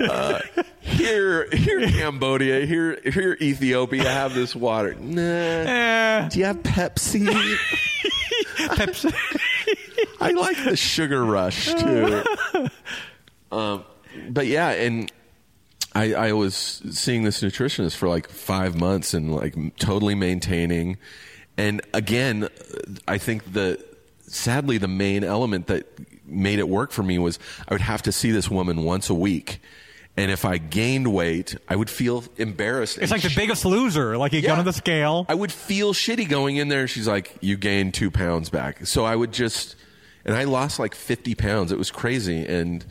Uh, 0.00 0.40
here, 0.80 1.48
here, 1.50 1.88
Cambodia. 1.88 2.66
Here, 2.66 2.98
here, 3.04 3.36
Ethiopia. 3.40 4.04
Have 4.08 4.34
this 4.34 4.54
water. 4.54 4.94
Nah. 4.94 5.20
Eh, 5.22 6.28
Do 6.28 6.38
you 6.38 6.44
have 6.44 6.58
Pepsi? 6.62 7.26
Pepsi. 8.56 9.14
I 10.20 10.30
like 10.32 10.62
the 10.64 10.76
sugar 10.76 11.24
rush 11.24 11.72
too. 11.74 12.22
um, 13.52 13.84
but 14.30 14.46
yeah, 14.46 14.70
and 14.70 15.10
I, 15.94 16.14
I 16.14 16.32
was 16.32 16.54
seeing 16.90 17.24
this 17.24 17.42
nutritionist 17.42 17.96
for 17.96 18.08
like 18.08 18.28
five 18.28 18.76
months 18.78 19.14
and 19.14 19.34
like 19.34 19.54
totally 19.78 20.14
maintaining. 20.14 20.98
And 21.56 21.80
again, 21.94 22.48
I 23.08 23.18
think 23.18 23.52
the 23.52 23.82
sadly 24.22 24.78
the 24.78 24.88
main 24.88 25.24
element 25.24 25.68
that 25.68 25.86
made 26.26 26.58
it 26.58 26.68
work 26.68 26.92
for 26.92 27.02
me 27.02 27.18
was 27.18 27.38
I 27.68 27.74
would 27.74 27.80
have 27.80 28.02
to 28.02 28.12
see 28.12 28.30
this 28.30 28.50
woman 28.50 28.82
once 28.84 29.08
a 29.10 29.14
week. 29.14 29.60
And 30.18 30.30
if 30.30 30.46
I 30.46 30.56
gained 30.56 31.12
weight, 31.12 31.56
I 31.68 31.76
would 31.76 31.90
feel 31.90 32.24
embarrassed. 32.38 32.96
It's 32.98 33.12
like 33.12 33.20
the 33.22 33.28
sh- 33.28 33.36
biggest 33.36 33.64
loser. 33.66 34.16
Like 34.16 34.32
you 34.32 34.40
go 34.40 34.48
Yeah. 34.54 34.58
on 34.58 34.64
the 34.64 34.72
scale. 34.72 35.26
I 35.28 35.34
would 35.34 35.52
feel 35.52 35.92
shitty 35.92 36.26
going 36.28 36.56
in 36.56 36.68
there. 36.68 36.88
She's 36.88 37.06
like, 37.06 37.34
"You 37.42 37.56
gained 37.58 37.92
two 37.92 38.10
pounds 38.10 38.48
back." 38.48 38.86
So 38.86 39.04
I 39.04 39.14
would 39.14 39.30
just, 39.32 39.76
and 40.24 40.34
I 40.34 40.44
lost 40.44 40.78
like 40.78 40.94
fifty 40.94 41.34
pounds. 41.34 41.70
It 41.70 41.76
was 41.78 41.90
crazy, 41.90 42.46
and 42.46 42.82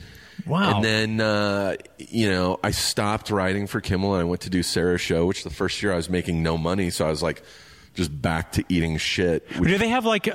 Wow. 0.45 0.75
And 0.75 0.83
then 0.85 1.21
uh, 1.21 1.77
you 1.97 2.29
know 2.29 2.59
I 2.63 2.69
stopped 2.69 3.31
writing 3.31 3.65
for 3.65 3.81
Kimmel, 3.81 4.13
and 4.13 4.21
I 4.21 4.25
went 4.25 4.41
to 4.41 4.51
do 4.51 4.61
Sarah's 4.61 5.01
show. 5.01 5.25
Which 5.25 5.43
the 5.43 5.49
first 5.49 5.81
year 5.81 5.91
I 5.93 5.95
was 5.95 6.09
making 6.11 6.43
no 6.43 6.59
money, 6.59 6.91
so 6.91 7.07
I 7.07 7.09
was 7.09 7.23
like 7.23 7.41
just 7.95 8.21
back 8.21 8.51
to 8.53 8.63
eating 8.69 8.97
shit. 8.97 9.47
which- 9.57 9.69
Do 9.69 9.77
they 9.77 9.87
have 9.89 10.05
like 10.05 10.27
a, 10.27 10.31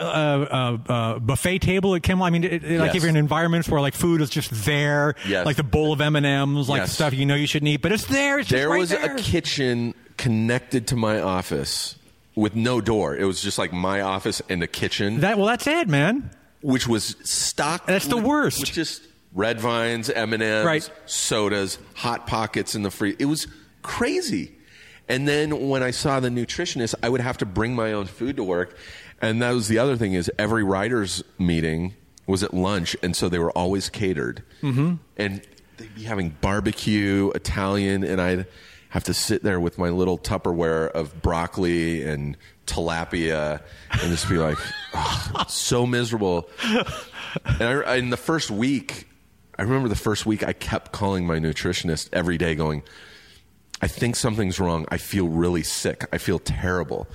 a, 0.89 0.93
a 1.17 1.21
buffet 1.21 1.59
table 1.61 1.95
at 1.95 2.03
Kimmel? 2.03 2.25
I 2.25 2.31
mean, 2.31 2.45
it, 2.45 2.65
it- 2.65 2.81
like 2.81 2.89
Yes. 2.89 2.97
if 2.97 3.03
you're 3.03 3.11
in 3.11 3.17
environments 3.17 3.69
where 3.69 3.81
like 3.81 3.95
food 3.95 4.21
is 4.21 4.31
just 4.31 4.51
there, 4.65 5.15
Yes. 5.27 5.47
like 5.47 5.57
the 5.57 5.63
bowl 5.63 5.93
of 5.93 6.01
M 6.01 6.17
and 6.17 6.27
M's, 6.27 6.69
like 6.69 6.81
Yes. 6.81 6.93
stuff 6.93 7.13
you 7.15 7.27
know 7.27 7.35
you 7.35 7.47
shouldn't 7.47 7.69
eat, 7.69 7.83
but 7.83 7.93
it's 7.93 8.07
there. 8.07 8.39
It's 8.39 8.49
just 8.49 8.59
there 8.59 8.69
right 8.71 8.79
was 8.81 8.91
there. 8.91 9.15
a 9.17 9.19
kitchen 9.19 9.95
connected 10.17 10.87
to 10.89 10.97
my 10.97 11.21
office 11.21 11.97
with 12.35 12.55
no 12.55 12.81
door. 12.81 13.17
It 13.17 13.25
was 13.25 13.41
just 13.43 13.59
like 13.59 13.73
my 13.73 14.01
office 14.01 14.41
and 14.49 14.63
the 14.63 14.67
kitchen, 14.67 15.21
That 15.21 15.37
well, 15.39 15.47
that's 15.47 15.67
it, 15.67 15.89
man. 15.89 16.31
which 16.63 16.87
was 16.89 17.17
stocked. 17.25 17.87
That's 17.87 18.07
the 18.07 18.17
with- 18.17 18.25
worst. 18.25 18.61
With 18.61 18.73
just 18.73 19.03
red 19.35 19.61
vines, 19.61 20.09
M 20.11 20.33
and 20.33 20.43
M's, 20.43 20.67
Right. 20.67 20.91
sodas, 21.07 21.79
hot 21.95 22.27
pockets 22.27 22.75
in 22.75 22.83
the 22.83 22.91
free. 22.91 23.15
It 23.19 23.27
was 23.27 23.47
crazy. 23.83 24.53
And 25.11 25.27
then 25.27 25.69
when 25.69 25.83
I 25.83 25.91
saw 25.91 26.21
the 26.21 26.29
nutritionist, 26.29 26.95
I 27.03 27.09
would 27.09 27.21
have 27.21 27.37
to 27.39 27.47
bring 27.47 27.75
my 27.75 27.93
own 27.93 28.07
food 28.07 28.37
to 28.37 28.45
work. 28.45 28.77
And 29.21 29.43
that 29.43 29.51
was 29.51 29.67
the 29.67 29.79
other 29.79 29.97
thing 29.97 30.15
is 30.15 30.31
every 30.39 30.63
writers 30.63 31.25
meeting 31.37 31.95
was 32.29 32.45
at 32.45 32.55
lunch, 32.55 32.97
and 33.03 33.17
so 33.17 33.29
they 33.29 33.41
were 33.41 33.51
always 33.51 33.89
catered. 33.89 34.45
Mm-hmm. 34.63 34.95
And 35.17 35.43
they'd 35.79 35.95
be 35.97 36.05
having 36.05 36.31
barbecue, 36.41 37.33
Italian, 37.35 38.05
and 38.05 38.21
I'd 38.21 38.47
have 38.91 39.03
to 39.05 39.15
sit 39.15 39.43
there 39.43 39.59
with 39.59 39.79
my 39.79 39.89
little 39.89 40.17
Tupperware 40.17 40.89
of 40.93 41.21
broccoli 41.23 42.05
and 42.05 42.37
tilapia, 42.67 43.63
and 43.91 44.01
just 44.01 44.29
be 44.29 44.39
like, 44.39 44.59
"Ugh, 44.95 45.51
so 45.51 45.87
miserable. 45.87 46.49
And 47.45 47.63
I, 47.63 47.97
in 47.97 48.11
the 48.11 48.17
first 48.17 48.49
week, 48.51 49.09
I 49.59 49.63
remember 49.63 49.89
the 49.89 49.97
first 49.97 50.25
week 50.25 50.47
I 50.47 50.53
kept 50.53 50.93
calling 50.93 51.27
my 51.27 51.41
nutritionist 51.41 52.11
every 52.13 52.39
day, 52.39 52.55
going, 52.55 52.85
I 53.83 53.89
think 53.89 54.17
something's 54.17 54.61
wrong. 54.61 54.87
I 54.91 54.99
feel 54.99 55.29
really 55.29 55.63
sick. 55.63 56.07
I 56.13 56.19
feel 56.19 56.39
terrible. 56.39 57.07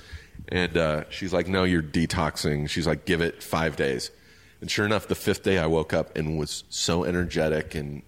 And 0.48 0.76
uh, 0.76 1.04
she's 1.10 1.32
like, 1.32 1.48
No, 1.48 1.64
you're 1.64 1.82
detoxing. 1.82 2.68
She's 2.68 2.86
like, 2.86 3.04
Give 3.04 3.20
it 3.20 3.42
five 3.42 3.76
days. 3.76 4.10
And 4.60 4.70
sure 4.70 4.86
enough, 4.86 5.06
the 5.06 5.14
fifth 5.14 5.42
day 5.42 5.58
I 5.58 5.66
woke 5.66 5.92
up 5.92 6.16
and 6.16 6.38
was 6.38 6.64
so 6.68 7.04
energetic 7.04 7.74
and. 7.74 8.02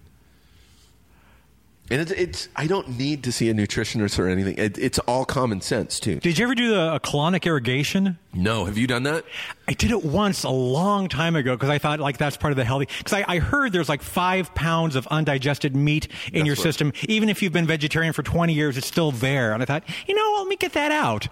And 1.91 2.01
it's, 2.01 2.11
it's 2.11 2.49
I 2.55 2.67
don't 2.67 2.99
need 2.99 3.23
to 3.23 3.31
see 3.31 3.49
a 3.49 3.53
nutritionist 3.53 4.19
or 4.19 4.27
anything. 4.27 4.59
It, 4.59 4.77
it's 4.77 4.99
all 4.99 5.25
common 5.25 5.59
sense 5.59 5.99
too. 5.99 6.19
Did 6.19 6.37
you 6.37 6.45
ever 6.45 6.53
do 6.53 6.69
the 6.69 6.93
a 6.93 6.99
colonic 6.99 7.45
irrigation? 7.45 8.19
No, 8.31 8.65
have 8.65 8.77
you 8.77 8.85
done 8.85 9.03
that? 9.03 9.25
I 9.67 9.73
did 9.73 9.89
it 9.89 10.03
once 10.03 10.43
a 10.43 10.49
long 10.49 11.09
time 11.09 11.35
ago 11.35 11.55
because 11.55 11.69
I 11.69 11.79
thought 11.79 11.99
like 11.99 12.19
that's 12.19 12.37
part 12.37 12.51
of 12.51 12.57
the 12.57 12.63
healthy. 12.63 12.87
Because 12.99 13.13
I, 13.13 13.25
I 13.27 13.39
heard 13.39 13.71
there's 13.71 13.89
like 13.89 14.03
five 14.03 14.53
pounds 14.53 14.95
of 14.95 15.07
undigested 15.07 15.75
meat 15.75 16.07
in 16.27 16.33
That's 16.33 16.45
your 16.45 16.55
system. 16.55 16.93
Even 17.07 17.27
if 17.27 17.41
you've 17.41 17.53
been 17.53 17.65
vegetarian 17.65 18.13
for 18.13 18.21
20 18.21 18.53
years, 18.53 18.77
it's 18.77 18.85
still 18.85 19.11
there. 19.11 19.53
And 19.53 19.63
I 19.63 19.65
thought, 19.65 19.83
you 20.07 20.13
know, 20.13 20.35
let 20.37 20.47
me 20.47 20.57
get 20.57 20.73
that 20.73 20.91
out. 20.91 21.27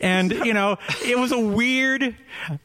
And 0.00 0.32
you 0.44 0.52
know, 0.52 0.76
it 1.04 1.16
was 1.16 1.30
a 1.30 1.38
weird, 1.38 2.16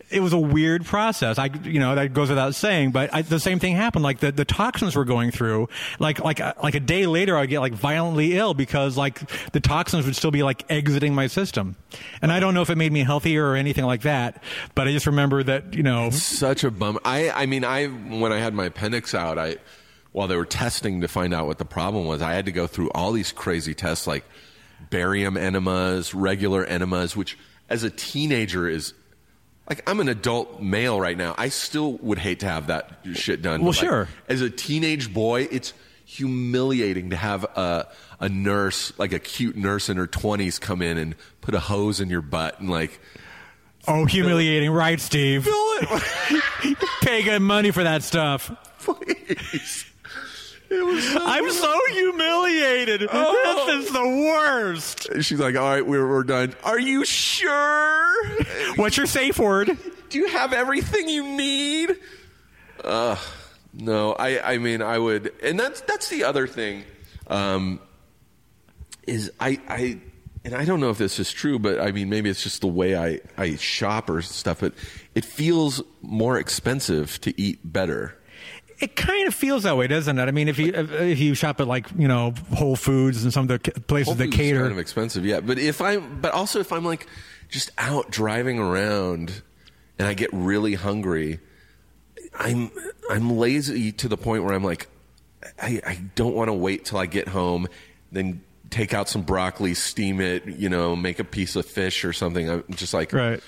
it 0.09 0.19
was 0.19 0.33
a 0.33 0.37
weird 0.39 0.83
process. 0.85 1.37
I, 1.37 1.51
you 1.63 1.79
know, 1.79 1.93
that 1.93 2.13
goes 2.13 2.29
without 2.29 2.55
saying. 2.55 2.91
But 2.91 3.13
I, 3.13 3.21
the 3.21 3.39
same 3.39 3.59
thing 3.59 3.75
happened. 3.75 4.03
Like 4.03 4.19
the, 4.19 4.31
the 4.31 4.45
toxins 4.45 4.95
were 4.95 5.05
going 5.05 5.29
through. 5.29 5.69
Like 5.99 6.19
like 6.23 6.39
a, 6.39 6.55
like 6.61 6.73
a 6.73 6.79
day 6.79 7.05
later, 7.05 7.37
I'd 7.37 7.49
get 7.49 7.59
like 7.59 7.73
violently 7.73 8.35
ill 8.35 8.55
because 8.55 8.97
like 8.97 9.21
the 9.51 9.59
toxins 9.59 10.05
would 10.05 10.15
still 10.15 10.31
be 10.31 10.41
like 10.41 10.65
exiting 10.71 11.13
my 11.13 11.27
system. 11.27 11.75
And 12.23 12.31
I 12.31 12.39
don't 12.39 12.55
know 12.55 12.63
if 12.63 12.71
it 12.71 12.77
made 12.77 12.91
me 12.91 13.03
healthier 13.03 13.47
or 13.47 13.55
anything 13.55 13.74
like 13.83 14.03
that. 14.03 14.41
But 14.73 14.87
I 14.87 14.91
just 14.91 15.07
remember 15.07 15.43
that 15.43 15.73
you 15.73 15.83
know. 15.83 16.09
such 16.11 16.63
a 16.63 16.71
bum. 16.71 16.99
I 17.03 17.29
I 17.31 17.45
mean 17.45 17.63
I 17.63 17.87
when 17.87 18.31
I 18.31 18.37
had 18.37 18.53
my 18.53 18.65
appendix 18.65 19.13
out, 19.13 19.37
I 19.37 19.57
while 20.11 20.29
they 20.29 20.37
were 20.37 20.45
testing 20.45 21.01
to 21.01 21.09
find 21.09 21.33
out 21.33 21.45
what 21.47 21.57
the 21.57 21.65
problem 21.65 22.05
was, 22.05 22.21
I 22.21 22.33
had 22.33 22.45
to 22.45 22.53
go 22.53 22.67
through 22.67 22.89
all 22.91 23.11
these 23.11 23.33
crazy 23.33 23.73
tests 23.73 24.07
like 24.07 24.23
barium 24.89 25.35
enemas, 25.35 26.13
regular 26.13 26.63
enemas, 26.63 27.17
which 27.17 27.37
as 27.69 27.83
a 27.83 27.89
teenager 27.89 28.69
is 28.69 28.93
like 29.69 29.87
I'm 29.89 29.99
an 29.99 30.09
adult 30.09 30.61
male 30.61 30.99
right 30.99 31.17
now. 31.17 31.35
I 31.37 31.49
still 31.49 31.93
would 31.97 32.19
hate 32.19 32.41
to 32.41 32.47
have 32.47 32.67
that 32.67 32.99
shit 33.13 33.41
done. 33.41 33.61
Well, 33.61 33.71
like, 33.71 33.79
sure. 33.79 34.07
As 34.29 34.41
a 34.41 34.49
teenage 34.49 35.13
boy, 35.13 35.47
it's 35.51 35.73
humiliating 36.05 37.09
to 37.09 37.15
have 37.15 37.43
a 37.43 37.87
a 38.19 38.29
nurse, 38.29 38.97
like 38.97 39.11
a 39.11 39.19
cute 39.19 39.57
nurse 39.57 39.89
in 39.89 39.97
her 39.97 40.07
20s 40.07 40.59
come 40.61 40.81
in 40.81 40.97
and 40.97 41.15
put 41.41 41.53
a 41.53 41.59
hose 41.59 41.99
in 41.99 42.09
your 42.09 42.21
butt 42.21 42.59
and 42.59 42.69
like 42.69 42.99
Oh, 43.87 44.05
humiliating, 44.05 44.71
right, 44.71 44.99
Steve? 44.99 45.43
fill 45.43 45.53
it. 45.53 46.77
Pay 47.01 47.23
good 47.23 47.41
money 47.41 47.71
for 47.71 47.83
that 47.83 48.03
stuff. 48.03 48.51
Please. 48.79 49.85
It 50.69 50.83
was 50.83 51.07
so 51.07 51.19
I'm 51.21 51.51
so 51.51 51.79
humiliated. 51.91 53.07
Oh. 53.11 53.65
This 53.67 53.85
is 53.85 53.93
the 53.93 54.07
worst. 54.07 55.07
She's 55.21 55.39
like, 55.39 55.55
all 55.55 55.69
right, 55.69 55.85
we're, 55.85 56.07
we're 56.07 56.23
done. 56.23 56.55
Are 56.63 56.79
you 56.79 57.05
sure? 57.05 58.43
What's 58.75 58.97
your 58.97 59.05
safe 59.05 59.37
word? 59.37 59.77
Do 60.09 60.17
you 60.17 60.27
have 60.29 60.53
everything 60.53 61.07
you 61.07 61.23
need? 61.23 61.97
Uh, 62.83 63.15
no, 63.73 64.13
I, 64.13 64.53
I 64.53 64.57
mean, 64.57 64.81
I 64.81 64.97
would, 64.97 65.33
and 65.43 65.59
that's, 65.59 65.81
that's 65.81 66.09
the 66.09 66.23
other 66.23 66.47
thing, 66.47 66.83
um, 67.27 67.79
is 69.05 69.31
I, 69.39 69.59
I, 69.67 69.99
and 70.45 70.53
I 70.53 70.63
don't 70.63 70.79
know 70.79 70.91
if 70.91 70.99
this 70.99 71.19
is 71.19 71.31
true, 71.31 71.57
but 71.57 71.79
I 71.79 71.91
mean, 71.91 72.07
maybe 72.07 72.29
it's 72.29 72.43
just 72.43 72.61
the 72.61 72.67
way 72.67 72.95
I, 72.95 73.19
I 73.35 73.55
shop 73.55 74.11
or 74.11 74.21
stuff, 74.21 74.59
but 74.59 74.73
it 75.15 75.25
feels 75.25 75.81
more 76.03 76.37
expensive 76.37 77.19
to 77.21 77.41
eat 77.41 77.59
better. 77.63 78.15
It 78.79 78.95
kind 78.95 79.27
of 79.27 79.33
feels 79.33 79.63
that 79.63 79.75
way, 79.75 79.87
doesn't 79.87 80.19
it? 80.19 80.27
I 80.27 80.31
mean, 80.31 80.47
if 80.47 80.59
you 80.59 80.71
if, 80.73 81.17
you 81.17 81.33
shop 81.33 81.59
at 81.61 81.67
like 81.67 81.87
you 81.97 82.07
know 82.07 82.33
Whole 82.53 82.75
Foods 82.75 83.23
and 83.23 83.33
some 83.33 83.49
of 83.49 83.63
the 83.63 83.71
places 83.81 84.17
that 84.17 84.31
cater, 84.31 84.59
kind 84.59 84.71
of 84.71 84.77
expensive, 84.77 85.25
yeah. 85.25 85.39
But 85.39 85.57
if 85.57 85.81
I'm, 85.81 86.21
but 86.21 86.33
also 86.33 86.59
if 86.59 86.71
I'm 86.71 86.85
like 86.85 87.07
just 87.49 87.71
out 87.77 88.11
driving 88.11 88.59
around 88.59 89.41
and 89.97 90.07
I 90.07 90.13
get 90.13 90.29
really 90.31 90.75
hungry, 90.75 91.39
I'm 92.37 92.69
I'm 93.09 93.37
lazy 93.37 93.91
to 93.93 94.07
the 94.07 94.17
point 94.17 94.43
where 94.43 94.53
I'm 94.53 94.63
like, 94.63 94.89
I, 95.59 95.81
I 95.87 96.01
don't 96.13 96.35
want 96.35 96.49
to 96.49 96.53
wait 96.53 96.85
till 96.85 96.99
I 96.99 97.07
get 97.07 97.29
home, 97.29 97.67
then 98.11 98.43
take 98.69 98.93
out 98.93 99.07
some 99.09 99.21
broccoli, 99.21 99.73
steam 99.73 100.19
it, 100.21 100.45
you 100.45 100.69
know, 100.69 100.95
make 100.95 101.19
a 101.19 101.23
piece 101.23 101.55
of 101.55 101.65
fish 101.65 102.03
or 102.05 102.13
something. 102.13 102.49
I'm 102.49 102.63
just 102.71 102.93
like, 102.93 103.13
right? 103.13 103.39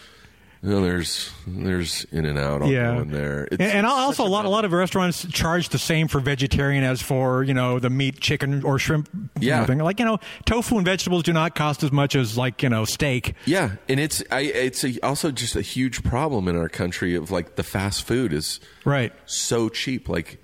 "No, 0.64 0.82
there's 0.82 1.32
there's 1.46 2.04
in 2.06 2.26
and 2.26 2.38
out. 2.40 2.66
Yeah, 2.68 3.04
there. 3.06 3.46
It's 3.52 3.62
and, 3.62 3.72
and 3.72 3.86
also 3.86 4.26
a 4.26 4.28
lot 4.28 4.46
a 4.46 4.50
lot 4.50 4.66
of 4.66 4.72
restaurants 4.74 5.26
charge 5.32 5.70
the 5.70 5.78
same 5.78 6.08
for 6.08 6.20
vegetarian 6.20 6.84
as 6.84 7.02
for 7.02 7.44
you 7.44 7.54
know 7.54 7.78
the 7.80 7.90
meat, 7.92 8.20
chicken, 8.20 8.64
or 8.64 8.80
shrimp. 8.80 9.08
you 9.40 9.50
Yeah. 9.50 9.60
know, 9.60 9.66
thing. 9.66 9.78
like 9.80 10.00
you 10.00 10.06
know, 10.06 10.18
tofu 10.46 10.78
and 10.78 10.86
vegetables 10.86 11.24
do 11.24 11.32
not 11.34 11.54
cost 11.56 11.84
as 11.84 11.92
much 11.92 12.16
as 12.16 12.38
like 12.38 12.64
you 12.64 12.70
know 12.70 12.86
steak. 12.86 13.36
Yeah, 13.46 13.76
and 13.88 14.00
it's 14.00 14.24
I, 14.32 14.42
it's 14.42 14.84
a, 14.84 15.00
also 15.02 15.32
just 15.32 15.56
a 15.56 15.62
huge 15.62 16.04
problem 16.04 16.48
in 16.48 16.56
our 16.58 16.70
country 16.70 17.14
of 17.16 17.30
like 17.30 17.56
the 17.56 17.64
fast 17.64 18.06
food 18.08 18.34
is 18.34 18.60
Right. 18.84 19.14
so 19.28 19.70
cheap. 19.70 20.10
Like 20.10 20.44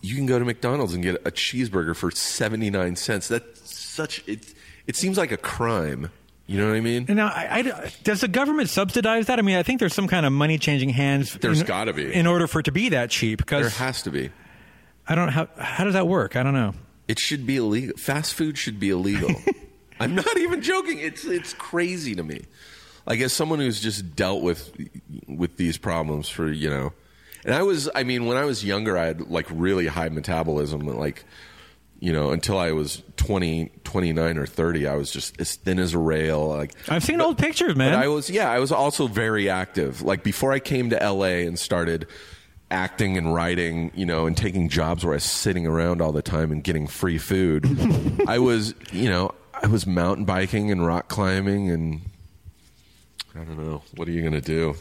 you 0.00 0.14
can 0.16 0.26
go 0.26 0.38
to 0.38 0.44
McDonald's 0.44 0.92
and 0.94 1.02
get 1.02 1.16
a 1.26 1.30
cheeseburger 1.32 1.96
for 1.96 2.10
seventy 2.12 2.70
nine 2.70 2.94
cents. 2.94 3.26
That's 3.28 3.63
such 3.94 4.22
it. 4.26 4.54
It 4.86 4.96
seems 4.96 5.16
like 5.16 5.32
a 5.32 5.36
crime. 5.36 6.10
You 6.46 6.58
know 6.58 6.68
what 6.68 6.76
I 6.76 6.80
mean? 6.80 7.06
Now, 7.08 7.28
I, 7.28 7.60
I- 7.60 7.92
does 8.02 8.20
the 8.20 8.28
government 8.28 8.68
subsidize 8.68 9.26
that? 9.28 9.38
I 9.38 9.42
mean, 9.42 9.56
I 9.56 9.62
think 9.62 9.80
there's 9.80 9.94
some 9.94 10.08
kind 10.08 10.26
of 10.26 10.32
money 10.32 10.58
changing 10.58 10.90
hands. 10.90 11.32
There's 11.40 11.60
in- 11.60 11.66
gotta 11.66 11.94
be. 11.94 12.12
in 12.12 12.26
order 12.26 12.46
for 12.46 12.60
it 12.60 12.64
to 12.64 12.72
be 12.72 12.90
that 12.90 13.08
cheap. 13.10 13.44
Cause 13.46 13.62
There 13.62 13.86
has 13.86 14.02
to 14.02 14.10
be. 14.10 14.30
I 15.08 15.14
don't 15.14 15.28
how 15.28 15.48
how 15.58 15.84
does 15.84 15.94
that 15.94 16.06
work? 16.06 16.36
I 16.36 16.42
don't 16.42 16.54
know. 16.54 16.74
It 17.08 17.18
should 17.18 17.46
be 17.46 17.56
illegal. 17.56 17.96
Fast 17.96 18.34
food 18.34 18.58
should 18.58 18.78
be 18.80 18.90
illegal. 18.90 19.30
I'm 20.00 20.14
not 20.14 20.36
even 20.38 20.60
joking. 20.60 20.98
It's 20.98 21.24
it's 21.24 21.54
crazy 21.54 22.14
to 22.14 22.22
me. 22.22 22.42
Like 23.06 23.20
as 23.20 23.32
someone 23.32 23.58
who's 23.58 23.80
just 23.80 24.16
dealt 24.16 24.42
with 24.42 24.74
with 25.28 25.56
these 25.56 25.78
problems 25.78 26.28
for 26.28 26.50
you 26.50 26.68
know, 26.70 26.92
and 27.44 27.54
I 27.54 27.62
was 27.62 27.88
I 27.94 28.02
mean 28.02 28.26
when 28.26 28.36
I 28.36 28.44
was 28.44 28.64
younger 28.64 28.96
I 28.98 29.06
had 29.06 29.30
like 29.30 29.46
really 29.50 29.86
high 29.86 30.08
metabolism 30.08 30.80
like 30.80 31.24
you 32.04 32.12
know 32.12 32.32
until 32.32 32.58
I 32.58 32.72
was 32.72 33.02
20 33.16 33.70
29 33.82 34.36
or 34.36 34.44
30 34.44 34.86
I 34.86 34.94
was 34.94 35.10
just 35.10 35.40
as 35.40 35.56
thin 35.56 35.78
as 35.78 35.94
a 35.94 35.98
rail 35.98 36.46
like 36.46 36.74
I've 36.86 37.02
seen 37.02 37.18
old 37.22 37.38
pictures, 37.38 37.74
man. 37.74 37.92
but 37.92 37.98
I 37.98 38.08
was 38.08 38.28
yeah, 38.28 38.50
I 38.50 38.58
was 38.58 38.70
also 38.70 39.06
very 39.06 39.48
active. 39.48 40.02
Like 40.02 40.22
before 40.22 40.52
I 40.52 40.58
came 40.58 40.90
to 40.90 40.96
LA 40.96 41.46
and 41.48 41.58
started 41.58 42.06
acting 42.70 43.16
and 43.16 43.32
writing, 43.32 43.90
you 43.94 44.04
know, 44.04 44.26
and 44.26 44.36
taking 44.36 44.68
jobs 44.68 45.02
where 45.02 45.14
I 45.14 45.16
was 45.16 45.24
sitting 45.24 45.66
around 45.66 46.02
all 46.02 46.12
the 46.12 46.22
time 46.22 46.52
and 46.52 46.62
getting 46.62 46.86
free 46.86 47.16
food. 47.16 47.64
I 48.28 48.38
was, 48.38 48.74
you 48.92 49.08
know, 49.08 49.32
I 49.54 49.66
was 49.68 49.86
mountain 49.86 50.26
biking 50.26 50.70
and 50.70 50.86
rock 50.86 51.08
climbing 51.08 51.70
and 51.70 52.02
I 53.34 53.44
don't 53.44 53.58
know. 53.58 53.82
What 53.96 54.08
are 54.08 54.10
you 54.10 54.20
going 54.20 54.34
to 54.34 54.42
do? 54.42 54.76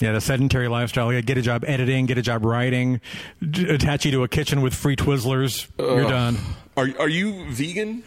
Yeah, 0.00 0.12
the 0.12 0.20
sedentary 0.20 0.68
lifestyle. 0.68 1.12
Yeah, 1.12 1.20
get 1.20 1.38
a 1.38 1.42
job 1.42 1.64
editing, 1.66 2.06
get 2.06 2.18
a 2.18 2.22
job 2.22 2.44
writing, 2.44 3.00
d- 3.48 3.68
attach 3.68 4.04
you 4.04 4.10
to 4.12 4.22
a 4.24 4.28
kitchen 4.28 4.60
with 4.62 4.74
free 4.74 4.96
Twizzlers. 4.96 5.68
You're 5.78 6.02
done. 6.08 6.36
Are 6.76 6.88
are 6.98 7.08
you 7.08 7.50
vegan? 7.50 8.02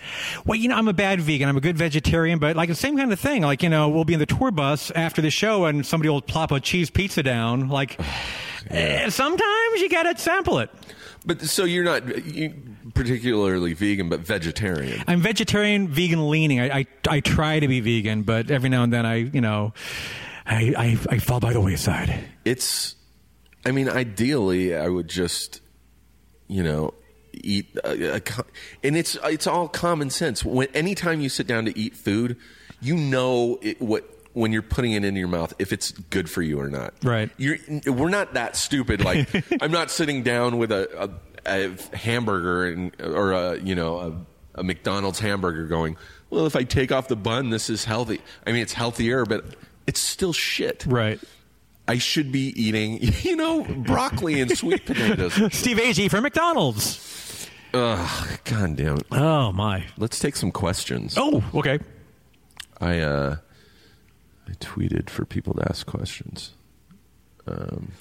Well, 0.46 0.56
you 0.60 0.70
know, 0.70 0.76
I'm 0.76 0.88
a 0.88 0.94
bad 0.94 1.20
vegan. 1.22 1.50
I'm 1.50 1.58
a 1.58 1.62
good 1.62 1.78
vegetarian, 1.78 2.38
but 2.38 2.56
like 2.56 2.70
the 2.70 2.76
same 2.76 2.96
kind 2.98 3.12
of 3.12 3.20
thing. 3.20 3.42
Like, 3.42 3.64
you 3.64 3.70
know, 3.70 3.90
we'll 3.90 4.06
be 4.06 4.14
in 4.14 4.20
the 4.20 4.28
tour 4.28 4.52
bus 4.52 4.92
after 4.92 5.22
the 5.24 5.32
show 5.32 5.66
and 5.66 5.84
somebody 5.86 6.10
will 6.10 6.22
plop 6.22 6.52
a 6.52 6.60
cheese 6.60 6.92
pizza 6.92 7.24
down. 7.24 7.70
Like, 7.70 8.00
eh, 8.70 9.10
sometimes 9.10 9.82
you 9.82 9.90
got 9.90 10.04
to 10.04 10.16
sample 10.22 10.60
it. 10.60 10.70
But 11.26 11.42
so 11.42 11.64
you're 11.64 11.84
not 11.84 12.26
you, 12.28 12.54
particularly 12.94 13.74
vegan, 13.74 14.08
but 14.08 14.20
vegetarian. 14.20 15.04
I'm 15.08 15.22
vegetarian, 15.22 15.88
vegan 15.88 16.30
leaning. 16.30 16.60
I, 16.60 16.80
I 16.80 16.88
I 17.10 17.20
try 17.22 17.60
to 17.60 17.68
be 17.68 17.80
vegan, 17.82 18.22
but 18.22 18.52
every 18.52 18.70
now 18.70 18.84
and 18.84 18.94
then 18.94 19.06
I 19.06 19.16
you 19.16 19.42
know 19.42 19.74
I 20.50 20.74
I, 20.78 20.98
I 21.10 21.18
fall 21.20 21.40
by 21.40 21.54
the 21.54 21.62
wayside. 21.62 22.26
It's, 22.44 22.96
I 23.66 23.72
mean, 23.72 23.88
ideally, 23.88 24.76
I 24.76 24.88
would 24.88 25.08
just, 25.08 25.62
you 26.48 26.64
know, 26.64 26.94
eat, 27.34 27.78
uh, 27.84 27.90
uh, 27.90 27.94
a, 27.94 28.16
a, 28.16 28.22
and 28.84 28.98
it's 28.98 29.16
it's 29.24 29.48
all 29.48 29.68
common 29.68 30.10
sense. 30.10 30.44
When 30.44 30.68
anytime 30.74 31.22
you 31.22 31.30
sit 31.30 31.48
down 31.48 31.66
to 31.66 31.78
eat 31.78 31.96
food, 31.96 32.38
you 32.82 32.96
know 32.96 33.60
it, 33.62 33.80
what 33.82 34.10
when 34.34 34.52
you're 34.52 34.62
putting 34.62 34.94
it 34.94 35.04
into 35.04 35.20
your 35.20 35.28
mouth 35.28 35.54
if 35.60 35.74
it's 35.74 35.92
good 35.92 36.30
for 36.30 36.42
you 36.42 36.60
or 36.60 36.70
not. 36.70 36.94
Right. 37.04 37.30
You're 37.38 37.58
we're 37.86 38.10
not 38.10 38.34
that 38.34 38.56
stupid. 38.56 39.04
Like 39.04 39.30
I'm 39.62 39.72
not 39.72 39.92
sitting 39.92 40.24
down 40.24 40.58
with 40.58 40.72
a, 40.72 41.12
a, 41.46 41.70
a 41.70 41.98
hamburger 41.98 42.66
and 42.66 43.02
or 43.02 43.34
a 43.34 43.60
you 43.60 43.76
know 43.76 44.00
a, 44.00 44.60
a 44.60 44.64
McDonald's 44.64 45.20
hamburger 45.20 45.66
going. 45.66 45.98
Well, 46.30 46.46
if 46.46 46.56
I 46.56 46.64
take 46.64 46.92
off 46.92 47.08
the 47.08 47.16
bun, 47.16 47.50
this 47.50 47.70
is 47.70 47.86
healthy. 47.86 48.22
I 48.46 48.52
mean, 48.52 48.62
it's 48.62 48.74
healthier, 48.74 49.26
but 49.26 49.56
it's 49.90 50.00
still 50.00 50.34
shit. 50.34 50.86
Right. 50.88 51.20
I 51.88 51.98
should 51.98 52.32
be 52.32 52.54
eating, 52.56 53.00
you 53.24 53.36
know, 53.36 53.64
broccoli 53.64 54.40
and 54.40 54.56
sweet 54.56 54.86
potatoes. 54.86 55.34
Steve 55.52 55.78
Agee 55.78 56.12
from 56.12 56.22
McDonald's. 56.22 57.50
Ugh, 57.74 58.40
God 58.46 58.76
damn 58.76 58.98
it. 58.98 59.08
Oh 59.12 59.52
my. 59.52 59.86
Let's 59.98 60.20
take 60.20 60.36
some 60.36 60.52
questions. 60.52 61.16
Oh, 61.18 61.44
okay. 61.56 61.80
I 62.80 63.00
uh, 63.00 63.38
I 64.48 64.52
tweeted 64.54 65.10
for 65.10 65.26
people 65.26 65.56
to 65.56 65.68
ask 65.68 65.88
questions. 65.88 66.52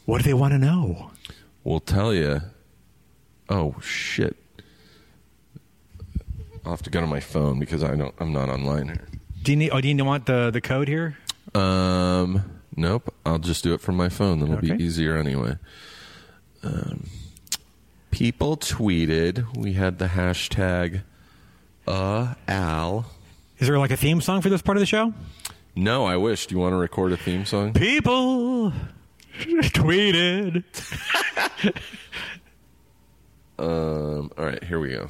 What 0.04 0.18
do 0.18 0.24
they 0.24 0.34
want 0.34 0.52
to 0.52 0.58
know? 0.58 1.10
We'll 1.64 1.80
tell 1.80 2.12
you. 2.12 2.42
Oh 3.48 3.76
shit! 3.80 4.36
I'll 6.64 6.72
have 6.72 6.82
to 6.82 6.90
go 6.90 7.00
to 7.00 7.06
my 7.06 7.20
phone 7.20 7.58
because 7.58 7.82
I 7.82 7.96
don't. 7.96 8.14
I'm 8.18 8.32
not 8.32 8.50
online 8.50 8.88
here. 8.88 9.08
Do 9.42 9.52
you 9.52 9.56
need? 9.56 9.70
Oh, 9.70 9.80
do 9.80 9.88
you 9.88 10.04
want 10.04 10.26
the 10.26 10.50
the 10.50 10.60
code 10.60 10.88
here? 10.88 11.16
Um, 11.54 12.42
nope. 12.76 13.12
I'll 13.24 13.38
just 13.38 13.64
do 13.64 13.74
it 13.74 13.80
from 13.80 13.96
my 13.96 14.08
phone. 14.08 14.40
That'll 14.40 14.56
Okay. 14.56 14.76
be 14.76 14.84
easier 14.84 15.16
anyway. 15.16 15.56
Um, 16.62 17.08
people 18.10 18.56
tweeted. 18.56 19.56
We 19.56 19.74
had 19.74 19.98
the 19.98 20.08
hashtag 20.08 21.02
uh 21.86 22.34
Al. 22.46 23.06
Is 23.58 23.66
there 23.68 23.78
like 23.78 23.90
a 23.90 23.96
theme 23.96 24.20
song 24.20 24.40
for 24.42 24.48
this 24.50 24.62
part 24.62 24.76
of 24.76 24.80
the 24.80 24.86
show? 24.86 25.12
No, 25.74 26.04
I 26.04 26.16
wish. 26.16 26.46
Do 26.46 26.54
you 26.54 26.60
want 26.60 26.72
to 26.72 26.76
record 26.76 27.12
a 27.12 27.16
theme 27.16 27.44
song? 27.44 27.72
People 27.72 28.72
tweeted. 29.38 30.64
Um, 33.58 34.30
all 34.38 34.44
right, 34.44 34.62
here 34.64 34.78
we 34.78 34.90
go. 34.90 35.08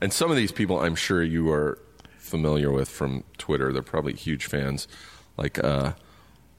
And 0.00 0.12
some 0.12 0.30
of 0.30 0.36
these 0.36 0.52
people, 0.52 0.80
I'm 0.80 0.94
sure 0.94 1.22
you 1.22 1.50
are 1.50 1.78
familiar 2.18 2.70
with 2.70 2.88
from 2.88 3.24
Twitter. 3.38 3.72
They're 3.72 3.82
probably 3.82 4.14
huge 4.14 4.46
fans, 4.46 4.86
like 5.36 5.62
uh, 5.62 5.92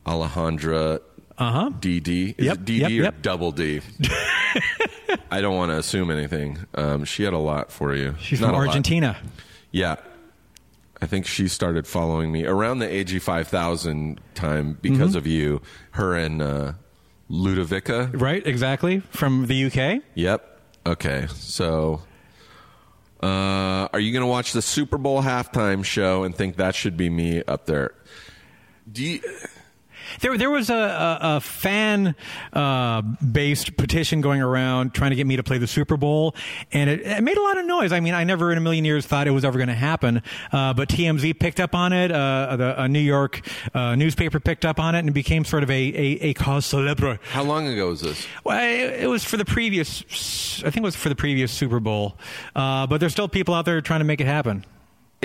Alejandra 0.05 0.99
Uh 1.37 1.51
huh. 1.51 1.69
DD. 1.79 2.35
Is 2.37 2.45
Yep, 2.45 2.57
it 2.57 2.65
DD 2.65 2.79
yep, 2.79 2.89
or 2.89 2.93
yep. 2.93 3.21
double 3.21 3.51
D? 3.51 3.81
I 5.31 5.41
don't 5.41 5.55
want 5.55 5.71
to 5.71 5.77
assume 5.77 6.09
anything. 6.11 6.59
Um, 6.73 7.05
she 7.05 7.23
had 7.23 7.33
a 7.33 7.37
lot 7.37 7.71
for 7.71 7.93
you. 7.95 8.15
She's 8.19 8.39
Not 8.41 8.47
from 8.47 8.55
a 8.55 8.57
lot. 8.59 8.67
Argentina. 8.67 9.17
Yeah. 9.71 9.95
I 11.01 11.07
think 11.07 11.25
she 11.25 11.47
started 11.49 11.85
following 11.87 12.31
me 12.31 12.45
around 12.45 12.79
the 12.79 12.89
AG 12.91 13.19
5000 13.19 14.19
time 14.33 14.77
because 14.81 15.09
Mm-hmm. 15.09 15.17
of 15.17 15.27
you. 15.27 15.61
Her 15.91 16.15
and 16.15 16.41
uh, 16.41 16.73
Ludovica. 17.29 18.11
Right, 18.13 18.45
exactly. 18.47 18.99
From 18.99 19.47
the 19.47 19.65
UK. 19.65 20.01
Yep. 20.15 20.59
Okay. 20.87 21.27
So, 21.33 22.01
uh, 23.21 23.87
are 23.91 23.99
you 23.99 24.11
going 24.13 24.21
to 24.21 24.27
watch 24.27 24.53
the 24.53 24.61
Super 24.61 24.97
Bowl 24.97 25.21
halftime 25.21 25.83
show 25.83 26.23
and 26.23 26.35
think 26.35 26.57
that 26.57 26.75
should 26.75 26.95
be 26.97 27.09
me 27.09 27.43
up 27.47 27.65
there? 27.65 27.91
Do 28.91 29.03
you, 29.03 29.19
There, 30.21 30.37
there 30.37 30.49
was 30.49 30.69
a, 30.69 30.75
a, 30.75 31.19
a 31.21 31.39
fan 31.41 32.15
uh, 32.53 33.01
based 33.01 33.75
petition 33.77 34.21
going 34.21 34.41
around 34.41 34.93
trying 34.93 35.11
to 35.11 35.15
get 35.15 35.27
me 35.27 35.35
to 35.35 35.43
play 35.43 35.57
the 35.57 35.67
Super 35.67 35.97
Bowl, 35.97 36.35
and 36.71 36.89
it, 36.89 37.01
it 37.01 37.23
made 37.23 37.37
a 37.37 37.41
lot 37.41 37.57
of 37.57 37.65
noise. 37.65 37.91
I 37.91 37.99
mean, 37.99 38.13
I 38.13 38.23
never 38.23 38.51
in 38.51 38.57
a 38.57 38.61
million 38.61 38.85
years 38.85 39.05
thought 39.05 39.27
it 39.27 39.31
was 39.31 39.43
ever 39.45 39.57
going 39.57 39.69
to 39.69 39.73
happen, 39.73 40.21
uh, 40.51 40.73
but 40.73 40.89
TMZ 40.89 41.39
picked 41.39 41.59
up 41.59 41.75
on 41.75 41.93
it. 41.93 42.11
Uh, 42.11 42.55
the, 42.55 42.81
a 42.83 42.87
New 42.87 42.99
York 42.99 43.41
uh, 43.73 43.95
newspaper 43.95 44.39
picked 44.39 44.65
up 44.65 44.79
on 44.79 44.95
it, 44.95 44.99
and 44.99 45.09
it 45.09 45.13
became 45.13 45.45
sort 45.45 45.63
of 45.63 45.69
a, 45.69 45.73
a, 45.73 46.29
a 46.29 46.33
cause 46.33 46.65
celebre. 46.65 47.19
how 47.31 47.43
long 47.43 47.67
ago 47.67 47.89
was 47.89 48.01
this? 48.01 48.25
Well, 48.43 48.63
it, 48.63 49.03
it 49.03 49.07
was 49.07 49.23
for 49.23 49.37
the 49.37 49.45
previous, 49.45 50.03
I 50.59 50.69
think 50.69 50.77
it 50.77 50.83
was 50.83 50.95
for 50.95 51.09
the 51.09 51.15
previous 51.15 51.51
Super 51.51 51.79
Bowl, 51.79 52.17
uh, 52.55 52.87
but 52.87 52.99
there's 52.99 53.11
still 53.11 53.27
people 53.27 53.53
out 53.53 53.65
there 53.65 53.81
trying 53.81 54.01
to 54.01 54.05
make 54.05 54.21
it 54.21 54.27
happen. 54.27 54.65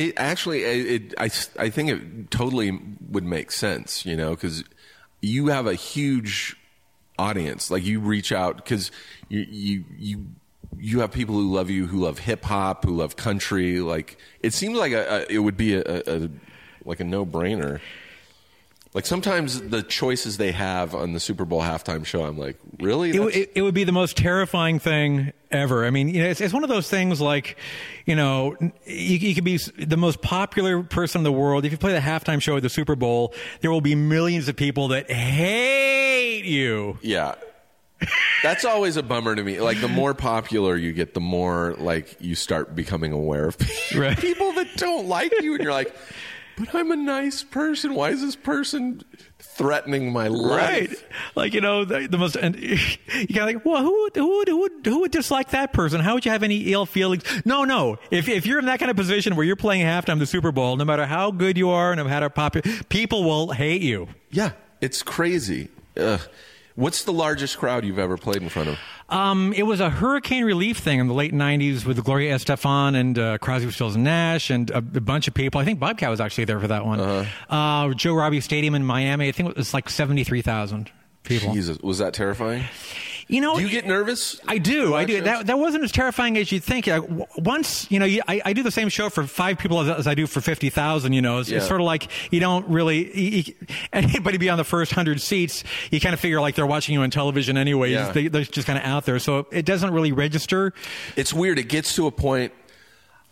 It 0.01 0.14
actually, 0.16 0.64
it, 0.64 0.86
it, 0.86 1.14
I, 1.18 1.31
I 1.62 1.68
think 1.70 1.90
it 1.90 2.31
totally 2.31 2.78
would 3.10 3.24
make 3.24 3.51
sense, 3.51 4.06
you 4.06 4.16
know, 4.16 4.31
because 4.31 4.64
you 5.20 5.48
have 5.48 5.66
a 5.66 5.74
huge 5.74 6.56
audience. 7.18 7.70
Like 7.70 7.85
you 7.85 8.01
reach 8.01 8.32
out 8.32 8.56
because 8.56 8.90
you, 9.28 9.47
you, 9.48 9.85
you, 9.98 10.27
you 10.78 11.01
have 11.01 11.12
people 11.12 11.35
who 11.35 11.52
love 11.52 11.68
you, 11.68 11.86
who 11.86 11.98
love 11.98 12.20
hip 12.20 12.44
hop, 12.44 12.85
who 12.85 12.93
love 12.93 13.16
country. 13.16 13.81
Like 13.81 14.16
it 14.40 14.55
seems 14.55 14.78
like 14.78 14.93
a, 14.93 15.27
a 15.28 15.32
it 15.32 15.39
would 15.39 15.56
be 15.56 15.74
a, 15.74 15.82
a, 15.82 16.02
a 16.06 16.31
like 16.85 17.01
a 17.01 17.05
no 17.05 17.27
brainer. 17.27 17.81
Like 18.93 19.07
sometimes 19.07 19.61
the 19.61 19.85
choices 19.85 20.37
they 20.37 20.51
have 20.51 20.97
on 20.97 21.12
the 21.12 21.21
Super 21.21 21.45
Bowl 21.45 21.61
halftime 21.61 22.05
show, 22.05 22.25
I'm 22.25 22.37
like, 22.37 22.57
really? 22.81 23.11
It, 23.11 23.21
it, 23.37 23.53
it 23.55 23.62
would 23.62 23.73
be 23.75 23.85
the 23.85 23.93
most 23.93 24.17
terrifying 24.17 24.81
thing 24.81 25.33
ever. 25.53 25.85
I 25.85 25.91
mean, 25.91 26.09
you 26.09 26.23
know, 26.25 26.29
it's, 26.29 26.41
it's 26.41 26.53
one 26.53 26.65
of 26.65 26.69
those 26.71 26.91
things 26.91 27.21
like, 27.21 27.57
you 28.05 28.17
know, 28.17 28.57
you, 28.61 29.17
you 29.19 29.35
could 29.37 29.45
be 29.45 29.59
the 29.79 29.97
most 29.97 30.23
popular 30.23 30.83
person 30.83 31.21
in 31.21 31.23
the 31.23 31.31
world. 31.31 31.65
If 31.65 31.71
you 31.71 31.79
play 31.79 31.93
the 31.93 32.01
halftime 32.01 32.43
show 32.43 32.57
at 32.57 32.65
the 32.65 32.69
Super 32.69 32.97
Bowl, 32.97 33.33
there 33.61 33.71
will 33.71 33.81
be 33.81 33.95
millions 33.95 34.49
of 34.49 34.57
people 34.57 34.89
that 34.89 35.09
hate 35.09 36.45
you. 36.45 36.99
Yeah. 37.01 37.37
That's 38.43 38.65
always 38.65 38.97
a 38.97 39.05
bummer 39.05 39.37
to 39.37 39.43
me. 39.45 39.61
Like 39.61 39.81
the 39.81 39.87
more 39.89 40.15
popular 40.15 40.75
you 40.77 40.93
get, 40.93 41.15
the 41.15 41.21
more 41.21 41.77
like 41.79 42.17
you 42.19 42.35
start 42.35 42.75
becoming 42.75 43.12
aware 43.12 43.47
of 43.47 43.57
people, 43.59 44.01
Right. 44.01 44.19
people 44.19 44.51
that 44.55 44.67
don't 44.77 45.07
like 45.07 45.33
you, 45.43 45.55
and 45.55 45.62
you're 45.62 45.73
like, 45.73 45.95
"But 46.56 46.74
I'm 46.74 46.90
a 46.90 46.97
nice 46.97 47.43
person. 47.43 47.94
Why 47.94 48.10
is 48.10 48.20
this 48.22 48.36
person 48.36 49.02
threatening 49.39 50.12
my 50.12 50.28
life? 50.28 50.51
Right. 50.56 50.89
life?" 50.90 51.05
Like, 51.35 51.55
you 51.55 51.60
know, 51.60 51.85
the, 51.85 52.06
the 52.09 52.18
most, 52.18 52.36
and 52.36 52.56
you 52.59 52.77
kind 53.28 53.39
of 53.39 53.47
like, 53.47 53.64
well, 53.64 53.82
who 53.82 54.02
would, 54.02 54.16
who 54.16 54.39
would, 54.39 54.48
who 54.48 54.60
would, 54.60 54.72
who 54.85 55.01
would 55.01 55.10
dislike 55.10 55.51
that 55.51 55.72
person? 55.72 56.01
How 56.01 56.14
would 56.14 56.24
you 56.24 56.31
have 56.31 56.43
any 56.43 56.72
ill 56.72 56.86
feelings? 56.86 57.24
No, 57.44 57.64
no. 57.64 57.98
If, 58.10 58.28
if 58.28 58.47
you're 58.47 58.59
in 58.59 58.66
that 58.66 58.78
kind 58.78 58.90
of 58.90 58.97
position 58.97 59.36
where 59.36 59.44
you're 59.44 59.56
playing 59.56 59.82
halftime 59.82 60.18
the 60.18 60.27
Super 60.27 60.52
Bowl, 60.52 60.77
no 60.77 60.85
matter 60.85 61.06
how 61.06 61.31
good 61.31 61.56
you 61.56 61.70
are, 61.70 61.94
no 61.97 62.05
matter 62.05 62.24
how 62.24 62.28
popular, 62.28 62.82
people 62.89 63.24
will 63.24 63.52
hate 63.52 63.82
you. 63.82 64.09
Yeah, 64.31 64.52
it's 64.81 65.02
crazy. 65.02 65.68
Ugh. 65.97 66.20
What's 66.76 67.05
the 67.05 67.12
largest 67.12 67.59
crowd 67.59 67.84
you've 67.84 67.98
ever 67.98 68.16
played 68.16 68.42
in 68.42 68.48
front 68.48 68.68
of? 68.70 68.78
Um, 69.09 69.52
it 69.55 69.64
was 69.64 69.80
a 69.80 69.90
hurricane 69.90 70.44
relief 70.44 70.78
thing 70.78 71.01
in 71.01 71.09
the 71.09 71.14
late 71.14 71.32
'90s 71.34 71.84
with 71.84 72.02
Gloria 72.05 72.34
Estefan 72.36 72.94
and 72.97 73.18
uh, 73.18 73.38
Crosby, 73.38 73.70
Stills 73.72 73.97
and 73.97 74.05
Nash 74.05 74.51
and 74.51 74.70
a, 74.70 74.78
a 74.78 74.80
bunch 75.01 75.26
of 75.28 75.34
people. 75.34 75.60
I 75.60 75.64
think 75.64 75.80
Bobcat 75.80 76.09
was 76.10 76.20
actually 76.20 76.44
there 76.44 76.60
for 76.60 76.68
that 76.68 76.86
one. 76.86 77.01
uh 77.01 77.92
Joe 77.94 78.14
Robbie 78.14 78.40
Stadium 78.40 78.74
in 78.74 78.84
Miami. 78.84 79.28
I 79.28 79.32
think 79.32 79.51
it 79.51 79.56
was 79.56 79.74
like 79.74 79.88
seventy-three 79.90 80.42
thousand 80.42 80.90
people. 81.24 81.52
Jesus, 81.52 81.78
was 81.78 81.98
that 81.98 82.14
terrifying? 82.14 82.64
You 83.31 83.40
know, 83.40 83.57
Do 83.57 83.62
you 83.62 83.69
get 83.70 83.86
nervous? 83.86 84.40
I 84.48 84.59
do. 84.59 84.94
I 84.94 85.05
do. 85.05 85.20
That, 85.23 85.47
that 85.47 85.59
wasn't 85.59 85.85
as 85.85 85.93
terrifying 85.93 86.36
as 86.36 86.51
you'd 86.51 86.65
think. 86.65 86.86
Like, 86.89 87.05
once, 87.39 87.89
you 87.90 87.98
know, 88.01 88.05
you, 88.05 88.23
I, 88.27 88.43
I 88.44 88.52
do 88.52 88.62
the 88.65 88.73
same 88.73 88.89
show 88.89 89.09
for 89.09 89.24
five 89.24 89.57
people 89.59 89.81
as, 89.81 89.89
as 89.89 90.07
I 90.09 90.15
do 90.15 90.27
for 90.27 90.40
50,000, 90.40 91.12
you 91.12 91.23
know. 91.23 91.39
It's, 91.39 91.48
Yeah. 91.48 91.59
it's 91.59 91.69
sort 91.69 91.81
of 91.81 91.85
like 91.85 92.09
you 92.32 92.40
don't 92.40 92.66
really, 92.69 93.16
you, 93.19 93.43
you, 93.47 93.55
anybody 93.93 94.36
be 94.36 94.48
on 94.51 94.59
the 94.59 94.65
first 94.65 94.93
100 94.93 95.20
seats, 95.20 95.62
you 95.93 96.01
kind 96.01 96.12
of 96.12 96.19
figure 96.20 96.40
like 96.40 96.57
they're 96.57 96.66
watching 96.66 96.93
you 96.93 97.02
on 97.02 97.11
television 97.11 97.57
anyway. 97.57 97.93
Yeah. 97.93 98.11
They, 98.11 98.27
they're 98.28 98.43
just 98.44 98.66
kind 98.66 98.78
of 98.78 98.85
out 98.85 99.07
there. 99.07 99.19
So 99.20 99.47
it 99.52 99.65
doesn't 99.65 99.93
really 99.93 100.11
register. 100.12 100.73
It's 101.16 101.32
weird. 101.32 101.59
It 101.59 101.69
gets 101.69 101.94
to 101.97 102.07
a 102.09 102.11
point. 102.11 102.52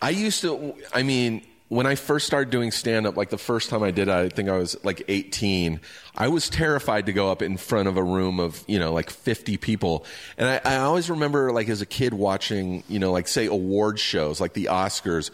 I 0.01 0.11
used 0.11 0.39
to. 0.41 0.75
I 0.93 1.03
mean, 1.03 1.41
when 1.69 1.85
I 1.85 1.93
first 1.93 2.25
started 2.25 2.49
doing 2.49 2.71
stand 2.71 3.05
up, 3.05 3.15
like 3.15 3.29
the 3.29 3.37
first 3.37 3.69
time 3.69 3.83
I 3.83 3.91
did, 3.91 4.09
I 4.09 4.29
think 4.29 4.49
I 4.49 4.57
was 4.57 4.75
like 4.83 5.03
18. 5.07 5.79
I 6.15 6.27
was 6.27 6.49
terrified 6.49 7.05
to 7.05 7.13
go 7.13 7.31
up 7.31 7.43
in 7.43 7.57
front 7.57 7.87
of 7.87 7.95
a 7.95 8.03
room 8.03 8.39
of 8.39 8.63
you 8.67 8.79
know 8.79 8.91
like 8.91 9.11
50 9.11 9.57
people, 9.57 10.05
and 10.37 10.49
I, 10.49 10.61
I 10.65 10.77
always 10.77 11.09
remember 11.09 11.51
like 11.51 11.69
as 11.69 11.81
a 11.81 11.85
kid 11.85 12.13
watching 12.13 12.83
you 12.87 12.99
know 12.99 13.11
like 13.11 13.27
say 13.27 13.45
award 13.45 13.99
shows 13.99 14.41
like 14.41 14.53
the 14.53 14.65
Oscars. 14.65 15.31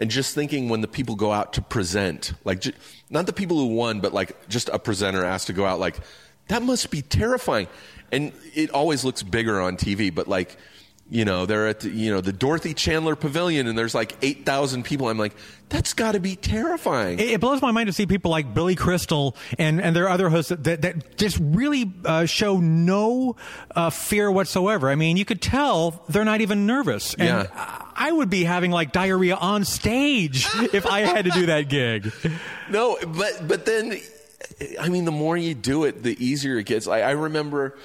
And 0.00 0.12
just 0.12 0.32
thinking 0.32 0.68
when 0.68 0.80
the 0.80 0.86
people 0.86 1.16
go 1.16 1.32
out 1.32 1.54
to 1.54 1.62
present, 1.62 2.32
like 2.44 2.62
not 3.10 3.26
the 3.26 3.32
people 3.32 3.58
who 3.58 3.74
won, 3.74 3.98
but 3.98 4.14
like 4.14 4.48
just 4.48 4.68
a 4.68 4.78
presenter 4.78 5.24
asked 5.24 5.48
to 5.48 5.52
go 5.52 5.66
out, 5.66 5.80
like 5.80 5.96
that 6.46 6.62
must 6.62 6.92
be 6.92 7.02
terrifying. 7.02 7.66
And 8.12 8.32
it 8.54 8.70
always 8.70 9.04
looks 9.04 9.24
bigger 9.24 9.60
on 9.60 9.76
TV, 9.76 10.14
but 10.14 10.28
like 10.28 10.56
you 11.10 11.24
know, 11.24 11.46
they're 11.46 11.66
at 11.68 11.80
the, 11.80 11.88
you 11.90 12.12
know 12.12 12.20
the 12.20 12.32
Dorothy 12.32 12.74
Chandler 12.74 13.16
Pavilion, 13.16 13.66
and 13.66 13.78
there's 13.78 13.94
like 13.94 14.16
eight 14.22 14.44
thousand 14.44 14.84
people. 14.84 15.08
I'm 15.08 15.18
like, 15.18 15.34
that's 15.70 15.94
got 15.94 16.12
to 16.12 16.20
be 16.20 16.36
terrifying. 16.36 17.18
It, 17.18 17.30
it 17.30 17.40
blows 17.40 17.62
my 17.62 17.70
mind 17.70 17.86
to 17.86 17.92
see 17.92 18.06
people 18.06 18.30
like 18.30 18.52
Billy 18.54 18.74
Crystal 18.74 19.34
and, 19.58 19.80
and 19.80 19.94
their 19.96 20.08
other 20.08 20.28
hosts 20.28 20.50
that, 20.54 20.82
that 20.82 21.16
just 21.16 21.38
really 21.40 21.90
uh, 22.04 22.26
show 22.26 22.58
no 22.58 23.36
uh, 23.74 23.90
fear 23.90 24.30
whatsoever. 24.30 24.88
I 24.90 24.94
mean, 24.96 25.16
you 25.16 25.24
could 25.24 25.40
tell 25.42 26.02
they're 26.08 26.24
not 26.24 26.40
even 26.42 26.66
nervous. 26.66 27.14
And 27.14 27.28
Yeah. 27.28 27.82
I 27.96 28.12
would 28.12 28.30
be 28.30 28.44
having 28.44 28.70
like 28.70 28.92
diarrhea 28.92 29.34
on 29.34 29.64
stage 29.64 30.46
if 30.72 30.86
I 30.86 31.00
had 31.00 31.24
to 31.24 31.30
do 31.32 31.46
that 31.46 31.68
gig. 31.68 32.12
No, 32.70 32.96
but 33.06 33.48
but 33.48 33.64
then, 33.66 33.98
I 34.80 34.88
mean, 34.88 35.04
the 35.04 35.10
more 35.12 35.36
you 35.36 35.54
do 35.54 35.84
it, 35.84 36.02
the 36.02 36.16
easier 36.24 36.58
it 36.58 36.64
gets. 36.66 36.86
I, 36.86 37.00
I 37.00 37.10
remember. 37.12 37.78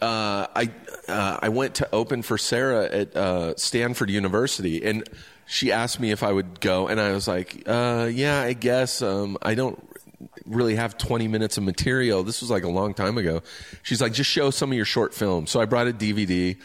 Uh, 0.00 0.46
I 0.54 0.70
uh, 1.08 1.38
I 1.42 1.48
went 1.48 1.74
to 1.76 1.88
open 1.92 2.22
for 2.22 2.38
Sarah 2.38 2.84
at 2.86 3.16
uh, 3.16 3.56
Stanford 3.56 4.10
University, 4.10 4.84
and 4.84 5.08
she 5.46 5.72
asked 5.72 5.98
me 5.98 6.10
if 6.12 6.22
I 6.22 6.32
would 6.32 6.60
go, 6.60 6.86
and 6.86 7.00
I 7.00 7.12
was 7.12 7.26
like, 7.26 7.62
uh, 7.66 8.08
"Yeah, 8.12 8.40
I 8.40 8.52
guess." 8.52 9.02
Um, 9.02 9.36
I 9.42 9.54
don't 9.54 9.82
really 10.46 10.76
have 10.76 10.96
20 10.98 11.28
minutes 11.28 11.58
of 11.58 11.64
material. 11.64 12.22
This 12.22 12.40
was 12.40 12.50
like 12.50 12.64
a 12.64 12.68
long 12.68 12.94
time 12.94 13.18
ago. 13.18 13.42
She's 13.82 14.00
like, 14.00 14.12
"Just 14.12 14.30
show 14.30 14.50
some 14.50 14.70
of 14.70 14.76
your 14.76 14.84
short 14.84 15.14
films." 15.14 15.50
So 15.50 15.60
I 15.60 15.64
brought 15.64 15.88
a 15.88 15.92
DVD, 15.92 16.56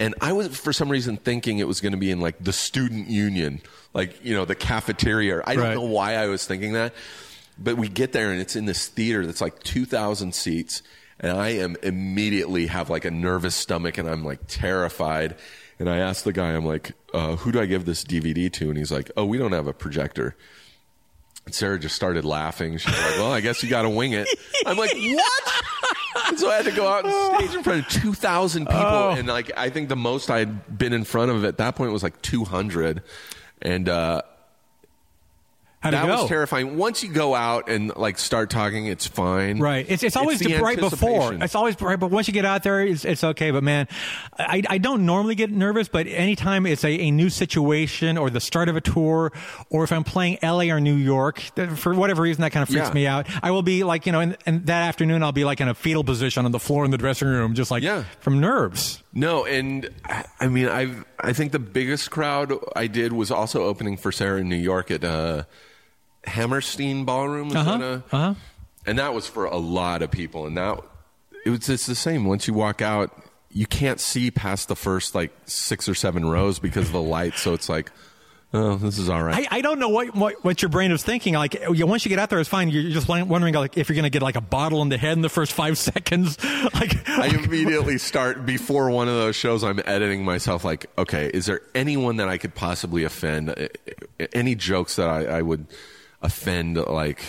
and 0.00 0.14
I 0.20 0.32
was 0.32 0.48
for 0.58 0.72
some 0.72 0.88
reason 0.90 1.16
thinking 1.16 1.60
it 1.60 1.68
was 1.68 1.80
going 1.80 1.92
to 1.92 1.98
be 1.98 2.10
in 2.10 2.20
like 2.20 2.42
the 2.42 2.52
student 2.52 3.06
union, 3.08 3.60
like 3.92 4.24
you 4.24 4.34
know 4.34 4.44
the 4.44 4.56
cafeteria. 4.56 5.42
I 5.46 5.54
don't 5.54 5.64
Right. 5.64 5.74
know 5.74 5.82
why 5.84 6.14
I 6.14 6.26
was 6.26 6.44
thinking 6.44 6.72
that, 6.72 6.92
but 7.56 7.76
we 7.76 7.88
get 7.88 8.10
there 8.12 8.32
and 8.32 8.40
it's 8.40 8.56
in 8.56 8.64
this 8.64 8.88
theater 8.88 9.24
that's 9.26 9.40
like 9.40 9.62
2,000 9.62 10.34
seats, 10.34 10.82
and 11.20 11.36
I 11.36 11.50
am 11.50 11.76
immediately 11.82 12.66
have 12.66 12.90
like 12.90 13.04
a 13.04 13.10
nervous 13.10 13.54
stomach 13.54 13.98
and 13.98 14.08
I'm 14.08 14.24
like 14.24 14.40
terrified. 14.48 15.36
And 15.78 15.88
I 15.88 15.98
asked 15.98 16.24
the 16.24 16.32
guy, 16.32 16.52
I'm 16.52 16.64
like, 16.64 16.92
uh, 17.12 17.36
who 17.36 17.52
do 17.52 17.60
I 17.60 17.66
give 17.66 17.84
this 17.84 18.04
DVD 18.04 18.52
to? 18.52 18.68
And 18.68 18.78
he's 18.78 18.92
like, 18.92 19.10
oh, 19.16 19.24
we 19.24 19.38
don't 19.38 19.52
have 19.52 19.66
a 19.66 19.72
projector. 19.72 20.36
And 21.46 21.54
Sarah 21.54 21.78
just 21.78 21.94
started 21.94 22.24
laughing. 22.24 22.78
She's 22.78 22.92
like, 22.92 23.16
well, 23.16 23.32
I 23.32 23.40
guess 23.40 23.62
you 23.62 23.68
got 23.68 23.82
to 23.82 23.90
wing 23.90 24.12
it. 24.12 24.28
I'm 24.66 24.76
like, 24.76 24.92
what? 24.94 25.64
And 26.28 26.38
so 26.38 26.48
I 26.48 26.56
had 26.56 26.64
to 26.66 26.72
go 26.72 26.86
out 26.86 27.04
on 27.04 27.40
stage 27.40 27.54
in 27.56 27.62
front 27.62 27.86
of 27.86 27.92
2,000 28.02 28.66
people. 28.66 28.80
Oh. 28.80 29.10
And 29.10 29.28
like, 29.28 29.50
I 29.56 29.68
think 29.68 29.88
the 29.88 29.96
most 29.96 30.30
I'd 30.30 30.78
been 30.78 30.92
in 30.92 31.04
front 31.04 31.30
of 31.30 31.44
at 31.44 31.58
that 31.58 31.76
point 31.76 31.92
was 31.92 32.02
like 32.02 32.22
200. 32.22 33.02
And, 33.60 33.88
uh, 33.88 34.22
How'd 35.84 35.92
that 35.92 36.08
was 36.08 36.28
terrifying. 36.28 36.76
Once 36.78 37.02
you 37.02 37.10
go 37.10 37.34
out 37.34 37.68
and 37.68 37.94
like 37.94 38.18
start 38.18 38.48
talking, 38.50 38.86
it's 38.86 39.06
fine. 39.06 39.58
Right. 39.58 39.84
It's 39.88 40.02
it's 40.02 40.16
always 40.16 40.40
the 40.40 40.56
right 40.56 40.78
before. 40.80 41.34
It's 41.34 41.54
always 41.54 41.80
right, 41.80 42.00
but 42.00 42.10
once 42.10 42.26
you 42.26 42.32
get 42.34 42.44
out 42.46 42.62
there, 42.62 42.80
it's, 42.80 43.04
it's 43.04 43.22
okay. 43.22 43.50
But 43.50 43.62
man, 43.62 43.86
I, 44.38 44.62
I 44.68 44.78
don't 44.78 45.04
normally 45.04 45.34
get 45.34 45.50
nervous, 45.50 45.88
but 45.88 46.06
anytime 46.06 46.64
it's 46.66 46.84
a, 46.84 46.88
a 46.88 47.10
new 47.10 47.28
situation 47.30 48.16
or 48.16 48.30
the 48.30 48.40
start 48.40 48.68
of 48.70 48.76
a 48.76 48.80
tour, 48.80 49.30
or 49.68 49.84
if 49.84 49.92
I'm 49.92 50.04
playing 50.04 50.38
LA 50.42 50.64
or 50.74 50.80
New 50.80 50.94
York, 50.96 51.38
for 51.76 51.94
whatever 51.94 52.22
reason, 52.22 52.40
that 52.42 52.52
kind 52.52 52.62
of 52.62 52.68
freaks 52.70 52.88
Yeah. 52.88 52.94
me 52.94 53.06
out. 53.06 53.26
I 53.42 53.50
will 53.50 53.62
be 53.62 53.84
like, 53.84 54.06
you 54.06 54.12
know, 54.12 54.20
and, 54.20 54.36
and 54.46 54.66
that 54.66 54.88
afternoon, 54.88 55.22
I'll 55.22 55.32
be 55.32 55.44
like 55.44 55.60
in 55.60 55.68
a 55.68 55.74
fetal 55.74 56.02
position 56.02 56.46
on 56.46 56.52
the 56.52 56.58
floor 56.58 56.84
in 56.86 56.90
the 56.90 56.98
dressing 56.98 57.28
room, 57.28 57.54
just 57.54 57.70
like 57.70 57.82
Yeah. 57.82 58.04
from 58.20 58.40
nerves. 58.40 59.02
No, 59.12 59.44
and 59.44 59.90
I- 60.06 60.24
I 60.40 60.48
mean, 60.48 60.68
I 60.68 60.90
I 61.20 61.32
think 61.32 61.52
the 61.52 61.58
biggest 61.58 62.10
crowd 62.10 62.52
I 62.76 62.86
did 62.86 63.12
was 63.12 63.30
also 63.30 63.64
opening 63.64 63.96
for 63.96 64.10
Sarah 64.12 64.40
in 64.40 64.48
New 64.48 64.56
York 64.56 64.90
at 64.90 65.04
uh, 65.04 65.44
Hammerstein 66.26 67.04
Ballroom. 67.04 67.48
Is 67.48 67.54
Uh-huh. 67.56 67.78
that 67.78 67.84
a- 67.84 68.02
Uh-huh. 68.12 68.34
And 68.86 68.98
that 68.98 69.14
was 69.14 69.26
for 69.26 69.46
a 69.46 69.56
lot 69.56 70.02
of 70.02 70.10
people, 70.10 70.46
and 70.46 70.56
that 70.58 70.78
it 71.46 71.50
was 71.50 71.68
it's 71.68 71.86
the 71.86 71.94
same. 71.94 72.24
Once 72.26 72.46
you 72.46 72.52
walk 72.54 72.82
out, 72.82 73.10
you 73.50 73.66
can't 73.66 73.98
see 74.00 74.30
past 74.30 74.68
the 74.68 74.76
first 74.76 75.14
like 75.14 75.32
six 75.46 75.88
or 75.88 75.94
seven 75.94 76.24
rows 76.28 76.58
because 76.58 76.86
of 76.86 76.92
the 76.92 77.00
light. 77.00 77.34
So 77.38 77.54
it's 77.54 77.68
like, 77.70 77.90
oh, 78.52 78.76
this 78.76 78.98
is 78.98 79.08
all 79.08 79.22
right. 79.22 79.46
I, 79.50 79.58
I 79.58 79.60
don't 79.62 79.78
know 79.78 79.88
what, 79.88 80.14
what 80.14 80.44
what 80.44 80.60
your 80.60 80.68
brain 80.68 80.90
is 80.92 81.02
thinking. 81.02 81.32
Like 81.32 81.56
once 81.68 82.04
you 82.04 82.10
get 82.10 82.18
out 82.18 82.28
there, 82.28 82.38
it's 82.40 82.48
fine. 82.48 82.68
You're 82.68 82.90
just 82.90 83.08
wondering 83.08 83.54
like 83.54 83.78
if 83.78 83.88
you're 83.88 83.94
going 83.94 84.02
to 84.04 84.10
get 84.10 84.20
like 84.22 84.36
a 84.36 84.40
bottle 84.42 84.82
in 84.82 84.90
the 84.90 84.98
head 84.98 85.12
in 85.12 85.22
the 85.22 85.30
first 85.30 85.52
five 85.52 85.78
seconds. 85.90 86.36
like 86.74 87.08
I 87.08 87.28
immediately 87.28 87.96
start 87.96 88.44
before 88.44 88.90
one 88.90 89.08
of 89.08 89.14
those 89.14 89.34
shows. 89.34 89.64
I'm 89.64 89.80
editing 89.86 90.26
myself. 90.26 90.62
Like, 90.62 90.86
okay, 90.98 91.30
is 91.32 91.46
there 91.46 91.62
anyone 91.74 92.16
that 92.16 92.28
I 92.28 92.36
could 92.36 92.54
possibly 92.54 93.04
offend? 93.04 93.68
Any 94.34 94.54
jokes 94.56 94.96
that 94.96 95.08
I, 95.08 95.38
I 95.38 95.42
would 95.42 95.66
offend? 96.24 96.76
Like, 96.76 97.22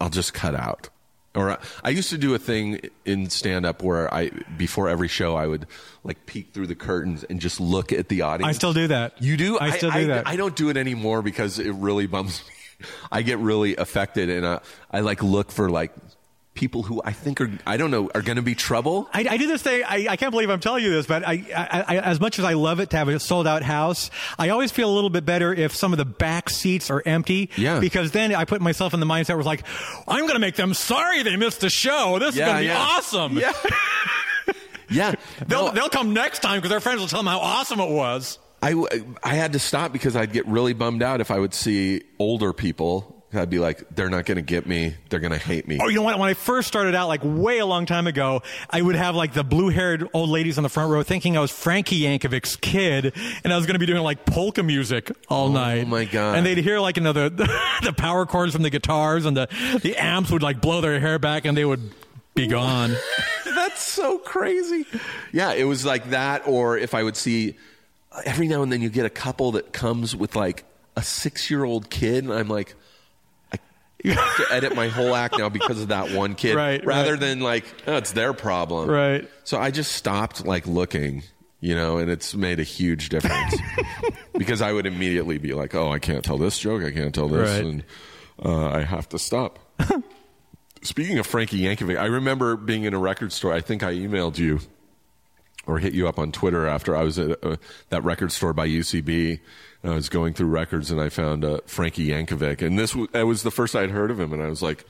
I'll 0.00 0.10
just 0.10 0.34
cut 0.34 0.54
out. 0.54 0.88
Or 1.36 1.50
I, 1.50 1.58
I 1.84 1.90
used 1.90 2.10
to 2.10 2.18
do 2.18 2.34
a 2.34 2.38
thing 2.38 2.80
in 3.04 3.28
stand 3.28 3.66
up 3.66 3.82
where 3.82 4.12
I 4.12 4.30
before 4.56 4.88
every 4.88 5.08
show 5.08 5.36
I 5.36 5.46
would 5.46 5.66
like 6.02 6.24
peek 6.24 6.52
through 6.52 6.66
the 6.66 6.74
curtains 6.74 7.24
and 7.24 7.40
just 7.40 7.60
look 7.60 7.92
at 7.92 8.08
the 8.08 8.22
audience. 8.22 8.48
I 8.48 8.52
still 8.52 8.72
do 8.72 8.88
that. 8.88 9.20
You 9.22 9.36
do? 9.36 9.58
I 9.58 9.70
still 9.76 9.90
do 9.90 9.98
I, 9.98 10.04
that. 10.04 10.26
I 10.26 10.36
don't 10.36 10.56
do 10.56 10.70
it 10.70 10.78
anymore 10.78 11.20
because 11.20 11.58
it 11.58 11.72
really 11.72 12.06
bums 12.06 12.42
me. 12.80 12.86
I 13.12 13.22
get 13.22 13.38
really 13.38 13.76
affected 13.76 14.30
and 14.30 14.44
uh, 14.44 14.60
I 14.90 15.00
like 15.00 15.22
look 15.22 15.50
for 15.50 15.70
like 15.70 15.92
people 16.56 16.82
who 16.82 17.00
I 17.04 17.12
think 17.12 17.40
are 17.40 17.50
I 17.66 17.76
don't 17.76 17.90
know 17.90 18.10
are 18.14 18.22
going 18.22 18.36
to 18.36 18.42
be 18.42 18.54
trouble. 18.54 19.08
I, 19.12 19.26
I 19.30 19.36
do 19.36 19.46
this 19.46 19.62
thing. 19.62 19.84
I, 19.86 20.06
I 20.10 20.16
can't 20.16 20.32
believe 20.32 20.50
I'm 20.50 20.60
telling 20.60 20.82
you 20.82 20.90
this, 20.90 21.06
but 21.06 21.26
I, 21.26 21.44
I, 21.54 21.84
I, 21.86 21.98
as 21.98 22.18
much 22.18 22.38
as 22.38 22.44
I 22.44 22.54
love 22.54 22.80
it 22.80 22.90
to 22.90 22.96
have 22.96 23.08
a 23.08 23.20
sold 23.20 23.46
out 23.46 23.62
house, 23.62 24.10
I 24.38 24.48
always 24.48 24.72
feel 24.72 24.90
a 24.90 24.94
little 24.94 25.10
bit 25.10 25.24
better 25.24 25.54
if 25.54 25.74
some 25.74 25.92
of 25.92 25.98
the 25.98 26.04
back 26.04 26.50
seats 26.50 26.90
are 26.90 27.02
empty. 27.06 27.50
Yeah. 27.56 27.78
Because 27.78 28.10
then 28.10 28.34
I 28.34 28.44
put 28.44 28.60
myself 28.60 28.94
in 28.94 29.00
the 29.00 29.06
mindset 29.06 29.30
where 29.30 29.40
it's 29.40 29.46
like, 29.46 29.62
I'm 30.08 30.22
going 30.22 30.34
to 30.34 30.40
make 30.40 30.56
them 30.56 30.74
sorry 30.74 31.22
they 31.22 31.36
missed 31.36 31.60
the 31.60 31.70
show. 31.70 32.18
This 32.18 32.34
is 32.34 32.40
going 32.40 32.56
to 32.56 32.62
be 32.62 32.70
awesome. 32.70 33.38
Yeah. 33.38 33.52
yeah. 34.90 35.14
They'll, 35.46 35.66
No, 35.66 35.70
they'll 35.72 35.88
come 35.88 36.12
next 36.14 36.40
time 36.40 36.58
because 36.58 36.70
their 36.70 36.80
friends 36.80 37.00
will 37.00 37.08
tell 37.08 37.20
them 37.20 37.26
how 37.26 37.38
awesome 37.38 37.80
it 37.80 37.90
was. 37.90 38.38
I, 38.62 38.74
I 39.22 39.34
had 39.34 39.52
to 39.52 39.58
stop 39.58 39.92
because 39.92 40.16
I'd 40.16 40.32
get 40.32 40.46
really 40.46 40.72
bummed 40.72 41.02
out 41.02 41.20
if 41.20 41.30
I 41.30 41.38
would 41.38 41.54
see 41.54 42.02
older 42.18 42.52
people. 42.52 43.15
I'd 43.38 43.50
be 43.50 43.58
like, 43.58 43.84
they're 43.94 44.10
not 44.10 44.26
going 44.26 44.36
to 44.36 44.42
get 44.42 44.66
me. 44.66 44.94
They're 45.08 45.20
going 45.20 45.32
to 45.32 45.38
hate 45.38 45.66
me. 45.68 45.78
Oh, 45.80 45.88
you 45.88 45.96
know 45.96 46.02
what? 46.02 46.18
When 46.18 46.28
I 46.28 46.34
first 46.34 46.68
started 46.68 46.94
out, 46.94 47.08
like 47.08 47.20
way 47.24 47.58
a 47.58 47.66
long 47.66 47.86
time 47.86 48.06
ago, 48.06 48.42
I 48.70 48.82
would 48.82 48.96
have 48.96 49.14
like 49.14 49.32
the 49.32 49.44
blue-haired 49.44 50.08
old 50.12 50.30
ladies 50.30 50.58
on 50.58 50.62
the 50.62 50.68
front 50.68 50.90
row 50.90 51.02
thinking 51.02 51.36
I 51.36 51.40
was 51.40 51.50
Frankie 51.50 52.00
Yankovic's 52.00 52.56
kid, 52.56 53.14
and 53.44 53.52
I 53.52 53.56
was 53.56 53.66
going 53.66 53.74
to 53.74 53.78
be 53.78 53.86
doing 53.86 54.02
like 54.02 54.24
polka 54.24 54.62
music 54.62 55.10
all 55.28 55.48
oh 55.48 55.52
night. 55.52 55.84
Oh, 55.84 55.88
my 55.88 56.04
God. 56.04 56.36
And 56.36 56.46
they'd 56.46 56.58
hear 56.58 56.80
like 56.80 56.96
you 56.96 57.02
know 57.02 57.12
the 57.12 57.30
the 57.82 57.92
power 57.92 58.26
chords 58.26 58.52
from 58.52 58.62
the 58.62 58.70
guitars, 58.70 59.26
and 59.26 59.36
the 59.36 59.48
the 59.82 59.96
amps 59.96 60.30
would 60.30 60.42
like 60.42 60.60
blow 60.60 60.80
their 60.80 60.98
hair 61.00 61.18
back, 61.18 61.44
and 61.44 61.56
they 61.56 61.64
would 61.64 61.92
be 62.34 62.46
gone. 62.46 62.94
That's 63.44 63.82
so 63.82 64.18
crazy. 64.18 64.86
Yeah, 65.32 65.52
it 65.52 65.64
was 65.64 65.84
like 65.84 66.10
that. 66.10 66.46
Or 66.46 66.78
if 66.78 66.94
I 66.94 67.02
would 67.02 67.16
see, 67.16 67.56
every 68.24 68.46
now 68.46 68.62
and 68.62 68.70
then 68.70 68.82
you 68.82 68.90
get 68.90 69.06
a 69.06 69.10
couple 69.10 69.52
that 69.52 69.72
comes 69.72 70.14
with 70.14 70.36
like 70.36 70.64
a 70.96 71.02
six 71.02 71.50
year 71.50 71.64
old 71.64 71.90
kid, 71.90 72.24
and 72.24 72.32
I'm 72.32 72.48
like, 72.48 72.74
I 74.04 74.08
have 74.10 74.36
to 74.48 74.54
edit 74.54 74.76
my 74.76 74.88
whole 74.88 75.14
act 75.14 75.38
now 75.38 75.48
because 75.48 75.80
of 75.80 75.88
that 75.88 76.10
one 76.12 76.34
kid, 76.34 76.54
Right, 76.54 76.84
rather 76.84 77.12
right. 77.12 77.20
than 77.20 77.40
like, 77.40 77.64
oh, 77.86 77.96
it's 77.96 78.12
their 78.12 78.32
problem. 78.32 78.88
Right. 78.88 79.28
So 79.44 79.58
I 79.58 79.70
just 79.70 79.92
stopped 79.92 80.44
like 80.46 80.66
looking, 80.66 81.22
you 81.60 81.74
know, 81.74 81.98
and 81.98 82.10
it's 82.10 82.34
made 82.34 82.60
a 82.60 82.64
huge 82.64 83.08
difference 83.08 83.56
because 84.38 84.60
I 84.60 84.72
would 84.72 84.86
immediately 84.86 85.38
be 85.38 85.54
like, 85.54 85.74
oh, 85.74 85.90
I 85.90 85.98
can't 85.98 86.24
tell 86.24 86.38
this 86.38 86.58
joke, 86.58 86.84
I 86.84 86.90
can't 86.92 87.14
tell 87.14 87.28
this, 87.28 87.50
Right. 87.50 87.64
and 87.64 87.84
uh, 88.44 88.68
I 88.68 88.82
have 88.82 89.08
to 89.10 89.18
stop. 89.18 89.58
Speaking 90.82 91.18
of 91.18 91.26
Frankie 91.26 91.60
Yankovic, 91.62 91.98
I 91.98 92.06
remember 92.06 92.56
being 92.56 92.84
in 92.84 92.94
a 92.94 92.98
record 92.98 93.32
store. 93.32 93.52
I 93.52 93.60
think 93.60 93.82
I 93.82 93.94
emailed 93.94 94.38
you 94.38 94.60
or 95.66 95.78
hit 95.78 95.94
you 95.94 96.06
up 96.06 96.18
on 96.18 96.30
Twitter 96.30 96.66
after 96.66 96.94
I 96.94 97.02
was 97.02 97.18
at 97.18 97.44
uh, 97.44 97.56
that 97.88 98.04
record 98.04 98.30
store 98.30 98.52
by 98.52 98.68
UCB. 98.68 99.40
And 99.86 99.92
I 99.92 99.96
was 99.96 100.08
going 100.08 100.34
through 100.34 100.48
records 100.48 100.90
and 100.90 101.00
I 101.00 101.10
found 101.10 101.44
uh, 101.44 101.60
Frankie 101.66 102.08
Yankovic, 102.08 102.60
and 102.60 102.76
this 102.76 102.90
w- 102.90 103.06
that 103.12 103.24
was 103.24 103.44
the 103.44 103.52
first 103.52 103.76
I'd 103.76 103.90
heard 103.90 104.10
of 104.10 104.18
him, 104.18 104.32
and 104.32 104.42
I 104.42 104.48
was 104.48 104.60
like. 104.62 104.84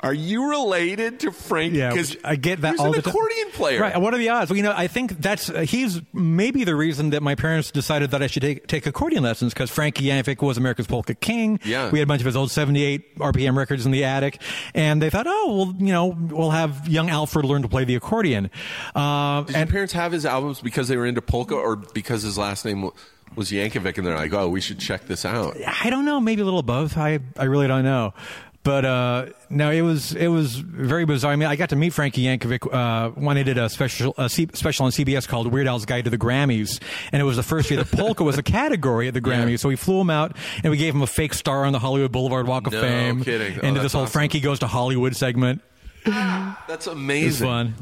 Are 0.00 0.12
you 0.12 0.50
related 0.50 1.20
to 1.20 1.30
Frankie? 1.32 1.78
Yeah, 1.78 1.94
I 2.24 2.36
get 2.36 2.60
that 2.60 2.72
he's 2.72 2.80
all 2.80 2.86
an 2.88 2.92
the 2.92 3.00
time. 3.00 3.10
accordion 3.14 3.50
player. 3.52 3.80
Right. 3.80 3.98
What 3.98 4.12
are 4.12 4.18
the 4.18 4.28
odds? 4.28 4.50
Well, 4.50 4.58
you 4.58 4.62
know, 4.62 4.74
I 4.76 4.86
think 4.86 5.18
that's 5.18 5.48
uh, 5.48 5.60
he's 5.60 5.98
maybe 6.12 6.64
the 6.64 6.76
reason 6.76 7.10
that 7.10 7.22
my 7.22 7.36
parents 7.36 7.70
decided 7.70 8.10
that 8.10 8.20
I 8.22 8.26
should 8.26 8.42
take, 8.42 8.66
take 8.66 8.84
accordion 8.84 9.22
lessons 9.22 9.54
because 9.54 9.70
Frankie 9.70 10.06
Yankovic 10.06 10.42
was 10.42 10.58
America's 10.58 10.86
polka 10.86 11.14
king. 11.14 11.58
Yeah. 11.64 11.90
We 11.90 12.00
had 12.00 12.06
a 12.06 12.08
bunch 12.08 12.20
of 12.20 12.26
his 12.26 12.36
old 12.36 12.50
78 12.50 13.16
RPM 13.18 13.56
records 13.56 13.86
in 13.86 13.92
the 13.92 14.04
attic, 14.04 14.42
and 14.74 15.00
they 15.00 15.08
thought, 15.08 15.26
oh, 15.26 15.56
well, 15.56 15.74
you 15.78 15.92
know, 15.92 16.08
we'll 16.08 16.50
have 16.50 16.86
young 16.86 17.08
Alfred 17.08 17.46
learn 17.46 17.62
to 17.62 17.68
play 17.68 17.84
the 17.84 17.94
accordion. 17.94 18.50
Uh, 18.94 19.44
Did 19.44 19.56
and 19.56 19.68
your 19.68 19.72
parents 19.72 19.94
have 19.94 20.12
his 20.12 20.26
albums 20.26 20.60
because 20.60 20.88
they 20.88 20.98
were 20.98 21.06
into 21.06 21.22
polka, 21.22 21.54
or 21.54 21.76
because 21.76 22.24
his 22.24 22.36
last 22.36 22.66
name 22.66 22.90
was 23.36 23.50
Yankovic, 23.50 23.98
and 23.98 24.06
they're 24.06 24.16
like, 24.16 24.32
"Oh, 24.32 24.48
we 24.48 24.60
should 24.60 24.78
check 24.78 25.06
this 25.06 25.24
out." 25.24 25.56
I 25.82 25.90
don't 25.90 26.04
know, 26.04 26.20
maybe 26.20 26.42
a 26.42 26.44
little 26.44 26.62
both. 26.62 26.96
I 26.96 27.18
I 27.38 27.44
really 27.44 27.66
don't 27.68 27.84
know. 27.84 28.14
But 28.62 28.86
uh, 28.86 29.26
no, 29.50 29.70
it 29.70 29.82
was 29.82 30.14
it 30.14 30.28
was 30.28 30.56
very 30.56 31.04
bizarre. 31.04 31.32
I 31.32 31.36
mean, 31.36 31.48
I 31.48 31.54
got 31.56 31.68
to 31.68 31.76
meet 31.76 31.92
Frankie 31.92 32.22
Yankovic 32.24 32.66
uh, 32.72 33.10
when 33.10 33.36
I 33.36 33.42
did 33.42 33.58
a 33.58 33.68
special 33.68 34.14
a 34.16 34.30
C- 34.30 34.48
special 34.54 34.86
on 34.86 34.90
CBS 34.90 35.28
called 35.28 35.52
Weird 35.52 35.66
Al's 35.66 35.84
Guide 35.84 36.04
to 36.04 36.10
the 36.10 36.16
Grammys, 36.16 36.80
and 37.12 37.20
it 37.20 37.26
was 37.26 37.36
the 37.36 37.42
first 37.42 37.70
year 37.70 37.82
that 37.84 37.94
polka 37.94 38.24
was 38.24 38.38
a 38.38 38.42
category 38.42 39.06
at 39.06 39.12
the 39.12 39.20
Grammys. 39.28 39.50
Yeah. 39.50 39.56
So 39.58 39.68
we 39.68 39.76
flew 39.76 40.00
him 40.00 40.08
out 40.08 40.34
and 40.62 40.70
we 40.70 40.78
gave 40.78 40.94
him 40.94 41.02
a 41.02 41.06
fake 41.06 41.34
star 41.34 41.66
on 41.66 41.74
the 41.74 41.78
Hollywood 41.78 42.10
Boulevard 42.10 42.46
Walk 42.46 42.66
of 42.66 42.72
No 42.72 42.80
Fame. 42.80 43.22
kidding. 43.22 43.58
Oh, 43.62 43.66
Into 43.66 43.80
that's 43.80 43.82
this 43.82 43.92
whole 43.92 44.02
awesome. 44.04 44.12
Frankie 44.12 44.40
goes 44.40 44.60
to 44.60 44.66
Hollywood 44.66 45.14
segment. 45.14 45.60
That's 46.06 46.86
It 46.86 46.90
was 46.90 46.96
amazing. 46.98 47.46
fun. 47.46 47.74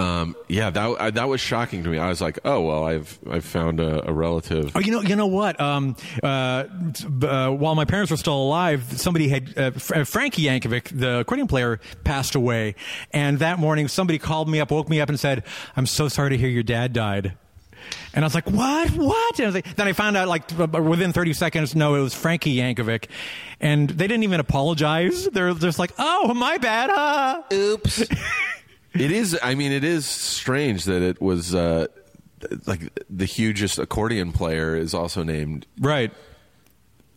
Um, 0.00 0.36
yeah, 0.48 0.70
that 0.70 0.96
I, 0.98 1.10
that 1.10 1.28
was 1.28 1.40
shocking 1.40 1.82
to 1.84 1.88
me. 1.90 1.98
I 1.98 2.08
was 2.08 2.20
like, 2.20 2.38
oh 2.44 2.60
well, 2.62 2.84
I've 2.84 3.18
I've 3.30 3.44
found 3.44 3.80
a, 3.80 4.08
a 4.08 4.12
relative. 4.12 4.72
Oh, 4.74 4.80
you 4.80 4.92
know, 4.92 5.02
you 5.02 5.14
know 5.14 5.26
what? 5.26 5.60
Um, 5.60 5.94
uh, 6.22 6.64
uh, 7.22 7.50
while 7.50 7.74
my 7.74 7.84
parents 7.84 8.10
were 8.10 8.16
still 8.16 8.36
alive, 8.36 8.84
somebody 8.98 9.28
had 9.28 9.58
uh, 9.58 9.70
F- 9.74 10.08
Frankie 10.08 10.42
Yankovic, 10.44 10.98
the 10.98 11.20
accordion 11.20 11.48
player, 11.48 11.80
passed 12.04 12.34
away, 12.34 12.76
and 13.12 13.40
that 13.40 13.58
morning 13.58 13.88
somebody 13.88 14.18
called 14.18 14.48
me 14.48 14.58
up, 14.60 14.70
woke 14.70 14.88
me 14.88 15.00
up, 15.00 15.10
and 15.10 15.20
said, 15.20 15.44
"I'm 15.76 15.86
so 15.86 16.08
sorry 16.08 16.30
to 16.30 16.38
hear 16.38 16.48
your 16.48 16.62
dad 16.62 16.92
died." 16.92 17.34
And 18.14 18.24
I 18.24 18.26
was 18.26 18.34
like, 18.34 18.48
"What? 18.48 18.90
What?" 18.92 19.38
And 19.38 19.48
I 19.48 19.50
like, 19.50 19.76
then 19.76 19.86
I 19.86 19.92
found 19.92 20.16
out, 20.16 20.28
like 20.28 20.50
within 20.58 21.12
30 21.12 21.32
seconds, 21.34 21.74
no, 21.74 21.94
it 21.94 22.00
was 22.00 22.14
Frankie 22.14 22.56
Yankovic, 22.56 23.06
and 23.60 23.90
they 23.90 24.06
didn't 24.06 24.24
even 24.24 24.40
apologize. 24.40 25.26
They're 25.26 25.52
just 25.52 25.78
like, 25.78 25.92
"Oh, 25.98 26.32
my 26.32 26.56
bad." 26.56 26.90
Huh? 26.90 27.42
Oops. 27.52 28.04
it 28.94 29.10
is. 29.12 29.38
I 29.42 29.54
mean, 29.54 29.72
it 29.72 29.84
is 29.84 30.06
strange 30.06 30.84
that 30.84 31.02
it 31.02 31.20
was 31.20 31.54
uh, 31.54 31.86
like 32.66 32.92
the 33.08 33.24
hugest 33.24 33.78
accordion 33.78 34.32
player 34.32 34.76
is 34.76 34.94
also 34.94 35.22
named. 35.22 35.66
Right. 35.78 36.12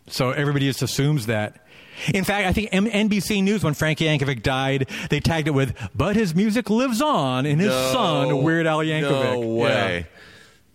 So 0.07 0.31
everybody 0.31 0.65
just 0.67 0.81
assumes 0.81 1.27
that. 1.27 1.65
In 2.13 2.23
fact, 2.23 2.47
I 2.47 2.53
think 2.53 2.69
M- 2.71 2.87
NBC 2.87 3.43
News, 3.43 3.63
when 3.63 3.73
Frankie 3.75 4.05
Yankovic 4.05 4.41
died, 4.43 4.89
they 5.09 5.19
tagged 5.19 5.47
it 5.47 5.51
with, 5.51 5.77
but 5.95 6.15
his 6.15 6.33
music 6.33 6.69
lives 6.69 7.01
on 7.01 7.45
in 7.45 7.59
his 7.59 7.69
No, 7.69 7.91
son, 7.93 8.43
Weird 8.43 8.65
Al 8.67 8.79
Yankovic. 8.79 9.31
No 9.33 9.39
way. 9.39 10.07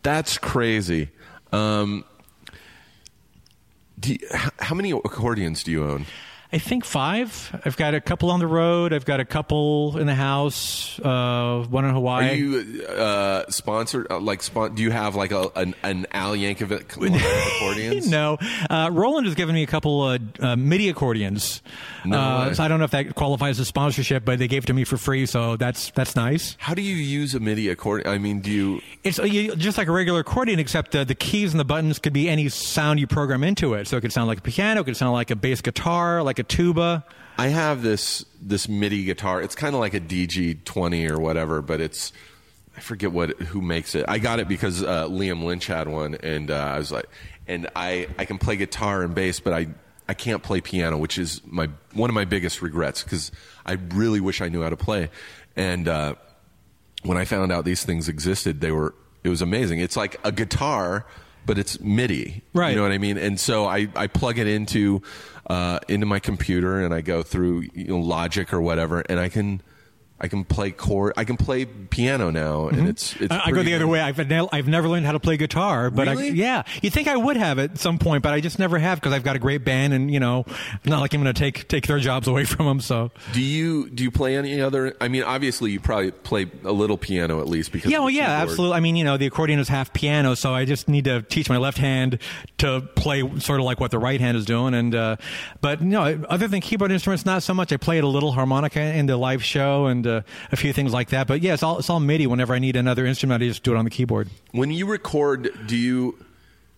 That's 0.03 0.39
crazy. 0.39 1.11
Um, 1.53 2.05
do 3.99 4.13
you, 4.13 4.19
how 4.61 4.75
many 4.77 4.93
accordions 4.93 5.65
do 5.65 5.73
you 5.73 5.85
own? 5.85 6.07
I 6.51 6.59
think 6.59 6.85
five. 6.87 7.61
I've 7.65 7.77
got 7.77 7.95
a 7.95 8.01
couple 8.01 8.31
on 8.31 8.41
the 8.41 8.47
road. 8.47 8.95
I've 8.95 9.05
got 9.05 9.21
a 9.21 9.25
couple 9.27 9.99
in 9.99 10.07
the 10.07 10.15
house. 10.15 10.99
Uh, 10.99 11.67
one 11.69 11.85
in 11.85 11.93
Hawaii. 11.93 12.31
Are 12.31 12.35
you 12.35 12.85
uh, 12.85 13.51
sponsored? 13.51 14.07
Uh, 14.11 14.19
like, 14.19 14.43
spon- 14.43 14.75
do 14.75 14.83
you 14.83 14.91
have 14.91 15.15
like 15.15 15.31
a, 15.31 15.51
an, 15.57 15.75
an 15.83 16.07
Al 16.13 16.33
Yankovic 16.33 16.97
line 17.01 17.15
of 17.15 17.23
accordions? 17.23 18.09
no, 18.09 18.39
uh, 18.71 18.89
Roland 18.91 19.27
has 19.27 19.35
given 19.35 19.55
me 19.55 19.63
a 19.63 19.67
couple 19.67 20.01
uh, 20.03 20.19
uh, 20.41 20.57
MIDI 20.57 20.89
accordions. 20.89 21.63
No 22.07 22.53
so 22.55 22.63
I 22.63 22.69
don't 22.69 22.79
know 22.79 22.85
if 22.85 22.93
that 22.93 23.15
qualifies 23.15 23.61
as 23.61 23.69
sponsorship, 23.69 24.25
but 24.25 24.39
they 24.39 24.49
gave 24.49 24.65
it 24.65 24.67
to 24.67 24.73
me 24.73 24.85
for 24.85 24.97
free, 24.97 25.27
so 25.27 25.57
that's 25.57 25.91
that's 25.91 26.17
nice. 26.17 26.57
How 26.59 26.75
do 26.75 26.83
you 26.83 26.95
use 26.95 27.35
a 27.35 27.41
MIDI 27.41 27.69
accordion? 27.69 28.11
I 28.11 28.19
mean, 28.19 28.41
do 28.41 28.51
you? 28.51 28.81
It's 29.05 29.19
uh, 29.19 29.25
you, 29.25 29.55
just 29.57 29.79
like 29.79 29.89
a 29.89 29.93
regular 29.93 30.21
accordion, 30.21 30.59
except 30.59 30.93
the 30.93 31.15
keys 31.15 31.53
and 31.53 31.61
the 31.61 31.65
buttons 31.65 31.99
could 31.99 32.13
be 32.13 32.29
any 32.29 32.49
sound 32.49 33.01
you 33.01 33.07
program 33.07 33.45
into 33.45 33.75
it. 33.75 33.87
So 33.87 33.97
it 33.97 34.01
could 34.01 34.13
sound 34.13 34.29
like 34.29 34.39
a 34.39 34.43
piano, 34.43 34.81
it 34.81 34.85
could 34.85 34.97
sound 34.97 35.13
like 35.13 35.31
a 35.31 35.37
bass 35.37 35.61
guitar, 35.61 36.23
like 36.23 36.38
a 36.39 36.43
tuba. 36.43 37.05
I 37.37 37.49
have 37.49 37.83
this 37.83 38.25
this 38.41 38.69
MIDI 38.69 39.05
guitar. 39.05 39.41
It's 39.43 39.55
kind 39.55 39.75
of 39.75 39.81
like 39.81 39.95
a 39.95 40.01
DG 40.01 40.65
twenty 40.65 41.09
or 41.09 41.19
whatever, 41.19 41.63
but 41.63 41.81
it's 41.81 42.13
I 42.77 42.81
forget 42.81 43.13
what 43.13 43.31
who 43.41 43.61
makes 43.61 43.95
it. 43.95 44.05
I 44.09 44.19
got 44.19 44.41
it 44.41 44.49
because 44.49 44.83
uh, 44.83 45.07
Liam 45.09 45.45
Lynch 45.45 45.67
had 45.67 45.89
one, 45.89 46.15
and 46.17 46.51
uh, 46.51 46.55
I 46.55 46.79
was 46.79 46.93
like, 46.93 47.07
and 47.47 47.69
I 47.75 48.09
I 48.19 48.25
can 48.25 48.39
play 48.39 48.57
guitar 48.57 49.03
and 49.03 49.15
bass, 49.15 49.41
but 49.41 49.53
I 49.53 49.69
I 50.09 50.15
can't 50.15 50.43
play 50.43 50.61
piano, 50.61 50.97
which 50.97 51.19
is 51.19 51.43
my 51.45 51.69
one 51.93 52.11
of 52.11 52.15
my 52.15 52.25
biggest 52.25 52.63
regrets 52.63 53.03
because 53.03 53.31
I 53.67 53.73
really 53.95 54.21
wish 54.21 54.41
I 54.41 54.49
knew 54.49 54.63
how 54.63 54.71
to 54.71 54.77
play. 54.77 55.11
And 55.55 55.87
uh, 55.87 56.15
when 57.03 57.19
I 57.19 57.25
found 57.25 57.53
out 57.53 57.65
these 57.65 57.85
things 57.85 58.09
existed, 58.09 58.61
they 58.61 58.73
were 58.73 58.95
it 59.23 59.29
was 59.29 59.43
amazing. 59.43 59.81
It's 59.81 59.97
like 59.97 60.17
a 60.25 60.33
guitar, 60.33 61.05
but 61.49 61.59
it's 61.59 61.81
MIDI. 61.81 62.43
Right. 62.53 62.69
You 62.69 62.77
know 62.77 62.83
what 62.83 62.93
I 62.93 62.99
mean? 62.99 63.17
And 63.17 63.41
so 63.41 63.65
I, 63.65 63.89
I 63.97 64.07
plug 64.07 64.39
it 64.39 64.47
into 64.47 65.01
uh, 65.47 65.79
into 65.89 66.05
my 66.05 66.19
computer 66.21 66.79
and 66.79 66.93
I 66.93 67.01
go 67.01 67.23
through 67.23 67.65
you 67.73 67.85
know, 67.87 67.99
Logic 67.99 68.53
or 68.53 68.61
whatever, 68.61 69.01
and 69.09 69.19
I 69.19 69.31
can 69.31 69.63
I 70.21 70.27
can 70.27 70.45
play 70.45 70.73
chord. 70.73 71.13
I 71.17 71.25
can 71.25 71.37
play 71.37 71.65
piano 71.65 72.31
now, 72.31 72.69
and 72.69 72.89
it's 72.89 73.15
it's. 73.15 73.33
Mm-hmm. 73.33 73.33
I, 73.33 73.43
I 73.47 73.51
go 73.53 73.63
the 73.63 73.75
other 73.75 73.87
way. 73.87 74.01
I've 74.01 74.19
ne- 74.29 74.49
I've 74.51 74.67
never 74.67 74.89
learned 74.89 75.07
how 75.07 75.13
to 75.13 75.21
play 75.21 75.37
guitar, 75.37 75.91
but 75.91 76.09
I, 76.09 76.15
yeah, 76.15 76.65
you 76.83 76.91
think 76.91 77.07
I 77.07 77.17
would 77.17 77.37
have 77.37 77.61
at 77.61 77.79
some 77.79 77.99
point, 77.99 78.25
but 78.25 78.33
I 78.33 78.41
just 78.41 78.59
never 78.59 78.79
have 78.79 78.99
because 78.99 79.13
I've 79.13 79.23
got 79.23 79.37
a 79.37 79.39
great 79.39 79.65
band, 79.65 79.95
and 79.95 80.11
you 80.11 80.19
know, 80.19 80.45
not 80.85 81.01
like 81.01 81.15
I'm 81.15 81.23
going 81.23 81.33
to 81.33 81.39
take 81.39 81.69
take 81.69 81.87
their 81.87 82.01
jobs 82.01 82.27
away 82.27 82.45
from 82.45 82.67
them. 82.67 82.81
So 82.81 83.13
Do 83.33 83.41
you 83.41 83.89
do 83.91 84.03
you 84.03 84.11
play 84.11 84.37
any 84.37 84.61
other? 84.61 84.97
I 85.01 85.07
mean, 85.07 85.23
obviously 85.23 85.71
you 85.71 85.79
probably 85.79 86.11
play 86.11 86.51
a 86.65 86.73
little 86.73 86.99
piano 86.99 87.41
at 87.41 87.47
least 87.47 87.71
because 87.71 87.91
yeah, 87.91 88.01
well, 88.01 88.11
yeah, 88.11 88.27
keyboard. 88.27 88.51
absolutely. 88.51 88.77
I 88.77 88.81
mean, 88.81 88.97
you 88.97 89.05
know, 89.05 89.19
the 89.19 89.27
accordion 89.27 89.61
is 89.61 89.69
half 89.69 89.93
piano, 89.93 90.35
so 90.35 90.53
I 90.53 90.65
just 90.65 90.89
need 90.89 91.05
to 91.05 91.23
teach 91.23 91.49
my 91.49 91.59
left 91.59 91.79
hand 91.79 92.19
to 92.59 92.81
play 92.97 93.21
sort 93.39 93.61
of 93.61 93.67
like 93.67 93.79
what 93.79 93.93
the 93.93 94.01
right 94.01 94.21
hand 94.21 94.37
is 94.37 94.45
doing. 94.45 94.75
And 94.75 94.95
uh, 94.97 95.17
but 95.61 95.81
no, 95.81 96.03
other 96.29 96.49
than 96.49 96.61
keyboard 96.61 96.91
instruments, 96.91 97.25
not 97.25 97.45
so 97.45 97.55
much. 97.55 97.73
I 97.73 97.77
played 97.77 98.03
a 98.03 98.09
little 98.09 98.33
harmonica 98.33 98.81
in 98.81 99.07
the 99.07 99.17
live 99.17 99.45
show 99.45 99.87
and 99.87 100.08
uh, 100.09 100.23
a 100.51 100.57
few 100.57 100.73
things 100.73 100.93
like 100.93 101.11
that. 101.11 101.27
But 101.27 101.43
yeah, 101.43 101.55
it's 101.55 101.63
all 101.63 101.79
it's 101.79 101.91
all 101.91 102.01
MIDI. 102.01 102.27
Whenever 102.27 102.55
I 102.55 102.59
need 102.59 102.77
another 102.77 103.07
instrument, 103.07 103.43
I 103.43 103.47
just 103.49 103.63
do 103.63 103.75
it 103.75 103.77
on 103.77 103.85
the 103.85 103.91
keyboard. 103.91 104.29
When 104.53 104.71
you 104.71 104.87
record, 104.87 105.51
do 105.67 105.77
you 105.77 106.19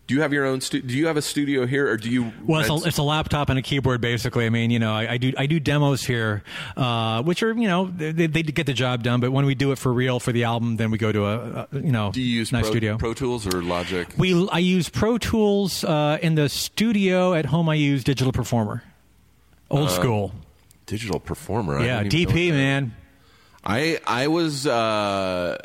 do 0.06 0.16
you 0.16 0.22
have 0.22 0.32
your 0.32 0.44
own? 0.44 0.60
Stu- 0.60 0.82
do 0.82 0.92
you 0.96 1.06
have 1.06 1.16
a 1.16 1.22
studio 1.22 1.66
here, 1.66 1.88
or 1.88 1.96
do 1.96 2.10
you? 2.10 2.32
Well, 2.44 2.60
it's 2.60 2.68
a, 2.84 2.88
it's 2.88 2.98
a 2.98 3.02
laptop 3.04 3.48
and 3.48 3.56
a 3.60 3.62
keyboard, 3.62 4.00
basically. 4.00 4.44
I 4.44 4.50
mean, 4.50 4.72
you 4.72 4.80
know, 4.80 4.92
I, 4.92 5.12
I 5.12 5.16
do 5.18 5.32
I 5.38 5.46
do 5.46 5.60
demos 5.60 6.02
here, 6.02 6.42
uh, 6.76 7.22
which 7.22 7.44
are 7.44 7.52
you 7.52 7.68
know 7.68 7.86
they, 7.96 8.26
they 8.26 8.42
get 8.42 8.66
the 8.66 8.72
job 8.72 9.04
done. 9.04 9.20
But 9.20 9.30
when 9.30 9.46
we 9.46 9.54
do 9.54 9.70
it 9.70 9.78
for 9.78 9.92
real 9.92 10.18
for 10.18 10.32
the 10.32 10.42
album, 10.44 10.78
then 10.78 10.90
we 10.90 10.98
go 10.98 11.12
to 11.12 11.26
a, 11.26 11.68
a 11.72 11.78
you 11.78 11.92
know 11.92 12.10
do 12.10 12.20
you 12.20 12.26
use 12.38 12.50
nice 12.50 12.62
Pro, 12.62 12.70
studio. 12.72 12.96
Pro 12.98 13.14
Tools 13.14 13.46
or 13.54 13.62
Logic? 13.62 14.08
we 14.18 14.48
I 14.48 14.58
use 14.58 14.88
Pro 14.88 15.16
Tools 15.16 15.84
uh, 15.84 16.18
in 16.20 16.34
the 16.34 16.48
studio. 16.48 17.32
At 17.34 17.46
home, 17.46 17.68
I 17.68 17.74
use 17.76 18.02
Digital 18.02 18.32
Performer, 18.32 18.82
old 19.70 19.86
Uh, 19.90 19.92
school. 19.92 20.32
Digital 20.86 21.20
Performer. 21.20 21.84
Yeah, 21.84 22.02
didn't 22.02 22.14
even 22.14 22.34
know 22.34 22.40
DP 22.40 22.50
man. 22.50 22.96
I 23.64 24.00
I 24.06 24.28
was 24.28 24.66
uh, 24.66 25.58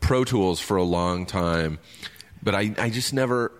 Pro 0.00 0.24
Tools 0.24 0.60
for 0.60 0.76
a 0.76 0.82
long 0.82 1.26
time, 1.26 1.78
but 2.42 2.54
I, 2.54 2.74
I 2.78 2.90
just 2.90 3.12
never. 3.12 3.52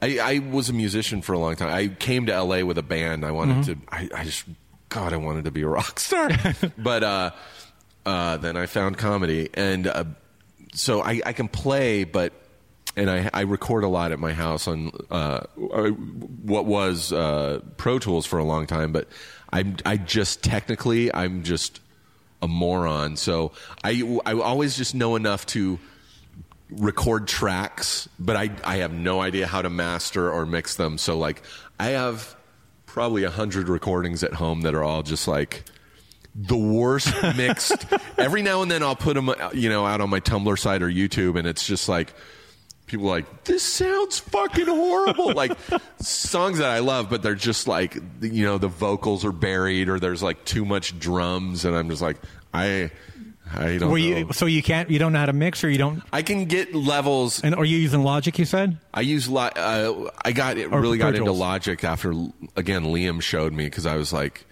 I, 0.00 0.18
I 0.20 0.38
was 0.38 0.68
a 0.68 0.72
musician 0.72 1.22
for 1.22 1.32
a 1.32 1.38
long 1.38 1.56
time. 1.56 1.70
I 1.70 1.88
came 1.88 2.26
to 2.26 2.42
LA 2.42 2.62
with 2.64 2.78
a 2.78 2.84
band. 2.84 3.24
I 3.24 3.32
wanted 3.32 3.64
to. 3.64 3.76
I, 3.88 4.08
I 4.14 4.24
just 4.24 4.44
God, 4.90 5.12
I 5.12 5.16
wanted 5.16 5.44
to 5.44 5.50
be 5.50 5.62
a 5.62 5.68
rock 5.68 5.98
star. 6.00 6.30
but 6.76 7.02
uh, 7.02 7.30
uh, 8.06 8.36
then 8.36 8.56
I 8.56 8.66
found 8.66 8.98
comedy, 8.98 9.48
and 9.54 9.86
uh, 9.86 10.04
so 10.74 11.02
I, 11.02 11.20
I 11.24 11.32
can 11.32 11.48
play, 11.48 12.04
but 12.04 12.32
and 12.96 13.10
I, 13.10 13.30
I 13.32 13.40
record 13.42 13.84
a 13.84 13.88
lot 13.88 14.12
at 14.12 14.18
my 14.18 14.32
house 14.32 14.66
on 14.66 14.90
uh, 15.10 15.40
uh, 15.72 15.88
what 15.88 16.66
was 16.66 17.12
uh, 17.12 17.60
Pro 17.76 17.98
Tools 17.98 18.26
for 18.26 18.38
a 18.38 18.44
long 18.44 18.66
time. 18.66 18.92
But 18.92 19.08
I'm 19.52 19.76
I 19.84 19.96
just 19.96 20.42
technically 20.42 21.12
I'm 21.14 21.42
just 21.44 21.80
a 22.42 22.48
moron. 22.48 23.16
So 23.16 23.52
I 23.82 24.20
I 24.24 24.34
always 24.34 24.76
just 24.76 24.94
know 24.94 25.16
enough 25.16 25.46
to 25.46 25.78
record 26.70 27.28
tracks, 27.28 28.08
but 28.18 28.36
I 28.36 28.50
I 28.64 28.76
have 28.78 28.92
no 28.92 29.20
idea 29.20 29.46
how 29.46 29.62
to 29.62 29.70
master 29.70 30.30
or 30.30 30.46
mix 30.46 30.76
them. 30.76 30.98
So 30.98 31.18
like 31.18 31.42
I 31.78 31.88
have 31.90 32.36
probably 32.86 33.24
a 33.24 33.30
hundred 33.30 33.68
recordings 33.68 34.22
at 34.22 34.34
home 34.34 34.62
that 34.62 34.74
are 34.74 34.82
all 34.82 35.02
just 35.02 35.28
like 35.28 35.64
the 36.34 36.56
worst 36.56 37.14
mixed. 37.36 37.86
Every 38.16 38.42
now 38.42 38.62
and 38.62 38.70
then 38.70 38.82
I'll 38.82 38.96
put 38.96 39.14
them 39.14 39.28
uh, 39.28 39.50
you 39.52 39.68
know 39.68 39.86
out 39.86 40.00
on 40.00 40.10
my 40.10 40.20
Tumblr 40.20 40.58
site 40.58 40.82
or 40.82 40.88
YouTube, 40.88 41.38
and 41.38 41.46
it's 41.46 41.66
just 41.66 41.88
like. 41.88 42.14
People 42.88 43.06
are 43.08 43.16
like 43.18 43.44
this 43.44 43.62
sounds 43.62 44.18
fucking 44.18 44.66
horrible. 44.66 45.32
like 45.34 45.52
songs 46.00 46.58
that 46.58 46.70
I 46.70 46.80
love, 46.80 47.08
but 47.08 47.22
they're 47.22 47.34
just 47.34 47.68
like 47.68 47.94
you 48.20 48.44
know 48.44 48.58
the 48.58 48.68
vocals 48.68 49.24
are 49.24 49.32
buried 49.32 49.88
or 49.88 50.00
there's 50.00 50.22
like 50.22 50.44
too 50.44 50.64
much 50.64 50.98
drums, 50.98 51.64
and 51.64 51.76
I'm 51.76 51.88
just 51.90 52.02
like 52.02 52.16
I 52.52 52.90
I 53.54 53.78
don't 53.78 53.90
Were 53.90 53.98
know. 53.98 54.04
you 54.04 54.32
so 54.32 54.46
you 54.46 54.62
can't 54.62 54.90
you 54.90 54.98
don't 54.98 55.12
know 55.12 55.18
how 55.20 55.26
to 55.26 55.32
mix 55.32 55.62
or 55.64 55.70
you 55.70 55.78
don't 55.78 56.02
I 56.12 56.22
can 56.22 56.44
get 56.46 56.74
levels. 56.74 57.42
and 57.42 57.54
are 57.54 57.64
you 57.64 57.78
using 57.78 58.02
Logic? 58.02 58.38
You 58.38 58.44
said. 58.44 58.78
I 58.92 59.00
use 59.02 59.28
Lo- 59.28 59.42
uh, 59.54 60.10
I 60.24 60.32
got 60.32 60.58
it 60.58 60.72
Or 60.72 60.80
really 60.80 60.98
got 60.98 61.14
into 61.14 61.32
Logic 61.32 61.82
after 61.84 62.10
again 62.56 62.84
Liam 62.84 63.22
showed 63.22 63.52
me 63.52 63.64
because 63.64 63.86
I 63.86 63.96
was 63.96 64.12
like, 64.12 64.44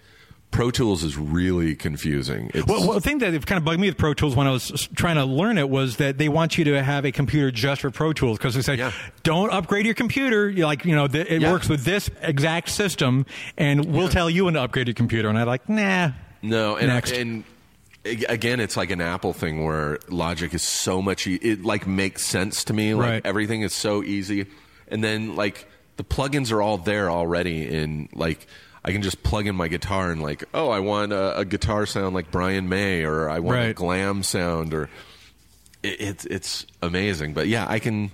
Pro 0.57 0.71
Tools 0.71 1.03
is 1.03 1.15
really 1.17 1.75
confusing. 1.75 2.49
It's, 2.51 2.65
Well, 2.65 2.81
well, 2.81 2.93
the 2.93 3.01
thing 3.01 3.19
that 3.19 3.45
kind 3.45 3.59
of 3.59 3.63
bugged 3.63 3.79
me 3.79 3.89
with 3.89 3.97
Pro 3.97 4.15
Tools 4.15 4.35
when 4.35 4.47
I 4.47 4.49
was 4.51 4.89
trying 4.95 5.17
to 5.17 5.23
learn 5.25 5.59
it 5.59 5.69
was 5.69 5.97
that 5.97 6.17
they 6.17 6.29
want 6.29 6.57
you 6.57 6.63
to 6.63 6.81
have 6.83 7.05
a 7.05 7.11
computer 7.11 7.51
just 7.51 7.81
for 7.81 7.91
Pro 7.91 8.11
Tools 8.11 8.39
because 8.39 8.55
they 8.55 8.63
say, 8.63 8.73
Yeah. 8.73 8.91
don't 9.21 9.51
upgrade 9.53 9.85
your 9.85 9.93
computer. 9.93 10.49
You're 10.49 10.65
like, 10.65 10.83
you 10.83 10.95
know, 10.95 11.07
th- 11.07 11.27
it 11.29 11.41
Yeah. 11.43 11.51
works 11.51 11.69
with 11.69 11.83
this 11.83 12.09
exact 12.23 12.69
system, 12.69 13.27
and 13.55 13.85
we'll 13.85 14.09
tell 14.09 14.31
you 14.31 14.45
when 14.45 14.55
to 14.55 14.61
upgrade 14.63 14.87
your 14.87 14.95
computer. 14.95 15.29
And 15.29 15.37
I'm 15.37 15.45
like, 15.45 15.69
nah. 15.69 16.09
no, 16.41 16.75
and 16.75 16.87
Next. 16.87 17.11
and 17.11 17.43
again, 18.03 18.59
it's 18.59 18.75
like 18.75 18.89
an 18.89 18.99
Apple 18.99 19.33
thing 19.33 19.63
where 19.63 19.99
Logic 20.09 20.51
is 20.55 20.63
so 20.63 21.03
much. 21.03 21.27
E- 21.27 21.35
it 21.35 21.63
like 21.63 21.85
makes 21.85 22.23
sense 22.25 22.63
to 22.63 22.73
me. 22.73 22.95
Like 22.95 23.09
Right. 23.09 23.21
everything 23.25 23.61
is 23.61 23.73
so 23.75 24.01
easy, 24.03 24.47
and 24.87 25.03
then 25.03 25.35
like 25.35 25.67
the 25.97 26.03
plugins 26.03 26.51
are 26.51 26.63
all 26.63 26.79
there 26.79 27.11
already. 27.11 27.67
In 27.67 28.09
like. 28.13 28.47
I 28.87 28.93
can 28.93 29.01
just 29.01 29.21
plug 29.21 29.47
in 29.47 29.55
my 29.55 29.67
guitar 29.67 30.11
and 30.11 30.21
like, 30.21 30.45
oh, 30.53 30.69
I 30.69 30.79
want 30.79 31.11
a, 31.11 31.39
a 31.39 31.45
guitar 31.45 31.85
sound 31.85 32.15
like 32.15 32.31
Brian 32.31 32.69
May, 32.69 33.03
or 33.03 33.29
I 33.29 33.39
want 33.39 33.57
a 33.59 33.73
glam 33.73 34.23
sound, 34.23 34.73
or 34.73 34.89
it, 35.83 35.99
it's 35.99 36.25
it's 36.25 36.65
amazing. 36.81 37.33
But 37.33 37.47
yeah, 37.47 37.65
I 37.67 37.79
can 37.79 38.11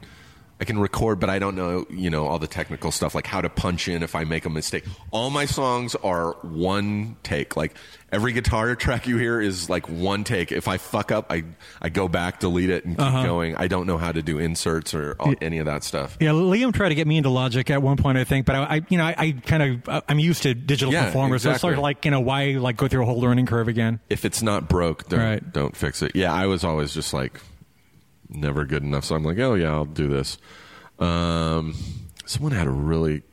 I 0.64 0.66
can 0.66 0.80
record, 0.80 1.20
but 1.20 1.30
I 1.30 1.40
don't 1.40 1.58
know, 1.58 1.86
you 1.90 2.10
know, 2.10 2.26
all 2.26 2.40
the 2.40 2.48
technical 2.48 2.90
stuff 2.90 3.14
like 3.14 3.28
how 3.28 3.42
to 3.42 3.50
punch 3.50 3.90
in 3.90 4.02
if 4.02 4.16
I 4.16 4.24
make 4.24 4.46
a 4.46 4.50
mistake. 4.50 4.86
All 5.12 5.30
my 5.30 5.44
songs 5.44 5.94
are 5.96 6.38
one 6.42 7.18
take. 7.22 7.58
Like 7.58 7.74
every 8.14 8.32
guitar 8.32 8.74
track 8.78 9.06
you 9.06 9.18
hear 9.18 9.42
is 9.42 9.70
like 9.70 9.90
one 9.90 10.24
take. 10.24 10.54
If 10.54 10.70
I 10.70 10.78
fuck 10.78 11.12
up, 11.12 11.26
I 11.30 11.44
I 11.82 11.90
go 11.90 12.08
back, 12.08 12.40
delete 12.40 12.70
it, 12.70 12.86
and 12.86 12.96
keep 12.98 13.06
Uh-huh. 13.06 13.24
going. 13.26 13.58
I 13.58 13.68
don't 13.68 13.88
know 13.88 13.98
how 13.98 14.14
to 14.14 14.22
do 14.22 14.40
inserts 14.40 14.94
or 14.94 15.18
all, 15.20 15.34
any 15.42 15.58
of 15.58 15.66
that 15.66 15.84
stuff. 15.84 16.16
Yeah, 16.22 16.30
Liam 16.30 16.74
tried 16.74 16.90
to 16.90 16.96
get 16.96 17.08
me 17.08 17.18
into 17.18 17.30
Logic 17.30 17.70
at 17.70 17.82
one 17.82 17.98
point, 17.98 18.18
I 18.18 18.24
think, 18.24 18.46
but 18.46 18.56
I, 18.56 18.64
I 18.78 18.82
you 18.88 18.98
know, 18.98 19.04
I, 19.04 19.16
I 19.18 19.32
kind 19.46 19.84
of, 19.86 20.04
I'm 20.08 20.20
used 20.20 20.44
to 20.44 20.54
digital 20.54 20.94
Yeah, 20.94 21.08
performers, 21.08 21.44
so 21.44 21.52
it's 21.52 21.60
sort 21.60 21.74
of 21.74 21.80
like, 21.80 22.06
you 22.06 22.12
know, 22.12 22.22
why 22.22 22.52
like 22.52 22.78
go 22.78 22.88
through 22.88 23.04
a 23.04 23.06
whole 23.06 23.20
learning 23.20 23.48
curve 23.48 23.68
again? 23.68 24.00
If 24.10 24.24
it's 24.24 24.42
not 24.42 24.70
broke, 24.70 25.10
don't 25.10 25.20
Right. 25.20 25.52
don't 25.52 25.76
fix 25.76 26.02
it. 26.02 26.16
Yeah, 26.16 26.32
I 26.32 26.46
was 26.46 26.64
always 26.64 26.94
just 26.94 27.14
like 27.14 27.42
never 28.34 28.66
good 28.66 28.84
enough. 28.84 29.06
So 29.06 29.16
I'm 29.16 29.24
like, 29.24 29.40
oh 29.40 29.54
yeah, 29.54 29.72
I'll 29.72 29.86
do 29.86 30.08
this. 30.08 30.38
Um, 31.00 31.76
someone 32.26 32.52
had 32.52 32.68
a 32.68 32.72
really 32.72 33.24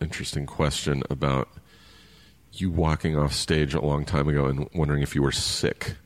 interesting 0.00 0.46
question 0.46 1.02
about 1.10 1.48
you 2.52 2.70
walking 2.70 3.16
off 3.16 3.32
stage 3.32 3.74
a 3.74 3.80
long 3.80 4.04
time 4.04 4.28
ago 4.28 4.46
and 4.46 4.68
wondering 4.74 5.02
if 5.02 5.14
you 5.14 5.22
were 5.22 5.32
sick. 5.32 5.96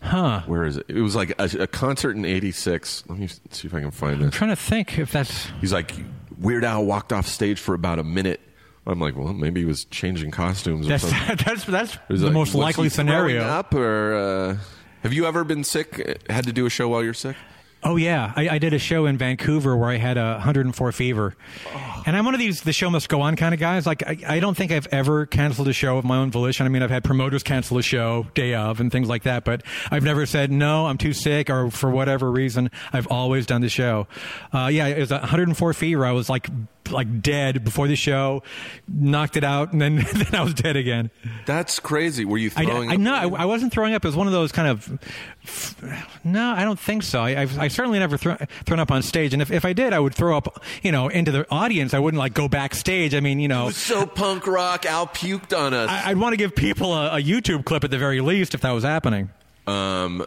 Huh? 0.00 0.42
Where 0.46 0.64
is 0.64 0.76
it? 0.76 0.86
It 0.88 1.00
was 1.00 1.16
like 1.16 1.30
a, 1.38 1.62
a 1.62 1.66
concert 1.66 2.16
in 2.16 2.24
'86. 2.24 3.04
Let 3.08 3.18
me 3.18 3.28
see 3.50 3.66
if 3.66 3.74
I 3.74 3.80
can 3.80 3.90
find 3.90 4.14
it. 4.14 4.24
I'm 4.24 4.30
this. 4.30 4.34
trying 4.34 4.50
to 4.50 4.56
think 4.56 4.98
if 4.98 5.10
that's. 5.10 5.48
He's 5.60 5.72
like, 5.72 5.92
Weird 6.38 6.64
Al 6.64 6.84
walked 6.84 7.12
off 7.12 7.26
stage 7.26 7.58
for 7.58 7.74
about 7.74 7.98
a 7.98 8.04
minute. 8.04 8.40
I'm 8.86 9.00
like, 9.00 9.16
well, 9.16 9.32
maybe 9.32 9.60
he 9.60 9.66
was 9.66 9.84
changing 9.86 10.30
costumes 10.30 10.86
or 10.86 10.90
That's 10.90 11.08
something. 11.08 11.36
that's 11.44 11.64
that's 11.64 11.98
the 12.08 12.16
like, 12.26 12.32
most 12.32 12.54
likely 12.54 12.88
scenario. 12.88 13.42
Up 13.42 13.74
or 13.74 14.14
uh, 14.14 14.56
have 15.02 15.12
you 15.12 15.26
ever 15.26 15.42
been 15.42 15.64
sick? 15.64 16.22
Had 16.30 16.44
to 16.44 16.52
do 16.52 16.66
a 16.66 16.70
show 16.70 16.88
while 16.88 17.02
you're 17.02 17.14
sick? 17.14 17.36
Oh 17.88 17.94
yeah, 17.94 18.32
I, 18.34 18.48
I 18.48 18.58
did 18.58 18.74
a 18.74 18.80
show 18.80 19.06
in 19.06 19.16
Vancouver 19.16 19.76
where 19.76 19.88
I 19.88 19.96
had 19.96 20.18
a 20.18 20.32
104 20.32 20.90
fever, 20.90 21.36
and 22.04 22.16
I'm 22.16 22.24
one 22.24 22.34
of 22.34 22.40
these 22.40 22.62
the 22.62 22.72
show 22.72 22.90
must 22.90 23.08
go 23.08 23.20
on 23.20 23.36
kind 23.36 23.54
of 23.54 23.60
guys. 23.60 23.86
Like 23.86 24.02
I, 24.04 24.18
I 24.26 24.40
don't 24.40 24.56
think 24.56 24.72
I've 24.72 24.88
ever 24.88 25.24
canceled 25.24 25.68
a 25.68 25.72
show 25.72 25.96
of 25.96 26.04
my 26.04 26.16
own 26.16 26.32
volition. 26.32 26.66
I 26.66 26.68
mean, 26.68 26.82
I've 26.82 26.90
had 26.90 27.04
promoters 27.04 27.44
cancel 27.44 27.78
a 27.78 27.82
show 27.82 28.26
day 28.34 28.54
of 28.56 28.80
and 28.80 28.90
things 28.90 29.08
like 29.08 29.22
that, 29.22 29.44
but 29.44 29.62
I've 29.88 30.02
never 30.02 30.26
said 30.26 30.50
no, 30.50 30.86
I'm 30.86 30.98
too 30.98 31.12
sick 31.12 31.48
or 31.48 31.70
for 31.70 31.88
whatever 31.88 32.28
reason. 32.28 32.72
I've 32.92 33.06
always 33.06 33.46
done 33.46 33.60
the 33.60 33.68
show. 33.68 34.08
Uh, 34.52 34.66
yeah, 34.66 34.88
it 34.88 34.98
was 34.98 35.12
a 35.12 35.18
104 35.18 35.72
fever. 35.72 36.04
I 36.04 36.10
was 36.10 36.28
like 36.28 36.48
like 36.90 37.20
dead 37.20 37.64
before 37.64 37.88
the 37.88 37.96
show, 37.96 38.42
knocked 38.88 39.36
it 39.36 39.44
out, 39.44 39.72
and 39.72 39.80
then 39.80 39.96
then 40.12 40.34
I 40.34 40.42
was 40.42 40.54
dead 40.54 40.76
again. 40.76 41.10
That's 41.44 41.78
crazy. 41.78 42.24
Were 42.24 42.38
you 42.38 42.50
I, 42.56 42.64
throwing? 42.64 42.90
I 42.90 42.94
up? 42.94 43.00
no, 43.00 43.14
I, 43.14 43.42
I 43.42 43.44
wasn't 43.44 43.72
throwing 43.72 43.94
up. 43.94 44.04
It 44.04 44.08
was 44.08 44.16
one 44.16 44.26
of 44.26 44.32
those 44.32 44.52
kind 44.52 44.68
of. 44.68 46.14
No, 46.24 46.50
I 46.50 46.64
don't 46.64 46.78
think 46.78 47.02
so. 47.02 47.20
I, 47.20 47.42
I've 47.42 47.58
I 47.58 47.68
certainly 47.76 47.98
never 47.98 48.16
thro- 48.16 48.36
thrown 48.64 48.80
up 48.80 48.90
on 48.90 49.02
stage, 49.02 49.32
and 49.32 49.40
if, 49.40 49.50
if 49.52 49.64
I 49.64 49.72
did, 49.72 49.92
I 49.92 50.00
would 50.00 50.14
throw 50.14 50.36
up, 50.36 50.64
you 50.82 50.90
know, 50.90 51.08
into 51.08 51.30
the 51.30 51.46
audience. 51.50 51.94
I 51.94 52.00
wouldn't 52.00 52.18
like 52.18 52.34
go 52.34 52.48
backstage. 52.48 53.14
I 53.14 53.20
mean, 53.20 53.38
you 53.38 53.48
know, 53.48 53.66
was 53.66 53.76
so 53.76 54.06
punk 54.06 54.46
rock. 54.46 54.86
Al 54.86 55.06
puked 55.06 55.56
on 55.56 55.72
us. 55.74 55.88
I, 55.88 56.10
I'd 56.10 56.16
want 56.18 56.32
to 56.32 56.36
give 56.36 56.56
people 56.56 56.92
a, 56.94 57.18
a 57.18 57.22
YouTube 57.22 57.64
clip 57.64 57.84
at 57.84 57.90
the 57.90 57.98
very 57.98 58.20
least 58.20 58.54
if 58.54 58.62
that 58.62 58.72
was 58.72 58.82
happening. 58.82 59.30
Um, 59.66 60.26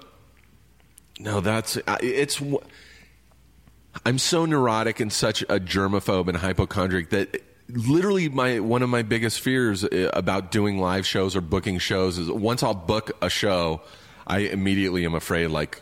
no, 1.20 1.42
that's 1.42 1.78
it's. 2.02 2.42
I'm 4.06 4.20
so 4.20 4.46
neurotic 4.46 5.00
and 5.00 5.12
such 5.12 5.42
a 5.44 5.60
germaphobe 5.60 6.28
and 6.28 6.38
hypochondriac 6.38 7.10
that 7.10 7.44
literally 7.70 8.30
my 8.30 8.60
one 8.60 8.82
of 8.82 8.90
my 8.90 9.02
biggest 9.02 9.42
fears 9.42 9.84
uh, 9.84 10.10
about 10.14 10.52
doing 10.52 10.80
live 10.80 11.06
shows 11.06 11.36
or 11.36 11.42
booking 11.42 11.80
shows 11.80 12.18
is 12.18 12.30
once 12.30 12.64
I'll 12.64 12.74
book 12.74 13.12
a 13.22 13.30
show, 13.30 13.82
I 14.28 14.40
immediately 14.40 15.06
am 15.06 15.16
afraid 15.16 15.48
like, 15.48 15.82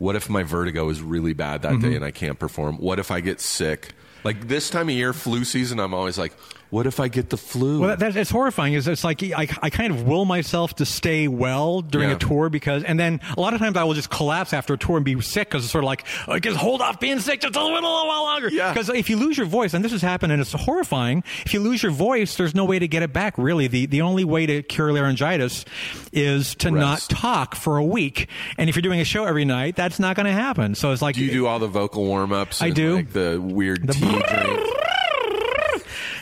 what 0.00 0.16
if 0.16 0.30
my 0.30 0.42
vertigo 0.42 0.88
is 0.88 1.02
really 1.02 1.34
bad 1.34 1.60
that 1.60 1.72
day 1.72 1.88
mm-hmm. 1.88 1.96
and 1.96 2.04
I 2.06 2.10
can't 2.10 2.38
perform? 2.38 2.78
What 2.78 2.98
if 2.98 3.10
I 3.10 3.20
get 3.20 3.38
sick? 3.38 3.92
Like 4.24 4.48
this 4.48 4.70
time 4.70 4.88
of 4.88 4.94
year, 4.94 5.12
flu 5.12 5.44
season, 5.44 5.78
I'm 5.78 5.92
always 5.92 6.16
like, 6.16 6.32
what 6.70 6.86
if 6.86 7.00
I 7.00 7.08
get 7.08 7.30
the 7.30 7.36
flu? 7.36 7.80
Well, 7.80 7.88
that, 7.90 7.98
that, 7.98 8.16
it's 8.16 8.30
horrifying. 8.30 8.74
Is 8.74 8.86
it's 8.88 9.04
like 9.04 9.22
I, 9.22 9.48
I 9.62 9.70
kind 9.70 9.92
of 9.92 10.04
will 10.04 10.24
myself 10.24 10.76
to 10.76 10.86
stay 10.86 11.28
well 11.28 11.82
during 11.82 12.08
Yeah. 12.10 12.16
a 12.16 12.18
tour 12.18 12.48
because, 12.48 12.84
and 12.84 12.98
then 12.98 13.20
a 13.36 13.40
lot 13.40 13.54
of 13.54 13.60
times 13.60 13.76
I 13.76 13.84
will 13.84 13.94
just 13.94 14.10
collapse 14.10 14.52
after 14.52 14.74
a 14.74 14.78
tour 14.78 14.96
and 14.96 15.04
be 15.04 15.20
sick 15.20 15.48
because 15.48 15.64
it's 15.64 15.72
sort 15.72 15.84
of 15.84 15.86
like, 15.86 16.04
I 16.28 16.38
just 16.38 16.56
hold 16.56 16.80
off 16.80 17.00
being 17.00 17.18
sick 17.20 17.40
just 17.40 17.56
a 17.56 17.62
little 17.64 17.82
while 18.06 18.22
longer. 18.22 18.48
Yeah. 18.50 18.72
Because 18.72 18.88
if 18.88 19.10
you 19.10 19.16
lose 19.16 19.36
your 19.36 19.46
voice, 19.46 19.74
and 19.74 19.84
this 19.84 19.92
has 19.92 20.02
happened, 20.02 20.32
and 20.32 20.40
it's 20.40 20.52
horrifying. 20.52 21.24
If 21.44 21.52
you 21.54 21.60
lose 21.60 21.82
your 21.82 21.92
voice, 21.92 22.36
there's 22.36 22.54
no 22.54 22.64
way 22.64 22.78
to 22.78 22.88
get 22.88 23.02
it 23.02 23.12
back. 23.12 23.36
Really, 23.36 23.66
the 23.66 23.86
the 23.86 24.02
only 24.02 24.24
way 24.24 24.46
to 24.46 24.62
cure 24.62 24.92
laryngitis 24.92 25.64
is 26.12 26.54
to 26.56 26.70
not 26.70 27.00
talk 27.08 27.54
for 27.54 27.76
a 27.78 27.84
week. 27.84 28.28
And 28.58 28.68
if 28.70 28.76
you're 28.76 28.82
doing 28.82 29.00
a 29.00 29.04
show 29.04 29.24
every 29.24 29.44
night, 29.44 29.76
that's 29.76 29.98
not 29.98 30.14
going 30.16 30.26
to 30.26 30.32
happen. 30.32 30.74
So 30.74 30.92
it's 30.92 31.02
like 31.02 31.16
do 31.16 31.24
you 31.24 31.30
do 31.32 31.46
all 31.46 31.58
the 31.58 31.66
vocal 31.68 32.04
warm 32.04 32.32
ups? 32.32 32.62
I 32.62 32.70
do. 32.70 32.94
Like 32.96 33.12
the 33.12 33.40
weird 33.42 33.86
The 33.86 33.92
tea 33.94 34.22
drink. 34.22 34.76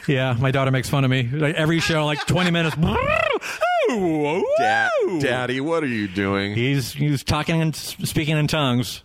Yeah, 0.08 0.34
my 0.40 0.50
daughter 0.50 0.70
makes 0.70 0.88
fun 0.88 1.04
of 1.04 1.10
me. 1.10 1.22
Like 1.24 1.54
every 1.54 1.80
show, 1.80 2.04
like 2.06 2.26
20 2.26 2.50
minutes. 2.50 2.76
Dad, 4.58 4.90
Daddy, 5.20 5.60
what 5.60 5.82
are 5.82 5.86
you 5.86 6.08
doing? 6.08 6.54
He's 6.54 6.92
he's 6.92 7.22
talking 7.24 7.60
and 7.62 7.74
speaking 7.74 8.36
in 8.36 8.46
tongues. 8.46 9.02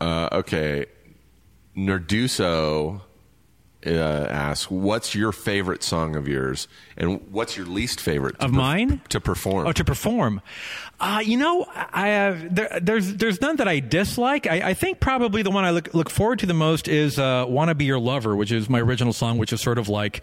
Uh, 0.00 0.28
okay. 0.32 0.86
Nerduso 1.76 3.00
uh, 3.86 3.90
asks, 3.90 4.70
"What's 4.70 5.14
your 5.14 5.32
favorite 5.32 5.82
song 5.82 6.16
of 6.16 6.28
yours, 6.28 6.68
and 6.96 7.20
what's 7.30 7.56
your 7.56 7.66
least 7.66 8.00
favorite 8.00 8.38
to 8.38 8.46
Of 8.46 8.50
perf- 8.52 8.54
mine? 8.54 9.00
to 9.10 9.20
perform?" 9.20 9.66
Oh, 9.66 9.72
to 9.72 9.84
perform. 9.84 10.40
Uh, 11.04 11.18
you 11.18 11.36
know, 11.36 11.66
I 11.92 12.08
have 12.10 12.54
there, 12.54 12.78
there's 12.80 13.14
there's 13.14 13.40
none 13.40 13.56
that 13.56 13.66
I 13.66 13.80
dislike. 13.80 14.46
I, 14.46 14.70
I 14.70 14.74
think 14.74 15.00
probably 15.00 15.42
the 15.42 15.50
one 15.50 15.64
I 15.64 15.70
look 15.70 15.92
look 15.94 16.08
forward 16.08 16.38
to 16.38 16.46
the 16.46 16.54
most 16.54 16.86
is 16.86 17.18
uh, 17.18 17.44
"Wanna 17.48 17.74
B 17.74 17.90
Ur 17.90 17.96
Lovr," 17.96 18.36
which 18.36 18.52
is 18.52 18.70
my 18.70 18.78
original 18.80 19.12
song, 19.12 19.36
which 19.36 19.52
is 19.52 19.60
sort 19.60 19.78
of 19.78 19.88
like 19.88 20.22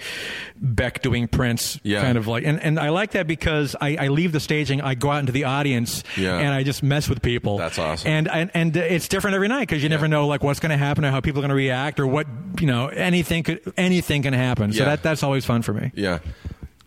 Beck 0.55 1.01
doing 1.01 1.27
Prince, 1.27 1.81
Yeah. 1.83 2.01
kind 2.01 2.17
of 2.17 2.27
like. 2.27 2.45
And, 2.45 2.61
and 2.63 2.79
I 2.79 2.89
like 2.89 3.11
that 3.11 3.27
because 3.27 3.75
I, 3.81 3.97
I 3.97 4.07
leave 4.07 4.31
the 4.31 4.39
staging, 4.39 4.79
I 4.79 4.95
go 4.95 5.11
out 5.11 5.19
into 5.19 5.33
the 5.33 5.43
audience, 5.43 6.01
Yeah. 6.15 6.37
and 6.37 6.47
I 6.53 6.63
just 6.63 6.81
mess 6.81 7.09
with 7.09 7.21
people. 7.21 7.57
That's 7.57 7.77
awesome. 7.77 8.09
And 8.09 8.29
and, 8.29 8.49
and 8.53 8.77
it's 8.77 9.09
different 9.09 9.35
every 9.35 9.49
night 9.49 9.67
because 9.67 9.83
you 9.83 9.89
never 9.89 10.07
know 10.07 10.27
like 10.27 10.43
what's 10.45 10.61
going 10.61 10.71
to 10.71 10.77
happen 10.77 11.03
or 11.03 11.11
how 11.11 11.19
people 11.19 11.39
are 11.39 11.43
going 11.43 11.49
to 11.49 11.55
react 11.55 11.99
or 11.99 12.07
what 12.07 12.25
you 12.61 12.67
know 12.67 12.87
anything 12.87 13.43
could 13.43 13.73
anything 13.75 14.21
can 14.21 14.33
happen. 14.33 14.71
So 14.71 14.85
that 14.85 15.03
that's 15.03 15.23
always 15.23 15.43
fun 15.43 15.61
for 15.61 15.73
me. 15.73 15.91
yeah. 15.93 16.19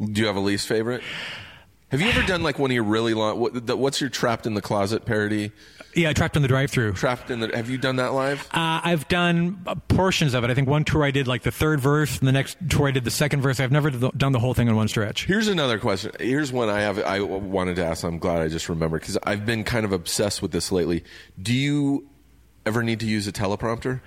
Do 0.02 0.20
you 0.20 0.27
have 0.28 0.36
a 0.36 0.40
least 0.40 0.66
favorite? 0.66 1.02
Have 1.93 2.01
you 2.01 2.09
ever 2.09 2.23
done 2.23 2.43
like 2.43 2.59
one 2.59 2.70
of 2.70 2.74
your 2.74 2.85
really 2.85 3.12
long? 3.12 3.39
What, 3.39 3.66
the, 3.66 3.77
what's 3.77 4.01
your 4.01 4.09
trapped 4.09 4.47
in 4.47 4.55
the 4.55 4.62
closet 4.62 5.05
parody? 5.05 5.52
Yeah, 5.94 6.14
trapped 6.14 6.36
in 6.36 6.43
the 6.43 6.48
drive-through. 6.48 6.94
Trapped 6.94 7.31
in 7.31 7.40
the. 7.40 7.55
Have 7.55 7.69
you 7.69 7.77
done 7.77 7.97
that 7.97 8.14
live? 8.14 8.40
Uh, 8.47 8.81
I've 8.82 9.06
done 9.09 9.62
uh, 9.66 9.74
portions 9.89 10.32
of 10.32 10.43
it. 10.43 10.48
I 10.48 10.55
think 10.55 10.69
one 10.69 10.85
tour 10.85 11.05
I 11.05 11.10
did 11.10 11.28
like 11.28 11.43
the 11.43 11.51
third 11.51 11.81
verse, 11.81 12.19
and 12.19 12.27
the 12.27 12.32
next 12.32 12.56
tour 12.70 12.89
I 12.89 12.93
did 12.93 13.05
the 13.05 13.10
second 13.10 13.43
verse. 13.43 13.60
I've 13.60 13.73
never 13.73 13.90
done 13.90 14.32
the 14.32 14.39
whole 14.39 14.55
thing 14.55 14.69
in 14.69 14.74
one 14.74 14.89
stretch. 14.89 15.27
Here's 15.27 15.48
another 15.48 15.78
question. 15.78 16.12
Here's 16.19 16.51
one 16.51 16.70
I 16.70 16.81
have. 16.81 16.98
I 16.98 17.20
wanted 17.20 17.77
to 17.77 17.85
ask. 17.85 18.05
I'm 18.05 18.19
glad 18.19 18.40
I 18.40 18.48
just 18.48 18.70
remembered 18.70 19.02
because 19.02 19.19
I've 19.24 19.44
been 19.44 19.62
kind 19.62 19.85
of 19.85 19.93
obsessed 19.93 20.40
with 20.40 20.51
this 20.51 20.73
lately. 20.73 21.05
Do 21.43 21.52
you 21.52 22.09
ever 22.64 22.82
need 22.82 23.01
to 23.01 23.06
use 23.06 23.27
a 23.28 23.32
teleprompter? 23.32 24.01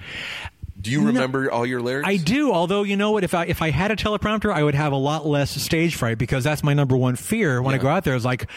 Do 0.86 0.92
you 0.92 1.06
remember 1.08 1.52
all 1.52 1.66
your 1.66 1.82
lyrics? 1.82 2.08
I 2.08 2.18
do, 2.18 2.52
although 2.54 2.84
you 2.84 2.96
know 2.96 3.12
what? 3.12 3.24
If 3.24 3.34
I 3.34 3.46
if 3.46 3.62
I 3.62 3.72
had 3.72 3.92
a 3.92 3.96
teleprompter, 3.96 4.54
I 4.54 4.64
would 4.64 4.76
have 4.76 4.94
a 4.94 4.98
lot 4.98 5.26
less 5.26 5.52
stage 5.62 5.96
fright 5.96 6.18
because 6.18 6.44
that's 6.44 6.64
my 6.64 6.74
number 6.74 6.96
one 6.96 7.16
fear 7.16 7.62
when 7.62 7.74
I 7.76 7.78
go 7.78 7.88
out 7.90 8.04
there. 8.04 8.16
Is 8.16 8.26
like. 8.26 8.50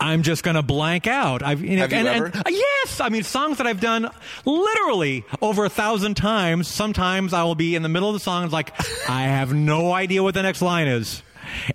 I'm 0.00 0.22
just 0.22 0.44
gonna 0.44 0.62
blank 0.62 1.08
out. 1.08 1.42
I've 1.42 1.60
you 1.60 1.74
know, 1.74 1.82
Have 1.82 1.90
you 1.90 1.98
and, 1.98 2.06
ever? 2.06 2.26
and- 2.26 2.44
yes, 2.50 3.00
I 3.00 3.08
mean 3.08 3.24
songs 3.24 3.58
that 3.58 3.66
I've 3.66 3.80
done 3.80 4.08
literally 4.44 5.24
over 5.42 5.64
a 5.64 5.68
thousand 5.68 6.14
times. 6.14 6.68
Sometimes 6.68 7.32
I 7.32 7.42
will 7.42 7.56
be 7.56 7.74
in 7.74 7.82
the 7.82 7.88
middle 7.88 8.08
of 8.08 8.14
the 8.14 8.20
song, 8.20 8.44
it's 8.44 8.52
like 8.52 8.72
I 9.10 9.22
have 9.22 9.52
no 9.52 9.92
idea 9.92 10.22
what 10.22 10.34
the 10.34 10.42
next 10.44 10.62
line 10.62 10.86
is, 10.86 11.20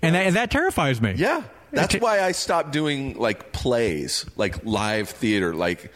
and 0.00 0.14
that, 0.14 0.26
and 0.26 0.36
that 0.36 0.50
terrifies 0.50 1.02
me. 1.02 1.12
Yeah. 1.18 1.42
That's 1.70 1.96
why 1.96 2.20
I 2.22 2.32
stopped 2.32 2.72
doing 2.72 3.18
like 3.18 3.52
plays, 3.52 4.24
like 4.36 4.64
live 4.64 5.10
theater. 5.10 5.54
Like 5.54 5.92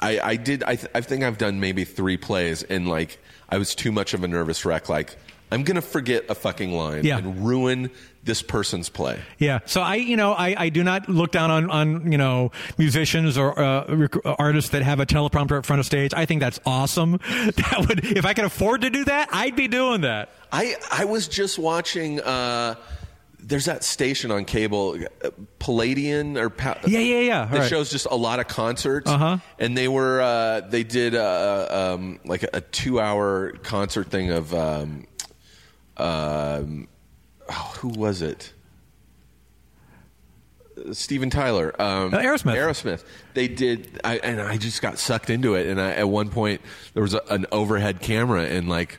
I, 0.00 0.20
I 0.20 0.36
did, 0.36 0.62
I, 0.64 0.76
th- 0.76 0.90
I 0.94 1.00
think 1.00 1.22
I've 1.24 1.38
done 1.38 1.58
maybe 1.60 1.84
three 1.84 2.16
plays 2.16 2.62
and 2.62 2.88
like 2.88 3.18
I 3.48 3.58
was 3.58 3.74
too 3.74 3.92
much 3.92 4.12
of 4.14 4.22
a 4.24 4.28
nervous 4.28 4.64
wreck. 4.64 4.88
Like 4.88 5.16
I'm 5.50 5.62
going 5.62 5.76
to 5.76 5.82
forget 5.82 6.24
a 6.28 6.34
fucking 6.34 6.72
line 6.72 7.04
Yeah. 7.04 7.18
and 7.18 7.46
ruin 7.46 7.90
this 8.24 8.42
person's 8.42 8.88
play. 8.88 9.20
Yeah. 9.38 9.60
So 9.66 9.80
I, 9.80 9.94
you 9.94 10.16
know, 10.16 10.32
I, 10.32 10.54
I 10.64 10.68
do 10.68 10.82
not 10.82 11.08
look 11.08 11.30
down 11.30 11.52
on, 11.52 11.70
on 11.70 12.10
you 12.10 12.18
know, 12.18 12.50
musicians 12.76 13.38
or 13.38 13.56
uh, 13.58 13.86
rec- 13.94 14.16
artists 14.24 14.70
that 14.70 14.82
have 14.82 14.98
a 14.98 15.06
teleprompter 15.06 15.56
up 15.58 15.64
front 15.64 15.78
of 15.80 15.86
stage. 15.86 16.12
I 16.12 16.26
think 16.26 16.40
that's 16.40 16.58
awesome. 16.66 17.20
That 17.28 17.86
would, 17.88 18.04
if 18.04 18.26
I 18.26 18.34
could 18.34 18.44
afford 18.44 18.80
to 18.82 18.90
do 18.90 19.04
that, 19.04 19.28
I'd 19.32 19.54
be 19.56 19.68
doing 19.68 20.00
that. 20.00 20.30
I, 20.50 20.74
I 20.90 21.04
was 21.04 21.28
just 21.28 21.58
watching, 21.58 22.20
uh, 22.20 22.74
there's 23.48 23.66
that 23.66 23.84
station 23.84 24.32
on 24.32 24.44
cable, 24.44 24.98
uh, 25.24 25.30
Palladian 25.60 26.36
or 26.36 26.50
pa- 26.50 26.78
Yeah, 26.86 26.98
yeah, 26.98 27.20
yeah. 27.20 27.44
That 27.46 27.58
Right. 27.60 27.68
shows 27.70 27.90
just 27.90 28.06
a 28.10 28.16
lot 28.16 28.40
of 28.40 28.48
concerts, 28.48 29.08
Uh-huh. 29.08 29.38
and 29.60 29.76
they 29.78 29.86
were 29.86 30.20
uh, 30.20 30.60
they 30.62 30.82
did 30.82 31.14
uh, 31.14 31.94
um, 31.94 32.18
like 32.24 32.42
a, 32.42 32.48
a 32.54 32.60
two 32.60 32.98
hour 33.00 33.52
concert 33.62 34.10
thing 34.10 34.30
of 34.32 34.52
um, 34.52 35.06
um, 35.96 36.88
oh, 37.48 37.72
who 37.78 37.88
was 37.88 38.20
it? 38.20 38.52
Steven 40.92 41.30
Tyler, 41.30 41.74
um, 41.80 42.12
Uh, 42.12 42.18
Aerosmith. 42.18 42.54
Aerosmith. 42.54 43.04
They 43.34 43.48
did, 43.48 43.98
I, 44.04 44.18
and 44.18 44.40
I 44.42 44.58
just 44.58 44.82
got 44.82 44.98
sucked 44.98 45.30
into 45.30 45.54
it. 45.54 45.66
And 45.68 45.80
I, 45.80 45.92
at 45.92 46.08
one 46.08 46.28
point, 46.28 46.60
there 46.92 47.02
was 47.02 47.14
a, 47.14 47.22
an 47.30 47.46
overhead 47.50 48.00
camera, 48.00 48.42
and 48.44 48.68
like 48.68 48.98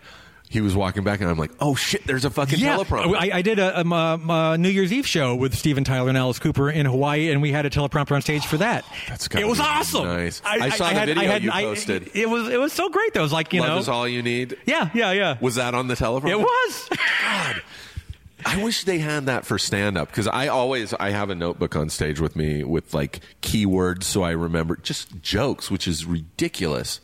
he 0.49 0.61
was 0.61 0.75
walking 0.75 1.03
back, 1.03 1.19
and 1.19 1.29
I'm 1.29 1.37
like, 1.37 1.51
"Oh 1.59 1.75
shit, 1.75 2.05
there's 2.05 2.23
a 2.25 2.29
fucking 2.29 2.59
Yeah, 2.59 2.77
teleprompter." 2.77 3.15
I, 3.17 3.37
I 3.37 3.41
did 3.41 3.59
a, 3.59 3.79
um, 3.81 3.91
um, 3.91 4.29
a 4.29 4.57
New 4.57 4.69
Year's 4.69 4.93
Eve 4.93 5.05
show 5.05 5.35
with 5.35 5.55
Steven 5.55 5.83
Tyler 5.83 6.09
and 6.09 6.17
Alice 6.17 6.39
Cooper 6.39 6.69
in 6.69 6.85
Hawaii, 6.85 7.29
and 7.31 7.41
we 7.41 7.51
had 7.51 7.65
a 7.65 7.69
teleprompter 7.69 8.13
on 8.13 8.21
stage 8.21 8.45
for 8.45 8.57
that. 8.57 8.85
That's 9.09 9.27
it 9.27 9.45
was 9.47 9.59
awesome. 9.59 10.05
nice. 10.05 10.41
I 10.45 10.69
saw 10.69 10.89
the 10.93 11.13
video 11.13 11.35
you 11.35 11.51
posted. 11.51 12.11
it 12.15 12.29
was 12.29 12.47
it 12.47 12.59
was 12.59 12.73
so 12.73 12.89
great. 12.89 13.13
Though, 13.13 13.21
it 13.21 13.23
was 13.23 13.33
like 13.33 13.51
you 13.53 13.61
Love 13.61 13.69
know, 13.69 13.77
is 13.77 13.89
all 13.89 14.07
you 14.07 14.21
need. 14.21 14.57
yeah, 14.65 14.89
yeah, 14.93 15.11
yeah. 15.11 15.37
Was 15.41 15.55
that 15.55 15.73
on 15.75 15.87
the 15.87 15.95
teleprompter? 15.95 16.29
it 16.31 16.39
was. 16.39 16.89
God. 17.21 17.61
I 18.45 18.63
wish 18.63 18.83
they 18.83 18.99
had 18.99 19.25
that 19.25 19.45
for 19.45 19.57
stand 19.57 19.97
up 19.97 20.07
because 20.09 20.27
I 20.27 20.47
always 20.47 20.93
I 20.93 21.09
have 21.09 21.29
a 21.29 21.35
notebook 21.35 21.75
on 21.75 21.89
stage 21.89 22.19
with 22.21 22.35
me 22.35 22.63
with 22.63 22.93
like 22.93 23.19
keywords 23.41 24.03
so 24.03 24.21
I 24.23 24.31
remember 24.31 24.77
just 24.77 25.21
jokes, 25.21 25.69
which 25.69 25.87
is 25.87 26.05
ridiculous. 26.05 27.01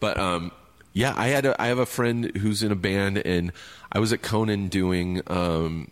But 0.00 0.18
um, 0.18 0.50
yeah, 0.94 1.12
I 1.16 1.26
had 1.28 1.44
a, 1.44 1.60
I 1.60 1.66
have 1.66 1.78
a 1.78 1.86
friend 1.86 2.34
who's 2.38 2.62
in 2.62 2.72
a 2.72 2.76
band 2.76 3.18
and 3.18 3.52
I 3.92 3.98
was 3.98 4.12
at 4.12 4.22
Conan 4.22 4.68
doing 4.68 5.20
um, 5.26 5.90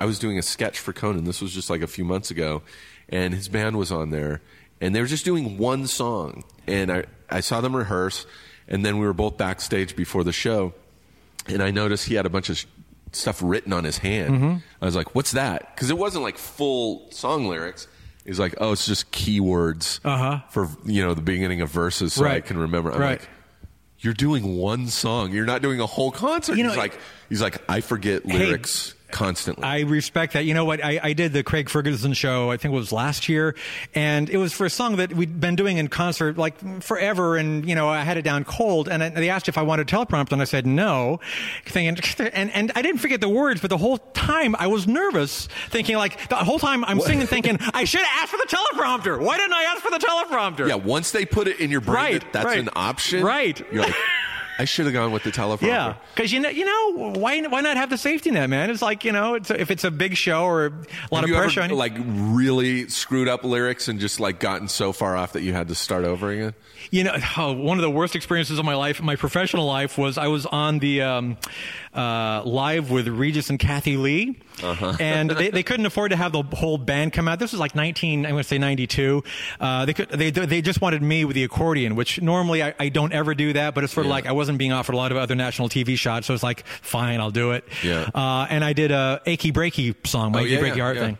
I 0.00 0.06
was 0.06 0.18
doing 0.18 0.38
a 0.38 0.42
sketch 0.42 0.78
for 0.80 0.92
Conan. 0.92 1.24
This 1.24 1.40
was 1.40 1.52
just 1.52 1.70
like 1.70 1.82
a 1.82 1.86
few 1.86 2.04
months 2.04 2.30
ago, 2.30 2.62
and 3.08 3.32
his 3.34 3.48
band 3.48 3.76
was 3.78 3.92
on 3.92 4.10
there, 4.10 4.40
and 4.80 4.94
they 4.94 5.00
were 5.00 5.06
just 5.06 5.24
doing 5.24 5.56
one 5.58 5.86
song, 5.86 6.42
and 6.66 6.90
I 6.90 7.04
I 7.30 7.40
saw 7.40 7.60
them 7.60 7.76
rehearse, 7.76 8.26
and 8.66 8.84
then 8.84 8.98
we 8.98 9.06
were 9.06 9.12
both 9.12 9.36
backstage 9.36 9.94
before 9.94 10.24
the 10.24 10.32
show, 10.32 10.72
and 11.46 11.62
I 11.62 11.70
noticed 11.70 12.06
he 12.08 12.14
had 12.14 12.24
a 12.26 12.30
bunch 12.30 12.48
of 12.48 12.56
sh- 12.58 12.66
stuff 13.12 13.40
written 13.42 13.72
on 13.74 13.84
his 13.84 13.98
hand. 13.98 14.34
Mm-hmm. 14.34 14.56
I 14.80 14.84
was 14.86 14.96
like, 14.96 15.14
"What's 15.14 15.32
that?" 15.32 15.74
Because 15.74 15.90
it 15.90 15.98
wasn't 15.98 16.24
like 16.24 16.38
full 16.38 17.10
song 17.10 17.46
lyrics. 17.48 17.86
He's 18.24 18.38
like, 18.38 18.54
"Oh, 18.58 18.72
it's 18.72 18.86
just 18.86 19.12
keywords 19.12 20.00
Uh-huh. 20.04 20.40
for 20.50 20.68
you 20.86 21.02
know 21.02 21.12
the 21.14 21.22
beginning 21.22 21.60
of 21.60 21.70
verses, 21.70 22.14
so 22.14 22.24
I 22.24 22.40
can 22.40 22.56
remember." 22.58 22.90
I'm 22.92 23.00
Right. 23.00 23.20
like, 23.20 23.28
"You're 24.00 24.14
doing 24.14 24.56
one 24.56 24.88
song. 24.88 25.32
You're 25.32 25.46
not 25.46 25.62
doing 25.62 25.80
a 25.80 25.86
whole 25.86 26.10
concert." 26.10 26.56
You 26.56 26.64
know, 26.64 26.70
he's 26.70 26.78
like, 26.78 26.98
"He's 27.28 27.42
like, 27.42 27.62
I 27.68 27.80
forget 27.80 28.26
lyrics 28.26 28.94
constantly." 29.12 29.64
I 29.64 29.80
respect 29.80 30.32
that. 30.34 30.44
You 30.44 30.54
know 30.54 30.64
what? 30.64 30.84
I, 30.84 31.00
I 31.02 31.12
did 31.12 31.32
the 31.32 31.42
Craig 31.42 31.68
Ferguson 31.68 32.12
show, 32.12 32.50
I 32.50 32.56
think 32.56 32.72
it 32.72 32.76
was 32.76 32.92
last 32.92 33.28
year, 33.28 33.54
and 33.94 34.28
it 34.30 34.36
was 34.36 34.52
for 34.52 34.64
a 34.66 34.70
song 34.70 34.96
that 34.96 35.12
we'd 35.12 35.40
been 35.40 35.56
doing 35.56 35.76
in 35.78 35.88
concert 35.88 36.36
like 36.38 36.82
forever, 36.82 37.36
and, 37.36 37.68
you 37.68 37.74
know, 37.74 37.88
I 37.88 38.02
had 38.02 38.16
it 38.16 38.22
down 38.22 38.44
cold, 38.44 38.88
and 38.88 39.02
I, 39.02 39.08
they 39.10 39.30
asked 39.30 39.48
if 39.48 39.58
I 39.58 39.62
wanted 39.62 39.90
a 39.92 39.96
teleprompter, 39.96 40.32
and 40.32 40.42
I 40.42 40.44
said 40.44 40.66
no, 40.66 41.20
thinking, 41.66 42.02
and, 42.32 42.50
and 42.52 42.72
I 42.74 42.82
didn't 42.82 43.00
forget 43.00 43.20
the 43.20 43.28
words, 43.28 43.60
but 43.60 43.70
the 43.70 43.78
whole 43.78 43.98
time 43.98 44.54
I 44.58 44.66
was 44.66 44.86
nervous, 44.86 45.48
thinking 45.68 45.96
like, 45.96 46.28
the 46.28 46.36
whole 46.36 46.58
time 46.58 46.84
I'm 46.84 47.00
singing 47.00 47.26
thinking, 47.26 47.58
I 47.74 47.84
should 47.84 48.00
have 48.00 48.22
asked 48.22 48.32
for 48.32 48.38
the 48.38 48.56
teleprompter. 48.56 49.20
Why 49.20 49.36
didn't 49.36 49.54
I 49.54 49.62
ask 49.64 49.82
for 49.82 49.90
the 49.90 49.98
teleprompter? 49.98 50.68
Yeah, 50.68 50.74
once 50.76 51.10
they 51.10 51.24
put 51.24 51.48
it 51.48 51.60
in 51.60 51.70
your 51.70 51.80
brain 51.80 51.96
Right, 51.96 52.20
that 52.20 52.32
that's 52.32 52.46
right. 52.46 52.58
an 52.58 52.70
option, 52.74 53.22
Right. 53.24 53.60
You're 53.72 53.82
like, 53.82 53.94
I 54.60 54.66
should 54.66 54.84
have 54.84 54.92
gone 54.92 55.10
with 55.10 55.22
the 55.22 55.30
teleprompter. 55.30 55.62
Yeah, 55.62 55.94
because 56.14 56.32
you 56.32 56.38
know, 56.38 56.50
you 56.50 56.66
know, 56.66 57.12
why 57.18 57.40
why 57.40 57.62
not 57.62 57.78
have 57.78 57.88
the 57.88 57.96
safety 57.96 58.30
net, 58.30 58.50
man? 58.50 58.68
It's 58.68 58.82
like 58.82 59.06
you 59.06 59.12
know, 59.12 59.32
it's 59.34 59.50
if 59.50 59.70
it's 59.70 59.84
a 59.84 59.90
big 59.90 60.18
show 60.18 60.44
or 60.44 60.66
a 60.66 60.70
lot 61.10 61.22
Have 61.22 61.30
of 61.30 61.36
pressure 61.36 61.60
ever 61.60 61.64
on 61.64 61.70
you. 61.70 61.76
like 61.76 61.94
really 61.96 62.86
screwed 62.90 63.26
up 63.26 63.42
lyrics 63.42 63.88
and 63.88 63.98
just 63.98 64.20
like 64.20 64.38
gotten 64.38 64.68
so 64.68 64.92
far 64.92 65.16
off 65.16 65.32
that 65.32 65.40
you 65.42 65.54
had 65.54 65.68
to 65.68 65.74
start 65.74 66.04
over 66.04 66.30
again? 66.30 66.54
You 66.90 67.04
know, 67.04 67.16
oh, 67.38 67.52
one 67.54 67.78
of 67.78 67.82
the 67.82 67.90
worst 67.90 68.14
experiences 68.14 68.58
of 68.58 68.66
my 68.66 68.74
life, 68.74 69.00
my 69.00 69.16
professional 69.16 69.64
life, 69.64 69.96
was 69.96 70.18
I 70.18 70.26
was 70.26 70.44
on 70.44 70.78
the 70.78 71.00
um, 71.00 71.38
uh, 71.94 72.42
live 72.44 72.90
with 72.90 73.08
Regis 73.08 73.48
and 73.48 73.58
Kathie 73.58 73.96
Lee, 73.96 74.40
Uh-huh. 74.62 74.96
and 75.00 75.30
they, 75.30 75.50
they 75.50 75.62
couldn't 75.62 75.86
afford 75.86 76.10
to 76.10 76.16
have 76.16 76.32
the 76.32 76.42
whole 76.42 76.78
band 76.78 77.12
come 77.12 77.28
out. 77.28 77.38
This 77.38 77.52
was 77.52 77.60
like 77.60 77.74
19, 77.74 78.24
I'm 78.26 78.32
going 78.32 78.42
to 78.42 78.48
say 78.48 78.58
92. 78.58 79.22
Uh, 79.60 79.84
they 79.86 79.94
could, 79.94 80.08
they 80.10 80.30
they 80.30 80.62
just 80.62 80.80
wanted 80.80 81.02
me 81.02 81.24
with 81.24 81.34
the 81.34 81.44
accordion, 81.44 81.96
which 81.96 82.20
normally 82.20 82.62
I, 82.62 82.74
I 82.78 82.88
don't 82.88 83.12
ever 83.12 83.34
do 83.34 83.52
that, 83.54 83.74
but 83.74 83.84
it's 83.84 83.92
sort 83.92 84.06
of 84.06 84.08
Yeah. 84.10 84.14
like 84.14 84.26
I 84.26 84.32
wasn't 84.32 84.58
being 84.58 84.72
offered 84.72 84.94
a 84.94 84.96
lot 84.96 85.12
of 85.12 85.18
other 85.18 85.34
national 85.34 85.68
TV 85.68 85.96
shots, 85.96 86.26
so 86.26 86.34
it's 86.34 86.42
like 86.42 86.66
fine, 86.66 87.20
I'll 87.20 87.30
do 87.30 87.52
it. 87.52 87.64
Yeah. 87.84 88.08
Uh, 88.14 88.46
and 88.50 88.64
I 88.64 88.72
did 88.72 88.90
a 88.90 89.20
achy 89.26 89.52
breaky 89.52 89.94
song, 90.06 90.32
my 90.32 90.40
Oh, 90.40 90.42
achy 90.44 90.52
yeah, 90.54 90.60
breaky 90.60 90.76
yeah, 90.76 90.82
heart 90.82 90.98
thing. 90.98 91.18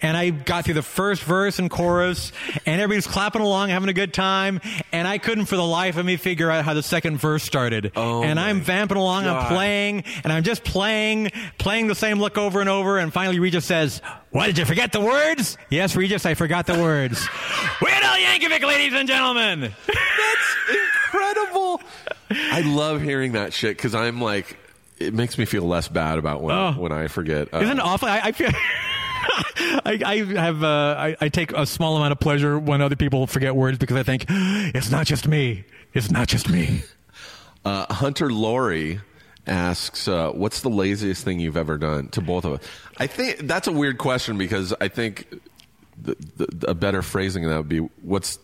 And 0.00 0.16
I 0.16 0.30
got 0.30 0.64
through 0.64 0.74
the 0.74 0.82
first 0.82 1.22
verse 1.22 1.58
and 1.58 1.70
chorus, 1.70 2.32
and 2.66 2.80
everybody's 2.80 3.06
clapping 3.06 3.42
along, 3.42 3.68
having 3.70 3.88
a 3.88 3.92
good 3.94 4.12
time. 4.12 4.60
And 4.92 5.06
I 5.06 5.18
couldn't 5.18 5.46
for 5.46 5.56
the 5.56 5.64
life 5.66 5.96
of 5.96 6.04
me 6.04 6.16
figure 6.16 6.50
out 6.50 6.64
how 6.64 6.74
the 6.74 6.82
second 6.82 7.18
verse 7.18 7.42
started. 7.42 7.92
Oh, 7.96 8.22
and 8.22 8.38
I'm 8.38 8.60
vamping 8.60 8.96
along, 8.96 9.24
God. 9.24 9.36
I'm 9.46 9.52
playing, 9.54 10.04
and 10.24 10.32
I'm 10.32 10.42
just 10.42 10.64
playing, 10.64 11.30
playing 11.58 11.86
the 11.86 11.94
same 11.94 12.18
look 12.18 12.36
over 12.38 12.60
and 12.60 12.68
over. 12.68 12.81
And 12.82 13.12
finally, 13.12 13.38
Regis 13.38 13.64
says, 13.64 14.00
What, 14.30 14.46
did 14.46 14.58
you 14.58 14.64
forget 14.64 14.92
the 14.92 15.00
words? 15.00 15.56
Yes, 15.70 15.96
Regis, 15.96 16.26
I 16.26 16.34
forgot 16.34 16.66
the 16.66 16.74
words. 16.80 17.26
Weird 17.82 18.02
Al 18.02 18.16
Yankovic, 18.16 18.62
ladies 18.66 18.92
and 18.94 19.08
gentlemen. 19.08 19.60
That's 19.86 20.78
incredible. 21.04 21.80
I 22.30 22.60
love 22.62 23.00
hearing 23.02 23.32
that 23.32 23.52
shit 23.52 23.76
because 23.76 23.94
I'm 23.94 24.20
like, 24.20 24.56
it 24.98 25.14
makes 25.14 25.36
me 25.38 25.44
feel 25.44 25.62
less 25.64 25.88
bad 25.88 26.18
about 26.18 26.42
when 26.42 26.54
Oh. 26.54 26.72
when 26.72 26.92
I 26.92 27.08
forget. 27.08 27.52
Uh, 27.52 27.58
Isn't 27.60 27.78
it 27.78 27.82
awful? 27.84 28.08
I, 28.08 28.20
I 28.24 28.32
feel. 28.32 28.50
I, 29.84 30.00
I 30.04 30.16
have 30.40 30.62
uh, 30.64 30.94
I, 30.98 31.16
I 31.20 31.28
take 31.28 31.52
a 31.52 31.64
small 31.66 31.96
amount 31.96 32.12
of 32.12 32.20
pleasure 32.20 32.58
when 32.58 32.80
other 32.82 32.96
people 32.96 33.26
forget 33.26 33.54
words 33.54 33.78
because 33.78 33.96
I 33.96 34.02
think 34.02 34.26
it's 34.28 34.90
not 34.90 35.06
just 35.06 35.28
me. 35.28 35.64
It's 35.94 36.10
not 36.10 36.28
just 36.28 36.48
me. 36.48 36.82
Uh, 37.64 37.86
Hunter 37.94 38.28
Laurie 38.28 39.00
asks, 39.46 40.06
uh, 40.08 40.30
"What's 40.30 40.60
the 40.60 40.70
laziest 40.70 41.24
thing 41.24 41.40
you've 41.40 41.56
ever 41.56 41.78
done?" 41.78 42.08
To 42.10 42.20
both 42.20 42.44
of 42.44 42.52
us, 42.54 42.60
I 42.98 43.06
think 43.06 43.38
that's 43.40 43.66
a 43.68 43.72
weird 43.72 43.98
question 43.98 44.38
because 44.38 44.72
I 44.80 44.88
think 44.88 45.26
the, 46.00 46.16
the, 46.36 46.70
a 46.70 46.74
better 46.74 47.02
phrasing 47.02 47.44
of 47.44 47.50
that 47.50 47.56
would 47.58 47.68
be, 47.68 47.78
"What's 48.02 48.38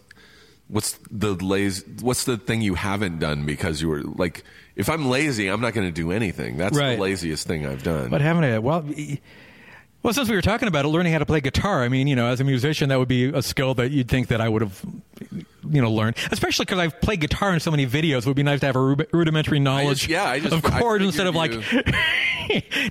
what's 0.69 0.99
the 1.11 1.35
lazy? 1.35 1.85
What's 2.01 2.25
the 2.25 2.37
thing 2.37 2.61
you 2.63 2.75
haven't 2.75 3.19
done 3.19 3.45
because 3.47 3.81
you 3.83 3.89
were 3.89 4.03
like?" 4.03 4.45
If 4.77 4.89
I'm 4.89 5.07
lazy, 5.09 5.49
I'm 5.49 5.61
not 5.61 5.75
going 5.75 5.89
to 5.89 5.93
do 5.93 6.13
anything. 6.13 6.57
That's 6.57 6.77
Right. 6.79 6.95
the 6.95 7.03
laziest 7.03 7.49
thing 7.49 7.67
I've 7.67 7.83
done. 7.83 8.11
But 8.11 8.21
haven't 8.21 8.45
I? 8.45 8.61
Well, 8.61 8.83
y- 8.87 9.19
well, 10.03 10.13
since 10.15 10.29
we 10.29 10.37
were 10.37 10.43
talking 10.43 10.69
about 10.69 10.85
it, 10.85 10.89
learning 10.89 11.13
how 11.13 11.19
to 11.19 11.27
play 11.27 11.41
guitar. 11.41 11.83
I 11.83 11.89
mean, 11.89 12.07
you 12.07 12.17
know, 12.17 12.27
as 12.29 12.41
a 12.41 12.45
musician, 12.45 12.89
that 12.91 12.99
would 12.99 13.09
be 13.09 13.25
a 13.27 13.43
skill 13.43 13.75
that 13.75 13.91
you'd 13.91 14.09
think 14.09 14.29
that 14.29 14.41
I 14.41 14.49
would 14.49 14.63
have, 14.63 14.81
you 15.71 15.83
know, 15.83 15.91
learned. 15.91 16.17
Especially 16.31 16.65
because 16.65 16.79
I've 16.79 17.01
played 17.01 17.21
guitar 17.21 17.53
in 17.53 17.61
so 17.61 17.71
many 17.71 17.87
videos. 17.87 18.19
It 18.19 18.27
would 18.27 18.37
be 18.37 18.43
nice 18.43 18.61
to 18.61 18.67
have 18.67 18.77
a 18.77 18.81
rud- 18.81 19.07
rudimentary 19.13 19.59
knowledge. 19.61 20.09
yeah, 20.09 20.25
I 20.25 20.41
just- 20.41 20.55
of 20.55 20.63
chords 20.63 21.05
instead 21.05 21.27
of 21.27 21.35
like. 21.35 21.53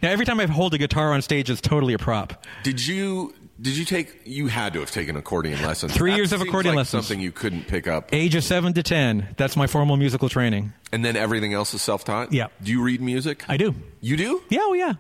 now, 0.02 0.10
every 0.10 0.26
time 0.26 0.40
I 0.40 0.46
hold 0.46 0.74
a 0.74 0.78
guitar 0.78 1.14
on 1.14 1.22
stage, 1.22 1.50
it's 1.50 1.62
totally 1.62 1.94
a 1.94 1.98
prop. 1.98 2.46
Did 2.64 2.86
you 2.86 3.34
did 3.60 3.76
you 3.76 3.86
take? 3.86 4.22
You 4.26 4.48
had 4.48 4.74
to 4.74 4.82
have 4.82 4.92
taken 4.92 5.16
accordion 5.16 5.62
lessons. 5.64 5.94
Three 5.96 6.12
That 6.12 6.18
years 6.18 6.34
of 6.34 6.42
accordion 6.42 6.76
like 6.76 6.82
lessons. 6.82 7.08
Something 7.08 7.24
you 7.24 7.32
couldn't 7.32 7.68
pick 7.68 7.88
up, 7.88 8.10
Age 8.14 8.36
of 8.36 8.44
seven 8.44 8.74
to 8.74 8.84
ten. 8.84 9.34
That's 9.38 9.56
my 9.56 9.66
formal 9.66 9.98
musical 9.98 10.30
training. 10.30 10.74
and 10.92 11.04
then 11.04 11.16
everything 11.16 11.54
else 11.54 11.74
is 11.74 11.82
self 11.82 12.04
taught. 12.04 12.32
Yeah. 12.32 12.48
Do 12.62 12.72
you 12.72 12.84
read 12.84 13.02
music? 13.02 13.44
I 13.48 13.58
do. 13.58 13.74
You 14.02 14.16
do? 14.18 14.44
Yeah, 14.50 14.60
oh 14.62 14.74
yeah. 14.74 14.94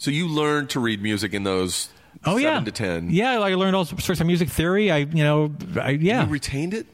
So 0.00 0.10
you 0.10 0.28
learned 0.28 0.70
to 0.70 0.80
read 0.80 1.02
music 1.02 1.34
in 1.34 1.44
those 1.44 1.90
Oh 2.24 2.38
seven 2.38 2.42
yeah. 2.42 2.60
to 2.64 2.72
ten. 2.72 3.10
Yeah, 3.10 3.38
I 3.38 3.54
learned 3.54 3.76
all 3.76 3.84
sorts 3.84 4.20
of 4.20 4.26
music 4.26 4.48
theory. 4.48 4.90
I, 4.90 4.98
you 4.98 5.22
know, 5.22 5.54
I, 5.78 5.90
yeah. 5.90 6.24
You 6.24 6.30
retained 6.30 6.72
it. 6.72 6.86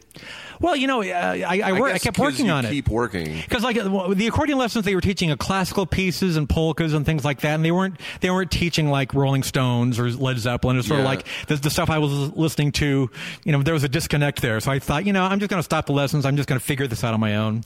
well, 0.61 0.75
you 0.75 0.89
know, 0.89 1.03
uh, 1.03 1.07
I, 1.07 1.61
I, 1.65 1.73
work, 1.73 1.91
I 1.91 1.93
guess 1.95 2.03
kept 2.03 2.19
working 2.19 2.51
on 2.51 2.65
it. 2.65 2.71
Keep 2.71 2.89
working. 2.89 3.37
Because 3.37 3.63
like 3.63 3.77
uh, 3.79 4.13
the 4.13 4.27
accordion 4.27 4.59
lessons, 4.59 4.85
they 4.85 4.97
were 4.97 5.01
teaching 5.01 5.31
uh, 5.31 5.37
classical 5.37 5.87
pieces 5.87 6.37
and 6.37 6.49
polkas 6.49 6.95
and 6.95 7.07
things 7.07 7.25
like 7.25 7.43
that, 7.43 7.55
and 7.55 7.65
they 7.65 7.71
weren't 7.71 8.01
they 8.23 8.31
weren't 8.31 8.51
teaching 8.51 8.91
like 8.91 9.15
Rolling 9.15 9.45
Stones 9.45 10.01
or 10.01 10.11
Led 10.11 10.39
Zeppelin. 10.39 10.77
It's 10.77 10.89
sort 10.89 10.99
of 10.99 11.07
like 11.07 11.29
the, 11.47 11.55
the 11.55 11.71
stuff 11.71 11.91
I 11.91 11.99
was 11.99 12.13
listening 12.33 12.73
to. 12.73 13.09
You 13.45 13.53
know, 13.53 13.63
there 13.63 13.75
was 13.75 13.85
a 13.85 13.89
disconnect 13.89 14.43
there. 14.43 14.59
So 14.59 14.73
I 14.73 14.81
thought, 14.81 15.07
you 15.07 15.13
know, 15.13 15.23
I'm 15.23 15.39
just 15.39 15.49
going 15.49 15.61
to 15.61 15.65
stop 15.65 15.87
the 15.87 15.93
lessons. 15.93 16.27
I'm 16.27 16.37
just 16.37 16.49
going 16.49 16.59
to 16.59 16.67
figure 16.67 16.89
this 16.89 17.05
out 17.05 17.15
on 17.15 17.21
my 17.21 17.37
own. 17.37 17.63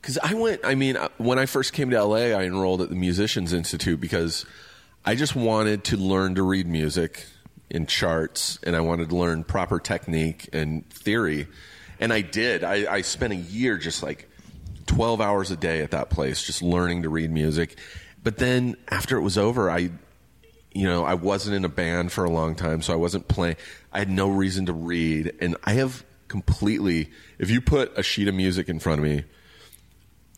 Because 0.00 0.18
I 0.18 0.34
went. 0.34 0.60
I 0.64 0.74
mean, 0.74 0.96
uh, 0.96 1.08
when 1.18 1.38
I 1.38 1.46
first 1.46 1.72
came 1.72 1.90
to 1.90 2.04
LA, 2.04 2.16
I 2.36 2.42
enrolled 2.42 2.82
at 2.82 2.88
the 2.88 2.96
Musicians 2.96 3.52
Institute 3.52 4.00
because 4.00 4.44
I 5.04 5.14
just 5.14 5.34
wanted 5.34 5.84
to 5.84 5.96
learn 5.96 6.36
to 6.36 6.42
read 6.42 6.66
music 6.66 7.26
in 7.68 7.86
charts, 7.86 8.58
and 8.62 8.76
I 8.76 8.80
wanted 8.80 9.08
to 9.08 9.16
learn 9.16 9.42
proper 9.42 9.80
technique 9.80 10.48
and 10.52 10.88
theory. 10.90 11.48
And 11.98 12.12
I 12.12 12.20
did. 12.20 12.62
I, 12.62 12.92
I 12.92 13.00
spent 13.02 13.32
a 13.32 13.36
year 13.36 13.78
just 13.78 14.02
like 14.02 14.28
twelve 14.86 15.20
hours 15.20 15.50
a 15.50 15.56
day 15.56 15.80
at 15.80 15.90
that 15.90 16.10
place, 16.10 16.42
just 16.42 16.62
learning 16.62 17.02
to 17.02 17.08
read 17.08 17.30
music. 17.30 17.78
But 18.22 18.38
then 18.38 18.76
after 18.88 19.16
it 19.16 19.22
was 19.22 19.36
over, 19.36 19.70
I 19.70 19.90
you 20.74 20.86
know, 20.86 21.04
I 21.04 21.14
wasn't 21.14 21.56
in 21.56 21.64
a 21.64 21.68
band 21.68 22.12
for 22.12 22.24
a 22.24 22.30
long 22.30 22.54
time, 22.54 22.82
so 22.82 22.92
I 22.92 22.96
wasn't 22.96 23.28
playing. 23.28 23.56
I 23.92 23.98
had 23.98 24.08
no 24.10 24.28
reason 24.28 24.66
to 24.66 24.72
read, 24.72 25.32
and 25.40 25.56
I 25.64 25.74
have 25.74 26.04
completely. 26.28 27.10
If 27.38 27.50
you 27.50 27.60
put 27.60 27.96
a 27.98 28.02
sheet 28.02 28.28
of 28.28 28.34
music 28.34 28.68
in 28.68 28.78
front 28.78 29.00
of 29.00 29.04
me, 29.04 29.24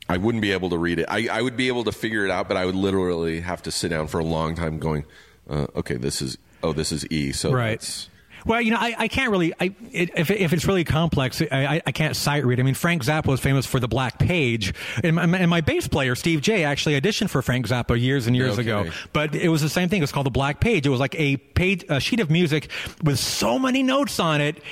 I 0.09 0.19
wouldn't 0.19 0.43
be 0.43 0.53
able 0.53 0.71
to 0.71 0.79
read 0.79 0.99
it. 0.99 1.07
I, 1.09 1.29
I 1.31 1.43
would 1.43 1.57
be 1.57 1.69
able 1.69 1.85
to 1.85 1.93
figure 1.93 2.25
it 2.25 2.31
out, 2.31 2.49
but 2.49 2.57
I 2.57 2.67
would 2.67 2.75
literally 2.75 3.41
have 3.41 3.63
to 3.63 3.71
sit 3.71 3.89
down 3.89 4.07
for 4.07 4.19
a 4.19 4.25
long 4.25 4.55
time, 4.55 4.79
going, 4.79 5.05
uh, 5.49 5.67
"Okay, 5.77 5.97
this 5.97 6.21
is 6.21 6.37
oh, 6.63 6.73
this 6.73 6.93
is 6.93 7.07
E." 7.11 7.33
So 7.33 7.53
Right. 7.53 8.09
Well, 8.47 8.61
you 8.61 8.73
know, 8.73 8.77
I, 8.79 8.95
I 8.99 9.09
can't 9.09 9.31
really. 9.31 9.55
I, 9.59 9.75
it, 9.91 10.11
if, 10.17 10.31
if 10.31 10.53
it's 10.53 10.67
really 10.67 10.85
complex, 10.85 11.41
I, 11.41 11.81
I, 11.87 11.93
can't 11.93 12.15
sight 12.15 12.45
read. 12.45 12.61
I 12.61 12.63
mean, 12.63 12.75
Frank 12.75 13.03
Zappa 13.03 13.27
was 13.27 13.41
famous 13.41 13.65
for 13.65 13.81
the 13.81 13.89
Black 13.89 14.19
Page, 14.19 14.75
and 15.03 15.17
my, 15.17 15.25
and 15.25 15.49
my 15.49 15.63
bass 15.63 15.89
player 15.89 16.15
Steve 16.15 16.43
Jay 16.43 16.65
actually 16.65 17.01
auditioned 17.01 17.31
for 17.31 17.41
Frank 17.41 17.67
Zappa 17.67 17.99
years 17.99 18.27
and 18.27 18.37
years 18.37 18.57
No 18.57 18.63
ago. 18.63 18.91
But 19.13 19.35
it 19.35 19.49
was 19.49 19.63
the 19.63 19.71
same 19.71 19.89
thing. 19.89 19.99
It 19.99 20.03
was 20.03 20.13
called 20.13 20.27
the 20.27 20.31
Black 20.31 20.61
Page. 20.61 20.87
It 20.87 20.91
was 20.91 21.01
like 21.01 21.19
a 21.19 21.39
page, 21.39 21.85
a 21.89 22.01
sheet 22.01 22.21
of 22.21 22.31
music 22.31 22.71
with 23.03 23.19
so 23.19 23.59
many 23.59 23.83
notes 23.83 24.21
on 24.21 24.43
it. 24.43 24.63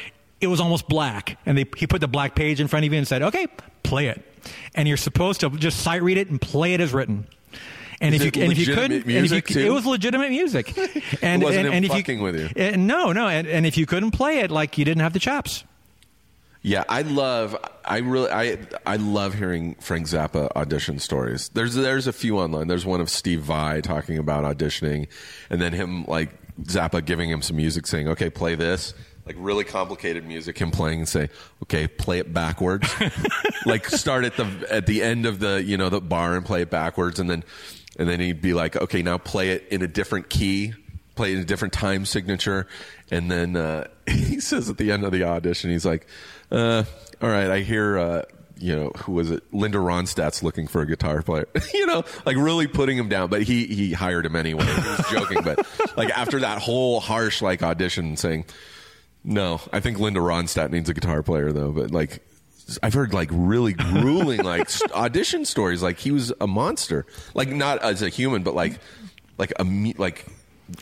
It 0.40 0.48
was 0.48 0.60
almost 0.60 0.88
black, 0.88 1.38
and 1.46 1.56
they, 1.56 1.64
he 1.76 1.86
put 1.86 2.00
the 2.00 2.08
black 2.08 2.34
page 2.34 2.60
in 2.60 2.68
front 2.68 2.84
of 2.84 2.92
you 2.92 2.98
and 2.98 3.08
said, 3.08 3.22
"Okay, 3.22 3.46
play 3.84 4.08
it." 4.08 4.31
And 4.74 4.88
you're 4.88 4.96
supposed 4.96 5.40
to 5.40 5.50
just 5.50 5.80
sight 5.80 6.02
read 6.02 6.18
it 6.18 6.28
and 6.28 6.40
play 6.40 6.74
it 6.74 6.80
as 6.80 6.92
written. 6.92 7.26
And 8.00 8.14
if 8.14 8.36
you 8.36 8.42
and 8.42 8.50
if 8.50 8.58
you 8.58 8.74
couldn't, 8.74 9.06
and 9.06 9.26
if 9.26 9.32
you, 9.32 9.40
too? 9.40 9.60
it 9.60 9.70
was 9.70 9.86
legitimate 9.86 10.30
music. 10.30 10.76
And 11.22 11.40
It 11.40 11.44
wasn't 11.44 11.66
and, 11.66 11.68
him 11.68 11.72
and 11.74 11.84
if 11.84 11.92
fucking 11.92 12.18
you, 12.18 12.24
with 12.24 12.56
you. 12.56 12.66
uh, 12.66 12.76
no, 12.76 13.12
no, 13.12 13.28
and, 13.28 13.46
and 13.46 13.64
if 13.64 13.76
you 13.76 13.86
couldn't 13.86 14.10
play 14.10 14.40
it, 14.40 14.50
like 14.50 14.76
you 14.76 14.84
didn't 14.84 15.02
have 15.02 15.12
the 15.12 15.20
chops. 15.20 15.62
Yeah, 16.62 16.84
I 16.88 17.02
love. 17.02 17.56
I 17.84 17.98
really. 17.98 18.30
I 18.30 18.58
I 18.86 18.96
love 18.96 19.34
hearing 19.34 19.74
Frank 19.76 20.06
Zappa 20.06 20.48
audition 20.56 20.98
stories. 21.00 21.48
There's 21.50 21.74
there's 21.74 22.06
a 22.06 22.12
few 22.12 22.38
online. 22.38 22.68
There's 22.68 22.86
one 22.86 23.00
of 23.00 23.08
Steve 23.10 23.42
Vai 23.42 23.80
talking 23.82 24.16
about 24.18 24.44
auditioning, 24.44 25.08
and 25.50 25.60
then 25.60 25.72
him 25.72 26.04
like 26.06 26.30
Zappa 26.62 27.04
giving 27.04 27.30
him 27.30 27.42
some 27.42 27.56
music, 27.56 27.86
saying, 27.88 28.06
"Okay, 28.08 28.30
play 28.30 28.54
this." 28.54 28.94
Like 29.24 29.36
really 29.38 29.64
complicated 29.64 30.26
music, 30.26 30.58
him 30.58 30.72
playing 30.72 31.00
and 31.00 31.08
say, 31.08 31.28
"Okay, 31.62 31.86
play 31.86 32.18
it 32.18 32.34
backwards." 32.34 32.92
like 33.66 33.86
start 33.88 34.24
at 34.24 34.36
the 34.36 34.66
at 34.68 34.86
the 34.86 35.02
end 35.02 35.26
of 35.26 35.38
the 35.38 35.62
you 35.62 35.76
know 35.76 35.88
the 35.88 36.00
bar 36.00 36.36
and 36.36 36.44
play 36.44 36.62
it 36.62 36.70
backwards, 36.70 37.20
and 37.20 37.30
then 37.30 37.44
and 37.98 38.08
then 38.08 38.18
he'd 38.18 38.42
be 38.42 38.52
like, 38.52 38.74
"Okay, 38.74 39.00
now 39.00 39.18
play 39.18 39.50
it 39.50 39.68
in 39.70 39.82
a 39.82 39.88
different 39.88 40.28
key." 40.28 40.74
play 41.14 41.34
in 41.34 41.40
a 41.40 41.44
different 41.44 41.74
time 41.74 42.04
signature. 42.04 42.66
And 43.10 43.30
then 43.30 43.56
uh, 43.56 43.88
he 44.06 44.40
says 44.40 44.68
at 44.68 44.78
the 44.78 44.90
end 44.92 45.04
of 45.04 45.12
the 45.12 45.24
audition, 45.24 45.70
he's 45.70 45.84
like, 45.84 46.06
uh, 46.50 46.84
"All 47.20 47.28
right, 47.28 47.50
I 47.50 47.60
hear." 47.60 47.98
Uh, 47.98 48.22
you 48.58 48.76
know 48.76 48.90
who 48.90 49.12
was 49.12 49.32
it? 49.32 49.42
Linda 49.52 49.78
Ronstadt's 49.78 50.40
looking 50.40 50.68
for 50.68 50.82
a 50.82 50.86
guitar 50.86 51.20
player. 51.22 51.48
you 51.74 51.84
know, 51.84 52.04
like 52.24 52.36
really 52.36 52.68
putting 52.68 52.96
him 52.96 53.08
down, 53.08 53.28
but 53.28 53.42
he 53.42 53.66
he 53.66 53.92
hired 53.92 54.24
him 54.24 54.36
anyway. 54.36 54.64
He 54.64 54.72
was 54.72 55.06
joking, 55.10 55.42
but 55.42 55.66
like 55.96 56.10
after 56.10 56.38
that 56.40 56.62
whole 56.62 57.00
harsh 57.00 57.42
like 57.42 57.64
audition, 57.64 58.16
saying, 58.16 58.44
"No, 59.24 59.60
I 59.72 59.80
think 59.80 59.98
Linda 59.98 60.20
Ronstadt 60.20 60.70
needs 60.70 60.88
a 60.88 60.94
guitar 60.94 61.22
player 61.22 61.52
though." 61.52 61.72
But 61.72 61.90
like, 61.90 62.22
I've 62.82 62.94
heard 62.94 63.12
like 63.14 63.28
really 63.32 63.72
grueling 63.72 64.42
like 64.44 64.68
audition 64.92 65.44
stories. 65.44 65.82
Like 65.82 65.98
he 65.98 66.10
was 66.10 66.32
a 66.40 66.46
monster, 66.46 67.06
like 67.34 67.48
not 67.48 67.82
as 67.82 68.02
a 68.02 68.08
human, 68.08 68.42
but 68.42 68.54
like 68.54 68.78
like 69.38 69.52
a 69.58 69.64
me- 69.64 69.94
like 69.98 70.26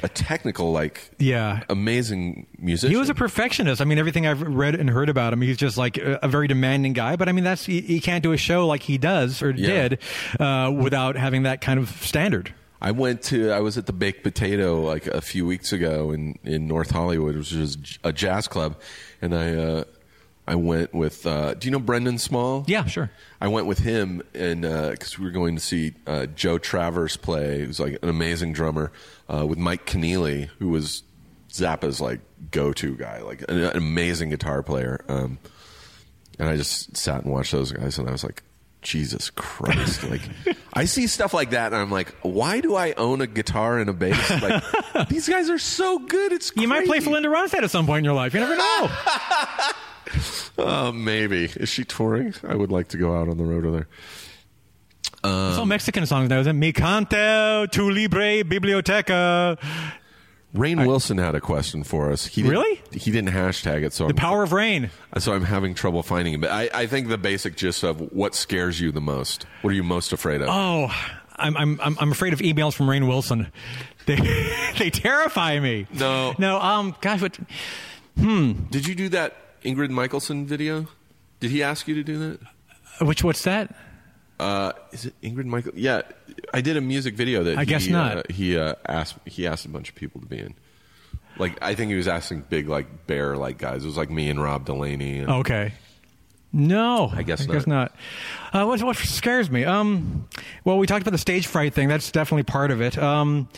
a 0.05 0.09
technical 0.09 0.71
like 0.71 1.11
Yeah. 1.19 1.63
amazing 1.69 2.47
musician. 2.59 2.93
He 2.93 2.97
was 2.97 3.09
a 3.09 3.15
perfectionist. 3.15 3.81
I 3.81 3.85
mean, 3.85 3.99
everything 3.99 4.25
I've 4.27 4.41
read 4.43 4.77
and 4.77 4.89
heard 4.89 5.09
about 5.09 5.33
him, 5.33 5.41
he's 5.41 5.57
just 5.57 5.77
like 5.77 5.97
a, 5.97 6.21
a 6.23 6.29
very 6.29 6.47
demanding 6.47 6.93
guy. 6.93 7.17
But 7.17 7.29
I 7.29 7.33
mean, 7.33 7.43
that's 7.43 7.65
he, 7.67 7.81
he 7.81 7.99
can't 7.99 8.23
do 8.23 8.31
a 8.33 8.37
show 8.37 8.67
like 8.69 8.83
he 8.85 8.99
does 8.99 9.43
or 9.43 9.51
Yeah. 9.51 9.89
did 9.89 9.99
uh, 10.39 10.71
without 10.71 11.17
having 11.17 11.43
that 11.43 11.61
kind 11.61 11.81
of 11.81 11.89
standard. 12.05 12.55
I 12.81 12.93
went 12.93 13.23
to 13.25 13.51
I 13.51 13.61
was 13.61 13.77
at 13.77 13.87
the 13.87 13.93
Baked 13.93 14.23
Potato 14.23 14.81
like 14.81 15.07
a 15.07 15.21
few 15.21 15.47
weeks 15.47 15.73
ago 15.73 16.11
in 16.13 16.39
in 16.45 16.67
North 16.67 16.91
Hollywood, 16.91 17.37
which 17.37 17.53
is 17.53 17.77
a 18.03 18.13
jazz 18.13 18.49
club, 18.49 18.81
and 19.21 19.35
I 19.35 19.55
uh, 19.55 19.85
I 20.47 20.55
went 20.55 20.95
with 20.95 21.27
uh, 21.27 21.55
Do 21.55 21.67
you 21.67 21.73
know 21.73 21.79
Brendan 21.79 22.19
Small? 22.19 22.65
Yeah, 22.67 22.85
sure. 22.87 23.11
I 23.41 23.49
went 23.49 23.67
with 23.67 23.79
him 23.79 24.23
and 24.35 24.63
because 24.63 25.19
we 25.19 25.25
were 25.25 25.31
going 25.31 25.55
to 25.55 25.61
see 25.61 25.95
uh, 26.07 26.27
Joe 26.27 26.59
Travers 26.59 27.17
play, 27.17 27.65
who's 27.65 27.79
like 27.79 27.99
an 28.03 28.09
amazing 28.09 28.53
drummer, 28.53 28.91
uh, 29.33 29.47
with 29.47 29.59
Mike 29.59 29.87
Keneally, 29.87 30.49
who 30.59 30.71
was 30.71 31.03
Zappa's 31.51 32.01
like 32.01 32.21
go-to 32.51 32.97
guy, 32.97 33.21
like 33.21 33.43
an, 33.49 33.59
an 33.63 33.77
amazing 33.77 34.31
guitar 34.31 34.63
player. 34.63 35.05
Um, 35.09 35.39
and 36.39 36.49
I 36.49 36.57
just 36.57 36.97
sat 36.97 37.23
and 37.23 37.33
watched 37.33 37.53
those 37.53 37.71
guys, 37.71 37.99
and 37.99 38.09
I 38.09 38.13
was 38.13 38.25
like, 38.25 38.43
Jesus 38.83 39.31
Christ! 39.31 40.03
like, 40.05 40.23
I 40.73 40.85
see 40.87 41.07
stuff 41.07 41.35
like 41.35 41.51
that, 41.51 41.73
and 41.73 41.77
I'm 41.83 41.91
like, 41.91 42.15
why 42.23 42.61
do 42.61 42.75
I 42.77 42.93
own 42.95 43.21
a 43.21 43.27
guitar 43.27 43.79
and 43.79 43.91
a 43.91 43.93
bass? 43.93 44.31
Like, 44.43 45.09
these 45.09 45.29
guys 45.29 45.51
are 45.51 45.59
so 45.59 45.99
good. 45.99 46.33
It's 46.33 46.51
You 46.57 46.67
might 46.69 46.87
play 46.87 46.99
for 47.01 47.11
crazy. 47.11 47.13
Linda 47.13 47.29
Ronstadt 47.29 47.63
at 47.63 47.71
some 47.71 47.87
point 47.87 47.99
in 47.99 48.05
your 48.05 48.15
life. 48.15 48.33
You 48.35 48.41
never 48.41 48.57
know. 48.57 48.91
Uh, 50.59 50.91
maybe 50.93 51.45
is 51.45 51.69
she 51.69 51.85
touring? 51.85 52.35
I 52.47 52.55
would 52.57 52.71
like 52.73 52.89
to 52.89 52.99
go 52.99 53.17
out 53.17 53.29
on 53.29 53.39
the 53.39 53.45
road 53.45 53.65
with 53.65 53.75
her. 53.75 53.89
it's 55.23 55.59
all 55.59 55.65
Mexican 55.67 56.05
songs 56.05 56.29
now, 56.29 56.41
isn't 56.41 56.57
it? 56.57 56.59
Mi 56.59 56.73
cante 56.73 57.71
tu 57.71 57.91
libre 57.91 58.43
biblioteca. 58.45 59.57
Rainn 60.55 60.85
Wilson 60.87 61.19
had 61.19 61.35
a 61.35 61.41
question 61.41 61.85
for 61.85 62.11
us. 62.11 62.27
He 62.27 62.43
Really? 62.43 62.81
He 62.93 63.11
didn't 63.13 63.31
hashtag 63.31 63.85
it, 63.85 63.93
so 63.93 64.07
The 64.07 64.11
I'm, 64.11 64.17
power 64.17 64.43
of 64.43 64.53
rain. 64.53 64.91
so 65.19 65.33
I'm 65.33 65.45
having 65.45 65.75
trouble 65.75 66.03
finding 66.03 66.35
it. 66.35 66.41
But 66.41 66.51
I, 66.51 66.69
I 66.75 66.87
think 66.87 67.09
the 67.09 67.19
basic 67.19 67.57
gist 67.57 67.85
of 67.85 68.01
what 68.13 68.35
scares 68.35 68.81
you 68.81 68.91
the 68.91 69.01
most. 69.01 69.47
What 69.63 69.71
are 69.71 69.75
you 69.77 69.85
most 69.85 70.13
afraid 70.13 70.41
of? 70.41 70.49
Oh, 70.51 70.91
I'm 71.37 71.57
I'm 71.57 71.81
I'm 71.81 71.97
I'm 72.01 72.13
afraid 72.13 72.33
of 72.33 72.41
emails 72.41 72.75
from 72.75 72.87
Rainn 72.87 73.07
Wilson. 73.09 73.51
They 74.07 74.17
they 74.79 74.91
terrify 74.91 75.61
me. 75.61 75.87
No. 75.93 76.35
no. 76.39 76.59
Um, 76.59 76.97
gosh, 77.03 77.21
what? 77.21 77.39
Hmm. 78.19 78.53
Did 78.71 78.89
you 78.89 78.95
do 78.95 79.11
that 79.11 79.61
Ingrid 79.63 79.91
Michaelson 79.91 80.47
video? 80.47 80.89
Did 81.39 81.51
he 81.51 81.63
ask 81.63 81.87
you 81.87 81.95
to 81.97 82.03
do 82.03 82.19
that? 82.19 82.41
Which 83.07 83.23
what's 83.23 83.45
that? 83.45 83.77
Uh, 84.41 84.73
is 84.91 85.05
it 85.05 85.15
Ingrid 85.23 85.45
Michael? 85.45 85.73
Yeah, 85.77 86.01
I 86.55 86.61
did 86.61 86.77
a 86.77 86.81
music 86.81 87.15
video 87.15 87.45
that 87.45 87.57
I 87.59 87.61
he, 87.61 87.67
guess 87.67 87.87
not. 87.87 88.17
Uh, 88.19 88.23
he 88.31 88.59
uh, 88.59 88.75
asked 88.87 89.17
he 89.27 89.47
asked 89.47 89.65
a 89.65 89.69
bunch 89.69 89.89
of 89.89 89.95
people 89.95 90.21
to 90.21 90.27
be 90.27 90.39
in. 90.39 90.55
Like 91.39 91.59
I 91.63 91.75
think 91.75 91.91
he 91.91 91.97
was 91.97 92.09
asking 92.09 92.43
big 92.49 92.69
like 92.69 93.07
bear 93.07 93.37
like 93.37 93.59
guys. 93.59 93.85
It 93.85 93.87
was 93.87 93.97
like 93.97 94.11
me 94.11 94.29
and 94.31 94.43
Rob 94.43 94.65
Delaney. 94.67 95.19
And, 95.21 95.31
Okay. 95.31 95.73
No, 96.53 97.09
I 97.15 97.23
guess 97.23 97.43
I 97.49 97.53
guess 97.53 97.67
not. 97.69 97.95
Uh, 98.53 98.65
what, 98.65 98.83
what 98.83 98.97
scares 98.97 99.49
me? 99.49 99.65
Um, 99.65 100.27
well, 100.65 100.79
we 100.79 100.89
talked 100.89 101.03
about 101.03 101.13
the 101.13 101.19
stage 101.19 101.47
fright 101.47 101.73
thing. 101.75 101.87
That's 101.87 102.11
definitely 102.11 102.43
part 102.43 102.73
of 102.73 102.81
it. 102.81 102.99
Um, 102.99 103.49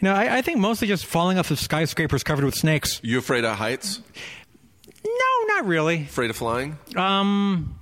you 0.00 0.08
know, 0.08 0.12
I, 0.14 0.38
I 0.38 0.42
think 0.42 0.58
mostly 0.58 0.88
just 0.88 1.06
falling 1.06 1.38
off 1.38 1.52
of 1.52 1.60
skyscrapers 1.60 2.24
covered 2.24 2.44
with 2.44 2.56
snakes. 2.56 2.98
You 3.04 3.18
afraid 3.18 3.44
of 3.44 3.54
heights? 3.56 4.00
No, 5.04 5.46
not 5.54 5.66
really. 5.66 6.02
Afraid 6.02 6.30
of 6.30 6.36
flying? 6.36 6.78
Um, 6.96 7.78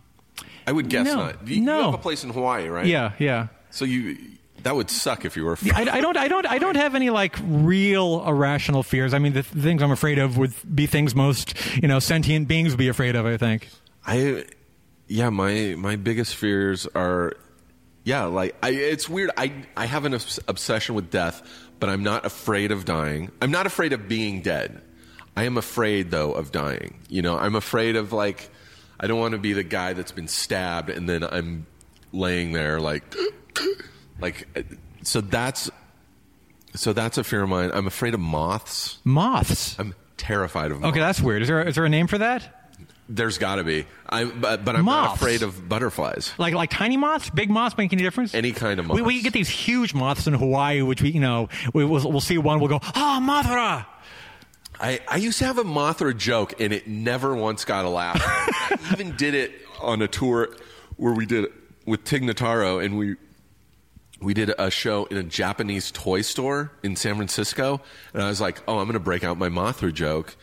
I 0.66 0.72
would 0.72 0.90
guess 0.90 1.06
No. 1.06 1.14
not. 1.16 1.48
You, 1.48 1.62
No. 1.62 1.78
you 1.78 1.84
have 1.86 1.94
a 1.94 1.98
place 1.98 2.22
in 2.22 2.28
Hawaii, 2.28 2.68
right? 2.68 2.84
yeah, 2.86 3.12
yeah. 3.18 3.46
So 3.70 3.84
you 3.84 4.16
that 4.62 4.76
would 4.76 4.90
suck 4.90 5.24
if 5.24 5.36
you 5.36 5.44
were. 5.44 5.52
Afraid. 5.52 5.88
I, 5.88 5.96
I 5.96 6.00
don't, 6.00 6.16
I 6.16 6.28
don't, 6.28 6.46
I 6.46 6.58
don't 6.58 6.76
have 6.76 6.94
any 6.94 7.10
like 7.10 7.36
real 7.42 8.26
irrational 8.26 8.82
fears. 8.82 9.14
I 9.14 9.18
mean, 9.18 9.32
the, 9.32 9.42
the 9.42 9.62
things 9.62 9.82
I'm 9.82 9.90
afraid 9.90 10.18
of 10.18 10.36
would 10.36 10.52
be 10.74 10.86
things 10.86 11.14
most, 11.14 11.54
you 11.76 11.88
know, 11.88 11.98
sentient 11.98 12.48
beings 12.48 12.72
would 12.72 12.78
be 12.78 12.88
afraid 12.88 13.16
of. 13.16 13.26
I 13.26 13.36
think. 13.36 13.68
I 14.06 14.44
yeah, 15.06 15.30
my 15.30 15.74
my 15.78 15.96
biggest 15.96 16.36
fears 16.36 16.86
are 16.94 17.34
yeah, 18.04 18.24
like 18.24 18.54
I 18.62 18.70
it's 18.70 19.08
weird. 19.08 19.30
I 19.36 19.52
I 19.76 19.86
have 19.86 20.04
an 20.04 20.14
obs- 20.14 20.40
obsession 20.48 20.94
with 20.94 21.10
death, 21.10 21.42
but 21.78 21.88
I'm 21.88 22.02
not 22.02 22.24
afraid 22.24 22.70
of 22.70 22.84
dying. 22.84 23.30
I'm 23.40 23.50
not 23.50 23.66
afraid 23.66 23.92
of 23.92 24.08
being 24.08 24.42
dead. 24.42 24.82
I 25.36 25.44
am 25.44 25.56
afraid 25.56 26.10
though 26.10 26.32
of 26.32 26.52
dying. 26.52 27.00
You 27.08 27.22
know, 27.22 27.38
I'm 27.38 27.54
afraid 27.54 27.96
of 27.96 28.12
like 28.12 28.50
I 28.98 29.06
don't 29.06 29.18
want 29.18 29.32
to 29.32 29.38
be 29.38 29.52
the 29.52 29.62
guy 29.62 29.94
that's 29.94 30.12
been 30.12 30.28
stabbed 30.28 30.90
and 30.90 31.08
then 31.08 31.24
I'm 31.24 31.66
laying 32.12 32.52
there 32.52 32.80
like 32.80 33.14
like 34.20 34.46
so 35.02 35.20
that's 35.20 35.70
so 36.74 36.92
that's 36.92 37.18
a 37.18 37.24
fear 37.24 37.42
of 37.42 37.48
mine. 37.48 37.70
I'm 37.72 37.86
afraid 37.86 38.14
of 38.14 38.20
moths. 38.20 38.98
Moths. 39.04 39.78
I'm 39.78 39.94
terrified 40.16 40.70
of 40.70 40.80
moths. 40.80 40.90
Okay, 40.90 41.00
that's 41.00 41.20
weird. 41.20 41.42
Is 41.42 41.48
there, 41.48 41.66
is 41.66 41.74
there 41.74 41.84
a 41.84 41.88
name 41.88 42.06
for 42.06 42.18
that? 42.18 42.56
There's 43.08 43.38
got 43.38 43.56
to 43.56 43.64
be. 43.64 43.86
I 44.08 44.24
but, 44.24 44.64
but 44.64 44.76
I'm 44.76 44.84
Moths. 44.84 45.08
not 45.08 45.16
afraid 45.16 45.42
of 45.42 45.68
butterflies. 45.68 46.32
Like 46.38 46.54
like 46.54 46.70
tiny 46.70 46.96
moths, 46.96 47.28
big 47.28 47.50
moths 47.50 47.76
make 47.76 47.92
any 47.92 48.02
difference? 48.04 48.34
Any 48.34 48.52
kind 48.52 48.78
of 48.78 48.88
We, 48.88 49.02
we 49.02 49.20
get 49.20 49.32
these 49.32 49.48
huge 49.48 49.94
moths 49.94 50.28
in 50.28 50.34
Hawaii, 50.34 50.82
which 50.82 51.02
we 51.02 51.10
you 51.10 51.18
know 51.18 51.48
we, 51.74 51.84
we'll, 51.84 52.08
we'll 52.08 52.20
see 52.20 52.38
one, 52.38 52.60
we'll 52.60 52.68
go 52.68 52.78
ah 52.82 53.18
Mothra. 53.20 53.86
I, 54.80 55.00
I 55.08 55.16
used 55.16 55.38
to 55.40 55.44
have 55.44 55.58
a 55.58 55.64
Mothra 55.64 56.16
joke, 56.16 56.60
and 56.60 56.72
it 56.72 56.86
never 56.86 57.34
once 57.34 57.64
got 57.64 57.84
a 57.84 57.88
laugh. 57.88 58.18
I 58.22 58.78
even 58.92 59.16
did 59.16 59.34
it 59.34 59.52
on 59.80 60.00
a 60.02 60.08
tour 60.08 60.56
where 60.96 61.12
we 61.12 61.26
did 61.26 61.44
it 61.44 61.52
with 61.86 62.04
Tig 62.04 62.22
Notaro, 62.22 62.82
and 62.82 62.96
we 62.96 63.16
we 64.20 64.34
did 64.34 64.52
a 64.58 64.70
show 64.70 65.06
in 65.06 65.16
a 65.16 65.22
Japanese 65.22 65.90
toy 65.90 66.20
store 66.22 66.72
in 66.82 66.96
San 66.96 67.16
Francisco, 67.16 67.80
and 68.12 68.22
I 68.22 68.28
was 68.28 68.40
like, 68.40 68.62
"Oh, 68.68 68.78
I'm 68.78 68.84
going 68.84 68.94
to 68.94 69.00
break 69.00 69.24
out 69.24 69.38
my 69.38 69.48
Mothra 69.48 69.92
joke." 69.92 70.36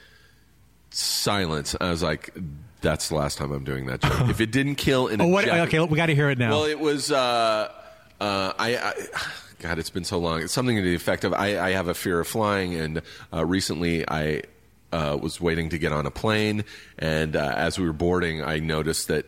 Silence. 0.90 1.76
I 1.80 1.90
was 1.92 2.02
like, 2.02 2.34
"That's 2.82 3.10
the 3.10 3.16
last 3.16 3.38
time 3.38 3.52
I'm 3.52 3.64
doing 3.64 3.86
that 3.88 4.02
joke." 4.02 4.30
if 4.30 4.42
it 4.42 4.52
didn't 4.52 4.76
kill 4.76 5.08
in 5.08 5.22
a 5.22 5.26
Oh, 5.26 5.28
what? 5.28 5.46
Jap- 5.46 5.68
okay, 5.68 5.80
we 5.80 5.96
got 5.96 6.08
to 6.08 6.16
hear 6.16 6.30
it 6.30 6.38
now. 6.38 6.52
Well, 6.52 6.66
it 6.66 6.80
was. 6.80 7.12
Uh, 7.12 7.72
uh, 8.20 8.54
I, 8.58 8.78
I, 8.78 8.94
God, 9.60 9.80
it's 9.80 9.90
been 9.90 10.04
so 10.04 10.18
long. 10.20 10.42
It's 10.42 10.54
something 10.54 10.76
to 10.76 10.82
the 10.82 10.96
effect 10.96 11.24
of 11.24 11.34
I, 11.34 11.60
I 11.60 11.72
have 11.72 11.88
a 11.88 11.94
fear 11.94 12.20
of 12.20 12.28
flying, 12.28 12.76
and 12.76 13.02
uh, 13.34 13.46
recently 13.46 14.08
I 14.10 14.44
uh, 14.92 15.18
was 15.22 15.42
waiting 15.42 15.70
to 15.70 15.78
get 15.78 15.92
on 15.92 16.06
a 16.06 16.12
plane, 16.12 16.64
and 16.98 17.36
uh, 17.36 17.54
as 17.56 17.78
we 17.78 17.86
were 17.86 17.94
boarding, 17.94 18.44
I 18.44 18.60
noticed 18.60 19.10
that 19.10 19.26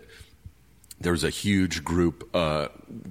there 1.02 1.12
was 1.12 1.24
a 1.24 1.30
huge 1.30 1.84
group, 1.84 2.30
uh, 2.36 2.68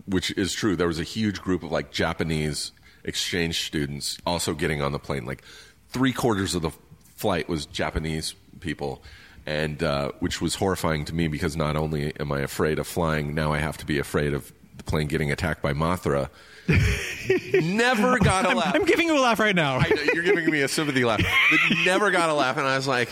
which 0.07 0.31
is 0.33 0.53
true. 0.53 0.77
There 0.77 0.87
was 0.87 1.01
a 1.01 1.05
huge 1.05 1.41
group 1.41 1.63
of 1.63 1.71
like 1.71 1.91
Japanese 1.91 2.73
exchange 3.05 3.67
students 3.67 4.19
also 4.27 4.55
getting 4.55 4.83
on 4.83 4.93
the 4.93 4.99
plane. 4.99 5.25
Like 5.25 5.43
three 5.89 6.13
quarters 6.13 6.55
of 6.55 6.63
the 6.63 6.71
flight 7.17 7.49
was 7.49 7.67
Japanese 7.67 8.35
people, 8.61 9.03
and 9.47 9.83
uh, 9.83 10.13
which 10.21 10.41
was 10.41 10.57
horrifying 10.57 11.05
to 11.07 11.15
me 11.15 11.29
because 11.29 11.57
not 11.57 11.77
only 11.77 12.19
am 12.21 12.31
I 12.33 12.41
afraid 12.41 12.79
of 12.79 12.87
flying, 12.87 13.35
now 13.35 13.53
I 13.53 13.59
have 13.59 13.79
to 13.79 13.87
be 13.87 13.99
afraid 13.99 14.35
of 14.35 14.53
the 14.77 14.85
plane 14.85 15.07
getting 15.07 15.33
attacked 15.33 15.63
by 15.63 15.73
Mothra. 15.73 16.29
never 17.63 18.19
got 18.19 18.45
a 18.45 18.51
I'm, 18.51 18.57
laugh. 18.59 18.75
I'm 18.75 18.85
giving 18.85 19.09
you 19.09 19.19
a 19.19 19.23
laugh 19.23 19.41
right 19.41 19.57
now. 19.57 19.77
I 19.79 19.89
know, 19.89 20.03
you're 20.13 20.23
giving 20.23 20.51
me 20.51 20.61
a 20.61 20.69
sympathy 20.69 21.05
laugh. 21.05 21.21
But 21.51 21.61
never 21.87 22.11
got 22.11 22.29
a 22.29 22.35
laugh, 22.35 22.59
and 22.59 22.67
I 22.67 22.77
was 22.77 22.87
like, 22.87 23.09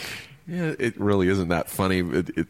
yeah, 0.46 0.74
it 0.78 1.00
really 1.00 1.28
isn't 1.28 1.48
that 1.48 1.70
funny. 1.70 2.00
It, 2.00 2.30
it, 2.36 2.48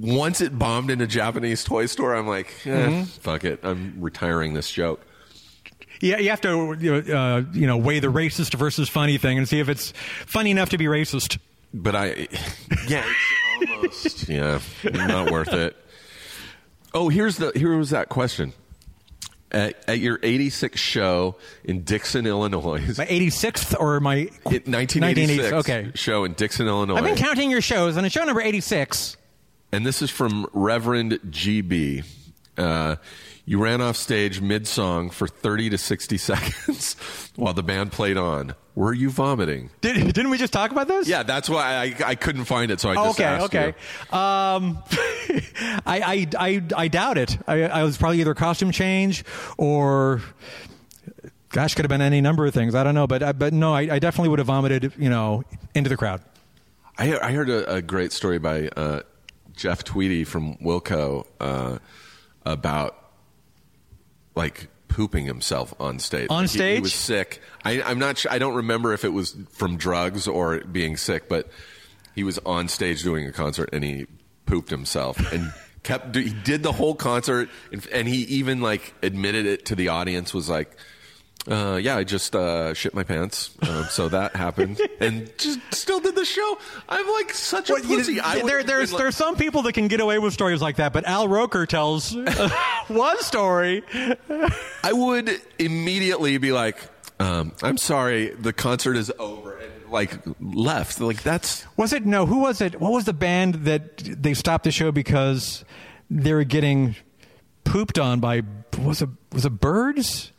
once 0.00 0.40
it 0.40 0.58
bombed 0.58 0.90
in 0.90 1.00
a 1.00 1.06
Japanese 1.06 1.64
toy 1.64 1.86
store, 1.86 2.14
I'm 2.14 2.26
like, 2.26 2.48
eh, 2.66 2.70
Mm-hmm. 2.70 3.02
fuck 3.04 3.44
it, 3.44 3.60
I'm 3.62 3.94
retiring 4.00 4.54
this 4.54 4.70
joke. 4.70 5.04
Yeah, 6.00 6.18
you 6.18 6.30
have 6.30 6.40
to 6.42 6.76
you 6.78 7.02
know, 7.02 7.14
uh, 7.16 7.42
you 7.52 7.66
know 7.66 7.76
weigh 7.76 7.98
the 7.98 8.06
racist 8.12 8.54
versus 8.54 8.88
funny 8.88 9.18
thing 9.18 9.36
and 9.38 9.48
see 9.48 9.58
if 9.58 9.68
it's 9.68 9.92
funny 10.26 10.50
enough 10.52 10.68
to 10.70 10.78
be 10.78 10.84
racist. 10.84 11.38
But 11.74 11.96
I, 11.96 12.06
yeah, 12.88 13.04
it's 13.60 13.68
almost, 13.72 14.28
yeah, 14.28 14.60
not 14.84 15.30
worth 15.32 15.52
it. 15.52 15.76
Oh, 16.94 17.08
here's 17.08 17.36
the 17.36 17.50
here 17.54 17.76
was 17.76 17.90
that 17.90 18.08
question. 18.08 18.52
At, 19.50 19.82
at 19.88 19.98
your 19.98 20.18
86th 20.18 20.76
show 20.76 21.36
in 21.64 21.82
Dixon, 21.82 22.26
Illinois, 22.26 22.80
My 22.98 23.06
86th 23.06 23.74
or 23.80 23.98
my 23.98 24.16
it- 24.16 24.68
1986 24.68 25.52
Okay. 25.54 25.90
show 25.94 26.24
in 26.24 26.34
Dixon, 26.34 26.66
Illinois. 26.68 26.96
I've 26.96 27.04
been 27.04 27.16
counting 27.16 27.50
your 27.50 27.62
shows, 27.62 27.96
and 27.96 28.04
it's 28.06 28.12
show 28.14 28.24
number 28.24 28.42
86. 28.42 29.16
And 29.72 29.86
this 29.86 30.02
is 30.02 30.10
from 30.10 30.46
Reverend 30.52 31.12
GB. 31.30 32.04
Uh, 32.56 32.96
you 33.44 33.62
ran 33.62 33.80
off 33.80 33.96
stage 33.96 34.40
mid 34.40 34.66
song 34.66 35.10
for 35.10 35.26
30 35.26 35.70
to 35.70 35.78
60 35.78 36.18
seconds 36.18 36.96
while 37.36 37.54
the 37.54 37.62
band 37.62 37.92
played 37.92 38.16
on. 38.16 38.54
Were 38.74 38.92
you 38.92 39.10
vomiting? 39.10 39.70
Did, 39.80 39.96
didn't 40.12 40.30
we 40.30 40.38
just 40.38 40.52
talk 40.52 40.70
about 40.70 40.86
this? 40.86 41.08
Yeah, 41.08 41.24
that's 41.24 41.48
why 41.48 41.74
I, 41.74 42.10
I 42.10 42.14
couldn't 42.14 42.44
find 42.44 42.70
it, 42.70 42.78
so 42.78 42.90
I 42.90 42.94
just 42.94 43.18
okay, 43.18 43.24
asked 43.24 43.44
okay. 43.46 43.74
you. 44.12 44.16
Um, 44.16 44.82
I, 45.84 46.00
I, 46.00 46.26
I, 46.38 46.62
I 46.76 46.88
doubt 46.88 47.18
it. 47.18 47.38
I, 47.48 47.62
I 47.64 47.82
was 47.82 47.96
probably 47.96 48.20
either 48.20 48.34
costume 48.34 48.70
change 48.70 49.24
or, 49.56 50.22
gosh, 51.48 51.74
could 51.74 51.84
have 51.84 51.90
been 51.90 52.02
any 52.02 52.20
number 52.20 52.46
of 52.46 52.54
things. 52.54 52.76
I 52.76 52.84
don't 52.84 52.94
know, 52.94 53.06
but 53.08 53.38
but 53.38 53.52
no, 53.52 53.74
I, 53.74 53.94
I 53.94 53.98
definitely 53.98 54.28
would 54.28 54.38
have 54.38 54.46
vomited, 54.46 54.92
you 54.96 55.10
know, 55.10 55.42
into 55.74 55.88
the 55.88 55.96
crowd. 55.96 56.22
I, 56.96 57.06
heard- 57.06 57.20
I 57.20 57.32
heard 57.32 57.48
a, 57.50 57.74
a 57.76 57.82
great 57.82 58.12
story 58.12 58.38
by 58.38 58.68
uh, 58.76 59.00
Jeff 59.58 59.82
Tweedy 59.84 60.24
from 60.24 60.56
Wilco 60.58 61.26
uh, 61.40 61.78
about 62.46 62.96
like 64.34 64.68
pooping 64.86 65.26
himself 65.26 65.74
on 65.80 65.98
stage. 65.98 66.28
On 66.30 66.42
Like, 66.42 66.50
he- 66.50 66.74
he, 66.76 66.80
was 66.80 66.94
sick. 66.94 67.42
I, 67.64 67.82
I'm 67.82 67.98
not. 67.98 68.18
Sure, 68.18 68.30
I 68.32 68.38
don't 68.38 68.54
remember 68.54 68.92
if 68.92 69.04
it 69.04 69.12
was 69.12 69.36
from 69.50 69.76
drugs 69.76 70.26
or 70.28 70.60
being 70.60 70.96
sick, 70.96 71.28
but 71.28 71.48
he 72.14 72.22
was 72.24 72.38
on 72.46 72.68
stage 72.68 73.02
doing 73.02 73.26
a 73.26 73.32
concert 73.32 73.68
and 73.72 73.82
he 73.84 74.06
pooped 74.46 74.70
himself 74.70 75.18
and 75.32 75.52
kept. 75.82 76.14
He 76.14 76.32
did 76.32 76.62
the 76.62 76.72
whole 76.72 76.94
concert 76.94 77.48
and, 77.72 77.86
and 77.92 78.06
he 78.08 78.22
even 78.22 78.60
like 78.60 78.94
admitted 79.02 79.44
it 79.44 79.66
to 79.66 79.74
the 79.74 79.88
audience. 79.88 80.32
Was 80.32 80.48
like. 80.48 80.74
Uh, 81.46 81.78
yeah, 81.80 81.96
I 81.96 82.04
just 82.04 82.36
uh, 82.36 82.74
shit 82.74 82.92
my 82.94 83.04
pants, 83.04 83.52
um, 83.62 83.84
so 83.88 84.08
that 84.10 84.36
happened, 84.36 84.80
and 85.00 85.30
just 85.38 85.60
still 85.72 85.98
did 86.00 86.14
the 86.14 86.24
show. 86.26 86.58
I'm 86.88 87.08
like 87.12 87.32
such 87.32 87.70
a 87.70 87.74
Well, 87.74 87.84
you 87.84 87.96
pussy. 87.96 88.20
I 88.20 88.42
there, 88.42 88.62
there's 88.62 88.92
like- 88.92 89.00
there's 89.00 89.16
some 89.16 89.36
people 89.36 89.62
that 89.62 89.72
can 89.72 89.88
get 89.88 90.00
away 90.00 90.18
with 90.18 90.34
stories 90.34 90.60
like 90.60 90.76
that, 90.76 90.92
but 90.92 91.06
Al 91.06 91.26
Roker 91.28 91.64
tells 91.64 92.14
uh, 92.14 92.50
one 92.88 93.18
story. 93.22 93.82
I 94.82 94.92
would 94.92 95.40
immediately 95.58 96.36
be 96.36 96.52
like, 96.52 96.76
um, 97.18 97.52
"I'm 97.62 97.78
sorry, 97.78 98.28
the 98.30 98.52
concert 98.52 98.96
is 98.96 99.10
over," 99.18 99.56
and 99.56 99.72
like 99.90 100.12
left. 100.40 101.00
Like 101.00 101.22
that's 101.22 101.64
Was 101.78 101.94
it 101.94 102.04
no? 102.04 102.26
Who 102.26 102.40
was 102.40 102.60
it? 102.60 102.78
What 102.78 102.92
was 102.92 103.04
the 103.06 103.14
band 103.14 103.54
that 103.64 103.96
they 103.98 104.34
stopped 104.34 104.64
the 104.64 104.70
show 104.72 104.92
because 104.92 105.64
they 106.10 106.34
were 106.34 106.44
getting 106.44 106.94
pooped 107.64 107.98
on 107.98 108.20
by? 108.20 108.42
Was 108.78 109.00
it 109.00 109.08
was 109.32 109.46
it 109.46 109.50
birds? 109.60 110.32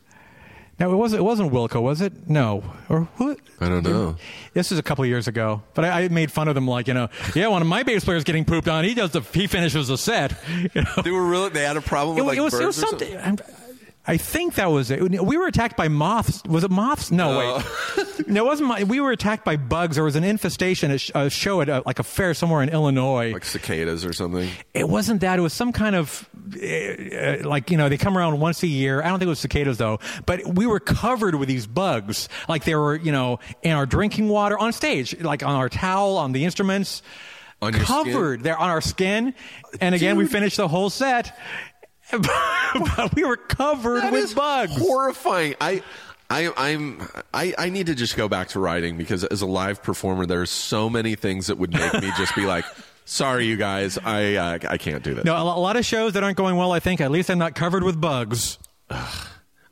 No, 0.79 0.91
it 0.91 0.95
wasn't. 0.95 1.19
It 1.19 1.23
wasn't 1.23 1.51
Wilco, 1.51 1.81
was 1.81 1.99
it? 2.01 2.29
No, 2.29 2.63
or 2.87 3.07
who? 3.17 3.35
I 3.59 3.67
don't 3.67 3.83
know. 3.83 4.15
This 4.53 4.69
was 4.71 4.79
a 4.79 4.83
couple 4.83 5.03
of 5.03 5.09
years 5.09 5.27
ago, 5.27 5.61
but 5.73 5.83
I, 5.85 6.03
I 6.03 6.07
made 6.07 6.31
fun 6.31 6.47
of 6.47 6.55
them 6.55 6.67
like 6.67 6.87
you 6.87 6.93
know, 6.93 7.09
yeah, 7.35 7.47
one 7.47 7.61
of 7.61 7.67
my 7.67 7.83
bass 7.83 8.05
players 8.05 8.23
getting 8.23 8.45
pooped 8.45 8.67
on. 8.69 8.85
He 8.85 8.93
does 8.93 9.11
the 9.11 9.21
he 9.21 9.47
finishes 9.47 9.87
the 9.89 9.97
set. 9.97 10.33
You 10.73 10.81
know? 10.81 11.01
they 11.03 11.11
were 11.11 11.25
really 11.25 11.49
they 11.49 11.63
had 11.63 11.77
a 11.77 11.81
problem 11.81 12.17
It, 12.17 12.21
with 12.21 12.27
like 12.27 12.37
it 12.37 12.41
was, 12.41 12.53
birds 12.53 12.63
it 12.63 12.67
was 12.67 12.83
or 12.83 12.87
something. 12.87 13.39
I'm- 14.07 14.17
think 14.17 14.55
that 14.55 14.71
was 14.71 14.89
it. 14.91 15.01
We 15.23 15.37
were 15.37 15.45
attacked 15.47 15.77
by 15.77 15.87
moths. 15.87 16.41
Was 16.47 16.63
it 16.63 16.71
moths? 16.71 17.11
No, 17.11 17.37
wait. 17.97 18.27
no, 18.27 18.43
it 18.43 18.45
wasn't. 18.47 18.69
My, 18.69 18.83
we 18.83 18.99
were 18.99 19.11
attacked 19.11 19.45
by 19.45 19.55
bugs. 19.55 19.95
There 19.95 20.03
was 20.03 20.15
an 20.15 20.23
infestation 20.23 20.89
at 20.91 21.09
a 21.13 21.29
show 21.29 21.61
at 21.61 21.69
a, 21.69 21.83
like 21.85 21.99
a 21.99 22.03
fair 22.03 22.33
somewhere 22.33 22.63
in 22.63 22.69
Illinois. 22.69 23.31
like 23.33 23.45
cicadas 23.45 24.05
or 24.05 24.13
something. 24.13 24.49
It 24.73 24.89
wasn't 24.89 25.21
that. 25.21 25.37
It 25.37 25.41
was 25.43 25.53
some 25.53 25.71
kind 25.73 25.95
of 25.95 26.27
uh, 26.55 27.47
like 27.47 27.69
you 27.71 27.77
know 27.77 27.87
they 27.89 27.97
come 27.97 28.17
around 28.17 28.39
once 28.39 28.63
a 28.63 28.67
year. 28.67 29.01
I 29.03 29.09
don't 29.09 29.19
think 29.19 29.27
it 29.27 29.29
was 29.29 29.39
cicadas 29.39 29.77
though. 29.77 29.99
But 30.25 30.45
we 30.55 30.65
were 30.65 30.79
covered 30.79 31.35
with 31.35 31.47
these 31.47 31.67
bugs, 31.67 32.29
like 32.47 32.63
they 32.63 32.75
were 32.75 32.95
you 32.95 33.11
know 33.11 33.39
in 33.61 33.73
our 33.73 33.85
drinking 33.85 34.29
water 34.29 34.57
on 34.57 34.73
stage, 34.73 35.19
like 35.21 35.43
on 35.43 35.55
our 35.55 35.69
towel, 35.69 36.17
on 36.17 36.31
the 36.31 36.45
instruments, 36.45 37.01
On 37.61 37.73
your 37.73 37.83
skin? 37.85 38.03
covered. 38.13 38.43
They're 38.43 38.57
on 38.57 38.69
our 38.69 38.81
skin. 38.81 39.33
And 39.81 39.93
again, 39.93 40.17
we 40.17 40.25
finished 40.25 40.57
the 40.57 40.67
whole 40.67 40.89
set. 40.89 41.37
but 42.95 43.15
we 43.15 43.23
were 43.23 43.37
covered 43.37 44.01
That 44.03 44.11
with 44.11 44.35
bugs. 44.35 44.75
Horrifying. 44.77 45.55
I. 45.59 45.83
I, 46.31 46.51
I'm. 46.57 47.07
I, 47.33 47.55
I 47.57 47.69
need 47.69 47.87
to 47.87 47.95
just 47.95 48.15
go 48.15 48.27
back 48.27 48.49
to 48.49 48.59
writing 48.59 48.97
because 48.97 49.23
as 49.23 49.41
a 49.41 49.47
live 49.47 49.81
performer, 49.81 50.27
there's 50.27 50.51
so 50.51 50.87
many 50.87 51.15
things 51.15 51.47
that 51.47 51.57
would 51.57 51.73
make 51.73 51.91
me 51.91 52.11
just 52.17 52.35
be 52.35 52.45
like, 52.45 52.65
"Sorry, 53.05 53.47
you 53.47 53.57
guys, 53.57 53.97
I 53.97 54.35
uh, 54.35 54.59
I 54.69 54.77
can't 54.77 55.03
do 55.03 55.15
this." 55.15 55.25
No, 55.25 55.35
a 55.35 55.41
lot 55.41 55.75
of 55.75 55.85
shows 55.85 56.13
that 56.13 56.23
aren't 56.23 56.37
going 56.37 56.55
well. 56.55 56.71
I 56.71 56.79
think 56.79 57.01
at 57.01 57.09
least 57.09 57.31
I'm 57.31 57.39
not 57.39 57.55
covered 57.55 57.81
with 57.81 57.99
bugs. 57.99 58.59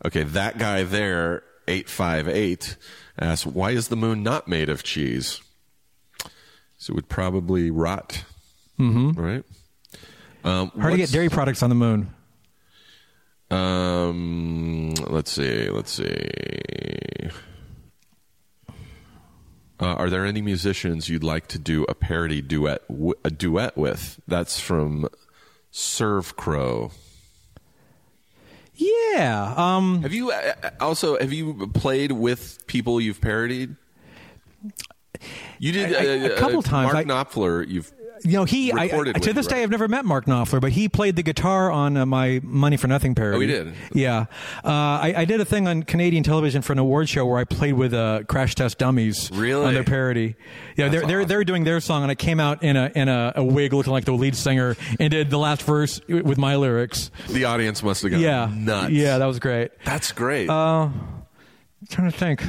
Okay, 0.06 0.24
that 0.24 0.58
guy 0.58 0.84
there, 0.84 1.44
858, 1.68 2.78
asks, 3.20 3.46
why 3.46 3.72
is 3.72 3.88
the 3.88 3.96
moon 3.96 4.24
not 4.24 4.48
made 4.48 4.70
of 4.70 4.84
cheese? 4.84 5.42
So 6.78 6.92
it 6.92 6.96
would 6.96 7.10
probably 7.10 7.72
rot. 7.72 8.24
Mm-hmm. 8.80 9.20
Right? 9.20 9.44
Um, 10.44 10.70
Hard 10.80 10.94
to 10.94 10.98
get 10.98 11.10
dairy 11.12 11.30
products 11.30 11.64
on 11.64 11.70
the 11.70 11.76
moon. 11.76 12.14
Um, 13.50 14.94
let's 15.08 15.32
see. 15.32 15.70
Let's 15.70 15.92
see. 15.92 16.30
Uh, 19.80 19.86
are 19.94 20.10
there 20.10 20.26
any 20.26 20.42
musicians 20.42 21.08
you'd 21.08 21.24
like 21.24 21.48
to 21.48 21.60
do 21.60 21.84
a 21.88 21.94
parody 21.94 22.42
duet 22.42 22.88
w- 22.88 23.14
a 23.24 23.30
duet 23.30 23.78
with? 23.78 24.20
That's 24.28 24.60
from 24.60 25.08
Serve 25.72 26.36
Crow. 26.36 26.92
Yeah. 28.74 29.54
Um, 29.56 30.02
Have 30.02 30.14
you 30.14 30.32
uh, 30.32 30.54
also 30.80 31.18
have 31.20 31.32
you 31.32 31.68
played 31.74 32.12
with 32.12 32.66
people 32.68 33.00
you've 33.00 33.22
parodied? 33.22 33.76
You 35.60 35.72
did 35.72 35.96
I- 35.96 36.00
I- 36.00 36.30
uh, 36.32 36.36
a 36.36 36.38
couple 36.38 36.60
uh, 36.60 36.64
times. 36.64 36.94
Mark 36.94 36.96
I- 36.96 37.04
Knopfler. 37.06 37.68
You've 37.68 37.92
you 38.24 38.34
know, 38.34 38.44
he 38.46 38.72
I, 38.72 38.84
I- 38.84 38.88
to 38.88 39.28
you, 39.28 39.34
this 39.34 39.48
day 39.48 39.58
right? 39.58 39.64
I've 39.64 39.70
never 39.70 39.88
met 39.88 40.06
Mark 40.06 40.26
Knopfler, 40.26 40.60
but 40.62 40.72
he 40.72 40.90
played 40.90 41.16
the 41.16 41.24
guitar 41.24 41.72
on 41.72 41.98
uh, 41.98 42.06
my 42.06 42.40
Money 42.44 42.78
for 42.78 42.88
Nothing 42.88 43.16
parody. 43.16 43.38
Oh, 43.38 43.40
he 43.42 43.48
did? 43.48 43.74
Yeah, 43.94 44.26
uh, 44.64 44.68
I, 44.68 45.14
I 45.18 45.26
did 45.26 45.40
a 45.42 45.46
thing 45.46 45.68
on 45.68 45.84
Canadian 45.84 46.24
television 46.24 46.62
for 46.62 46.74
an 46.74 46.80
award 46.80 47.10
show 47.10 47.26
where 47.26 47.38
I 47.38 47.44
played 47.44 47.74
with 47.74 47.94
uh, 47.94 48.24
Crash 48.28 48.56
Test 48.56 48.78
Dummies 48.78 49.30
Really? 49.34 49.66
on 49.66 49.74
their 49.74 49.84
parody. 49.84 50.36
Yeah, 50.76 50.90
they're 50.90 51.06
they're 51.06 51.26
they're 51.26 51.44
doing 51.44 51.64
their 51.64 51.80
song, 51.80 52.04
and 52.04 52.12
I 52.12 52.16
came 52.16 52.40
out 52.40 52.64
in 52.64 52.76
a 52.78 52.92
in 52.96 53.10
a, 53.10 53.34
a 53.36 53.44
wig 53.44 53.74
looking 53.74 53.94
like 53.94 54.06
the 54.06 54.12
lead 54.14 54.36
singer 54.36 54.76
and 55.00 55.12
did 55.12 55.30
the 55.30 55.38
last 55.40 55.62
verse 55.64 56.02
with 56.08 56.38
my 56.38 56.56
lyrics. 56.56 57.12
the 57.30 57.46
audience 57.46 57.84
must 57.84 58.02
have 58.02 58.12
gone 58.12 58.20
Yeah, 58.22 58.52
nuts. 58.54 58.92
Yeah, 58.92 59.18
that 59.18 59.26
was 59.26 59.40
great. 59.40 59.72
that's 59.86 60.12
great. 60.12 60.50
Uh, 60.50 60.90
trying 61.90 62.12
to 62.12 62.18
think. 62.18 62.42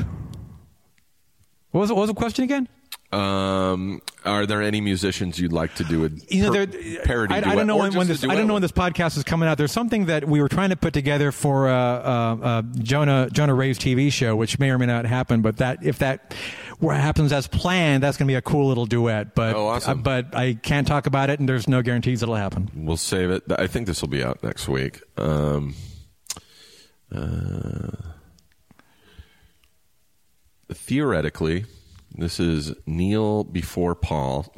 What 1.70 1.80
was 1.82 1.90
it? 1.90 1.94
What 1.94 2.00
was 2.02 2.08
the 2.10 2.14
question 2.14 2.44
again? 2.44 2.68
Um, 3.10 4.02
are 4.26 4.44
there 4.44 4.60
any 4.60 4.82
musicians 4.82 5.38
you'd 5.38 5.52
like 5.52 5.74
to 5.76 5.84
do 5.84 6.04
a 6.04 6.10
you 6.28 6.42
know, 6.42 6.52
per- 6.52 6.66
there, 6.66 7.02
parody 7.04 7.34
I, 7.34 7.38
I 7.38 7.54
don't 7.54 7.66
know 7.66 7.78
when, 7.78 7.94
when 7.94 8.06
this. 8.06 8.22
I 8.22 8.34
don't 8.34 8.46
know 8.46 8.52
when 8.52 8.60
this 8.62 8.72
podcast 8.72 9.16
is 9.16 9.24
coming 9.24 9.48
out. 9.48 9.56
There's 9.56 9.72
something 9.72 10.06
that 10.06 10.28
we 10.28 10.42
were 10.42 10.48
trying 10.50 10.70
to 10.70 10.76
put 10.76 10.92
together 10.92 11.32
for 11.32 11.68
uh, 11.68 11.72
uh, 11.74 12.36
uh, 12.42 12.62
Jonah 12.80 13.30
Jonah 13.32 13.54
Ray's 13.54 13.78
TV 13.78 14.12
show, 14.12 14.36
which 14.36 14.58
may 14.58 14.70
or 14.70 14.76
may 14.78 14.84
not 14.84 15.06
happen. 15.06 15.40
But 15.40 15.56
that 15.56 15.78
if 15.86 15.98
that 16.00 16.34
happens 16.82 17.32
as 17.32 17.46
planned, 17.46 18.02
that's 18.02 18.18
going 18.18 18.26
to 18.26 18.30
be 18.30 18.36
a 18.36 18.42
cool 18.42 18.68
little 18.68 18.84
duet. 18.86 19.34
But 19.34 19.56
Oh, 19.56 19.68
awesome. 19.68 20.00
uh, 20.00 20.02
but 20.02 20.34
I 20.34 20.52
can't 20.54 20.86
talk 20.86 21.06
about 21.06 21.30
it, 21.30 21.40
and 21.40 21.48
there's 21.48 21.66
no 21.66 21.80
guarantees 21.80 22.22
it'll 22.22 22.34
happen. 22.34 22.70
We'll 22.74 22.98
save 22.98 23.30
it. 23.30 23.42
I 23.58 23.68
think 23.68 23.86
this 23.86 24.02
will 24.02 24.08
be 24.10 24.22
out 24.22 24.42
next 24.42 24.68
week. 24.68 25.00
Um, 25.16 25.74
uh, 27.10 27.88
theoretically, 30.72 31.64
this 32.18 32.38
is 32.40 32.72
Neil 32.86 33.44
before 33.44 33.94
Paul. 33.94 34.52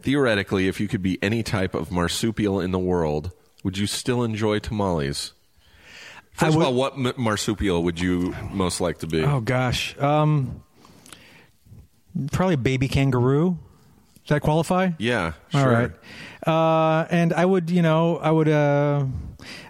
theoretically, 0.00 0.66
if 0.68 0.80
you 0.80 0.88
could 0.88 1.02
be 1.02 1.18
any 1.22 1.42
type 1.42 1.74
of 1.74 1.90
marsupial 1.92 2.60
in 2.60 2.72
the 2.72 2.78
world, 2.78 3.30
would 3.62 3.78
you 3.78 3.86
still 3.86 4.22
enjoy 4.24 4.58
tamales? 4.58 5.32
First 6.32 6.56
would- 6.56 6.62
of 6.62 6.68
all, 6.68 6.74
what 6.74 6.94
m- 6.94 7.12
marsupial 7.16 7.82
would 7.84 8.00
you 8.00 8.34
most 8.50 8.80
like 8.80 8.98
to 8.98 9.06
be? 9.06 9.22
Oh 9.22 9.40
gosh. 9.40 9.96
Um, 9.98 10.62
Probably 12.30 12.54
a 12.54 12.58
baby 12.58 12.88
kangaroo. 12.88 13.58
Does 14.24 14.28
that 14.28 14.42
qualify? 14.42 14.90
Yeah, 14.98 15.32
sure. 15.48 15.60
All 15.60 15.68
right. 15.68 15.90
Uh, 16.46 17.06
and 17.10 17.32
I 17.32 17.44
would, 17.46 17.70
you 17.70 17.80
know, 17.80 18.18
I 18.18 18.30
would, 18.30 18.48
uh, 18.48 19.06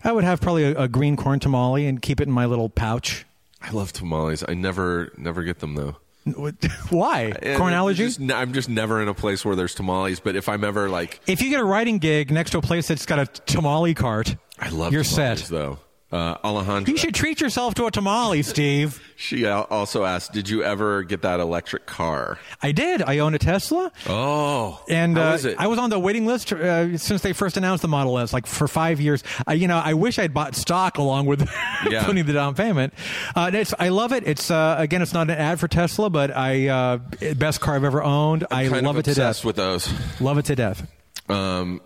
I 0.02 0.10
would 0.12 0.24
have 0.24 0.40
probably 0.40 0.64
a, 0.64 0.74
a 0.82 0.88
green 0.88 1.16
corn 1.16 1.38
tamale 1.38 1.86
and 1.86 2.02
keep 2.02 2.20
it 2.20 2.26
in 2.26 2.32
my 2.34 2.46
little 2.46 2.68
pouch. 2.68 3.24
I 3.60 3.70
love 3.70 3.92
tamales. 3.92 4.42
I 4.48 4.54
never 4.54 5.12
never 5.16 5.44
get 5.44 5.60
them 5.60 5.74
though. 5.76 5.96
Why? 6.90 7.32
Uh, 7.32 7.38
and 7.42 7.58
corn 7.58 7.72
allergy? 7.72 8.04
just- 8.06 8.20
I'm 8.20 8.52
just 8.52 8.68
never 8.68 9.02
in 9.02 9.08
a 9.08 9.14
place 9.14 9.44
where 9.44 9.56
there's 9.56 9.74
tamales. 9.74 10.20
But 10.20 10.36
if 10.36 10.48
I'm 10.48 10.64
ever 10.64 10.88
like, 10.88 11.20
if 11.26 11.42
you 11.42 11.50
get 11.50 11.60
a 11.60 11.64
writing 11.64 11.98
gig 11.98 12.30
next 12.30 12.50
to 12.52 12.58
a 12.58 12.62
place 12.62 12.88
that's 12.88 13.06
got 13.06 13.18
a 13.18 13.26
tamale 13.26 13.94
cart, 13.94 14.36
I 14.58 14.68
love 14.68 14.92
You're 14.92 15.04
tamales, 15.04 15.40
set. 15.40 15.48
though. 15.50 15.78
Uh, 16.12 16.36
Alejandra, 16.44 16.88
you 16.88 16.96
should 16.98 17.14
treat 17.14 17.40
yourself 17.40 17.72
to 17.74 17.86
a 17.86 17.90
tamale, 17.90 18.42
Steve. 18.42 19.00
she 19.16 19.46
also 19.46 20.04
asked, 20.04 20.32
"Did 20.34 20.46
you 20.48 20.62
ever 20.62 21.02
get 21.04 21.22
that 21.22 21.40
electric 21.40 21.86
car?" 21.86 22.38
I 22.62 22.72
did. 22.72 23.00
I 23.02 23.20
own 23.20 23.34
a 23.34 23.38
Tesla. 23.38 23.90
Oh, 24.06 24.82
And 24.90 25.16
uh? 25.16 25.38
I 25.58 25.66
was 25.68 25.78
on 25.78 25.88
the 25.88 25.98
waiting 25.98 26.26
list 26.26 26.52
uh, 26.52 26.98
since 26.98 27.22
they 27.22 27.32
first 27.32 27.56
announced 27.56 27.80
the 27.80 27.88
Model 27.88 28.18
S, 28.18 28.32
like 28.34 28.46
for 28.46 28.68
five 28.68 29.00
years. 29.00 29.24
I, 29.46 29.54
you 29.54 29.66
know, 29.68 29.78
I 29.78 29.94
wish 29.94 30.18
I'd 30.18 30.34
bought 30.34 30.54
stock 30.54 30.98
along 30.98 31.26
with 31.26 31.48
Yeah. 31.90 32.04
putting 32.04 32.26
the 32.26 32.32
down 32.34 32.54
payment. 32.54 32.92
Uh, 33.34 33.50
it's, 33.54 33.72
I 33.78 33.88
love 33.88 34.12
it. 34.12 34.24
It's 34.26 34.50
uh, 34.50 34.76
again, 34.78 35.00
it's 35.00 35.14
not 35.14 35.30
an 35.30 35.36
ad 35.38 35.58
for 35.60 35.66
Tesla, 35.68 36.10
but 36.10 36.30
I 36.36 36.68
uh, 36.68 36.98
best 37.36 37.60
car 37.62 37.74
I've 37.76 37.84
ever 37.84 38.02
owned. 38.02 38.46
I 38.50 38.68
kind 38.68 38.86
love 38.86 38.98
it 38.98 39.04
to 39.06 39.14
death. 39.14 39.44
with 39.46 39.56
those. 39.56 39.90
Love 40.20 40.36
it 40.36 40.44
to 40.44 40.54
death. 40.56 40.86
Um, 41.30 41.80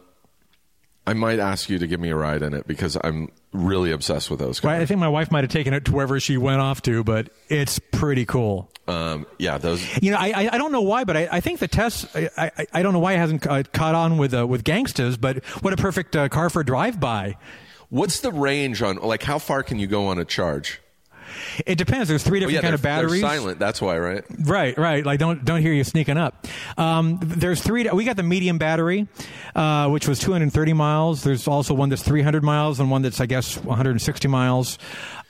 I 1.06 1.14
might 1.14 1.38
ask 1.38 1.68
you 1.70 1.78
to 1.78 1.86
give 1.86 2.00
me 2.00 2.10
a 2.10 2.16
ride 2.16 2.42
in 2.42 2.52
it 2.52 2.66
because 2.66 2.96
I'm 3.02 3.30
really 3.52 3.92
obsessed 3.92 4.28
with 4.28 4.40
those. 4.40 4.58
Cars. 4.58 4.82
I 4.82 4.86
think 4.86 4.98
my 4.98 5.08
wife 5.08 5.30
might 5.30 5.44
have 5.44 5.50
taken 5.50 5.72
it 5.72 5.84
to 5.84 5.92
wherever 5.92 6.18
she 6.18 6.36
went 6.36 6.60
off 6.60 6.82
to, 6.82 7.04
but 7.04 7.30
it's 7.48 7.78
pretty 7.78 8.26
cool. 8.26 8.70
Um, 8.88 9.26
yeah, 9.38 9.58
those. 9.58 9.84
You 10.02 10.12
know, 10.12 10.18
I 10.18 10.32
I, 10.34 10.48
I 10.52 10.58
don't 10.58 10.72
know 10.72 10.82
why, 10.82 11.04
but 11.04 11.16
I, 11.16 11.28
I 11.30 11.40
think 11.40 11.60
the 11.60 11.68
test. 11.68 12.06
I, 12.14 12.30
I 12.36 12.66
I 12.72 12.82
don't 12.82 12.92
know 12.92 12.98
why 12.98 13.14
it 13.14 13.18
hasn't 13.18 13.46
uh, 13.46 13.62
caught 13.72 13.94
on 13.94 14.18
with 14.18 14.34
uh, 14.34 14.46
with 14.46 14.64
gangsters, 14.64 15.16
but 15.16 15.44
what 15.62 15.72
a 15.72 15.76
perfect 15.76 16.14
uh, 16.16 16.28
car 16.28 16.50
for 16.50 16.60
a 16.60 16.64
drive 16.64 16.98
by. 17.00 17.36
What's 17.88 18.20
the 18.20 18.32
range 18.32 18.82
on? 18.82 18.96
Like, 18.96 19.22
how 19.22 19.38
far 19.38 19.62
can 19.62 19.78
you 19.78 19.86
go 19.86 20.06
on 20.08 20.18
a 20.18 20.24
charge? 20.24 20.80
It 21.64 21.76
depends. 21.76 22.08
There's 22.08 22.22
three 22.22 22.40
different 22.40 22.56
yeah, 22.56 22.60
kind 22.60 22.74
of 22.74 22.82
batteries. 22.82 23.20
silent. 23.20 23.58
That's 23.58 23.80
why, 23.80 23.98
right? 23.98 24.24
Right, 24.40 24.76
right. 24.76 25.04
Like 25.04 25.18
don't 25.18 25.44
don't 25.44 25.62
hear 25.62 25.72
you 25.72 25.84
sneaking 25.84 26.16
up. 26.18 26.46
Um, 26.76 27.18
there's 27.22 27.62
three. 27.62 27.88
We 27.88 28.04
got 28.04 28.16
the 28.16 28.22
medium 28.22 28.58
battery, 28.58 29.06
uh, 29.54 29.88
which 29.88 30.08
was 30.08 30.18
230 30.18 30.72
miles. 30.72 31.22
There's 31.22 31.48
also 31.48 31.74
one 31.74 31.88
that's 31.88 32.02
300 32.02 32.42
miles 32.42 32.80
and 32.80 32.90
one 32.90 33.02
that's 33.02 33.20
I 33.20 33.26
guess 33.26 33.56
160 33.56 34.28
miles. 34.28 34.78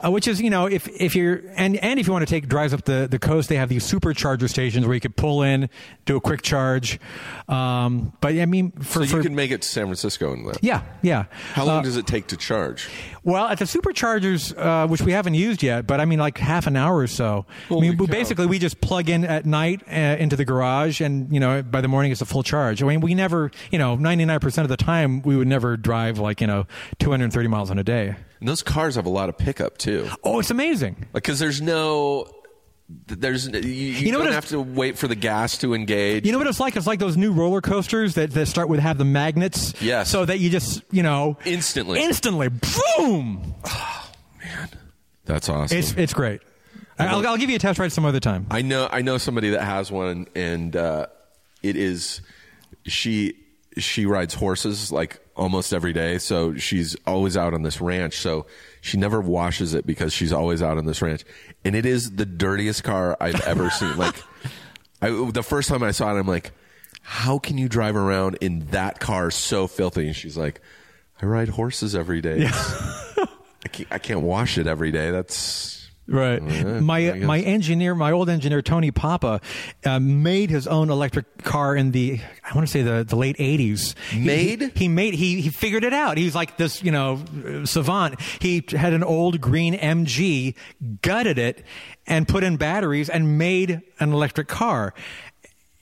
Uh, 0.04 0.10
which 0.10 0.28
is 0.28 0.42
you 0.42 0.50
know 0.50 0.66
if 0.66 0.86
if 0.88 1.16
you're 1.16 1.40
and 1.56 1.76
and 1.78 1.98
if 1.98 2.06
you 2.06 2.12
want 2.12 2.22
to 2.26 2.30
take 2.30 2.48
drives 2.48 2.74
up 2.74 2.84
the 2.84 3.08
the 3.10 3.18
coast, 3.18 3.48
they 3.48 3.56
have 3.56 3.70
these 3.70 3.82
supercharger 3.90 4.46
stations 4.46 4.84
where 4.84 4.94
you 4.94 5.00
could 5.00 5.16
pull 5.16 5.42
in, 5.42 5.70
do 6.04 6.16
a 6.16 6.20
quick 6.20 6.42
charge. 6.42 7.00
Um, 7.48 8.12
but 8.20 8.34
I 8.34 8.44
mean 8.44 8.72
for 8.72 9.04
So 9.04 9.06
for 9.06 9.16
you 9.18 9.22
can 9.22 9.34
make 9.34 9.50
it 9.50 9.62
to 9.62 9.68
San 9.68 9.84
Francisco 9.86 10.34
in 10.34 10.44
that. 10.44 10.62
yeah 10.62 10.82
yeah. 11.02 11.24
How 11.54 11.64
long 11.64 11.78
Uh, 11.78 11.82
does 11.82 11.96
it 11.96 12.06
take 12.06 12.26
to 12.28 12.36
charge? 12.36 12.88
well, 13.24 13.46
at 13.46 13.58
the 13.58 13.64
superchargers, 13.64 14.52
uh, 14.56 14.86
which 14.86 15.00
we 15.00 15.12
haven't 15.12 15.34
used 15.34 15.62
yet, 15.62 15.86
but 15.86 15.98
I 16.00 16.04
mean, 16.04 16.18
like 16.18 16.36
half 16.38 16.66
an 16.66 16.76
hour 16.76 16.98
or 16.98 17.06
so. 17.06 17.46
I 17.70 17.74
mean, 17.80 17.96
cow. 17.96 18.04
basically, 18.06 18.46
we 18.46 18.58
just 18.58 18.80
plug 18.82 19.08
in 19.08 19.24
at 19.24 19.46
night 19.46 19.82
uh, 19.88 19.94
into 20.20 20.36
the 20.36 20.44
garage, 20.44 21.00
and 21.00 21.32
you 21.32 21.40
know, 21.40 21.62
by 21.62 21.80
the 21.80 21.88
morning 21.88 22.12
it's 22.12 22.20
a 22.20 22.26
full 22.26 22.42
charge. 22.42 22.82
I 22.82 22.86
mean, 22.86 23.00
we 23.00 23.14
never, 23.14 23.50
you 23.70 23.78
know, 23.78 23.96
ninety 23.96 24.24
nine 24.26 24.40
percent 24.40 24.64
of 24.64 24.68
the 24.68 24.76
time, 24.76 25.22
we 25.22 25.36
would 25.36 25.48
never 25.48 25.76
drive 25.78 26.18
like 26.18 26.42
you 26.42 26.46
know, 26.46 26.66
two 26.98 27.10
hundred 27.10 27.24
and 27.24 27.32
thirty 27.32 27.48
miles 27.48 27.70
in 27.70 27.78
a 27.78 27.84
day. 27.84 28.14
And 28.40 28.48
those 28.48 28.62
cars 28.62 28.96
have 28.96 29.06
a 29.06 29.10
lot 29.10 29.28
of 29.28 29.38
pickup 29.38 29.78
too. 29.78 30.08
Oh, 30.22 30.40
it's 30.40 30.50
amazing. 30.50 31.06
Because 31.12 31.38
there's 31.38 31.60
no, 31.60 32.28
there's 33.06 33.48
you, 33.48 33.60
you, 33.60 34.12
know 34.12 34.18
what 34.18 34.26
don't 34.26 34.34
have 34.34 34.48
to 34.48 34.60
wait 34.60 34.98
for 34.98 35.08
the 35.08 35.14
gas 35.14 35.58
to 35.58 35.74
engage. 35.74 36.26
You 36.26 36.32
know 36.32 36.38
what 36.38 36.46
it's 36.46 36.60
like? 36.60 36.76
It's 36.76 36.86
like 36.86 36.98
those 36.98 37.16
new 37.16 37.32
roller 37.32 37.60
coasters 37.60 38.14
that, 38.14 38.30
that 38.32 38.46
start 38.46 38.68
with 38.68 38.80
have 38.80 38.98
the 38.98 39.04
magnets. 39.04 39.74
Yes. 39.80 40.10
So 40.10 40.24
that 40.24 40.38
you 40.38 40.50
just, 40.50 40.82
you 40.90 41.02
know, 41.02 41.38
Instantly. 41.44 42.02
instantly, 42.02 42.48
boom. 42.48 43.54
Oh 43.64 44.10
man, 44.38 44.68
that's 45.24 45.48
awesome. 45.48 45.78
It's 45.78 45.92
it's 45.92 46.14
great. 46.14 46.40
I'll, 46.98 47.26
I'll 47.26 47.36
give 47.36 47.50
you 47.50 47.56
a 47.56 47.58
test 47.58 47.78
ride 47.78 47.92
some 47.92 48.04
other 48.04 48.20
time. 48.20 48.46
I 48.50 48.62
know 48.62 48.88
I 48.90 49.02
know 49.02 49.18
somebody 49.18 49.50
that 49.50 49.62
has 49.62 49.90
one, 49.90 50.28
and 50.34 50.74
uh, 50.74 51.06
it 51.62 51.76
is 51.76 52.20
she 52.86 53.34
she 53.76 54.06
rides 54.06 54.34
horses 54.34 54.90
like 54.90 55.20
almost 55.36 55.72
every 55.72 55.92
day. 55.92 56.18
So 56.18 56.56
she's 56.56 56.96
always 57.06 57.36
out 57.36 57.54
on 57.54 57.62
this 57.62 57.80
ranch. 57.80 58.18
So 58.18 58.46
she 58.80 58.96
never 58.96 59.20
washes 59.20 59.74
it 59.74 59.86
because 59.86 60.12
she's 60.12 60.32
always 60.32 60.62
out 60.62 60.78
on 60.78 60.86
this 60.86 61.02
ranch, 61.02 61.24
and 61.64 61.74
it 61.74 61.86
is 61.86 62.12
the 62.12 62.26
dirtiest 62.26 62.84
car 62.84 63.16
I've 63.20 63.40
ever 63.42 63.70
seen. 63.78 63.96
Like 63.96 64.16
I, 65.00 65.10
the 65.30 65.42
first 65.42 65.68
time 65.68 65.82
I 65.82 65.90
saw 65.90 66.14
it, 66.14 66.18
I'm 66.18 66.26
like, 66.26 66.52
how 67.02 67.38
can 67.38 67.58
you 67.58 67.68
drive 67.68 67.96
around 67.96 68.38
in 68.40 68.66
that 68.66 68.98
car 68.98 69.30
so 69.30 69.66
filthy? 69.66 70.06
And 70.06 70.16
she's 70.16 70.36
like, 70.36 70.60
I 71.20 71.26
ride 71.26 71.48
horses 71.48 71.94
every 71.94 72.20
day. 72.20 72.46
I 72.50 73.68
can't, 73.70 73.88
I 73.92 73.98
can't 73.98 74.20
wash 74.20 74.58
it 74.58 74.66
every 74.66 74.92
day. 74.92 75.10
That's 75.10 75.75
Right. 76.08 76.40
Yeah, 76.42 76.80
my 76.80 77.14
my 77.14 77.40
engineer, 77.40 77.94
my 77.94 78.12
old 78.12 78.28
engineer 78.28 78.62
Tony 78.62 78.92
Papa, 78.92 79.40
uh, 79.84 79.98
made 79.98 80.50
his 80.50 80.68
own 80.68 80.88
electric 80.88 81.42
car 81.42 81.74
in 81.74 81.90
the 81.90 82.20
I 82.48 82.54
want 82.54 82.66
to 82.66 82.70
say 82.70 82.82
the, 82.82 83.04
the 83.04 83.16
late 83.16 83.36
eighties. 83.38 83.96
Made? 84.14 84.60
He, 84.60 84.68
he 84.74 84.88
made 84.88 85.14
he 85.14 85.40
he 85.40 85.50
figured 85.50 85.82
it 85.82 85.92
out. 85.92 86.16
He's 86.16 86.34
like 86.34 86.56
this 86.56 86.82
you 86.82 86.92
know 86.92 87.24
savant. 87.64 88.20
He 88.40 88.64
had 88.70 88.92
an 88.92 89.02
old 89.02 89.40
green 89.40 89.74
MG, 89.74 90.54
gutted 91.02 91.38
it, 91.38 91.64
and 92.06 92.28
put 92.28 92.44
in 92.44 92.56
batteries 92.56 93.08
and 93.08 93.36
made 93.36 93.82
an 93.98 94.12
electric 94.12 94.46
car. 94.46 94.94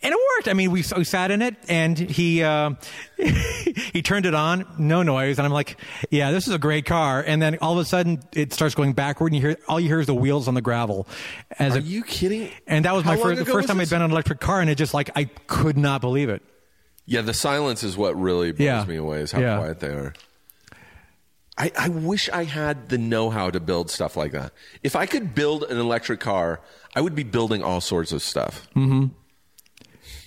And 0.05 0.13
it 0.13 0.19
worked. 0.37 0.49
I 0.49 0.53
mean, 0.53 0.71
we, 0.71 0.85
we 0.97 1.03
sat 1.05 1.31
in 1.31 1.41
it, 1.43 1.57
and 1.67 1.99
he 1.99 2.43
uh, 2.43 2.73
he 3.17 4.03
turned 4.03 4.27
it 4.27 4.35
on, 4.35 4.67
no 4.79 5.03
noise, 5.03 5.39
and 5.39 5.47
I'm 5.47 5.53
like, 5.53 5.79
"Yeah, 6.11 6.31
this 6.31 6.47
is 6.47 6.53
a 6.53 6.59
great 6.59 6.85
car." 6.85 7.25
And 7.27 7.41
then 7.41 7.57
all 7.63 7.73
of 7.73 7.79
a 7.79 7.85
sudden, 7.87 8.23
it 8.35 8.53
starts 8.53 8.75
going 8.75 8.93
backward, 8.93 9.33
and 9.33 9.41
you 9.41 9.49
hear 9.49 9.57
all 9.67 9.81
you 9.81 9.89
hear 9.89 10.01
is 10.01 10.07
the 10.07 10.15
wheels 10.15 10.47
on 10.47 10.53
the 10.55 10.61
gravel. 10.61 11.09
As 11.59 11.75
Are 11.75 11.79
it, 11.79 11.85
you 11.85 12.03
kidding? 12.05 12.51
and 12.67 12.85
that 12.85 12.93
was 12.95 13.03
How 13.05 13.15
my 13.15 13.17
first 13.21 13.39
the 13.39 13.47
first 13.47 13.67
time? 13.69 13.81
I'd 13.81 13.89
been 13.89 14.03
on 14.03 14.07
an 14.07 14.11
electric 14.13 14.41
car, 14.41 14.61
and 14.61 14.69
it 14.69 14.75
just 14.77 14.93
like 14.93 15.11
I 15.17 15.25
could 15.47 15.79
not 15.79 16.03
believe 16.03 16.29
it. 16.29 16.43
Yeah, 17.07 17.23
the 17.23 17.35
silence 17.35 17.83
is 17.83 17.97
what 17.97 18.15
really 18.21 18.53
blows 18.53 18.65
Yeah. 18.65 18.85
me 18.85 18.97
away. 18.97 19.21
Is 19.21 19.33
how 19.33 19.41
Yeah. 19.41 19.57
quiet 19.57 19.81
they 19.81 19.89
are. 19.89 20.13
I, 21.57 21.71
I 21.79 21.89
wish 21.89 22.29
I 22.31 22.45
had 22.45 22.89
the 22.89 22.99
know-how 22.99 23.51
to 23.51 23.61
build 23.61 23.89
stuff 23.91 24.17
like 24.17 24.33
that. 24.33 24.53
If 24.83 24.97
I 24.97 25.07
could 25.07 25.35
build 25.37 25.63
an 25.65 25.79
electric 25.79 26.19
car, 26.21 26.61
I 26.97 27.01
would 27.01 27.15
be 27.15 27.23
building 27.23 27.63
all 27.63 27.81
sorts 27.81 28.11
of 28.11 28.23
stuff. 28.23 28.67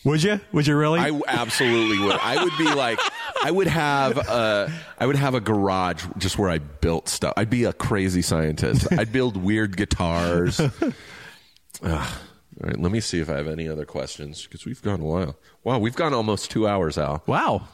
Would 0.04 0.24
you? 0.24 0.40
Would 0.54 0.68
you 0.68 0.78
really? 0.78 1.00
I 1.00 1.20
absolutely 1.28 2.00
would. 2.00 2.16
I 2.16 2.44
would 2.44 2.58
be 2.58 2.74
like, 2.74 3.00
I 3.44 3.52
would 3.52 3.68
have 3.68 4.18
a, 4.18 4.72
I 4.98 5.06
would 5.06 5.16
have 5.18 5.34
a 5.36 5.42
garage 5.42 6.06
just 6.18 6.38
where 6.38 6.50
I 6.50 6.60
built 6.60 7.10
stuff. 7.10 7.34
I'd 7.36 7.50
be 7.50 7.66
a 7.66 7.74
crazy 7.74 8.22
scientist. 8.22 8.88
I'd 8.94 9.12
build 9.12 9.36
weird 9.38 9.76
guitars. 9.76 10.60
Ugh. 11.84 12.18
All 12.60 12.68
right, 12.70 12.80
let 12.80 12.92
me 12.92 13.00
see 13.02 13.20
if 13.20 13.30
I 13.30 13.36
have 13.36 13.48
any 13.48 13.68
other 13.70 13.86
questions 13.86 14.44
because 14.44 14.66
we've 14.66 14.82
gone 14.82 15.00
a 15.02 15.06
while. 15.06 15.38
Wow, 15.64 15.78
we've 15.78 15.96
gone 15.96 16.14
almost 16.14 16.50
two 16.50 16.68
hours, 16.68 16.98
Al. 16.98 17.22
wow. 17.28 17.68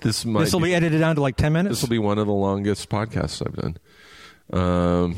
This 0.00 0.24
might 0.24 0.40
This 0.40 0.52
will 0.52 0.60
be 0.60 0.74
edited 0.74 1.00
down 1.00 1.16
to 1.16 1.22
like 1.22 1.36
ten 1.36 1.52
minutes. 1.52 1.76
This 1.76 1.82
will 1.82 1.88
be 1.88 1.98
one 1.98 2.18
of 2.18 2.26
the 2.26 2.32
longest 2.32 2.88
podcasts 2.88 3.44
I've 3.44 3.56
done. 3.56 3.76
Um, 4.52 5.16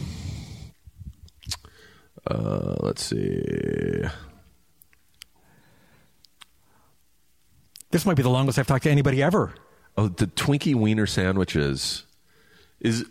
uh, 2.27 2.77
let's 2.81 3.05
see. 3.05 4.02
This 7.91 8.07
might 8.07 8.17
be 8.17 8.23
the 8.23 8.31
longest 8.31 8.59
I've 8.59 8.67
talked 8.67 8.85
to 8.85 8.91
anybody 8.91 9.23
ever. 9.23 9.53
Oh, 9.97 10.09
the 10.09 10.27
Twinkie 10.27 10.75
Wiener 10.75 11.07
sandwiches 11.07 12.05
is 12.81 13.05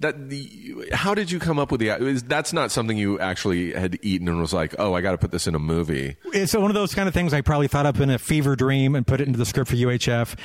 that 0.00 0.28
the. 0.28 0.88
How 0.92 1.14
did 1.14 1.30
you 1.30 1.38
come 1.38 1.58
up 1.58 1.70
with 1.70 1.80
the? 1.80 1.90
Is 1.90 2.22
that's 2.22 2.52
not 2.52 2.70
something 2.70 2.96
you 2.96 3.18
actually 3.18 3.72
had 3.72 3.98
eaten 4.02 4.28
and 4.28 4.40
was 4.40 4.52
like, 4.52 4.74
oh, 4.78 4.94
I 4.94 5.00
got 5.00 5.12
to 5.12 5.18
put 5.18 5.30
this 5.30 5.46
in 5.46 5.54
a 5.54 5.58
movie. 5.58 6.16
It's 6.32 6.54
one 6.54 6.70
of 6.70 6.74
those 6.74 6.94
kind 6.94 7.08
of 7.08 7.14
things 7.14 7.32
I 7.32 7.40
probably 7.40 7.68
thought 7.68 7.86
up 7.86 8.00
in 8.00 8.10
a 8.10 8.18
fever 8.18 8.56
dream 8.56 8.94
and 8.94 9.06
put 9.06 9.20
it 9.20 9.26
into 9.26 9.38
the 9.38 9.46
script 9.46 9.70
for 9.70 9.76
UHF. 9.76 10.36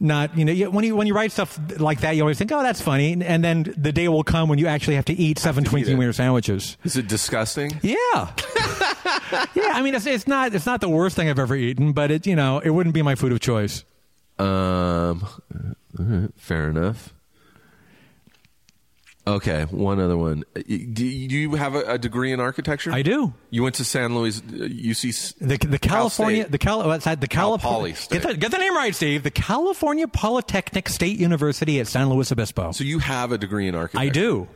Not, 0.00 0.36
you 0.36 0.44
know, 0.44 0.70
when 0.70 0.84
you 0.84 0.96
when 0.96 1.06
you 1.06 1.14
write 1.14 1.30
stuff 1.30 1.58
like 1.78 2.00
that, 2.00 2.16
you 2.16 2.22
always 2.22 2.36
think, 2.36 2.50
oh, 2.50 2.62
that's 2.62 2.80
funny, 2.80 3.12
and 3.22 3.44
then 3.44 3.72
the 3.76 3.92
day 3.92 4.08
will 4.08 4.24
come 4.24 4.48
when 4.48 4.58
you 4.58 4.66
actually 4.66 4.96
have 4.96 5.04
to 5.04 5.12
eat 5.12 5.38
seven 5.38 5.64
Twinkie. 5.64 5.96
Wiener 5.96 6.12
sandwiches. 6.12 6.76
Is 6.82 6.96
it 6.96 7.06
disgusting? 7.06 7.78
Yeah, 7.82 7.94
yeah. 9.54 9.72
I 9.74 9.82
mean, 9.82 9.94
it's, 9.94 10.06
it's 10.06 10.26
not 10.26 10.54
it's 10.54 10.66
not 10.66 10.80
the 10.80 10.88
worst 10.88 11.14
thing 11.14 11.28
I've 11.28 11.38
ever 11.38 11.54
eaten, 11.54 11.92
but 11.92 12.10
it 12.10 12.26
you 12.26 12.34
know 12.34 12.58
it 12.58 12.70
wouldn't 12.70 12.94
be 12.94 13.02
my 13.02 13.14
food 13.14 13.30
of 13.30 13.38
choice. 13.40 13.84
Um, 14.38 15.26
fair 16.36 16.68
enough. 16.70 17.14
Okay, 19.24 19.64
one 19.70 20.00
other 20.00 20.16
one. 20.16 20.42
Uh, 20.56 20.62
Do 20.66 21.06
you 21.06 21.54
have 21.54 21.76
a, 21.76 21.92
a 21.92 21.98
degree 21.98 22.32
in 22.32 22.40
architecture? 22.40 22.90
I 22.90 23.02
do. 23.02 23.32
You 23.50 23.62
went 23.62 23.76
to 23.76 23.84
San 23.84 24.16
Luis, 24.16 24.40
uh, 24.40 24.42
UC. 24.42 25.34
The, 25.38 25.64
the 25.64 25.78
California, 25.78 26.42
State. 26.42 26.50
the 26.50 26.58
Cal, 26.58 26.82
that? 26.98 27.20
The 27.20 27.28
Cal 27.28 27.56
State. 27.94 28.22
Get 28.22 28.22
the, 28.28 28.36
get 28.36 28.50
the 28.50 28.58
name 28.58 28.74
right, 28.74 28.94
Steve. 28.94 29.22
The 29.22 29.30
California 29.30 30.08
Polytechnic 30.08 30.88
State 30.88 31.18
University 31.20 31.78
at 31.78 31.86
San 31.86 32.08
Luis 32.10 32.32
Obispo. 32.32 32.72
So 32.72 32.82
you 32.82 32.98
have 32.98 33.30
a 33.30 33.38
degree 33.38 33.68
in 33.68 33.76
architecture. 33.76 34.04
I 34.04 34.08
do. 34.08 34.48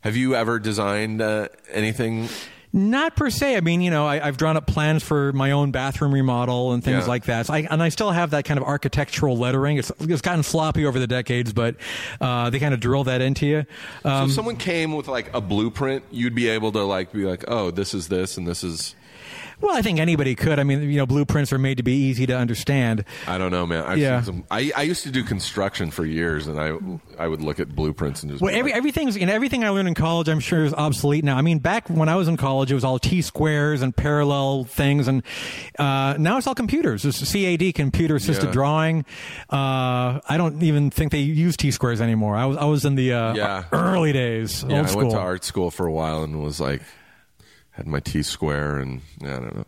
Have 0.00 0.16
you 0.16 0.34
ever 0.34 0.58
designed 0.58 1.20
uh, 1.20 1.48
anything? 1.70 2.30
Not 2.72 3.16
per 3.16 3.30
se. 3.30 3.56
I 3.56 3.60
mean, 3.60 3.80
you 3.80 3.90
know, 3.90 4.06
I, 4.06 4.24
I've 4.24 4.36
drawn 4.36 4.56
up 4.56 4.66
plans 4.66 5.02
for 5.02 5.32
my 5.32 5.50
own 5.50 5.72
bathroom 5.72 6.14
remodel 6.14 6.72
and 6.72 6.84
things 6.84 7.02
Yeah. 7.04 7.08
like 7.08 7.24
that. 7.24 7.46
So 7.46 7.54
I, 7.54 7.66
and 7.68 7.82
I 7.82 7.88
still 7.88 8.12
have 8.12 8.30
that 8.30 8.44
kind 8.44 8.58
of 8.58 8.64
architectural 8.64 9.36
lettering. 9.36 9.76
It's, 9.78 9.90
it's 10.00 10.20
gotten 10.22 10.44
sloppy 10.44 10.86
over 10.86 10.98
the 11.00 11.08
decades, 11.08 11.52
but 11.52 11.74
uh, 12.20 12.50
they 12.50 12.60
kind 12.60 12.72
of 12.72 12.78
drill 12.78 13.04
that 13.04 13.20
into 13.20 13.46
you. 13.46 13.66
So 14.04 14.08
Um, 14.08 14.28
if 14.28 14.34
someone 14.34 14.56
came 14.56 14.92
with 14.96 15.08
like 15.08 15.34
a 15.34 15.40
blueprint, 15.40 16.04
you'd 16.12 16.34
be 16.36 16.48
able 16.48 16.70
to 16.72 16.82
like 16.84 17.12
be 17.12 17.24
like, 17.24 17.44
oh, 17.48 17.70
this 17.72 17.92
is 17.92 18.08
this 18.08 18.36
and 18.36 18.46
this 18.46 18.62
is. 18.62 18.94
Well, 19.60 19.76
I 19.76 19.82
think 19.82 19.98
anybody 19.98 20.34
could. 20.34 20.58
I 20.58 20.64
mean, 20.64 20.82
you 20.90 20.96
know, 20.96 21.06
blueprints 21.06 21.52
are 21.52 21.58
made 21.58 21.76
to 21.78 21.82
be 21.82 21.92
easy 21.92 22.26
to 22.26 22.36
understand. 22.36 23.04
I 23.26 23.38
don't 23.38 23.50
know, 23.50 23.66
man. 23.66 23.84
I've 23.84 23.98
Yeah. 23.98 24.20
seen 24.22 24.34
some, 24.34 24.44
I, 24.50 24.72
I 24.76 24.82
used 24.82 25.02
to 25.04 25.10
do 25.10 25.22
construction 25.24 25.90
for 25.90 26.04
years, 26.04 26.46
and 26.46 26.58
I 26.60 26.72
I 27.22 27.28
would 27.28 27.42
look 27.42 27.60
at 27.60 27.74
blueprints 27.74 28.22
and 28.22 28.32
just. 28.32 28.42
Well, 28.42 28.54
every, 28.54 28.70
like, 28.72 28.78
everything's 28.78 29.16
know, 29.16 29.32
everything 29.32 29.64
I 29.64 29.68
learned 29.70 29.88
in 29.88 29.94
college, 29.94 30.28
I'm 30.28 30.40
sure 30.40 30.64
is 30.64 30.72
obsolete 30.74 31.24
now. 31.24 31.36
I 31.36 31.42
mean, 31.42 31.58
back 31.58 31.88
when 31.88 32.08
I 32.08 32.16
was 32.16 32.28
in 32.28 32.36
college, 32.36 32.70
it 32.70 32.74
was 32.74 32.84
all 32.84 32.98
T 32.98 33.22
squares 33.22 33.82
and 33.82 33.94
parallel 33.94 34.64
things, 34.64 35.08
and 35.08 35.22
uh, 35.78 36.14
now 36.18 36.38
it's 36.38 36.46
all 36.46 36.54
computers. 36.54 37.04
It's 37.04 37.30
CAD, 37.32 37.74
computer 37.74 38.16
assisted 38.16 38.46
Yeah. 38.46 38.52
drawing. 38.52 39.04
Uh, 39.50 40.20
I 40.28 40.36
don't 40.36 40.62
even 40.62 40.90
think 40.90 41.12
they 41.12 41.20
use 41.20 41.56
T 41.56 41.70
squares 41.70 42.00
anymore. 42.00 42.36
I 42.36 42.46
was 42.46 42.56
I 42.56 42.64
was 42.64 42.84
in 42.84 42.94
the 42.94 43.12
uh, 43.12 43.34
Yeah. 43.34 43.64
early 43.72 44.12
days, 44.12 44.64
yeah, 44.68 44.78
old 44.78 44.88
I 44.88 44.94
went 44.94 45.10
to 45.10 45.18
art 45.18 45.44
school 45.44 45.70
for 45.70 45.86
a 45.86 45.92
while 45.92 46.22
and 46.22 46.42
was 46.42 46.60
like, 46.60 46.82
had 47.72 47.86
my 47.86 48.00
T 48.00 48.22
square, 48.22 48.78
and 48.78 49.00
yeah, 49.20 49.36
I 49.36 49.40
don't 49.40 49.56
know. 49.56 49.64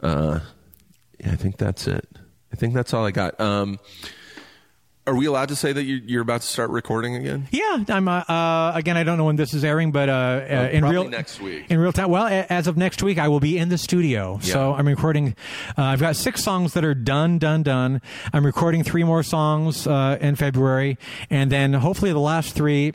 Uh, 0.00 0.40
yeah, 1.20 1.32
I 1.32 1.36
think 1.36 1.56
that's 1.56 1.86
it. 1.86 2.08
I 2.52 2.56
think 2.56 2.74
that's 2.74 2.94
all 2.94 3.04
I 3.04 3.10
got. 3.10 3.38
Um, 3.40 3.78
are 5.06 5.16
we 5.16 5.24
allowed 5.24 5.48
to 5.48 5.56
say 5.56 5.72
that 5.72 5.84
you, 5.84 6.02
you're 6.04 6.20
about 6.20 6.42
to 6.42 6.46
start 6.46 6.68
recording 6.68 7.14
again? 7.16 7.48
Yeah, 7.50 7.82
I'm. 7.88 8.06
Uh, 8.08 8.18
uh, 8.28 8.72
again, 8.74 8.98
I 8.98 9.04
don't 9.04 9.16
know 9.16 9.24
when 9.24 9.36
this 9.36 9.54
is 9.54 9.64
airing, 9.64 9.90
but 9.90 10.10
uh, 10.10 10.12
uh, 10.12 10.68
in 10.70 10.84
real 10.84 11.08
next 11.08 11.40
week. 11.40 11.64
In 11.70 11.78
real 11.78 11.92
time. 11.92 12.10
Well, 12.10 12.26
a- 12.26 12.46
as 12.52 12.66
of 12.66 12.76
next 12.76 13.02
week, 13.02 13.16
I 13.18 13.28
will 13.28 13.40
be 13.40 13.56
in 13.56 13.70
the 13.70 13.78
studio. 13.78 14.38
So 14.42 14.74
I'm 14.74 14.86
recording. 14.86 15.34
Uh, 15.78 15.82
I've 15.84 16.00
got 16.00 16.14
six 16.14 16.44
songs 16.44 16.74
that 16.74 16.84
are 16.84 16.94
done, 16.94 17.38
done, 17.38 17.62
done. 17.62 18.02
I'm 18.34 18.44
recording 18.44 18.82
three 18.84 19.02
more 19.04 19.22
songs 19.22 19.86
uh, 19.86 20.18
in 20.20 20.36
February, 20.36 20.98
and 21.30 21.50
then 21.50 21.72
hopefully 21.72 22.12
the 22.12 22.18
last 22.20 22.54
three. 22.54 22.92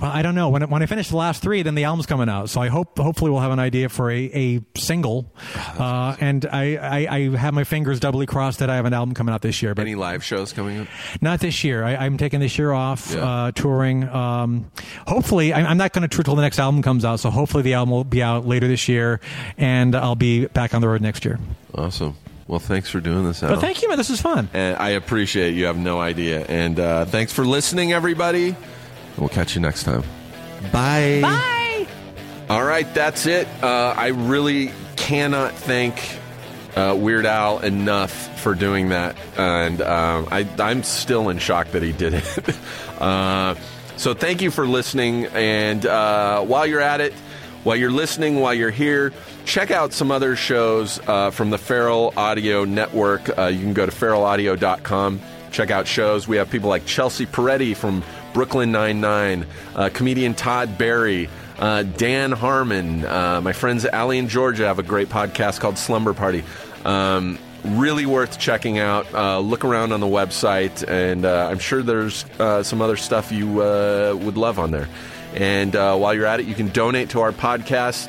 Well, 0.00 0.10
I 0.12 0.22
don't 0.22 0.34
know. 0.36 0.48
When, 0.48 0.62
when 0.70 0.82
I 0.82 0.86
finish 0.86 1.08
the 1.08 1.16
last 1.16 1.42
three, 1.42 1.62
then 1.62 1.74
the 1.74 1.84
album's 1.84 2.06
coming 2.06 2.28
out. 2.28 2.50
So 2.50 2.60
I 2.60 2.68
hope, 2.68 2.98
hopefully, 2.98 3.30
we'll 3.32 3.40
have 3.40 3.50
an 3.50 3.58
idea 3.58 3.88
for 3.88 4.10
a, 4.10 4.16
a 4.32 4.60
single. 4.78 5.32
Uh, 5.76 6.14
and 6.20 6.46
I, 6.46 6.76
I, 6.76 7.16
I 7.16 7.36
have 7.36 7.52
my 7.52 7.64
fingers 7.64 7.98
doubly 7.98 8.24
crossed 8.26 8.60
that 8.60 8.70
I 8.70 8.76
have 8.76 8.84
an 8.84 8.92
album 8.94 9.14
coming 9.14 9.34
out 9.34 9.42
this 9.42 9.60
year. 9.60 9.74
But 9.74 9.82
Any 9.82 9.96
live 9.96 10.22
shows 10.22 10.52
coming 10.52 10.80
up? 10.80 10.88
not 11.20 11.40
this 11.40 11.64
year. 11.64 11.82
I, 11.84 11.96
I'm 11.96 12.16
taking 12.16 12.38
this 12.40 12.58
year 12.58 12.72
off 12.72 13.12
Yeah. 13.12 13.24
uh, 13.46 13.50
touring. 13.52 14.04
Um, 14.08 14.70
hopefully, 15.06 15.52
I, 15.52 15.62
I'm 15.68 15.78
not 15.78 15.92
going 15.92 16.08
to 16.08 16.14
tour 16.14 16.22
till 16.22 16.36
the 16.36 16.42
next 16.42 16.58
album 16.60 16.80
comes 16.82 17.04
out. 17.04 17.18
So 17.20 17.30
hopefully, 17.30 17.64
the 17.64 17.74
album 17.74 17.90
will 17.92 18.04
be 18.04 18.22
out 18.22 18.46
later 18.46 18.68
this 18.68 18.88
year, 18.88 19.20
and 19.56 19.94
I'll 19.96 20.14
be 20.14 20.46
back 20.46 20.74
on 20.74 20.80
the 20.80 20.88
road 20.88 21.00
next 21.02 21.24
year. 21.24 21.40
Awesome. 21.74 22.14
Well, 22.46 22.60
thanks 22.60 22.88
for 22.88 23.00
doing 23.00 23.24
this, 23.26 23.42
Al. 23.42 23.50
But 23.50 23.60
thank 23.60 23.82
you, 23.82 23.88
man. 23.88 23.98
This 23.98 24.08
is 24.10 24.20
fun. 24.22 24.48
And 24.54 24.76
I 24.78 24.90
appreciate 24.90 25.48
it. 25.54 25.56
you 25.56 25.66
have 25.66 25.76
no 25.76 26.00
idea. 26.00 26.44
And 26.46 26.80
uh, 26.80 27.04
thanks 27.04 27.32
for 27.32 27.44
listening, 27.44 27.92
everybody. 27.92 28.56
We'll 29.18 29.28
catch 29.28 29.54
you 29.54 29.60
next 29.60 29.84
time. 29.84 30.02
Bye. 30.72 31.20
Bye. 31.22 31.86
All 32.48 32.64
right, 32.64 32.92
that's 32.94 33.26
it. 33.26 33.46
Uh, 33.62 33.94
I 33.96 34.08
really 34.08 34.72
cannot 34.96 35.52
thank 35.52 36.18
uh, 36.76 36.94
Weird 36.94 37.26
Al 37.26 37.60
enough 37.60 38.40
for 38.40 38.54
doing 38.54 38.90
that, 38.90 39.16
and 39.36 39.82
um, 39.82 40.28
I, 40.30 40.48
I'm 40.58 40.82
still 40.82 41.28
in 41.28 41.38
shock 41.38 41.68
that 41.72 41.82
he 41.82 41.92
did 41.92 42.14
it. 42.14 42.56
uh, 43.00 43.54
so 43.96 44.14
thank 44.14 44.40
you 44.40 44.50
for 44.50 44.66
listening, 44.66 45.26
and 45.26 45.84
uh, 45.84 46.42
while 46.42 46.66
you're 46.66 46.80
at 46.80 47.00
it, 47.00 47.12
while 47.64 47.76
you're 47.76 47.90
listening, 47.90 48.40
while 48.40 48.54
you're 48.54 48.70
here, 48.70 49.12
check 49.44 49.70
out 49.70 49.92
some 49.92 50.10
other 50.10 50.36
shows 50.36 51.00
uh, 51.06 51.30
from 51.30 51.50
the 51.50 51.58
Feral 51.58 52.14
Audio 52.16 52.64
Network. 52.64 53.36
Uh, 53.36 53.46
you 53.46 53.60
can 53.60 53.74
go 53.74 53.84
to 53.84 53.92
feralaudio.com, 53.92 55.20
check 55.50 55.70
out 55.70 55.86
shows. 55.86 56.28
We 56.28 56.36
have 56.36 56.48
people 56.48 56.68
like 56.68 56.86
Chelsea 56.86 57.26
Peretti 57.26 57.76
from 57.76 58.02
Brooklyn 58.38 58.70
Nine-Nine, 58.70 59.46
uh, 59.74 59.88
comedian 59.92 60.32
Todd 60.32 60.78
Barry, 60.78 61.28
uh, 61.58 61.82
Dan 61.82 62.30
Harmon. 62.30 63.04
Uh, 63.04 63.40
my 63.40 63.52
friends 63.52 63.84
Allie 63.84 64.20
and 64.20 64.28
Georgia 64.28 64.64
have 64.64 64.78
a 64.78 64.84
great 64.84 65.08
podcast 65.08 65.58
called 65.58 65.76
Slumber 65.76 66.14
Party. 66.14 66.44
Um, 66.84 67.36
really 67.64 68.06
worth 68.06 68.38
checking 68.38 68.78
out. 68.78 69.12
Uh, 69.12 69.40
look 69.40 69.64
around 69.64 69.90
on 69.90 69.98
the 69.98 70.06
website, 70.06 70.88
and 70.88 71.24
uh, 71.24 71.48
I'm 71.50 71.58
sure 71.58 71.82
there's 71.82 72.24
uh, 72.38 72.62
some 72.62 72.80
other 72.80 72.96
stuff 72.96 73.32
you 73.32 73.60
uh, 73.60 74.16
would 74.20 74.36
love 74.36 74.60
on 74.60 74.70
there. 74.70 74.88
And 75.34 75.74
while 75.74 76.14
you're 76.14 76.26
at 76.26 76.38
it, 76.38 76.46
you 76.46 76.54
can 76.54 76.68
donate 76.68 77.10
to 77.10 77.22
our 77.22 77.32
podcast. 77.32 78.08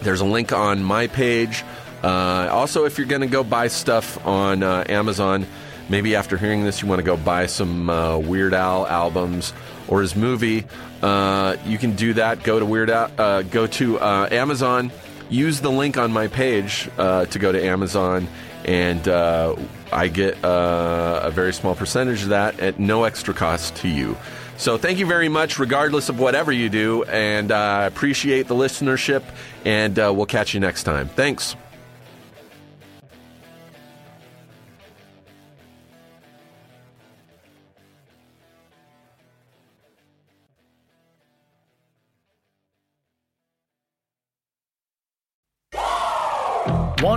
There's 0.00 0.22
a 0.22 0.24
link 0.24 0.54
on 0.54 0.82
my 0.82 1.08
page. 1.08 1.62
Also, 2.02 2.86
if 2.86 2.96
you're 2.96 3.06
going 3.06 3.20
to 3.20 3.26
go 3.26 3.44
buy 3.44 3.68
stuff 3.68 4.26
on 4.26 4.62
Amazon, 4.62 5.46
maybe 5.88 6.16
after 6.16 6.36
hearing 6.36 6.64
this, 6.64 6.82
you 6.82 6.88
want 6.88 6.98
to 6.98 7.04
go 7.04 7.16
buy 7.16 7.46
some 7.46 7.90
uh, 7.90 8.18
Weird 8.18 8.54
Al 8.54 8.86
albums 8.86 9.52
or 9.88 10.00
his 10.00 10.16
movie. 10.16 10.64
Uh, 11.02 11.56
you 11.64 11.78
can 11.78 11.94
do 11.94 12.14
that. 12.14 12.42
Go 12.42 12.58
to 12.58 12.66
Weird 12.66 12.90
Al. 12.90 13.10
Uh, 13.18 13.42
go 13.42 13.66
to 13.66 13.98
uh, 13.98 14.28
Amazon. 14.30 14.90
Use 15.28 15.60
the 15.60 15.70
link 15.70 15.96
on 15.96 16.12
my 16.12 16.28
page 16.28 16.88
uh, 16.98 17.26
to 17.26 17.38
go 17.38 17.50
to 17.50 17.64
Amazon, 17.64 18.28
and 18.64 19.08
uh, 19.08 19.56
I 19.92 20.06
get 20.06 20.38
a 20.44 21.30
very 21.32 21.52
small 21.52 21.74
percentage 21.74 22.22
of 22.22 22.28
that 22.28 22.60
at 22.60 22.78
no 22.78 23.04
extra 23.04 23.34
cost 23.34 23.74
to 23.76 23.88
you. 23.88 24.16
So 24.56 24.78
thank 24.78 24.98
you 24.98 25.06
very 25.06 25.28
much, 25.28 25.58
regardless 25.58 26.08
of 26.08 26.20
whatever 26.20 26.52
you 26.52 26.68
do, 26.68 27.02
and 27.04 27.50
I 27.50 27.86
appreciate 27.86 28.46
the 28.46 28.54
listenership. 28.54 29.22
And 29.64 29.96
we'll 29.96 30.26
catch 30.26 30.54
you 30.54 30.60
next 30.60 30.84
time. 30.84 31.08
Thanks. 31.08 31.56